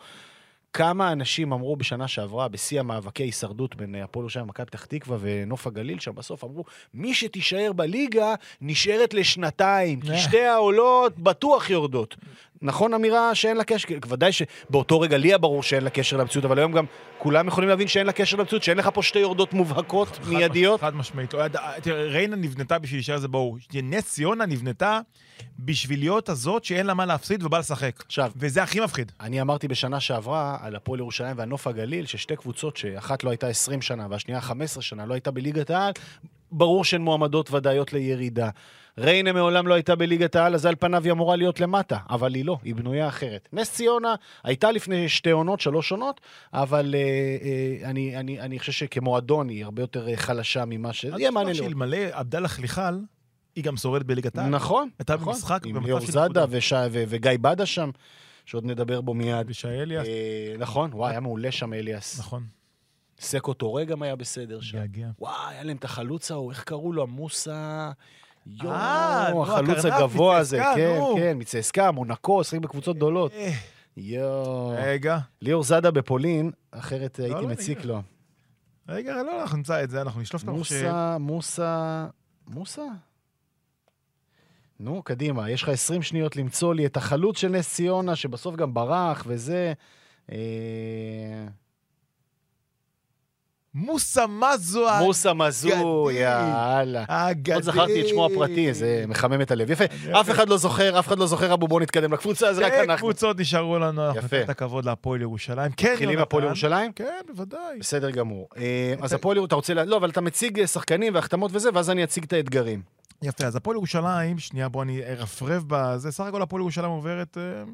כמה 0.76 1.12
אנשים 1.12 1.52
אמרו 1.52 1.76
בשנה 1.76 2.08
שעברה, 2.08 2.48
בשיא 2.48 2.80
המאבקי 2.80 3.22
הישרדות 3.22 3.76
בין 3.76 3.94
הפועל 3.94 4.22
ירושלים 4.22 4.44
ומכבי 4.44 4.66
פתח 4.66 4.84
תקווה 4.84 5.18
ונוף 5.20 5.66
הגליל, 5.66 5.98
שם 5.98 6.14
בסוף 6.14 6.44
אמרו, 6.44 6.64
מי 6.94 7.14
שתישאר 7.14 7.72
בליגה 7.72 8.34
נשארת 8.60 9.14
לשנתיים, 9.14 10.00
כי 10.00 10.18
שתי 10.18 10.44
העולות 10.44 11.18
בטוח 11.18 11.70
יורדות. 11.70 12.16
נכון 12.62 12.94
אמירה 12.94 13.34
שאין 13.34 13.56
לה 13.56 13.64
קשר? 13.64 13.88
ודאי 14.08 14.32
שבאותו 14.32 15.00
רגע 15.00 15.16
לי 15.16 15.28
היה 15.28 15.38
ברור 15.38 15.62
שאין 15.62 15.84
לה 15.84 15.90
קשר 15.90 16.16
למציאות, 16.16 16.44
אבל 16.44 16.58
היום 16.58 16.72
גם 16.72 16.84
כולם 17.18 17.48
יכולים 17.48 17.70
להבין 17.70 17.88
שאין 17.88 18.06
לה 18.06 18.12
קשר 18.12 18.36
למציאות, 18.36 18.62
שאין 18.62 18.78
לך 18.78 18.90
פה 18.94 19.02
שתי 19.02 19.18
יורדות 19.18 19.52
מובהקות, 19.52 20.18
מיידיות. 20.28 20.80
חד 20.80 20.94
משמעית. 20.94 21.34
תראה, 21.82 22.04
ריינה 22.04 22.36
נבנתה 22.36 22.78
בשביל 22.78 22.98
להישאר 22.98 23.18
זה 23.18 23.28
ברור. 23.28 23.58
נס 23.82 24.04
ציונה 24.12 24.46
נבנתה 24.46 25.00
בשביל 25.58 25.98
להיות 25.98 26.28
הזאת 26.28 26.64
שאין 26.64 26.86
לה 26.86 26.94
מה 26.94 27.06
להפסיד 27.06 27.42
ובא 27.42 27.58
לשחק. 27.58 28.02
עכשיו, 28.06 28.32
וזה 28.36 28.62
הכי 28.62 28.80
מפחיד. 28.80 29.12
אני 29.20 29.40
אמרתי 29.40 29.68
בשנה 29.68 30.00
שעברה 30.00 30.58
על 30.60 30.76
הפועל 30.76 31.00
ירושלים 31.00 31.38
והנוף 31.38 31.66
הגליל, 31.66 32.06
ששתי 32.06 32.36
קבוצות 32.36 32.76
שאחת 32.76 33.24
לא 33.24 33.30
הייתה 33.30 33.46
20 33.48 33.82
שנה 33.82 34.06
והשנייה 34.10 34.40
15 34.40 34.82
שנה, 34.82 35.06
לא 35.06 35.14
הייתה 35.14 35.30
בליגת 35.30 35.70
העל, 35.70 35.92
ברור 36.52 36.84
שהן 36.84 37.00
מועמדות 37.00 37.50
ודאיות 37.50 37.92
לירידה. 37.92 38.50
ריינה 38.98 39.32
מעולם 39.32 39.68
לא 39.68 39.74
הייתה 39.74 39.94
בליגת 39.94 40.36
העל, 40.36 40.54
אז 40.54 40.66
על 40.66 40.74
פניו 40.78 41.04
היא 41.04 41.12
אמורה 41.12 41.36
להיות 41.36 41.60
למטה, 41.60 41.98
אבל 42.10 42.34
היא 42.34 42.44
לא, 42.44 42.58
היא 42.62 42.74
בנויה 42.74 43.08
אחרת. 43.08 43.48
נס 43.52 43.72
ציונה 43.72 44.14
הייתה 44.44 44.72
לפני 44.72 45.08
שתי 45.08 45.30
עונות, 45.30 45.60
שלוש 45.60 45.92
עונות, 45.92 46.20
אבל 46.52 46.94
אה, 46.94 47.00
אה, 47.00 47.90
אני, 47.90 48.16
אני, 48.16 48.40
אני 48.40 48.58
חושב 48.58 48.72
שכמועדון 48.72 49.48
היא 49.48 49.64
הרבה 49.64 49.82
יותר 49.82 50.08
אה, 50.08 50.16
חלשה 50.16 50.64
ממה 50.66 50.92
ש... 50.92 51.04
יהיה 51.04 51.30
מעניין 51.30 51.56
לראות. 51.56 51.70
שאלמלא 51.70 51.98
עבדאללה 52.12 52.48
חליחל, 52.48 52.98
היא 53.56 53.64
גם 53.64 53.76
שורדת 53.76 54.06
בליגת 54.06 54.38
העל. 54.38 54.48
נכון, 54.48 54.88
הייתה 54.98 55.14
נכון. 55.14 55.32
במשחק 55.32 55.66
עם 55.66 55.74
במצב 55.74 55.86
ליאור 55.86 56.00
של 56.00 56.12
זאדה 56.12 56.40
נקודה. 56.40 56.58
וש... 56.58 56.72
ו... 56.72 57.04
וגיא 57.08 57.30
בדה 57.40 57.66
שם, 57.66 57.90
שעוד 58.44 58.64
נדבר 58.64 59.00
בו 59.00 59.14
מיד. 59.14 59.46
ושי 59.50 59.68
אליאס, 59.68 60.06
אה, 60.06 60.54
נכון, 60.58 60.90
וואי, 60.92 61.10
היה 61.10 61.20
מעולה 61.20 61.52
שם 61.52 61.72
אליאס. 61.72 62.18
נכון, 62.18 62.44
סקו 63.20 63.54
טורה 63.54 63.84
גם 63.84 64.02
היה 64.02 64.16
בסדר 64.16 64.60
שם. 64.60 64.78
געגע. 64.78 65.08
וואי, 65.18 65.32
היה 65.48 65.62
להם 65.64 65.76
את 65.76 65.84
החלוץ 65.84 66.30
ההוא, 66.30 66.50
איך 66.50 66.64
קראו 66.64 66.92
לו? 66.92 67.02
המוסה... 67.02 67.90
אה, 68.62 69.28
יואו, 69.28 69.42
החלוץ 69.42 69.78
הקרנף 69.78 69.94
הגבוה 69.94 70.36
הזה, 70.36 70.62
כן. 70.76 71.00
כן, 71.16 71.36
מצסקה, 71.38 71.90
מונקו, 71.90 72.44
שיחק 72.44 72.62
בקבוצות 72.62 72.96
גדולות. 72.96 73.32
אה, 73.32 73.52
יואו. 73.96 74.74
רגע, 74.76 75.18
ליאור 75.42 75.62
זאדה 75.62 75.90
בפולין, 75.90 76.50
אחרת 76.70 77.16
הייתי 77.18 77.42
לא, 77.42 77.48
מציק 77.48 77.78
רגע. 77.78 77.88
לו. 77.88 78.02
רגע, 78.88 79.22
לא, 79.22 79.42
אנחנו 79.42 79.56
נמצא 79.56 79.84
את 79.84 79.90
זה, 79.90 80.02
אנחנו 80.02 80.20
נשלוף 80.20 80.42
את 80.42 80.48
המחשב. 80.48 80.74
מוסה, 80.74 81.16
מוסה... 81.18 82.06
מוסה? 82.48 82.82
נו, 84.80 85.02
קדימה, 85.02 85.50
יש 85.50 85.62
לך 85.62 85.68
20 85.68 86.02
שניות 86.02 86.36
למצוא 86.36 86.74
לי 86.74 86.86
את 86.86 86.96
החלוץ 86.96 87.38
של 87.38 87.48
נס 87.48 87.74
ציונה, 87.74 88.16
שבסוף 88.16 88.56
גם 88.56 88.74
ברח 88.74 89.24
וזה. 89.26 89.72
אה, 90.32 90.36
מוסה 93.74 94.24
מזו 94.26 94.86
מוסה 95.00 95.34
מזו, 95.34 95.68
האגדי. 96.08 96.20
יאללה. 96.22 97.04
האגדי. 97.08 97.54
עוד 97.54 97.62
זכרתי 97.62 98.00
את 98.00 98.08
שמו 98.08 98.26
הפרטי, 98.26 98.74
זה 98.74 99.04
מחמם 99.08 99.40
את 99.40 99.50
הלב. 99.50 99.70
יפה, 99.70 99.84
אף 100.20 100.30
אחד 100.30 100.48
לא 100.48 100.56
זוכר, 100.56 100.98
אף 100.98 101.08
אחד 101.08 101.18
לא 101.18 101.26
זוכר, 101.26 101.54
אבו, 101.54 101.68
בוא 101.68 101.80
נתקדם 101.80 102.12
לקבוצה, 102.12 102.54
זה 102.54 102.66
רק 102.66 102.72
שתי 102.72 102.82
אנחנו. 102.84 103.06
קבוצות 103.08 103.40
נשארו 103.40 103.78
לנו, 103.78 104.06
אנחנו 104.10 104.28
את 104.44 104.48
הכבוד 104.50 104.84
להפועל 104.84 105.20
ירושלים. 105.22 105.72
כן, 105.72 105.90
מתחילים 105.92 106.02
יונתן. 106.12 106.18
מהפועל 106.20 106.44
ירושלים? 106.44 106.92
כן, 106.92 107.20
בוודאי. 107.28 107.78
בסדר 107.80 108.10
גמור. 108.10 108.48
אה, 108.56 108.94
אז 109.00 109.06
אתה- 109.12 109.16
הפועל, 109.16 109.44
אתה 109.44 109.54
רוצה, 109.54 109.74
לא, 109.74 109.96
אבל 109.96 110.10
אתה 110.10 110.20
מציג 110.20 110.60
אה, 110.60 110.66
שחקנים 110.66 111.14
והחתמות 111.14 111.50
וזה, 111.54 111.68
ואז 111.74 111.90
אני 111.90 112.04
אציג 112.04 112.24
את 112.24 112.32
האתגרים. 112.32 112.82
יפה, 113.22 113.44
אז 113.44 113.56
הפועל 113.56 113.76
ירושלים, 113.76 114.38
שנייה, 114.38 114.68
בוא 114.68 114.82
אני 114.82 115.02
ארפרף 115.02 115.62
בזה. 115.66 116.12
סך 116.12 116.24
הכל 116.24 116.42
הפועל 116.42 116.60
ירושלים 116.60 116.90
עוברת, 116.90 117.38
אה, 117.38 117.64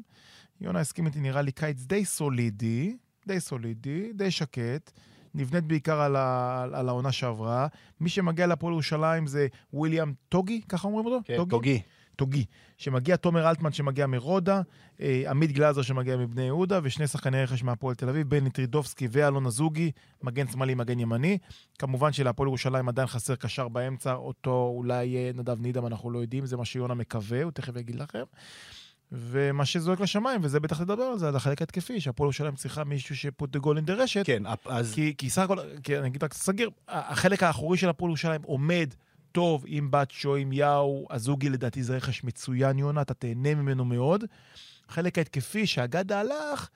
יונה 0.61 0.79
הסכים 0.79 1.05
איתי, 1.05 1.19
נראה 1.19 1.41
לי 1.41 1.51
קיץ 1.51 1.83
די 1.83 2.05
סולידי, 2.05 2.97
די 3.27 3.39
סולידי, 3.39 4.13
די 4.13 4.31
שקט. 4.31 4.91
נבנית 5.35 5.63
בעיקר 5.63 6.01
על, 6.01 6.15
ה, 6.15 6.63
על 6.73 6.89
העונה 6.89 7.11
שעברה. 7.11 7.67
מי 7.99 8.09
שמגיע 8.09 8.47
להפועל 8.47 8.73
ירושלים 8.73 9.27
זה 9.27 9.47
וויליאם 9.73 10.13
טוגי, 10.29 10.61
ככה 10.69 10.87
אומרים 10.87 11.05
אותו? 11.05 11.19
כן, 11.25 11.35
תוגי. 11.37 11.49
טוגי. 11.49 11.81
שמגיע 12.77 13.15
תומר 13.15 13.49
אלטמן 13.49 13.71
שמגיע 13.71 14.07
מרודה, 14.07 14.61
אה, 15.01 15.23
עמית 15.29 15.51
גלאזר 15.51 15.81
שמגיע 15.81 16.17
מבני 16.17 16.43
יהודה, 16.43 16.79
ושני 16.83 17.07
שחקני 17.07 17.43
רכש 17.43 17.63
מהפועל 17.63 17.95
תל 17.95 18.09
אביב, 18.09 18.29
בני 18.29 18.49
טרידובסקי 18.49 19.07
ואלון 19.11 19.45
אזוגי, 19.45 19.91
מגן 20.21 20.47
שמאלי, 20.47 20.75
מגן 20.75 20.99
ימני. 20.99 21.37
כמובן 21.79 22.13
שלהפועל 22.13 22.47
ירושלים 22.47 22.89
עדיין 22.89 23.07
חסר 23.07 23.35
קשר 23.35 23.67
באמצע, 23.67 24.13
אותו 24.13 24.73
אולי 24.75 25.15
אה, 25.15 25.31
נדב 25.33 25.61
נידם, 25.61 25.85
אנחנו 25.85 26.11
לא 26.11 26.19
יודעים, 26.19 26.45
זה 26.45 26.57
מה 26.57 26.65
שיונה 26.65 26.93
מקווה, 26.93 27.43
הוא 27.43 27.51
תכף 27.51 27.75
יגיד 27.75 27.95
לכם. 27.95 28.23
ומה 29.11 29.65
שזועק 29.65 29.99
לשמיים, 29.99 30.41
וזה 30.43 30.59
בטח 30.59 30.81
לדבר 30.81 31.03
על 31.03 31.17
זה, 31.17 31.27
על 31.27 31.35
החלק 31.35 31.61
ההתקפי, 31.61 32.01
שהפועל 32.01 32.25
ירושלים 32.25 32.55
צריכה 32.55 32.83
מישהו 32.83 33.15
ש-put 33.15 33.51
the 33.51 33.59
goal 33.59 33.77
in 33.77 33.85
the 33.85 33.93
רשת. 33.93 34.25
כן, 34.25 34.43
אז 34.65 34.93
כי, 35.17 35.29
סך 35.29 35.41
הכל, 35.41 35.59
אני 35.59 36.07
אגיד 36.07 36.23
רק 36.23 36.33
סגיר, 36.33 36.69
החלק 36.87 37.43
האחורי 37.43 37.77
של 37.77 37.89
הפועל 37.89 38.09
ירושלים 38.09 38.41
עומד 38.41 38.93
טוב 39.33 39.63
עם 39.67 39.91
בצ'ו, 39.91 40.35
עם 40.35 40.51
יאו, 40.51 41.07
הזוגי 41.09 41.49
לדעתי 41.49 41.83
זה 41.83 41.95
רכש 41.97 42.23
מצוין, 42.23 42.79
יונה, 42.79 43.01
אתה 43.01 43.13
תהנה 43.13 43.55
ממנו 43.55 43.85
מאוד. 43.85 44.23
החלק 44.89 45.17
ההתקפי, 45.17 45.67
שהגדה 45.67 46.19
הלך, 46.19 46.69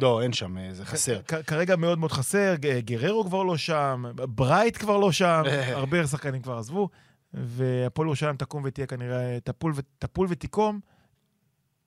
לא, 0.00 0.22
אין 0.22 0.32
שם, 0.32 0.58
אה, 0.58 0.74
זה 0.74 0.84
חסר. 0.84 1.20
כ- 1.28 1.34
כרגע 1.46 1.76
מאוד 1.76 1.98
מאוד 1.98 2.12
חסר, 2.12 2.54
גררו 2.78 3.24
כבר 3.24 3.42
לא 3.42 3.56
שם, 3.56 4.04
ברייט 4.14 4.76
כבר 4.76 4.96
לא 4.96 5.12
שם, 5.12 5.42
הרבה 5.80 6.06
שחקנים 6.06 6.42
כבר 6.42 6.58
עזבו, 6.58 6.88
והפועל 7.34 8.06
ירושלים 8.08 8.36
תקום 8.36 8.62
ותהיה 8.66 8.86
כנראה, 8.86 9.38
תפול, 9.44 9.72
ו- 9.76 9.80
תפול 9.98 10.26
ותיקום, 10.30 10.80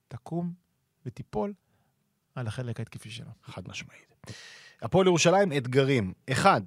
תקום 0.07 0.53
ותיפול 1.05 1.53
על 2.35 2.47
החלק 2.47 2.79
ההתקפי 2.79 3.09
שלה. 3.09 3.31
חד 3.45 3.61
משמעית. 3.67 4.15
הפועל 4.81 5.07
ירושלים, 5.07 5.53
אתגרים. 5.57 6.13
אחד, 6.31 6.61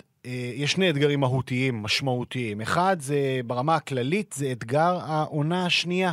יש 0.54 0.72
שני 0.72 0.90
אתגרים 0.90 1.20
מהותיים, 1.20 1.82
משמעותיים. 1.82 2.60
אחד, 2.60 2.96
זה 3.00 3.40
ברמה 3.46 3.74
הכללית, 3.74 4.34
זה 4.38 4.52
אתגר 4.52 4.98
העונה 5.02 5.66
השנייה. 5.66 6.12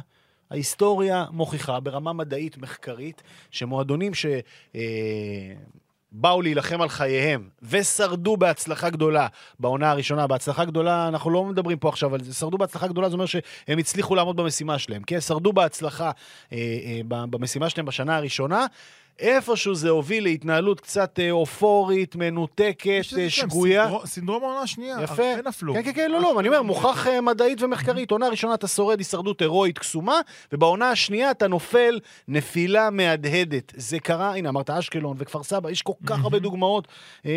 ההיסטוריה 0.52 1.26
מוכיחה 1.32 1.80
ברמה 1.80 2.14
מדעית 2.14 2.58
מחקרית 2.58 3.24
שמועדונים 3.52 4.12
שבאו 6.14 6.42
להילחם 6.42 6.82
על 6.82 6.90
חייהם 6.90 7.50
ושרדו 7.62 8.38
בהצלחה 8.38 8.90
גדולה 8.90 9.28
בעונה 9.60 9.92
הראשונה, 9.92 10.28
בהצלחה 10.28 10.66
גדולה, 10.66 11.08
אנחנו 11.08 11.30
לא 11.32 11.46
מדברים 11.46 11.78
פה 11.78 11.90
עכשיו 11.90 12.16
על 12.16 12.24
זה, 12.24 12.34
שרדו 12.34 12.58
בהצלחה 12.58 12.88
גדולה, 12.88 13.10
זה 13.10 13.14
אומר 13.14 13.26
שהם 13.26 13.78
הצליחו 13.80 14.16
לעמוד 14.16 14.36
במשימה 14.36 14.80
שלהם, 14.80 15.04
כן? 15.04 15.20
שרדו 15.20 15.54
בהצלחה 15.54 16.12
אה, 16.54 16.58
אה, 16.58 17.02
במשימה 17.06 17.70
שלהם 17.70 17.86
בשנה 17.86 18.18
הראשונה, 18.18 18.66
איפשהו 19.20 19.76
זה 19.76 19.90
הוביל 19.90 20.24
להתנהלות 20.24 20.80
קצת 20.80 21.20
אה, 21.20 21.32
אופורית, 21.32 22.16
מנותקת, 22.16 23.02
שגויה. 23.30 23.90
סינדרום- 24.06 24.44
העונה 24.44 24.60
השנייה. 24.62 24.98
יפה. 25.04 25.14
הרבה 25.32 25.50
נפלו. 25.50 25.74
כן, 25.74 25.84
כן, 25.84 25.92
כן, 25.96 26.12
לא, 26.12 26.22
לא, 26.22 26.40
אני 26.40 26.48
אומר, 26.48 26.62
מוכח 26.62 27.08
אה, 27.08 27.22
מדעית 27.22 27.62
ומחקרית. 27.62 28.12
עונה 28.12 28.28
ראשונה 28.30 28.54
אתה 28.54 28.68
שורד 28.68 28.98
הישרדות 29.00 29.42
הירואית 29.42 29.80
קסומה, 29.80 30.20
ובעונה 30.52 30.90
השנייה 30.92 31.32
אתה 31.32 31.48
נופל 31.48 32.00
נפילה 32.28 32.90
מהדהדת. 32.90 33.74
זה 33.76 34.00
קרה, 34.00 34.36
הנה, 34.36 34.50
אמרת 34.50 34.70
אשקלון 34.70 35.16
וכפר 35.20 35.44
סבא, 35.44 35.70
יש 35.70 35.82
כל 35.82 35.94
כך 36.06 36.24
הרבה 36.24 36.40
דוגמאות 36.40 36.88
אה, 37.26 37.32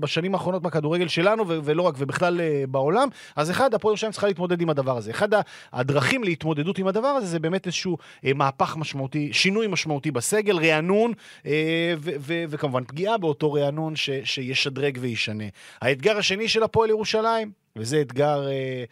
בשנים 0.00 0.34
האחרונות 0.34 0.62
בכדורגל 0.62 1.08
שלנו, 1.08 1.44
ולא 1.48 1.82
רק, 1.82 1.94
ובכלל 1.98 2.40
בעולם. 2.68 3.08
אז 3.36 3.50
אחד, 3.50 3.74
הפועל 3.74 3.90
ירושלים 3.92 4.12
צריכה 4.12 4.26
להתמודד 4.26 4.60
עם 4.60 4.70
הדבר 4.70 4.96
הזה. 4.96 5.10
אחד 5.10 5.28
הדרכים 5.72 6.24
להתמודדות 6.24 6.78
עם 6.78 6.86
הדבר 6.86 7.08
הזה, 7.08 7.26
זה 7.26 7.38
באמת 7.38 7.66
איזשהו 7.66 7.98
מהפך 8.34 8.76
משמעותי, 8.76 9.32
שינוי 9.32 9.66
משמעותי 9.66 10.10
בסגל, 10.10 10.58
רענון, 10.58 11.12
וכמובן 12.48 12.84
פגיעה 12.84 13.18
באותו 13.18 13.52
רענון 13.52 13.96
ש- 13.96 14.10
שישדרג 14.24 14.98
וישנה. 15.00 15.44
האתגר 15.80 16.18
השני 16.18 16.48
של 16.48 16.62
הפועל 16.62 16.90
ירושלים, 16.90 17.52
וזה 17.76 18.00
אתגר 18.00 18.48
אה, 18.48 18.84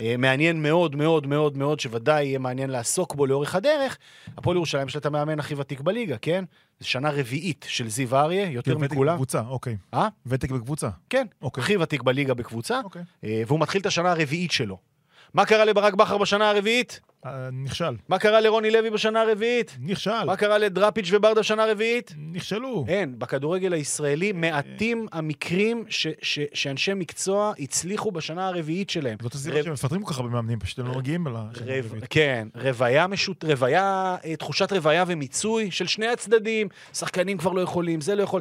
אה, 0.00 0.16
מעניין 0.16 0.62
מאוד 0.62 0.96
מאוד 0.96 1.26
מאוד 1.26 1.56
מאוד, 1.56 1.80
שוודאי 1.80 2.24
יהיה 2.24 2.38
מעניין 2.38 2.70
לעסוק 2.70 3.14
בו 3.14 3.26
לאורך 3.26 3.54
הדרך, 3.54 3.98
הפועל 4.36 4.56
ירושלים 4.56 4.88
יש 4.88 4.94
לה 4.94 4.98
את 4.98 5.06
המאמן 5.06 5.38
הכי 5.38 5.54
ותיק 5.54 5.80
בליגה, 5.80 6.16
כן? 6.18 6.44
זו 6.80 6.88
שנה 6.88 7.10
רביעית 7.10 7.66
של 7.68 7.88
זיו 7.88 8.16
אריה, 8.16 8.50
יותר 8.50 8.76
ותק 8.76 8.92
מכולם. 8.92 9.12
בקבוצה, 9.12 9.42
אוקיי. 9.48 9.76
אה? 9.94 10.08
ותק 10.26 10.50
בקבוצה. 10.50 10.88
כן, 11.10 11.26
אוקיי. 11.42 11.62
הכי 11.62 11.76
ותיק 11.76 12.02
בליגה 12.02 12.34
בקבוצה, 12.34 12.80
אוקיי. 12.84 13.02
אה, 13.24 13.42
והוא 13.46 13.60
מתחיל 13.60 13.80
את 13.80 13.86
השנה 13.86 14.10
הרביעית 14.10 14.52
שלו. 14.52 14.91
מה 15.34 15.44
קרה 15.44 15.64
לברק 15.64 15.94
בכר 15.94 16.18
בשנה 16.18 16.50
הרביעית? 16.50 17.00
אה, 17.26 17.48
נכשל. 17.52 17.96
מה 18.08 18.18
קרה 18.18 18.40
לרוני 18.40 18.70
לוי 18.70 18.90
בשנה 18.90 19.20
הרביעית? 19.22 19.76
נכשל. 19.80 20.24
מה 20.26 20.36
קרה 20.36 20.58
לדראפיץ' 20.58 21.08
וברדה 21.12 21.40
בשנה 21.40 21.62
הרביעית? 21.64 22.14
נכשלו. 22.32 22.84
אין, 22.88 23.18
בכדורגל 23.18 23.72
הישראלי 23.72 24.32
מעטים 24.32 25.06
המקרים 25.12 25.84
ש- 25.88 26.06
ש- 26.22 26.38
שאנשי 26.54 26.94
מקצוע 26.94 27.52
הצליחו 27.58 28.10
בשנה 28.12 28.46
הרביעית 28.48 28.90
שלהם. 28.90 29.16
זאת 29.22 29.34
הסיבה 29.34 29.58
רב- 29.58 29.64
שמפטרים 29.64 30.02
כל 30.02 30.12
כך 30.12 30.18
הרבה 30.18 30.30
מאמנים, 30.30 30.58
פשוט 30.58 30.78
הם 30.78 30.86
לא 30.86 30.94
מגיעים 30.94 31.26
לשנה 31.26 31.40
רב... 31.66 31.84
הרביעית. 31.84 32.04
כן, 32.10 32.48
רוויה 32.54 33.06
משות... 33.06 33.44
רוויה, 33.44 34.16
אה, 34.24 34.36
תחושת 34.36 34.72
רוויה 34.72 35.04
ומיצוי 35.06 35.70
של 35.70 35.86
שני 35.86 36.06
הצדדים, 36.08 36.68
שחקנים 36.94 37.38
כבר 37.38 37.52
לא 37.52 37.60
יכולים, 37.60 38.00
זה 38.00 38.14
לא 38.14 38.22
יכול. 38.22 38.40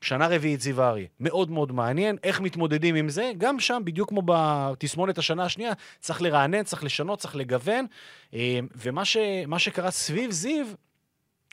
שנה 0.00 0.26
רביעית 0.28 0.60
זיו 0.60 0.82
אריה, 0.82 1.06
מאוד 1.20 1.50
מאוד 1.50 1.72
מעניין, 1.72 2.16
איך 2.22 2.40
מתמודדים 2.40 2.94
עם 2.94 3.08
זה, 3.08 3.32
גם 3.38 3.60
שם, 3.60 3.82
בדיוק 3.84 4.08
כמו 4.08 4.22
בתסמונת 4.24 5.18
השנה 5.18 5.44
השנייה, 5.44 5.72
צריך 6.00 6.22
לרענן, 6.22 6.62
צריך 6.62 6.84
לשנות, 6.84 7.18
צריך 7.18 7.36
לגוון, 7.36 7.86
אה, 8.34 8.58
ומה 8.76 9.04
ש... 9.04 9.16
שקרה 9.58 9.90
סביב 9.90 10.30
זיו, 10.30 10.66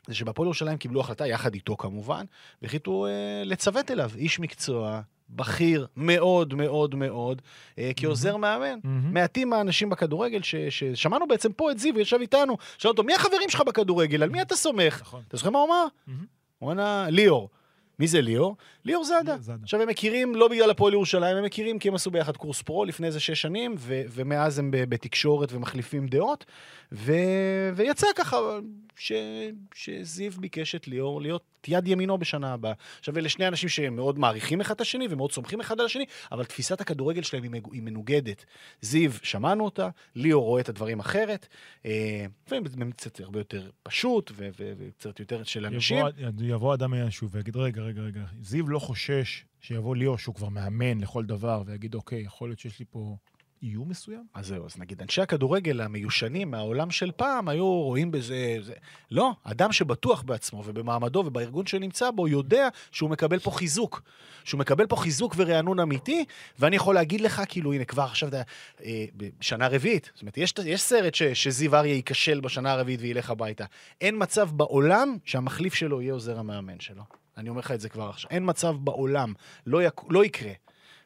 זה 0.08 0.16
שבפועל 0.16 0.46
ירושלים 0.48 0.78
קיבלו 0.78 1.02
החלטה, 1.02 1.28
יחד 1.28 1.54
איתו 1.54 1.78
כמובן, 1.78 2.26
והחליטו 2.62 3.06
אה, 3.06 3.12
לצוות 3.46 3.92
אליו 3.92 4.12
איש 4.16 4.40
מקצוע, 4.40 5.02
בכיר 5.30 5.88
מאוד 5.96 6.54
מאוד 6.54 6.96
מאוד, 6.96 7.42
אה, 7.80 7.92
כעוזר 7.96 8.38
מאמן. 8.38 8.80
מהמם. 8.84 9.14
מעטים 9.14 9.54
האנשים 9.54 9.90
בכדורגל, 9.90 10.42
ש- 10.42 10.56
ששמענו 10.56 11.28
בעצם 11.28 11.52
פה 11.54 11.72
את 11.72 11.80
זיו, 11.80 12.00
ישב 12.00 12.18
איתנו, 12.22 12.58
שאל 12.78 12.92
אותו, 12.92 13.04
מי 13.04 13.14
החברים 13.14 13.50
שלך 13.50 13.62
בכדורגל? 13.62 14.24
על 14.24 14.30
מי 14.30 14.42
אתה 14.42 14.56
סומך? 14.56 15.02
נכון. 15.02 15.22
אתה 15.28 15.38
זוכר 15.38 15.50
מה 15.50 15.60
הוא 15.60 15.68
אמר? 15.68 15.86
מהמם. 16.08 16.26
הוא 16.60 16.72
ענה, 16.72 17.08
ליאור. 17.10 17.50
מי 18.00 18.08
זה 18.08 18.22
ליאור? 18.22 18.58
ליאור 18.86 19.04
זאדה. 19.04 19.36
עכשיו, 19.64 19.82
הם 19.82 19.90
מכירים 19.90 20.36
לא 20.36 20.48
בגלל 20.48 20.70
הפועל 20.70 20.94
ירושלים, 20.94 21.38
הם 21.38 21.44
מכירים 21.44 21.80
כי 21.80 21.88
הם 21.88 21.96
עשו 21.96 22.12
ביחד 22.12 22.38
קורס 22.38 22.62
פרו 22.62 22.86
לפני 22.86 23.08
איזה 23.08 23.20
שש 23.20 23.42
שנים, 23.42 23.76
ו- 23.78 24.02
ומאז 24.10 24.60
הם 24.60 24.72
בתקשורת 24.72 25.54
ומחליפים 25.54 26.08
דעות, 26.08 26.46
ו- 26.92 27.12
ויצא 27.76 28.08
ככה 28.16 28.38
ש- 28.96 29.12
שזיו 29.74 30.32
ביקש 30.32 30.76
את 30.76 30.88
ליאור 30.88 31.22
להיות 31.22 31.42
יד 31.68 31.88
ימינו 31.88 32.18
בשנה 32.18 32.54
הבאה. 32.54 32.74
עכשיו, 33.00 33.18
אלה 33.18 33.30
שני 33.30 33.48
אנשים 33.48 33.70
שמאוד 33.70 34.20
מעריכים 34.20 34.62
אחד 34.62 34.76
את 34.76 34.82
השני 34.82 35.08
ומאוד 35.10 35.32
סומכים 35.32 35.60
אחד 35.60 35.80
על 35.80 35.86
השני, 35.86 36.06
אבל 36.32 36.46
תפיסת 36.46 36.82
הכדורגל 36.82 37.22
שלהם 37.22 37.44
היא 37.44 37.52
מג- 37.52 37.74
היא 37.74 37.82
מנוגדת. 37.82 38.46
זיו, 38.82 39.12
שמענו 39.24 39.66
אותה, 39.66 39.90
ליאור 40.16 40.46
רואה 40.46 40.62
את 40.62 40.70
הדברים 40.70 41.00
אחרת, 41.00 41.48
אה, 41.86 42.26
לפעמים 42.48 42.92
קצת 42.92 43.20
הרבה 43.20 43.40
יותר 43.40 43.70
פשוט 43.84 44.32
ו- 44.36 44.50
ו- 44.60 44.74
וקצת 44.78 45.20
יותר 45.20 45.44
של 45.44 45.66
אנשים. 45.66 45.98
יבוא, 45.98 46.10
יבוא 46.44 46.74
אדם 46.74 46.92
מהיישוב 46.92 47.30
ויגיד, 47.36 47.58
רגע, 47.58 47.82
רגע, 47.86 48.02
רגע, 48.02 48.22
זיו 48.42 48.70
לא 48.70 48.80
חושש 48.80 49.46
שיבוא 49.60 49.96
ליאור, 49.96 50.18
שהוא 50.18 50.36
כבר 50.36 50.50
מאמן 50.50 51.02
לכל 51.02 51.26
דבר, 51.26 51.64
ויגיד, 51.66 51.96
אוקיי, 51.96 52.22
יכול 52.22 52.50
להיות 52.50 52.60
שיש 52.60 52.80
לי 52.80 52.86
פה 52.90 53.16
איום 53.64 53.90
מסוים? 53.90 54.26
אז 54.34 54.48
זהו, 54.48 54.66
אז 54.66 54.78
נגיד, 54.78 55.02
אנשי 55.02 55.22
הכדורגל 55.22 55.82
המיושנים 55.82 56.52
מהעולם 56.52 56.92
של 56.92 57.12
פעם 57.12 57.50
היו 57.50 57.66
רואים 57.66 58.12
בזה... 58.12 58.58
זה... 58.62 58.74
לא, 59.12 59.32
אדם 59.44 59.72
שבטוח 59.72 60.22
בעצמו 60.22 60.64
ובמעמדו 60.66 61.24
ובארגון 61.26 61.66
שנמצא 61.66 62.12
בו, 62.12 62.28
יודע 62.28 62.68
שהוא 62.92 63.10
מקבל 63.10 63.40
פה 63.40 63.52
חיזוק. 63.52 64.02
שהוא 64.44 64.60
מקבל 64.60 64.88
פה 64.88 64.96
חיזוק 64.96 65.34
ורענון 65.38 65.80
אמיתי, 65.80 66.26
ואני 66.60 66.76
יכול 66.76 66.96
להגיד 66.96 67.22
לך, 67.22 67.42
כאילו, 67.48 67.74
הנה, 67.74 67.86
כבר 67.86 68.04
עכשיו, 68.04 68.30
אתה- 68.30 68.42
אה, 68.84 69.06
בשנה 69.18 69.68
רביעית, 69.68 70.12
זאת 70.14 70.22
אומרת, 70.22 70.38
יש, 70.38 70.54
יש 70.66 70.82
סרט 70.82 71.16
ש, 71.16 71.24
שזיו 71.24 71.76
אריה 71.76 71.94
ייכשל 71.96 72.40
בשנה 72.40 72.72
הרביעית 72.72 73.02
וילך 73.02 73.30
הביתה. 73.30 73.66
אין 74.02 74.16
מצב 74.18 74.50
בעולם 74.54 75.18
שהמחליף 75.26 75.74
שלו 75.74 76.02
יהיה 76.02 76.14
עוזר 76.14 76.40
המאמן 76.40 76.80
שלו. 76.80 77.04
אני 77.38 77.50
אומר 77.50 77.60
לך 77.60 77.72
את 77.72 77.82
זה 77.82 77.90
כבר 77.90 78.10
עכשיו. 78.10 78.32
אין 78.32 78.44
מצב 78.46 78.76
בעולם, 78.80 79.34
לא, 79.68 79.84
יק... 79.84 80.02
לא 80.10 80.26
יקרה. 80.26 80.52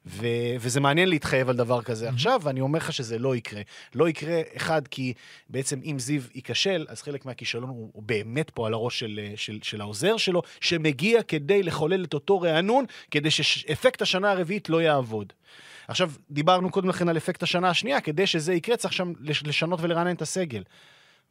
ו- 0.06 0.56
וזה 0.60 0.80
מעניין 0.80 1.10
להתחייב 1.10 1.50
על 1.50 1.56
דבר 1.56 1.82
כזה 1.82 2.10
עכשיו, 2.10 2.42
ואני 2.44 2.62
אומר 2.62 2.78
לך 2.80 2.94
שזה 2.94 3.20
לא 3.20 3.36
יקרה. 3.36 3.62
לא 3.96 4.10
יקרה, 4.10 4.42
אחד, 4.58 4.88
כי 4.88 5.14
בעצם 5.50 5.80
אם 5.84 6.00
זיו 6.00 6.22
ייכשל, 6.36 6.86
אז 6.90 7.02
חלק 7.02 7.26
מהכישלון 7.26 7.70
הוא, 7.70 7.90
הוא 7.94 8.04
באמת 8.04 8.50
פה 8.50 8.68
על 8.68 8.74
הראש 8.74 9.00
של, 9.00 9.20
של, 9.36 9.60
של 9.64 9.82
העוזר 9.82 10.18
שלו, 10.18 10.42
שמגיע 10.62 11.24
כדי 11.24 11.64
לחולל 11.64 12.04
את 12.04 12.14
אותו 12.14 12.42
רענון, 12.42 12.86
כדי 13.12 13.32
שאפקט 13.32 14.02
השנה 14.02 14.32
הרביעית 14.32 14.70
לא 14.70 14.82
יעבוד. 14.82 15.34
עכשיו, 15.88 16.12
דיברנו 16.32 16.70
קודם 16.72 16.90
לכן 16.90 17.10
על 17.10 17.18
אפקט 17.18 17.44
השנה 17.44 17.70
השנייה, 17.70 18.02
כדי 18.02 18.28
שזה 18.28 18.54
יקרה 18.54 18.78
צריך 18.78 18.94
שם 18.94 19.14
לש- 19.20 19.44
לשנות 19.44 19.80
ולרענן 19.82 20.16
את 20.16 20.22
הסגל. 20.22 20.64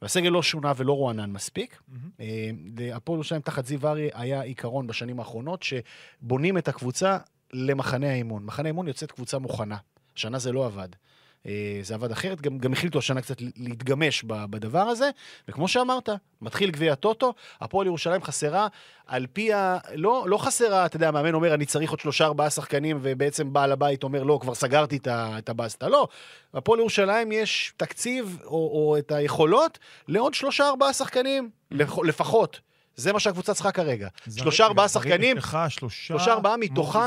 והסגל 0.01 0.29
לא 0.29 0.43
שונה 0.43 0.73
ולא 0.77 0.93
רוענן 0.93 1.31
מספיק. 1.31 1.81
אה, 2.19 2.49
הפועל 2.93 3.17
ירושלים 3.17 3.41
תחת 3.41 3.65
זיו 3.65 3.87
אריה 3.87 4.09
היה 4.13 4.41
עיקרון 4.41 4.87
בשנים 4.87 5.19
האחרונות, 5.19 5.63
שבונים 5.63 6.57
את 6.57 6.67
הקבוצה 6.67 7.17
למחנה 7.53 8.09
האימון. 8.09 8.43
מחנה 8.45 8.67
האימון 8.67 8.87
יוצאת 8.87 9.11
קבוצה 9.11 9.39
מוכנה. 9.39 9.77
השנה 10.15 10.39
זה 10.39 10.51
לא 10.51 10.65
עבד. 10.65 10.89
אה, 11.47 11.51
זה 11.81 11.93
עבד 11.93 12.11
אחרת, 12.11 12.41
גם, 12.41 12.57
גם 12.57 12.73
החליטו 12.73 12.99
השנה 12.99 13.21
קצת 13.21 13.37
להתגמש 13.57 14.23
בדבר 14.23 14.79
הזה, 14.81 15.09
וכמו 15.47 15.67
שאמרת, 15.67 16.09
מתחיל 16.41 16.71
גביע 16.71 16.93
הטוטו, 16.93 17.33
הפועל 17.61 17.87
ירושלים 17.87 18.23
חסרה, 18.23 18.67
על 19.07 19.25
פי 19.33 19.53
ה... 19.53 19.77
לא, 19.93 20.25
לא 20.27 20.37
חסרה, 20.37 20.85
אתה 20.85 20.95
יודע, 20.95 21.07
המאמן 21.07 21.33
אומר, 21.33 21.53
אני 21.53 21.65
צריך 21.65 21.89
עוד 21.89 21.99
שלושה 21.99 22.25
ארבעה 22.25 22.49
שחקנים, 22.49 22.99
ובעצם 23.01 23.53
בעל 23.53 23.71
הבית 23.71 24.03
אומר, 24.03 24.23
לא, 24.23 24.37
כבר 24.41 24.55
סגרתי 24.55 24.97
את 24.97 25.07
את 25.11 25.49
הבסטה. 25.49 25.89
לא, 25.89 26.07
הפועל 26.53 26.79
ירושלים 26.79 27.31
יש 27.31 27.73
תקציב, 27.77 28.37
או, 28.45 28.49
או 28.51 28.95
את 28.97 29.11
היכולות, 29.11 29.79
לעוד 30.07 30.33
שלושה 30.33 30.67
ארבעה 30.69 30.93
שחקנים, 30.93 31.49
לפ- 31.71 32.03
לפחות. 32.03 32.59
זה 32.95 33.13
מה 33.13 33.19
שהקבוצה 33.19 33.53
צריכה 33.53 33.71
כרגע. 33.71 34.07
שלושה 34.37 34.65
ארבעה 34.65 34.87
שחקנים, 34.87 35.37
שלושה... 36.07 36.33
ארבעה 36.33 36.57
מתוכם- 36.57 36.99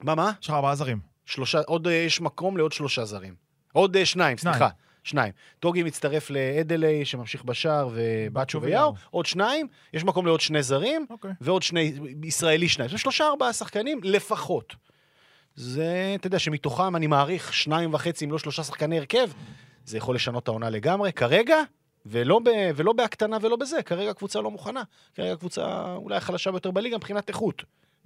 מה, 0.00 0.14
מה? 0.14 0.32
יש 0.42 0.48
לך 0.48 0.54
ארבעה 0.54 0.74
זרים. 0.74 1.07
שלושה, 1.28 1.60
עוד 1.66 1.86
אה, 1.86 1.92
יש 1.92 2.20
מקום 2.20 2.56
לעוד 2.56 2.72
שלושה 2.72 3.04
זרים. 3.04 3.34
עוד 3.72 3.96
אה, 3.96 4.06
שניים, 4.06 4.38
שניים. 4.38 4.56
סליחה. 4.56 4.68
שניים. 5.04 5.32
טוגי 5.60 5.82
מצטרף 5.82 6.30
לאדלי, 6.30 7.04
שממשיך 7.04 7.44
בשער, 7.44 7.88
ובצ'ו 7.92 8.62
ויאו. 8.62 8.94
עוד 9.10 9.26
שניים, 9.26 9.66
יש 9.92 10.04
מקום 10.04 10.26
לעוד 10.26 10.40
שני 10.40 10.62
זרים, 10.62 11.06
אוקיי. 11.10 11.30
ועוד 11.40 11.62
שני, 11.62 11.92
ישראלי 12.22 12.68
שניים. 12.68 12.90
זה 12.90 12.98
שלושה 12.98 13.26
ארבעה 13.26 13.52
שחקנים 13.52 14.00
לפחות. 14.04 14.76
זה, 15.54 16.14
אתה 16.14 16.26
יודע, 16.26 16.38
שמתוכם 16.38 16.96
אני 16.96 17.06
מעריך 17.06 17.54
שניים 17.54 17.94
וחצי, 17.94 18.24
אם 18.24 18.32
לא 18.32 18.38
שלושה 18.38 18.62
שחקני 18.62 18.98
הרכב, 18.98 19.30
זה 19.84 19.96
יכול 19.96 20.14
לשנות 20.14 20.42
את 20.42 20.48
העונה 20.48 20.70
לגמרי. 20.70 21.12
כרגע, 21.12 21.56
ולא, 22.06 22.38
ב, 22.44 22.50
ולא 22.76 22.92
בהקטנה 22.92 23.36
ולא 23.40 23.56
בזה, 23.56 23.82
כרגע 23.82 24.10
הקבוצה 24.10 24.40
לא 24.40 24.50
מוכנה. 24.50 24.82
כרגע 25.14 25.32
הקבוצה 25.32 25.94
אולי 25.94 26.16
החלשה 26.16 26.50
ביותר 26.50 26.70
בליגה 26.70 26.96
מבחינת 26.96 27.28
איכות. 27.28 27.62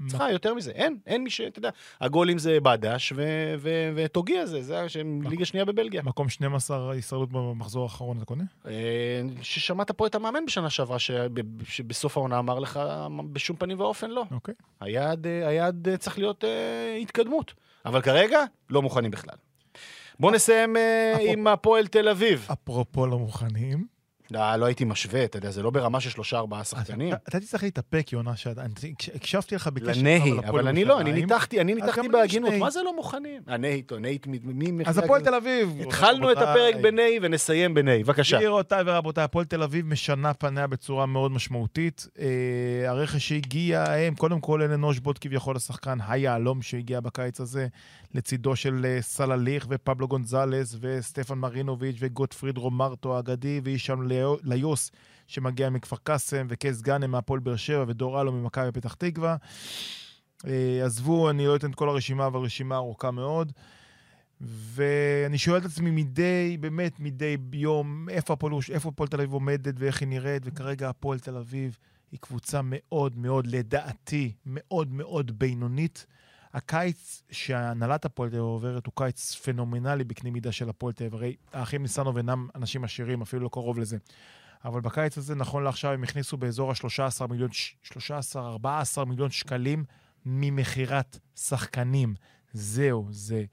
צריכה 0.06 0.30
יותר 0.30 0.54
מזה. 0.54 0.70
אין, 0.70 0.96
אין 1.06 1.24
מי 1.24 1.30
ש... 1.30 1.40
אתה 1.40 1.58
יודע, 1.58 1.70
הגולים 2.00 2.38
זה 2.38 2.60
בדש 2.60 3.12
וטוגיה 3.94 4.46
זה, 4.46 4.62
זה 4.62 4.88
שהם 4.88 5.22
ליגה 5.22 5.44
שנייה 5.44 5.64
בבלגיה. 5.64 6.02
מקום 6.02 6.28
12 6.28 6.96
ישראלות 6.96 7.32
במחזור 7.32 7.82
האחרון, 7.82 8.16
אתה 8.16 8.24
קונה? 8.24 8.44
אה, 8.66 8.72
ששמעת 9.42 9.90
פה 9.90 10.06
את 10.06 10.14
המאמן 10.14 10.46
בשנה 10.46 10.70
שעברה, 10.70 10.98
שב- 10.98 11.62
שבסוף 11.64 12.16
העונה 12.16 12.38
אמר 12.38 12.58
לך, 12.58 12.80
בשום 13.32 13.56
פנים 13.56 13.80
ואופן 13.80 14.10
לא. 14.10 14.24
אוקיי. 14.30 14.54
היעד, 14.80 15.26
אה, 15.26 15.48
היעד 15.48 15.88
אה, 15.88 15.96
צריך 15.96 16.18
להיות 16.18 16.44
התקדמות. 17.02 17.54
אבל 17.86 18.00
כרגע, 18.00 18.40
לא 18.70 18.82
מוכנים 18.82 19.10
בכלל. 19.10 19.34
בואו 20.20 20.32
נסיים 20.32 20.76
עם 21.20 21.46
הפועל 21.46 21.86
תל 21.86 22.08
אביב. 22.08 22.48
אפרופו 22.52 23.06
לא 23.06 23.18
מוכנים, 23.18 23.86
לא, 24.32 24.56
לא 24.56 24.66
הייתי 24.66 24.84
משווה, 24.84 25.24
אתה 25.24 25.38
יודע, 25.38 25.50
זה 25.50 25.62
לא 25.62 25.70
ברמה 25.70 26.00
של 26.00 26.10
שלושה 26.10 26.38
ארבעה 26.38 26.64
שחקנים. 26.64 27.14
אתה- 27.14 27.40
תצטרך 27.40 27.62
להתאפק, 27.62 28.12
יונה, 28.12 28.32
הקשבתי 29.14 29.54
לך 29.54 29.66
בקשר 29.66 30.00
לנהי, 30.00 30.32
אבל 30.48 30.68
אני 30.68 30.84
לא, 30.84 31.00
אני. 31.00 31.12
ניתחתי, 31.12 31.60
אני 31.60 31.74
ניתחתי 31.74 32.08
בהגינות. 32.08 32.52
מה 32.58 32.70
זה 32.70 32.80
לא 32.82 32.96
מוכנים? 32.96 33.42
הנהי, 33.46 33.82
טוב, 33.82 33.98
נהי, 33.98 34.18
מי... 34.42 34.84
אז 34.86 34.98
הפועל 34.98 35.22
תל 35.22 35.34
אביב. 35.34 35.74
התחלנו 35.80 36.32
את 36.32 36.36
הפרק 36.36 36.74
בנהי 36.82 37.18
ונסיים 37.22 37.74
בנהי, 37.74 38.04
בבקשה. 38.04 38.36
גבירותיי 38.36 38.82
ורבותיי, 38.86 39.24
הפועל 39.24 39.44
תל 39.44 39.62
אביב 39.62 39.86
משנה 39.86 40.34
פניה 40.34 40.66
בצורה 40.66 41.06
מאוד 41.06 41.32
משמעותית. 41.32 42.06
אה, 42.18 42.26
הרכש 42.90 43.28
שהגיע, 43.28 43.84
הם, 43.92 44.14
קודם 44.14 44.40
כל 44.40 44.62
אלן 44.62 44.82
אושבוט 44.84 45.18
כביכול 45.20 45.56
השחקן 45.56 45.98
היהלום 46.08 46.62
שהגיע 46.62 47.00
בקיץ 47.00 47.40
הזה, 47.40 47.66
לצידו 48.14 48.56
של 48.56 48.80
אה, 48.84 48.98
סלליך 49.02 49.66
ופבלו 49.70 50.08
גונזלס 50.08 50.76
וסטפן 50.80 51.34
מרינוביץ' 51.34 51.96
וגוטפריד 52.00 52.58
רומרטו 52.58 53.16
האגדי, 53.16 53.60
והישם 53.64 54.02
ליו- 54.02 54.21
ליוס 54.42 54.90
שמגיע 55.26 55.70
מכפר 55.70 55.96
קאסם, 56.02 56.46
וקייס 56.50 56.82
גאנם 56.82 57.10
מהפועל 57.10 57.40
באר 57.40 57.56
שבע 57.56 57.84
ודור 57.88 58.20
אלו 58.20 58.32
ממכבי 58.32 58.72
פתח 58.72 58.94
תקווה. 58.94 59.36
אה, 60.46 60.84
עזבו, 60.84 61.30
אני 61.30 61.46
לא 61.46 61.56
אתן 61.56 61.70
את 61.70 61.74
כל 61.74 61.88
הרשימה, 61.88 62.26
אבל 62.26 62.40
רשימה 62.40 62.76
ארוכה 62.76 63.10
מאוד. 63.10 63.52
ואני 64.40 65.38
שואל 65.38 65.60
את 65.60 65.64
עצמי 65.64 65.90
מדי, 65.90 66.56
באמת 66.60 67.00
מדי 67.00 67.36
יום, 67.52 68.08
איפה 68.08 68.32
הפועל 68.32 69.08
תל 69.08 69.16
אביב 69.16 69.32
עומדת 69.32 69.74
ואיך 69.78 70.00
היא 70.00 70.08
נראית, 70.08 70.42
וכרגע 70.46 70.88
הפועל 70.88 71.18
תל 71.18 71.36
אביב 71.36 71.78
היא 72.12 72.20
קבוצה 72.20 72.60
מאוד 72.64 73.18
מאוד, 73.18 73.46
לדעתי, 73.46 74.32
מאוד 74.46 74.92
מאוד 74.92 75.38
בינונית. 75.38 76.06
הקיץ 76.54 77.22
שהנהלת 77.30 78.04
הפועל 78.04 78.30
תל 78.30 78.36
אביב 78.36 78.44
עוברת 78.46 78.86
הוא 78.86 78.92
קיץ 78.96 79.34
פנומנלי 79.34 80.04
בקנה 80.04 80.30
מידה 80.30 80.52
של 80.52 80.68
הפועל 80.68 80.92
תל 80.92 81.04
אביב. 81.04 81.14
הרי 81.14 81.36
האחים 81.52 81.82
ניסנוב 81.82 82.16
אינם 82.16 82.48
אנשים 82.54 82.84
עשירים, 82.84 83.22
אפילו 83.22 83.42
לא 83.42 83.48
קרוב 83.52 83.78
לזה. 83.78 83.96
אבל 84.64 84.80
בקיץ 84.80 85.18
הזה, 85.18 85.34
נכון 85.34 85.64
לעכשיו, 85.64 85.92
הם 85.92 86.02
הכניסו 86.02 86.36
באזור 86.36 86.70
ה-13 86.70 87.26
מיליון, 87.26 87.52
ש- 87.52 87.76
13, 87.82 88.48
14 88.48 89.04
מיליון 89.04 89.30
שקלים 89.30 89.84
ממכירת 90.26 91.18
שחקנים. 91.36 92.14
זהו, 92.52 93.06
זה 93.10 93.44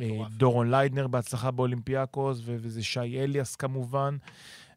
אה, 0.00 0.06
מטורף. 0.06 0.32
דורון 0.32 0.70
ליידנר 0.70 1.06
בהצלחה 1.06 1.50
באולימפיאקוס, 1.50 2.40
וזה 2.44 2.82
שי 2.82 3.00
אליאס 3.24 3.56
כמובן, 3.56 4.16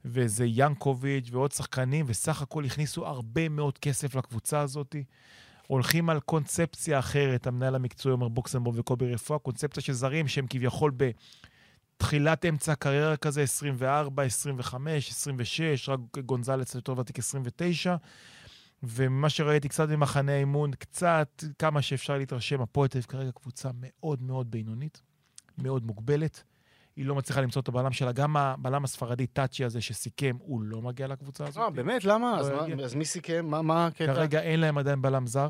וזה 0.05 0.45
ינקוביץ' 0.47 1.29
ועוד 1.31 1.51
שחקנים, 1.51 2.05
וסך 2.09 2.41
הכל 2.41 2.65
הכניסו 2.65 3.05
הרבה 3.07 3.49
מאוד 3.49 3.77
כסף 3.77 4.15
לקבוצה 4.15 4.59
הזאת. 4.59 4.95
הולכים 5.67 6.09
על 6.09 6.19
קונספציה 6.19 6.99
אחרת, 6.99 7.47
המנהל 7.47 7.75
המקצועי 7.75 8.13
אומר 8.13 8.27
בוקסנבורג 8.27 8.79
וקובי 8.79 9.13
רפואה, 9.13 9.39
קונספציה 9.39 9.83
של 9.83 9.93
זרים 9.93 10.27
שהם 10.27 10.47
כביכול 10.49 10.91
בתחילת 11.97 12.45
אמצע 12.45 12.71
הקריירה 12.71 13.17
כזה, 13.17 13.41
24, 13.41 14.23
25, 14.23 15.09
26, 15.11 15.89
רק 15.89 15.99
גונזלס 16.25 16.75
יותר 16.75 16.97
ותיק 16.97 17.19
29. 17.19 17.95
ומה 18.83 19.29
שראיתי 19.29 19.69
קצת 19.69 19.89
במחנה 19.89 20.31
האימון, 20.31 20.71
קצת, 20.71 21.43
כמה 21.59 21.81
שאפשר 21.81 22.17
להתרשם, 22.17 22.61
הפועל 22.61 22.87
תל 22.87 22.97
אביב 22.97 23.05
כרגע 23.05 23.31
קבוצה 23.31 23.69
מאוד 23.73 24.21
מאוד 24.21 24.51
בינונית, 24.51 25.01
מאוד 25.57 25.85
מוגבלת. 25.85 26.43
היא 26.97 27.05
לא 27.05 27.15
מצליחה 27.15 27.41
למצוא 27.41 27.61
את 27.61 27.67
הבלם 27.67 27.91
שלה. 27.91 28.11
גם 28.11 28.37
הבלם 28.37 28.83
הספרדי, 28.83 29.27
טאצ'י 29.27 29.65
הזה 29.65 29.81
שסיכם, 29.81 30.35
הוא 30.39 30.61
לא 30.61 30.81
מגיע 30.81 31.07
לקבוצה 31.07 31.45
הזאת. 31.47 31.63
אה, 31.63 31.69
באמת? 31.69 32.05
למה? 32.05 32.39
אז 32.39 32.49
לא 32.49 32.67
מה-. 32.75 32.83
אז 32.83 32.95
מי 32.95 33.05
סיכם? 33.05 33.45
מה- 33.45 33.61
מה 33.61 33.85
הקטע? 33.87 34.13
כרגע 34.13 34.41
אין 34.41 34.59
להם 34.59 34.77
עדיין 34.77 35.01
בלם 35.01 35.27
זר. 35.27 35.49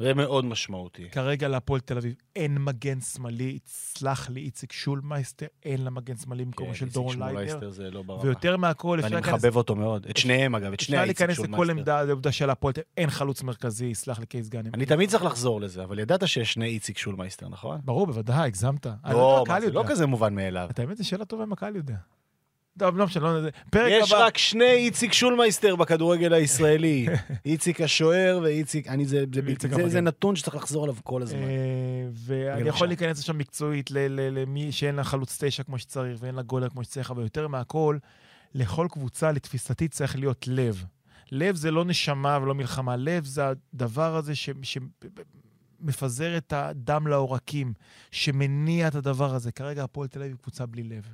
זה 0.00 0.14
מאוד 0.14 0.44
משמעותי. 0.44 1.10
כרגע 1.10 1.48
להפועל 1.48 1.80
תל 1.80 1.96
אביב 1.96 2.14
אין 2.36 2.58
מגן 2.58 3.00
שמאלי, 3.00 3.58
סלח 3.66 4.30
לי, 4.30 4.40
איציק 4.40 4.72
שולמייסטר, 4.72 5.46
אין 5.64 5.82
לה 5.82 5.90
מגן 5.90 6.16
שמאלי 6.16 6.44
במקומו 6.44 6.68
כן, 6.68 6.74
של 6.74 6.84
איציק 6.84 6.94
דורון 6.94 7.18
ליידנר. 7.18 7.30
שמולייסטר 7.30 7.70
זה 7.70 7.90
לא 7.90 8.02
ברמה. 8.02 8.22
ויותר 8.22 8.56
מהכל, 8.56 9.00
אפשר 9.00 9.14
להיכנס 9.14 9.34
מחבב 9.34 9.56
אותו 9.56 9.74
מאוד. 9.74 10.06
את 10.10 10.16
שניהם, 10.16 10.54
אגב, 10.54 10.72
את 10.72 10.80
שני 10.80 10.96
אפשר 10.96 11.02
האיציק 11.02 11.20
להיכנס 11.20 11.38
לכל 11.38 11.56
שולמייסטר. 11.56 11.92
עמדה, 11.92 12.06
זה 12.06 12.12
עובדה 12.12 12.32
של 12.32 12.50
הפועל, 12.50 12.72
תל 12.72 12.80
אביב, 12.80 12.92
אין 12.96 13.10
חלוץ 13.10 13.42
מרכזי, 13.42 13.94
סלח 13.94 14.18
לי 14.18 14.26
קייס 14.26 14.48
גאנם. 14.48 14.70
אני 14.74 14.86
תמיד 14.86 15.10
צריך 15.10 15.24
לחזור 15.24 15.60
לזה, 15.60 15.84
אבל 15.84 15.98
ידעת 15.98 16.28
שיש 16.28 16.52
שני 16.52 16.66
איציק 16.66 16.98
שולמייסטר, 16.98 17.48
נכון? 17.48 17.80
ברור, 17.84 18.06
בוודאי, 18.06 18.46
הגזמת. 18.46 18.86
אני 18.86 19.14
לא, 19.14 19.44
מה, 19.48 19.60
זה 19.60 19.70
לא. 19.70 19.84
כזה 19.88 20.06
מובן 20.06 20.34
מאליו. 20.34 20.68
את 20.70 20.78
האמת, 20.78 20.96
זו 20.96 21.08
שאלה 21.08 21.24
טובה 21.24 21.44
אם 21.44 21.52
הקהל 21.52 21.76
יודע. 21.76 21.96
טוב, 22.78 22.96
לא 22.96 23.04
משנה, 23.04 23.32
לא. 23.32 23.48
פרק 23.70 23.92
יש 23.92 24.12
הבא. 24.12 24.26
רק 24.26 24.38
שני 24.38 24.72
איציק 24.72 25.12
שולמייסטר 25.12 25.76
בכדורגל 25.76 26.32
הישראלי. 26.32 27.06
איציק 27.46 27.80
השוער 27.80 28.40
ואיציק... 28.42 28.88
אני, 28.88 29.06
זה, 29.06 29.24
זה, 29.34 29.40
זה, 29.76 29.88
זה. 29.88 30.00
נתון 30.00 30.36
שצריך 30.36 30.56
לחזור 30.56 30.82
עליו 30.84 30.96
כל 31.04 31.22
הזמן. 31.22 31.38
אה, 31.38 32.08
ואני. 32.12 32.68
יכול 32.68 32.86
להיכנס 32.88 33.18
לשם 33.18 33.38
מקצועית 33.38 33.90
ל- 33.90 33.98
ל- 33.98 34.38
למי 34.38 34.72
שאין 34.72 34.94
לה 34.94 35.04
חלוץ 35.04 35.38
תשע 35.44 35.62
כמו 35.62 35.78
שצריך 35.78 36.18
ואין 36.22 36.34
לה 36.34 36.42
גולר 36.42 36.68
כמו 36.68 36.84
שצריך, 36.84 37.10
אבל 37.10 37.22
יותר 37.22 37.48
מהכל, 37.48 37.98
לכל 38.54 38.86
קבוצה, 38.90 39.32
לתפיסתי, 39.32 39.88
צריך 39.88 40.16
להיות 40.18 40.48
לב. 40.48 40.84
לב 41.32 41.54
זה 41.54 41.70
לא 41.70 41.84
נשמה 41.84 42.38
ולא 42.42 42.54
מלחמה, 42.54 42.96
לב 42.96 43.24
זה 43.24 43.42
הדבר 43.48 44.16
הזה 44.16 44.34
ש... 44.34 44.50
שמפזר 45.82 46.36
את 46.36 46.52
הדם 46.52 47.06
לעורקים, 47.06 47.72
שמניע 48.10 48.88
את 48.88 48.94
הדבר 48.94 49.34
הזה. 49.34 49.52
כרגע 49.52 49.84
הפועל 49.84 50.08
תל 50.08 50.22
אביב 50.22 50.36
קבוצה 50.42 50.66
בלי 50.66 50.82
לב. 50.82 51.08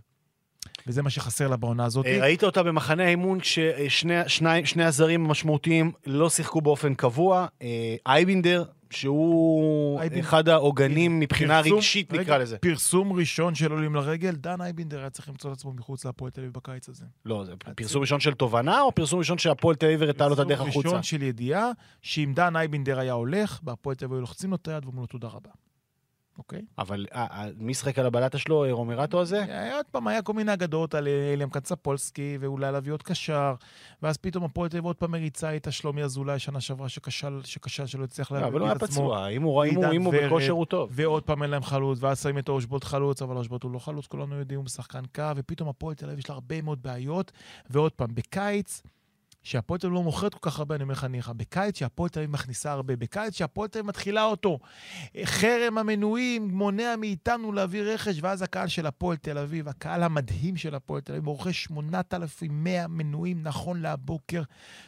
וזה 0.87 1.03
מה 1.03 1.11
שחסר 1.11 1.49
לה 1.49 1.57
בעונה 1.57 1.85
הזאת. 1.85 2.07
אה, 2.07 2.19
ראית 2.21 2.45
אותה 2.45 2.63
במחנה 2.63 3.05
האימון 3.05 3.41
כששני 3.41 4.15
שני, 4.29 4.67
שני 4.67 4.85
הזרים 4.85 5.25
המשמעותיים 5.27 5.93
לא 6.07 6.31
שיחקו 6.31 6.61
באופן 6.61 6.95
קבוע. 6.95 7.47
אה, 7.63 7.97
אייבינדר, 8.07 8.65
שהוא. 8.91 10.01
אחד 10.21 10.49
העוגנים 10.49 11.21
מבחינה 11.21 11.63
פרסום- 11.63 11.77
רגשית, 11.79 12.13
רגע, 12.13 12.23
נקרא 12.23 12.39
לזה. 12.39 12.59
פרסום 12.59 13.13
ראשון 13.13 13.55
של 13.55 13.73
עולים 13.73 13.95
לרגל, 13.95 14.35
דן 14.37 14.61
אייבינדר 14.61 14.99
היה 14.99 15.11
צריך 15.11 15.29
למצוא 15.29 15.53
את 15.53 15.57
עצמו 15.57 15.73
מחוץ 15.73 16.05
להפועל 16.05 16.31
תל 16.31 16.41
אביב 16.41 16.53
בקיץ 16.53 16.89
הזה. 16.89 17.05
לא, 17.25 17.45
זה 17.45 17.53
פרסום 17.77 18.01
ראשון 18.01 18.21
של 18.21 18.35
תובנה, 18.35 18.81
או 18.81 18.93
פרסום 18.95 19.19
ראשון 19.19 19.39
שהפועל 19.39 19.77
תל 19.77 19.87
אביב 19.87 20.03
הראתה 20.03 20.29
לו 20.29 20.35
את 20.35 20.39
הדרך 20.39 20.59
פרסום 20.59 20.69
החוצה? 20.71 20.89
ראשון 20.89 21.03
של 21.03 21.23
ידיעה, 21.23 21.71
שאם 22.03 22.33
דן 22.37 22.57
אייבינדר 22.57 22.99
היה 22.99 23.13
הולך, 23.13 23.61
בהפועל 23.63 23.97
תל 23.97 24.05
אביב 24.05 24.15
היו 24.15 24.21
לוחצים 24.21 24.51
לו 24.51 24.57
את 24.57 24.69
היד 24.69 24.85
ואומרים 24.85 25.01
לו 25.03 25.07
תודה 25.07 25.29
רבה. 25.29 25.51
אוקיי? 26.39 26.63
אבל 26.79 27.07
אה, 27.15 27.27
אה, 27.31 27.47
מי 27.59 27.75
שחק 27.75 27.99
על 27.99 28.07
הבלטה 28.07 28.39
שלו, 28.39 28.65
אה, 28.65 28.73
רומרטו 28.73 29.21
הזה? 29.21 29.43
היה 29.43 29.77
עוד 29.77 29.87
פעם, 29.91 30.07
היה 30.09 30.23
כל 30.23 30.33
מיני 30.33 30.53
אגדות 30.53 30.95
על 30.95 31.09
אליאם 31.09 31.49
קצפולסקי, 31.51 32.37
ואולי 32.41 32.73
להביא 32.73 32.93
עוד 32.93 33.03
קשר, 33.03 33.55
ואז 34.03 34.17
פתאום 34.17 34.45
הפועל 34.45 34.69
תל 34.69 34.77
אביב 34.77 34.85
עוד 34.85 34.97
פעם 34.97 35.11
מריצה 35.11 35.51
איתה 35.51 35.71
שלומי 35.71 36.03
אזולאי 36.03 36.39
שנה 36.39 36.61
שעברה 36.61 36.89
שכשל, 36.89 37.41
שכשל 37.45 37.87
שלא 37.87 38.05
הצליח 38.05 38.33
לא, 38.33 38.39
להביא 38.41 38.57
אבל 38.59 38.63
היה 38.67 38.73
את 38.73 38.83
עצמו. 38.83 38.95
פצוע, 39.05 39.29
אם 39.29 39.43
הוא 39.43 39.65
אם 39.65 39.75
הוא- 39.75 39.85
עידן 39.85 39.95
אם 39.97 40.03
הוא. 40.03 40.15
בכושר 40.27 40.53
הוא 40.53 40.67
טוב. 40.67 40.89
ועוד 40.93 41.23
פעם 41.23 41.43
אין 41.43 41.51
להם 41.51 41.63
חלוץ, 41.63 41.99
ואז 42.03 42.23
שמים 42.23 42.39
את 42.39 42.49
אושבולט 42.49 42.85
חלוץ, 42.85 43.23
אבל 43.23 43.37
אושבולט 43.37 43.63
הוא 43.63 43.71
לא 43.71 43.79
חלוץ, 43.79 44.07
כולנו 44.07 44.35
יודעים, 44.35 44.61
הוא 44.61 44.69
שחקן 44.69 45.03
קו, 45.15 45.23
ופתאום 45.37 45.69
הפועל 45.69 45.95
תל 45.95 46.07
אביב 46.07 46.19
יש 46.19 46.29
לה 46.29 46.35
הרבה 46.35 46.63
מאוד 46.63 46.83
בעיות, 46.83 47.33
ועוד 47.71 47.93
פעם, 47.93 48.09
בקיץ, 48.15 48.83
שהפועל 49.47 49.81
תל 49.81 49.87
אביב 49.87 49.97
לא 49.99 50.03
מוכרת 50.03 50.35
כל 50.35 50.51
כך 50.51 50.59
הרבה, 50.59 50.75
אני 50.75 50.83
אומר 50.83 50.93
לך 50.93 51.05
ניחא, 51.05 51.33
בקיץ 51.33 51.79
שהפועל 51.79 52.09
תל 52.09 52.21
אביב 52.21 52.31
מכניסה 52.31 52.73
הרבה, 52.73 52.97
בקיץ 52.97 53.37
שהפועל 53.37 53.69
תל 53.69 53.79
אביב 53.79 53.89
מתחילה 53.89 54.25
אותו. 54.25 54.59
חרם 55.25 55.79
המנויים 55.79 56.49
מונע 56.49 56.95
מאיתנו 57.01 57.53
להביא 57.53 57.83
רכש, 57.83 58.19
ואז 58.23 58.43
הקהל 58.43 58.69
של 58.69 58.87
הפועל 58.87 59.17
תל 59.17 59.39
אביב, 59.39 59.69
הקהל 59.69 60.03
המדהים 60.03 60.57
של 60.57 60.75
הפועל 60.75 61.01
תל 61.01 61.13
אביב, 61.13 61.27
רוכש 61.27 61.65
8,100 61.65 62.89
מנויים 62.89 63.43
נכון 63.43 63.81
להבוקר, 63.81 64.43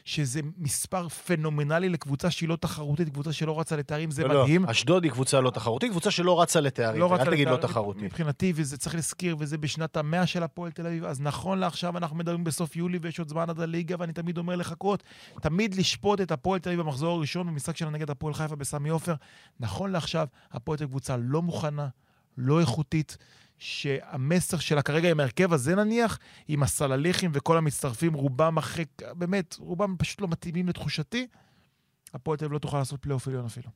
שזה 0.04 0.40
מספר 0.58 1.08
פנומנלי 1.08 1.88
לקבוצה 1.88 2.30
שהיא 2.30 2.48
לא 2.48 2.56
תחרותית, 2.56 3.08
קבוצה 3.08 3.32
שלא 3.32 3.60
רצה 3.60 3.76
לתארים, 3.76 4.10
זה 4.10 4.22
לא, 4.24 4.34
לא, 4.34 4.42
מדהים. 4.42 4.66
אשדוד 4.66 5.04
היא 5.04 5.12
קבוצה 5.12 5.40
לא 5.40 5.50
תחרותית, 5.50 5.90
קבוצה 5.90 6.10
שלא 6.10 6.42
רצה 6.42 6.60
לתארים, 6.60 7.00
לא 7.00 7.16
אל 7.16 7.24
תגיד 7.24 7.48
לא 7.48 7.56
תחרותית. 7.56 8.02
מבחינתי, 8.02 8.52
וזה 8.56 8.78
צריך 8.78 8.94
להזכיר, 8.94 9.36
וזה 9.38 9.58
בשנת 9.58 9.96
המאה 9.96 10.26
של 10.26 10.42
הפועל 10.42 10.70
תל 10.70 10.86
אביב, 10.86 11.04
אז 11.04 11.20
נכון 11.20 11.58
לעכשיו 11.58 11.98
אנחנו 11.98 12.16
מדברים 12.16 12.44
בסוף 12.44 12.76
יולי 12.76 12.98
ויש 13.02 13.18
עוד 13.18 13.28
זמן 13.28 13.50
עד 13.50 13.60
הליגה, 13.60 13.96
ואני 13.98 14.12
תמיד 14.12 14.38
אומר 14.38 14.47
לחכות, 14.56 15.02
תמיד 15.40 15.74
לשפוט 15.74 16.20
את 16.20 16.32
הפועל 16.32 16.60
תל 16.60 16.68
אביב 16.68 16.80
במחזור 16.80 17.16
הראשון 17.16 17.46
במשחק 17.46 17.76
שלה 17.76 17.90
נגד 17.90 18.10
הפועל 18.10 18.34
חיפה 18.34 18.56
בסמי 18.56 18.88
עופר. 18.88 19.14
נכון 19.60 19.90
לעכשיו, 19.90 20.26
הפועל 20.52 20.78
תל 20.78 20.84
אביב 20.84 20.92
קבוצה 20.92 21.16
לא 21.16 21.42
מוכנה, 21.42 21.88
לא 22.38 22.60
איכותית. 22.60 23.16
שהמסר 23.58 24.58
שלה 24.58 24.82
כרגע 24.82 25.10
עם 25.10 25.20
ההרכב 25.20 25.52
הזה 25.52 25.74
נניח, 25.74 26.18
עם 26.48 26.62
הסלליכים 26.62 27.30
וכל 27.34 27.58
המצטרפים, 27.58 28.14
רובם 28.14 28.56
אחרי, 28.56 28.84
באמת, 29.12 29.56
רובם 29.58 29.96
פשוט 29.98 30.20
לא 30.20 30.28
מתאימים 30.28 30.68
לתחושתי, 30.68 31.26
הפועל 32.14 32.38
תל 32.38 32.44
אביב 32.44 32.52
לא 32.52 32.58
תוכל 32.58 32.78
לעשות 32.78 33.02
פלייאוף 33.02 33.28
עליון 33.28 33.44
אפילו. 33.44 33.70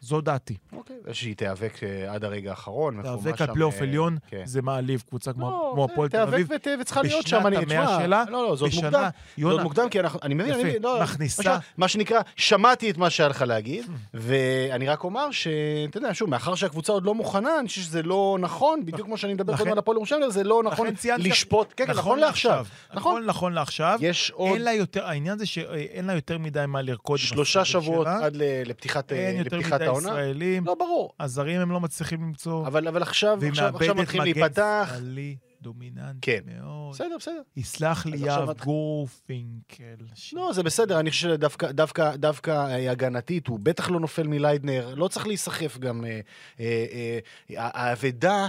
זו 0.00 0.20
דעתי. 0.20 0.56
אוקיי, 0.72 0.96
שהיא 1.12 1.36
תיאבק 1.36 1.80
אה, 1.82 2.14
עד 2.14 2.24
הרגע 2.24 2.50
האחרון. 2.50 3.00
להיאבק 3.02 3.40
על 3.40 3.46
פלייאוף 3.52 3.74
אה, 3.74 3.82
עליון 3.82 4.18
כן. 4.28 4.42
זה 4.44 4.62
מעליב, 4.62 5.02
קבוצה 5.08 5.32
כמו 5.32 5.74
לא, 5.76 5.86
הפועל 5.92 6.08
תל 6.08 6.16
אביב. 6.20 6.56
תיאבק 6.58 6.80
וצריכה 6.80 7.02
להיות 7.02 7.24
בשנת 7.24 7.26
שם, 7.40 7.46
אני, 7.46 7.56
המאה 7.56 7.66
תשמע, 7.86 7.98
שלה, 8.02 8.24
לא, 8.28 8.32
לא, 8.48 8.56
בשנה, 8.66 8.90
מוקדם. 9.38 9.50
עוד 9.50 9.62
מוקדם, 9.62 9.88
כי 9.88 10.00
אנחנו, 10.00 10.20
אני 10.22 10.34
מבין, 10.34 10.52
אני 10.52 10.62
מבין, 10.64 10.82
לא, 10.82 11.02
מכניסה- 11.02 11.58
מה 11.76 11.88
ש- 11.88 11.92
שנקרא, 11.92 12.20
שמעתי 12.36 12.90
את 12.90 12.96
מה 12.96 13.10
שהיה 13.10 13.28
לך 13.28 13.42
להגיד, 13.42 13.84
ואני 14.14 14.88
רק 14.88 15.04
אומר 15.04 15.30
שאתה 15.30 15.50
יודע, 15.98 16.14
שוב, 16.14 16.30
מאחר 16.30 16.54
שהקבוצה 16.54 16.92
עוד 16.92 17.04
לא 17.04 17.14
מוכנה, 17.14 17.58
אני 17.60 17.68
חושב 17.68 17.80
שזה 17.80 18.02
לא 18.02 18.36
נכון, 18.40 18.86
בדיוק 18.86 19.06
כמו 19.06 19.16
שאני 19.16 19.34
מדבר 19.34 19.56
קודם 19.56 19.72
על 19.72 19.78
הפועל 19.78 19.96
ירושלים, 19.96 20.30
זה 20.30 20.44
לא 20.44 20.62
נכון 20.62 20.86
לשפוט, 21.18 21.72
כן, 21.76 21.86
כן, 21.86 21.92
נכון 21.92 22.18
לעכשיו, 22.18 22.66
נכון. 22.90 22.96
נכון, 23.00 23.24
נכון 23.26 23.52
לעכשיו. 23.52 23.98
יש 24.02 24.30
עוד 24.34 24.52
אין 24.52 24.62
לה 24.62 24.72
יותר, 24.72 25.04
העניין 25.06 25.38
זה 25.38 25.46
שאין 25.46 26.06
לה 26.06 26.14
יותר 26.14 26.38
מדי 26.38 26.64
מה 26.68 26.82
לרקוד. 26.82 27.18
שלושה 27.18 27.64
שבועות. 27.64 28.06
עד 28.06 28.36
לפתיחת 28.36 29.12
מדי 29.80 29.88
העונה. 29.88 30.08
ישראלים. 30.08 30.66
לא, 30.66 30.74
ברור. 30.74 31.12
הזרים 31.20 31.60
הם 31.60 31.70
לא 31.70 31.80
מצליחים 31.80 32.22
למצוא. 32.22 32.66
אבל 32.66 32.88
אבל 32.88 33.02
עכשיו 33.02 33.36
והיא 33.40 33.50
עכשיו- 33.50 33.66
עכשיו 33.76 33.86
מאבדת 33.88 34.02
מתחיל 34.02 34.20
מגן 34.20 34.32
להיפתח. 34.40 34.92
שמאלי 34.98 35.36
דומיננטי 35.62 36.18
כן. 36.22 36.40
מאוד. 36.46 36.94
בסדר, 36.94 37.16
בסדר. 37.18 37.40
יסלח 37.56 38.06
לי 38.06 38.16
יהב 38.18 38.50
את- 38.50 38.60
גורפינקל. 38.64 39.84
לא, 40.32 40.52
זה 40.52 40.62
בסדר, 40.62 41.00
אני 41.00 41.10
חושב 41.10 41.28
שדווקא 41.28 41.72
דווקא, 41.72 42.16
דווקא 42.16 42.50
אה, 42.50 42.90
הגנתית, 42.90 43.46
הוא 43.46 43.58
בטח 43.62 43.90
לא 43.90 44.00
נופל 44.00 44.26
מליידנר, 44.26 44.94
לא 44.96 45.08
צריך 45.08 45.26
להיסחף 45.26 45.78
גם. 45.78 46.04
אה, 46.04 46.20
אה, 46.60 46.86
אה, 47.50 47.68
האבדה, 47.72 48.48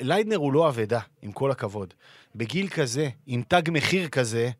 ליידנר 0.00 0.36
הוא 0.36 0.52
לא 0.52 0.68
אבדה, 0.68 1.00
עם 1.22 1.32
כל 1.32 1.50
הכבוד. 1.50 1.94
בגיל 2.34 2.68
כזה, 2.68 3.08
עם 3.26 3.42
תג 3.48 3.62
מחיר 3.72 4.08
כזה, 4.08 4.50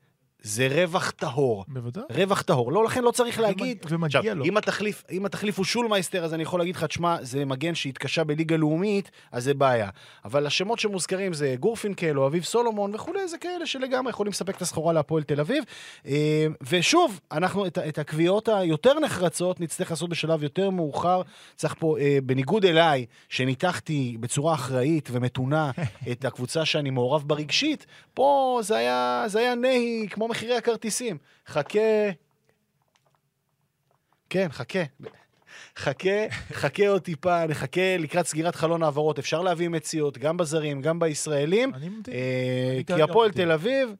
זה 0.45 0.69
רווח 0.71 1.11
טהור. 1.11 1.65
בוודאי. 1.69 2.05
רווח 2.11 2.43
טהור. 2.43 2.73
לא, 2.73 2.85
לכן 2.85 3.05
לא 3.05 3.11
צריך 3.11 3.41
להגיד... 3.41 3.79
ומגיע 3.91 4.21
עכשיו, 4.21 4.35
לו. 4.35 4.45
אם 4.45 4.57
התחליף, 4.57 5.05
אם 5.11 5.27
התחליף 5.27 5.59
הוא 5.59 5.65
שולמייסטר, 5.65 6.25
אז 6.25 6.35
אני 6.35 6.43
יכול 6.43 6.61
להגיד 6.61 6.77
לך, 6.77 6.85
תשמע, 6.85 7.17
זה 7.21 7.45
מגן 7.45 7.75
שהתקשה 7.75 8.25
בליגה 8.25 8.57
לאומית, 8.57 9.11
אז 9.33 9.45
זה 9.45 9.55
בעיה. 9.55 9.89
אבל 10.25 10.47
השמות 10.47 10.79
שמוזכרים 10.79 11.33
זה 11.33 11.55
גורפינקל 11.61 12.19
או 12.19 12.27
אביב 12.27 12.45
סולומון 12.45 12.95
וכולי, 12.95 13.29
זה 13.29 13.39
כאלה 13.39 13.67
שלגמרי 13.67 14.11
יכולים 14.11 14.31
לספק 14.31 14.57
את 14.57 14.63
הסחורה 14.63 14.93
להפועל 14.93 15.23
תל 15.23 15.41
אביב. 15.41 15.65
אה, 16.07 16.47
ושוב, 16.69 17.21
אנחנו 17.33 17.67
את, 17.67 17.79
את 17.79 17.99
הקביעות 17.99 18.49
היותר 18.49 19.01
נחרצות 19.01 19.61
נצטרך 19.61 19.91
לעשות 19.91 20.11
בשלב 20.11 20.43
יותר 20.43 20.71
מאוחר. 20.71 21.23
צריך 21.57 21.75
פה, 21.79 21.99
אה, 21.99 22.19
בניגוד 22.25 22.65
אליי, 22.65 23.07
שניתחתי 23.29 24.17
בצורה 24.21 24.55
אחראית 24.55 25.09
ומתונה 25.13 25.71
את 26.13 26.25
הקבוצה 26.25 26.65
שאני 26.65 26.91
מעורב 26.91 27.23
בה 27.27 27.35
רגשית, 27.35 27.87
פה 28.15 28.61
זה 28.63 28.77
היה, 28.77 29.25
זה 29.27 29.39
היה 29.39 29.55
נהי 29.55 30.07
כמו 30.11 30.29
מחירי 30.35 30.57
הכרטיסים. 30.57 31.19
חכה, 31.47 32.11
כן, 34.31 34.49
חכה. 34.51 34.79
חכה, 35.77 36.29
חכה 36.53 36.89
עוד 36.89 37.03
טיפה, 37.03 37.47
נחכה 37.47 37.97
לקראת 37.99 38.27
סגירת 38.27 38.55
חלון 38.55 38.83
העברות. 38.83 39.19
אפשר 39.19 39.43
להביא 39.43 39.69
מציאות, 39.69 40.19
גם 40.19 40.37
בזרים, 40.37 40.83
גם 40.83 40.99
בישראלים. 40.99 41.75
אני. 41.75 41.89
אה, 42.09 42.81
כי 42.87 43.03
הפועל. 43.03 43.31
תל 43.31 43.53
אביב, 43.53 43.95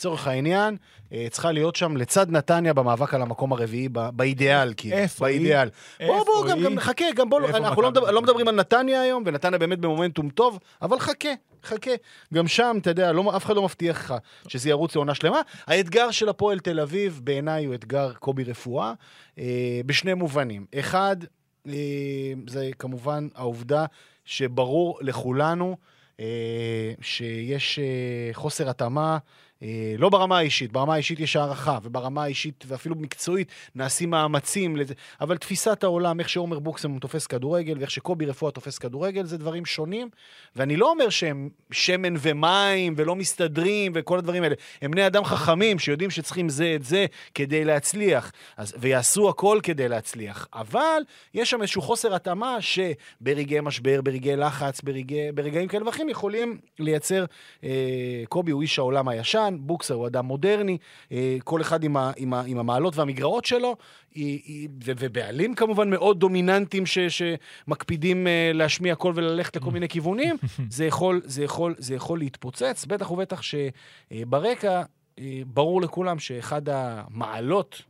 לצורך 0.00 0.26
העניין, 0.26 0.76
אה, 1.12 1.26
צריכה 1.30 1.52
להיות 1.52 1.76
שם 1.76 1.96
לצד 1.96 2.30
נתניה 2.30 2.74
במאבק 2.74 3.14
על 3.14 3.22
המקום 3.22 3.52
הרביעי, 3.52 3.88
באידיאל, 3.88 4.74
כאילו. 4.76 4.96
איפה 4.96 5.26
היא? 5.26 5.38
באידיאל. 5.38 5.68
בוא, 6.06 6.18
איפה 6.18 6.24
בוא, 6.24 6.48
גם? 6.48 6.60
גם 6.62 6.80
חכה, 6.80 7.04
גם 7.16 7.30
בוא, 7.30 7.40
איפה 7.46 7.56
אנחנו 7.56 7.82
לא? 7.82 7.90
מדבר, 7.90 8.10
לא 8.10 8.22
מדברים 8.22 8.48
על 8.48 8.54
נתניה 8.54 9.00
היום, 9.00 9.22
ונתניה 9.26 9.58
באמת 9.58 9.78
במומנטום 9.78 10.28
טוב, 10.28 10.58
אבל 10.82 10.98
חכה, 10.98 11.28
חכה. 11.64 11.90
גם 12.34 12.48
שם, 12.48 12.76
אתה 12.80 12.90
יודע, 12.90 13.12
לא, 13.12 13.36
אף 13.36 13.44
אחד 13.44 13.56
לא 13.56 13.62
מבטיח 13.62 13.98
לך 13.98 14.14
שזה 14.48 14.70
ירוץ 14.70 14.96
לעונה 14.96 15.14
שלמה. 15.14 15.40
האתגר 15.66 16.10
של 16.10 16.28
הפועל 16.28 16.58
תל 16.58 16.80
אביב, 16.80 17.20
בעיניי, 17.24 17.64
הוא 17.64 17.74
אתגר 17.74 18.12
קובי 18.12 18.44
רפואה, 18.44 18.92
אה, 19.38 19.80
בשני 19.86 20.14
מובנים. 20.14 20.66
אחד, 20.78 21.16
אה, 21.68 21.72
זה 22.46 22.70
כמובן 22.78 23.28
העובדה 23.34 23.84
שברור 24.24 24.98
לכולנו 25.00 25.76
אה, 26.20 26.92
שיש 27.00 27.78
אה, 27.78 28.30
חוסר 28.32 28.70
התאמה. 28.70 29.18
אה, 29.62 29.94
לא 29.98 30.08
ברמה 30.08 30.38
האישית, 30.38 30.72
ברמה 30.72 30.94
האישית 30.94 31.20
יש 31.20 31.36
הערכה, 31.36 31.78
וברמה 31.82 32.22
האישית 32.22 32.64
ואפילו 32.68 32.96
מקצועית 32.96 33.48
נעשים 33.74 34.10
מאמצים 34.10 34.76
לזה, 34.76 34.94
אבל 35.20 35.36
תפיסת 35.36 35.84
העולם, 35.84 36.20
איך 36.20 36.28
שעומר 36.28 36.58
בוקסם 36.58 36.98
תופס 36.98 37.26
כדורגל 37.26 37.78
ואיך 37.78 37.90
שקובי 37.90 38.26
רפואה 38.26 38.52
תופס 38.52 38.78
כדורגל, 38.78 39.24
זה 39.24 39.38
דברים 39.38 39.66
שונים, 39.66 40.08
ואני 40.56 40.76
לא 40.76 40.90
אומר 40.90 41.08
שהם 41.08 41.48
שמן 41.70 42.14
ומים 42.20 42.94
ולא 42.96 43.16
מסתדרים 43.16 43.92
וכל 43.94 44.18
הדברים 44.18 44.42
האלה, 44.42 44.54
הם 44.82 44.90
בני 44.90 45.06
אדם 45.06 45.24
חכמים 45.24 45.78
שיודעים 45.78 46.10
שצריכים 46.10 46.48
זה 46.48 46.72
את 46.76 46.84
זה 46.84 47.06
כדי 47.34 47.64
להצליח, 47.64 48.32
אז, 48.56 48.74
ויעשו 48.78 49.28
הכל 49.28 49.58
כדי 49.62 49.88
להצליח, 49.88 50.48
אבל 50.54 51.02
יש 51.34 51.50
שם 51.50 51.62
איזשהו 51.62 51.82
חוסר 51.82 52.14
התאמה 52.14 52.56
שברגעי 52.60 53.60
משבר, 53.62 54.00
ברגעי 54.00 54.36
לחץ, 54.36 54.80
ברגעי, 54.80 55.32
ברגעים 55.32 55.68
כאלה 55.68 55.86
ואחרים 55.86 56.08
יכולים 56.08 56.58
לייצר, 56.78 57.24
אה, 57.64 57.70
קובי 58.28 58.50
הוא 58.50 58.62
איש 58.62 58.78
העולם 58.78 59.08
הישן, 59.08 59.49
בוקסר 59.58 59.94
הוא 59.94 60.06
אדם 60.06 60.24
מודרני, 60.24 60.78
אה, 61.12 61.36
כל 61.44 61.60
אחד 61.60 61.84
עם, 61.84 61.96
ה, 61.96 62.12
עם, 62.16 62.34
ה, 62.34 62.42
עם 62.46 62.58
המעלות 62.58 62.96
והמגרעות 62.96 63.44
שלו, 63.44 63.76
ובעלים 64.84 65.54
כמובן 65.54 65.90
מאוד 65.90 66.20
דומיננטיים 66.20 66.86
ש, 66.86 66.98
שמקפידים 66.98 68.26
אה, 68.26 68.50
להשמיע 68.54 68.94
קול 68.94 69.12
וללכת 69.16 69.56
לכל 69.56 69.70
מיני 69.70 69.88
כיוונים, 69.88 70.36
זה 70.70 70.86
יכול, 70.86 71.20
זה, 71.24 71.44
יכול, 71.44 71.74
זה 71.78 71.94
יכול 71.94 72.18
להתפוצץ, 72.18 72.84
בטח 72.84 73.10
ובטח 73.10 73.40
שברקע 73.42 74.82
אה, 75.18 75.42
ברור 75.46 75.82
לכולם 75.82 76.18
שאחד 76.18 76.62
המעלות 76.68 77.82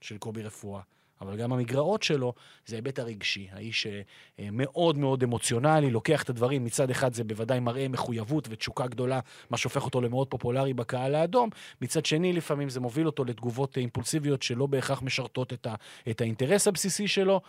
של 0.00 0.18
קובי 0.18 0.42
רפואה, 0.42 0.80
אבל 1.20 1.36
גם 1.36 1.52
המגרעות 1.52 2.02
שלו, 2.02 2.34
זה 2.66 2.76
ההיבט 2.76 2.98
הרגשי. 2.98 3.48
האיש 3.52 3.86
אה, 3.86 4.00
אה, 4.40 4.48
מאוד 4.52 4.98
מאוד 4.98 5.22
אמוציונלי, 5.22 5.90
לוקח 5.90 6.22
את 6.22 6.30
הדברים, 6.30 6.64
מצד 6.64 6.90
אחד 6.90 7.14
זה 7.14 7.24
בוודאי 7.24 7.60
מראה 7.60 7.88
מחויבות 7.88 8.48
ותשוקה 8.50 8.86
גדולה, 8.86 9.20
מה 9.50 9.56
שהופך 9.56 9.84
אותו 9.84 10.00
למאוד 10.00 10.28
פופולרי 10.28 10.74
בקהל 10.74 11.14
האדום, 11.14 11.50
מצד 11.80 12.06
שני 12.06 12.32
לפעמים 12.32 12.68
זה 12.68 12.80
מוביל 12.80 13.06
אותו 13.06 13.24
לתגובות 13.24 13.78
אה, 13.78 13.82
אימפולסיביות 13.82 14.42
שלא 14.42 14.66
בהכרח 14.66 15.02
משרתות 15.02 15.52
את, 15.52 15.66
ה, 15.66 15.74
את 16.10 16.20
האינטרס 16.20 16.68
הבסיסי 16.68 17.08
שלו. 17.08 17.40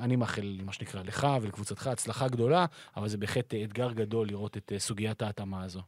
אני 0.00 0.16
מאחל, 0.16 0.58
מה 0.64 0.72
שנקרא, 0.72 1.02
לך 1.02 1.26
ולקבוצתך 1.42 1.86
הצלחה 1.86 2.28
גדולה, 2.28 2.66
אבל 2.96 3.08
זה 3.08 3.18
בהחלט 3.18 3.54
אתגר 3.54 3.92
גדול 3.92 4.26
לראות 4.28 4.56
את 4.56 4.72
סוגיית 4.78 5.22
ההתאמה 5.22 5.62
הזו. 5.62 5.80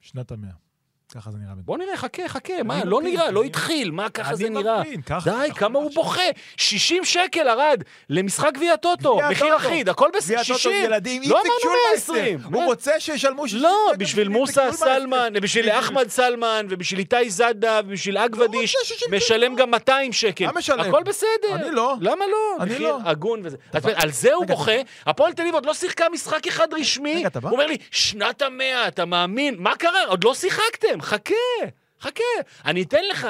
שנת 0.00 0.32
המאה. 0.32 0.63
ככה 1.12 1.30
זה 1.30 1.38
נראה. 1.38 1.52
בוא 1.56 1.78
נראה, 1.78 1.96
חכה, 1.96 2.28
חכה, 2.28 2.62
מה, 2.64 2.84
לא 2.84 3.00
מבין, 3.00 3.12
נראה, 3.14 3.30
לא 3.30 3.40
אני- 3.40 3.48
התחיל, 3.48 3.90
מה 3.90 4.08
ככה 4.10 4.34
זה 4.36 4.46
אני 4.46 4.54
נראה? 4.62 4.82
די, 5.24 5.48
כמה 5.54 5.78
הוא. 5.78 5.90
בוכה? 5.94 6.22
60 6.56 7.04
שקל 7.04 7.48
ארד 7.48 7.82
למשחק 8.10 8.50
גביע 8.54 8.76
טוטו, 8.76 9.18
מחיר. 9.30 9.56
אחיד, 9.56 9.88
הכל 9.88 10.08
בסדר, 10.16 10.40
הטוטו 10.40 10.58
60. 10.58 10.84
ילדים, 10.84 11.22
לא 11.26 11.40
אמרנו 11.40 11.50
שולמייסטר. 11.62 12.12
120. 12.12 12.54
הוא 12.54 12.64
רוצה 12.64 12.92
שישלמו 13.00 13.48
60 13.48 13.62
לא, 13.62 13.92
בשביל 13.98 14.28
מוסא. 14.28 14.72
סלמן, 14.72 15.32
ובשביל 15.36 15.70
אחמד 15.70 16.08
סלמן, 16.08 16.66
ובשביל 16.70 16.98
איתי 17.00 17.30
זאדה, 17.30 17.80
ובשביל 17.86 18.18
אגבדיש, 18.18 18.76
60 18.84 19.08
משלם 19.16 19.54
גם 19.54 19.70
200 19.70 20.12
שקל. 20.12 20.46
הכל 20.78 21.02
בסדר. 21.02 21.28
אני 21.54 21.70
לא. 21.70 21.94
למה 22.00 22.24
לא? 22.26 22.62
אני 22.62 22.78
לא. 22.78 22.98
הגון 23.04 23.40
וזה. 23.44 23.56
על 23.94 24.10
זה 24.10 24.34
הוא 24.34 24.46
בוכה, 24.46 24.72
הפועל 25.06 25.32
תל 25.32 25.42
אביב 25.42 25.54
עוד 25.54 25.66
לא 25.66 25.74
שיחקה 25.74 26.04
משחק 26.12 26.46
אחד 26.46 26.68
רשמי. 26.80 27.24
הוא 27.42 27.50
אומר 27.50 27.66
לי, 27.66 27.76
שנת 27.90 28.42
המאה, 28.42 28.88
אתה 28.88 29.04
מאמין? 29.04 29.54
מה 29.58 29.76
קרה? 29.76 30.04
עוד 30.06 30.24
לא 30.24 30.34
שיחקתם, 30.34 30.93
חכה, 31.02 31.34
חכה. 32.00 32.22
אני 32.64 32.82
אתן 32.82 33.04
לך... 33.10 33.28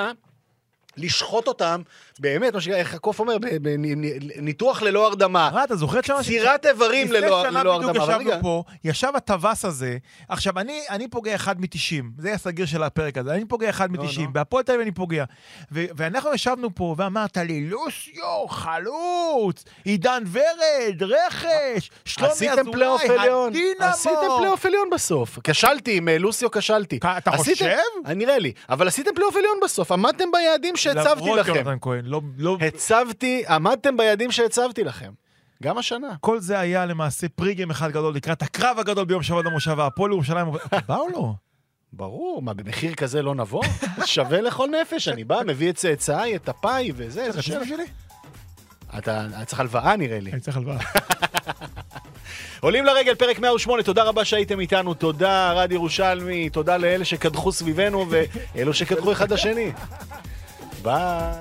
לשחוט 0.96 1.46
אותם, 1.48 1.82
באמת, 2.18 2.54
מה 2.54 2.60
שנקרא, 2.60 2.78
איך 2.78 2.94
הקוף 2.94 3.20
אומר, 3.20 3.36
בניתוח 4.36 4.82
ללא 4.82 5.06
הרדמה. 5.06 5.50
אה, 5.56 5.64
אתה 5.64 5.76
זוכר 5.76 5.98
את 5.98 6.04
שנה 6.04 6.22
צירת 6.22 6.66
איברים 6.66 7.12
ללא 7.12 7.40
לפני 7.42 7.50
שנה 7.50 7.64
בדיוק 7.78 7.96
הרדמה. 7.96 8.22
ישבנו 8.22 8.42
פה, 8.42 8.62
ישב 8.84 9.08
הטווס 9.16 9.64
הזה, 9.64 9.96
עכשיו 10.28 10.58
אני, 10.58 10.80
אני 10.90 11.08
פוגע 11.08 11.34
אחד 11.34 11.60
מ-90, 11.60 12.04
זה 12.18 12.32
הסגיר 12.32 12.66
של 12.66 12.82
הפרק 12.82 13.18
הזה, 13.18 13.34
אני 13.34 13.44
פוגע 13.44 13.70
אחד 13.70 13.90
נו, 13.92 14.02
מ-90, 14.02 14.20
נו. 14.20 14.32
בהפועל 14.32 14.62
תל 14.64 14.72
אביב 14.72 14.82
אני 14.82 14.92
פוגע. 14.92 15.24
ו- 15.72 15.84
ואנחנו 15.96 16.34
ישבנו 16.34 16.74
פה 16.74 16.94
ואמרת 16.98 17.36
לי, 17.36 17.68
לוסיו, 17.68 18.48
חלוץ, 18.48 19.64
עידן 19.84 20.22
ורד, 20.32 21.02
רכש, 21.02 21.90
שלומי 22.04 22.32
עשיתם 22.32 22.72
פלייאוף 22.72 23.02
אזולאי, 23.02 23.18
עליון. 23.20 23.48
הדינמו. 23.50 23.84
עשיתם 23.84 24.14
פלייאוף 24.38 24.66
עליון 24.66 24.90
בסוף. 24.92 25.38
כשלתי, 25.44 25.96
עם 25.96 26.08
אה, 26.08 26.18
לוסיו 26.18 26.50
כשלתי. 26.50 26.96
אתה- 26.96 27.30
חושב? 27.36 27.64
אה, 28.06 28.14
נראה 28.14 28.38
לי. 28.38 28.52
אבל 28.68 28.88
עשיתם 28.88 29.10
פלייאוף 29.14 29.36
עליון 29.36 29.58
בסוף, 29.64 29.92
עמדתם 29.92 30.24
ביעדים 30.32 30.76
שהצבתי 30.84 31.20
למרות 31.20 31.38
לכם. 31.38 31.54
יונתן 31.54 31.76
כהן, 31.80 32.04
לא, 32.04 32.20
לא, 32.38 32.56
הצבתי, 32.60 33.44
עמדתם 33.48 33.96
ביעדים 33.96 34.32
שהצבתי 34.32 34.84
לכם. 34.84 35.12
גם 35.62 35.78
השנה. 35.78 36.14
כל 36.20 36.40
זה 36.40 36.58
היה 36.58 36.86
למעשה 36.86 37.28
pre-game 37.28 37.70
אחד 37.70 37.90
גדול 37.90 38.14
לקראת 38.14 38.42
הקרב 38.42 38.78
הגדול 38.78 39.04
ביום 39.04 39.22
שבת 39.22 39.44
במושבה, 39.44 39.86
הפועל 39.86 40.10
ירושלים, 40.10 40.46
בא 40.88 40.96
או 40.96 41.08
לא? 41.08 41.32
ברור, 41.92 42.42
מה, 42.42 42.54
במחיר 42.54 42.94
כזה 42.94 43.22
לא 43.22 43.34
נבוא? 43.34 43.64
שווה 44.04 44.40
לכל 44.40 44.68
נפש, 44.80 45.08
אני 45.08 45.24
בא, 45.24 45.40
מביא 45.46 45.70
את 45.70 45.76
צאצאי, 45.76 46.36
את 46.36 46.48
הפאי 46.48 46.92
וזה, 46.96 47.32
זה 47.32 47.38
חשוב. 47.38 47.64
שלי? 47.64 47.84
אתה 48.98 49.26
אתה 49.26 49.44
צריך 49.44 49.60
הלוואה 49.60 49.96
נראה 49.96 50.20
לי. 50.20 50.32
אני 50.32 50.40
צריך 50.40 50.56
הלוואה. 50.56 50.78
עולים 52.60 52.84
לרגל, 52.84 53.14
פרק 53.14 53.38
108, 53.38 53.82
תודה 53.82 54.02
רבה 54.02 54.24
שהייתם 54.24 54.60
איתנו, 54.60 54.94
תודה 54.94 55.52
רד 55.52 55.72
ירושלמי, 55.72 56.50
תודה 56.50 56.76
לאלה 56.76 57.04
שקדחו 57.04 57.52
סביבנו 57.52 58.06
ואלו 58.10 58.74
שקדחו 58.74 59.12
אחד 59.12 59.32
לשני. 59.32 59.72
Bye. 60.84 61.40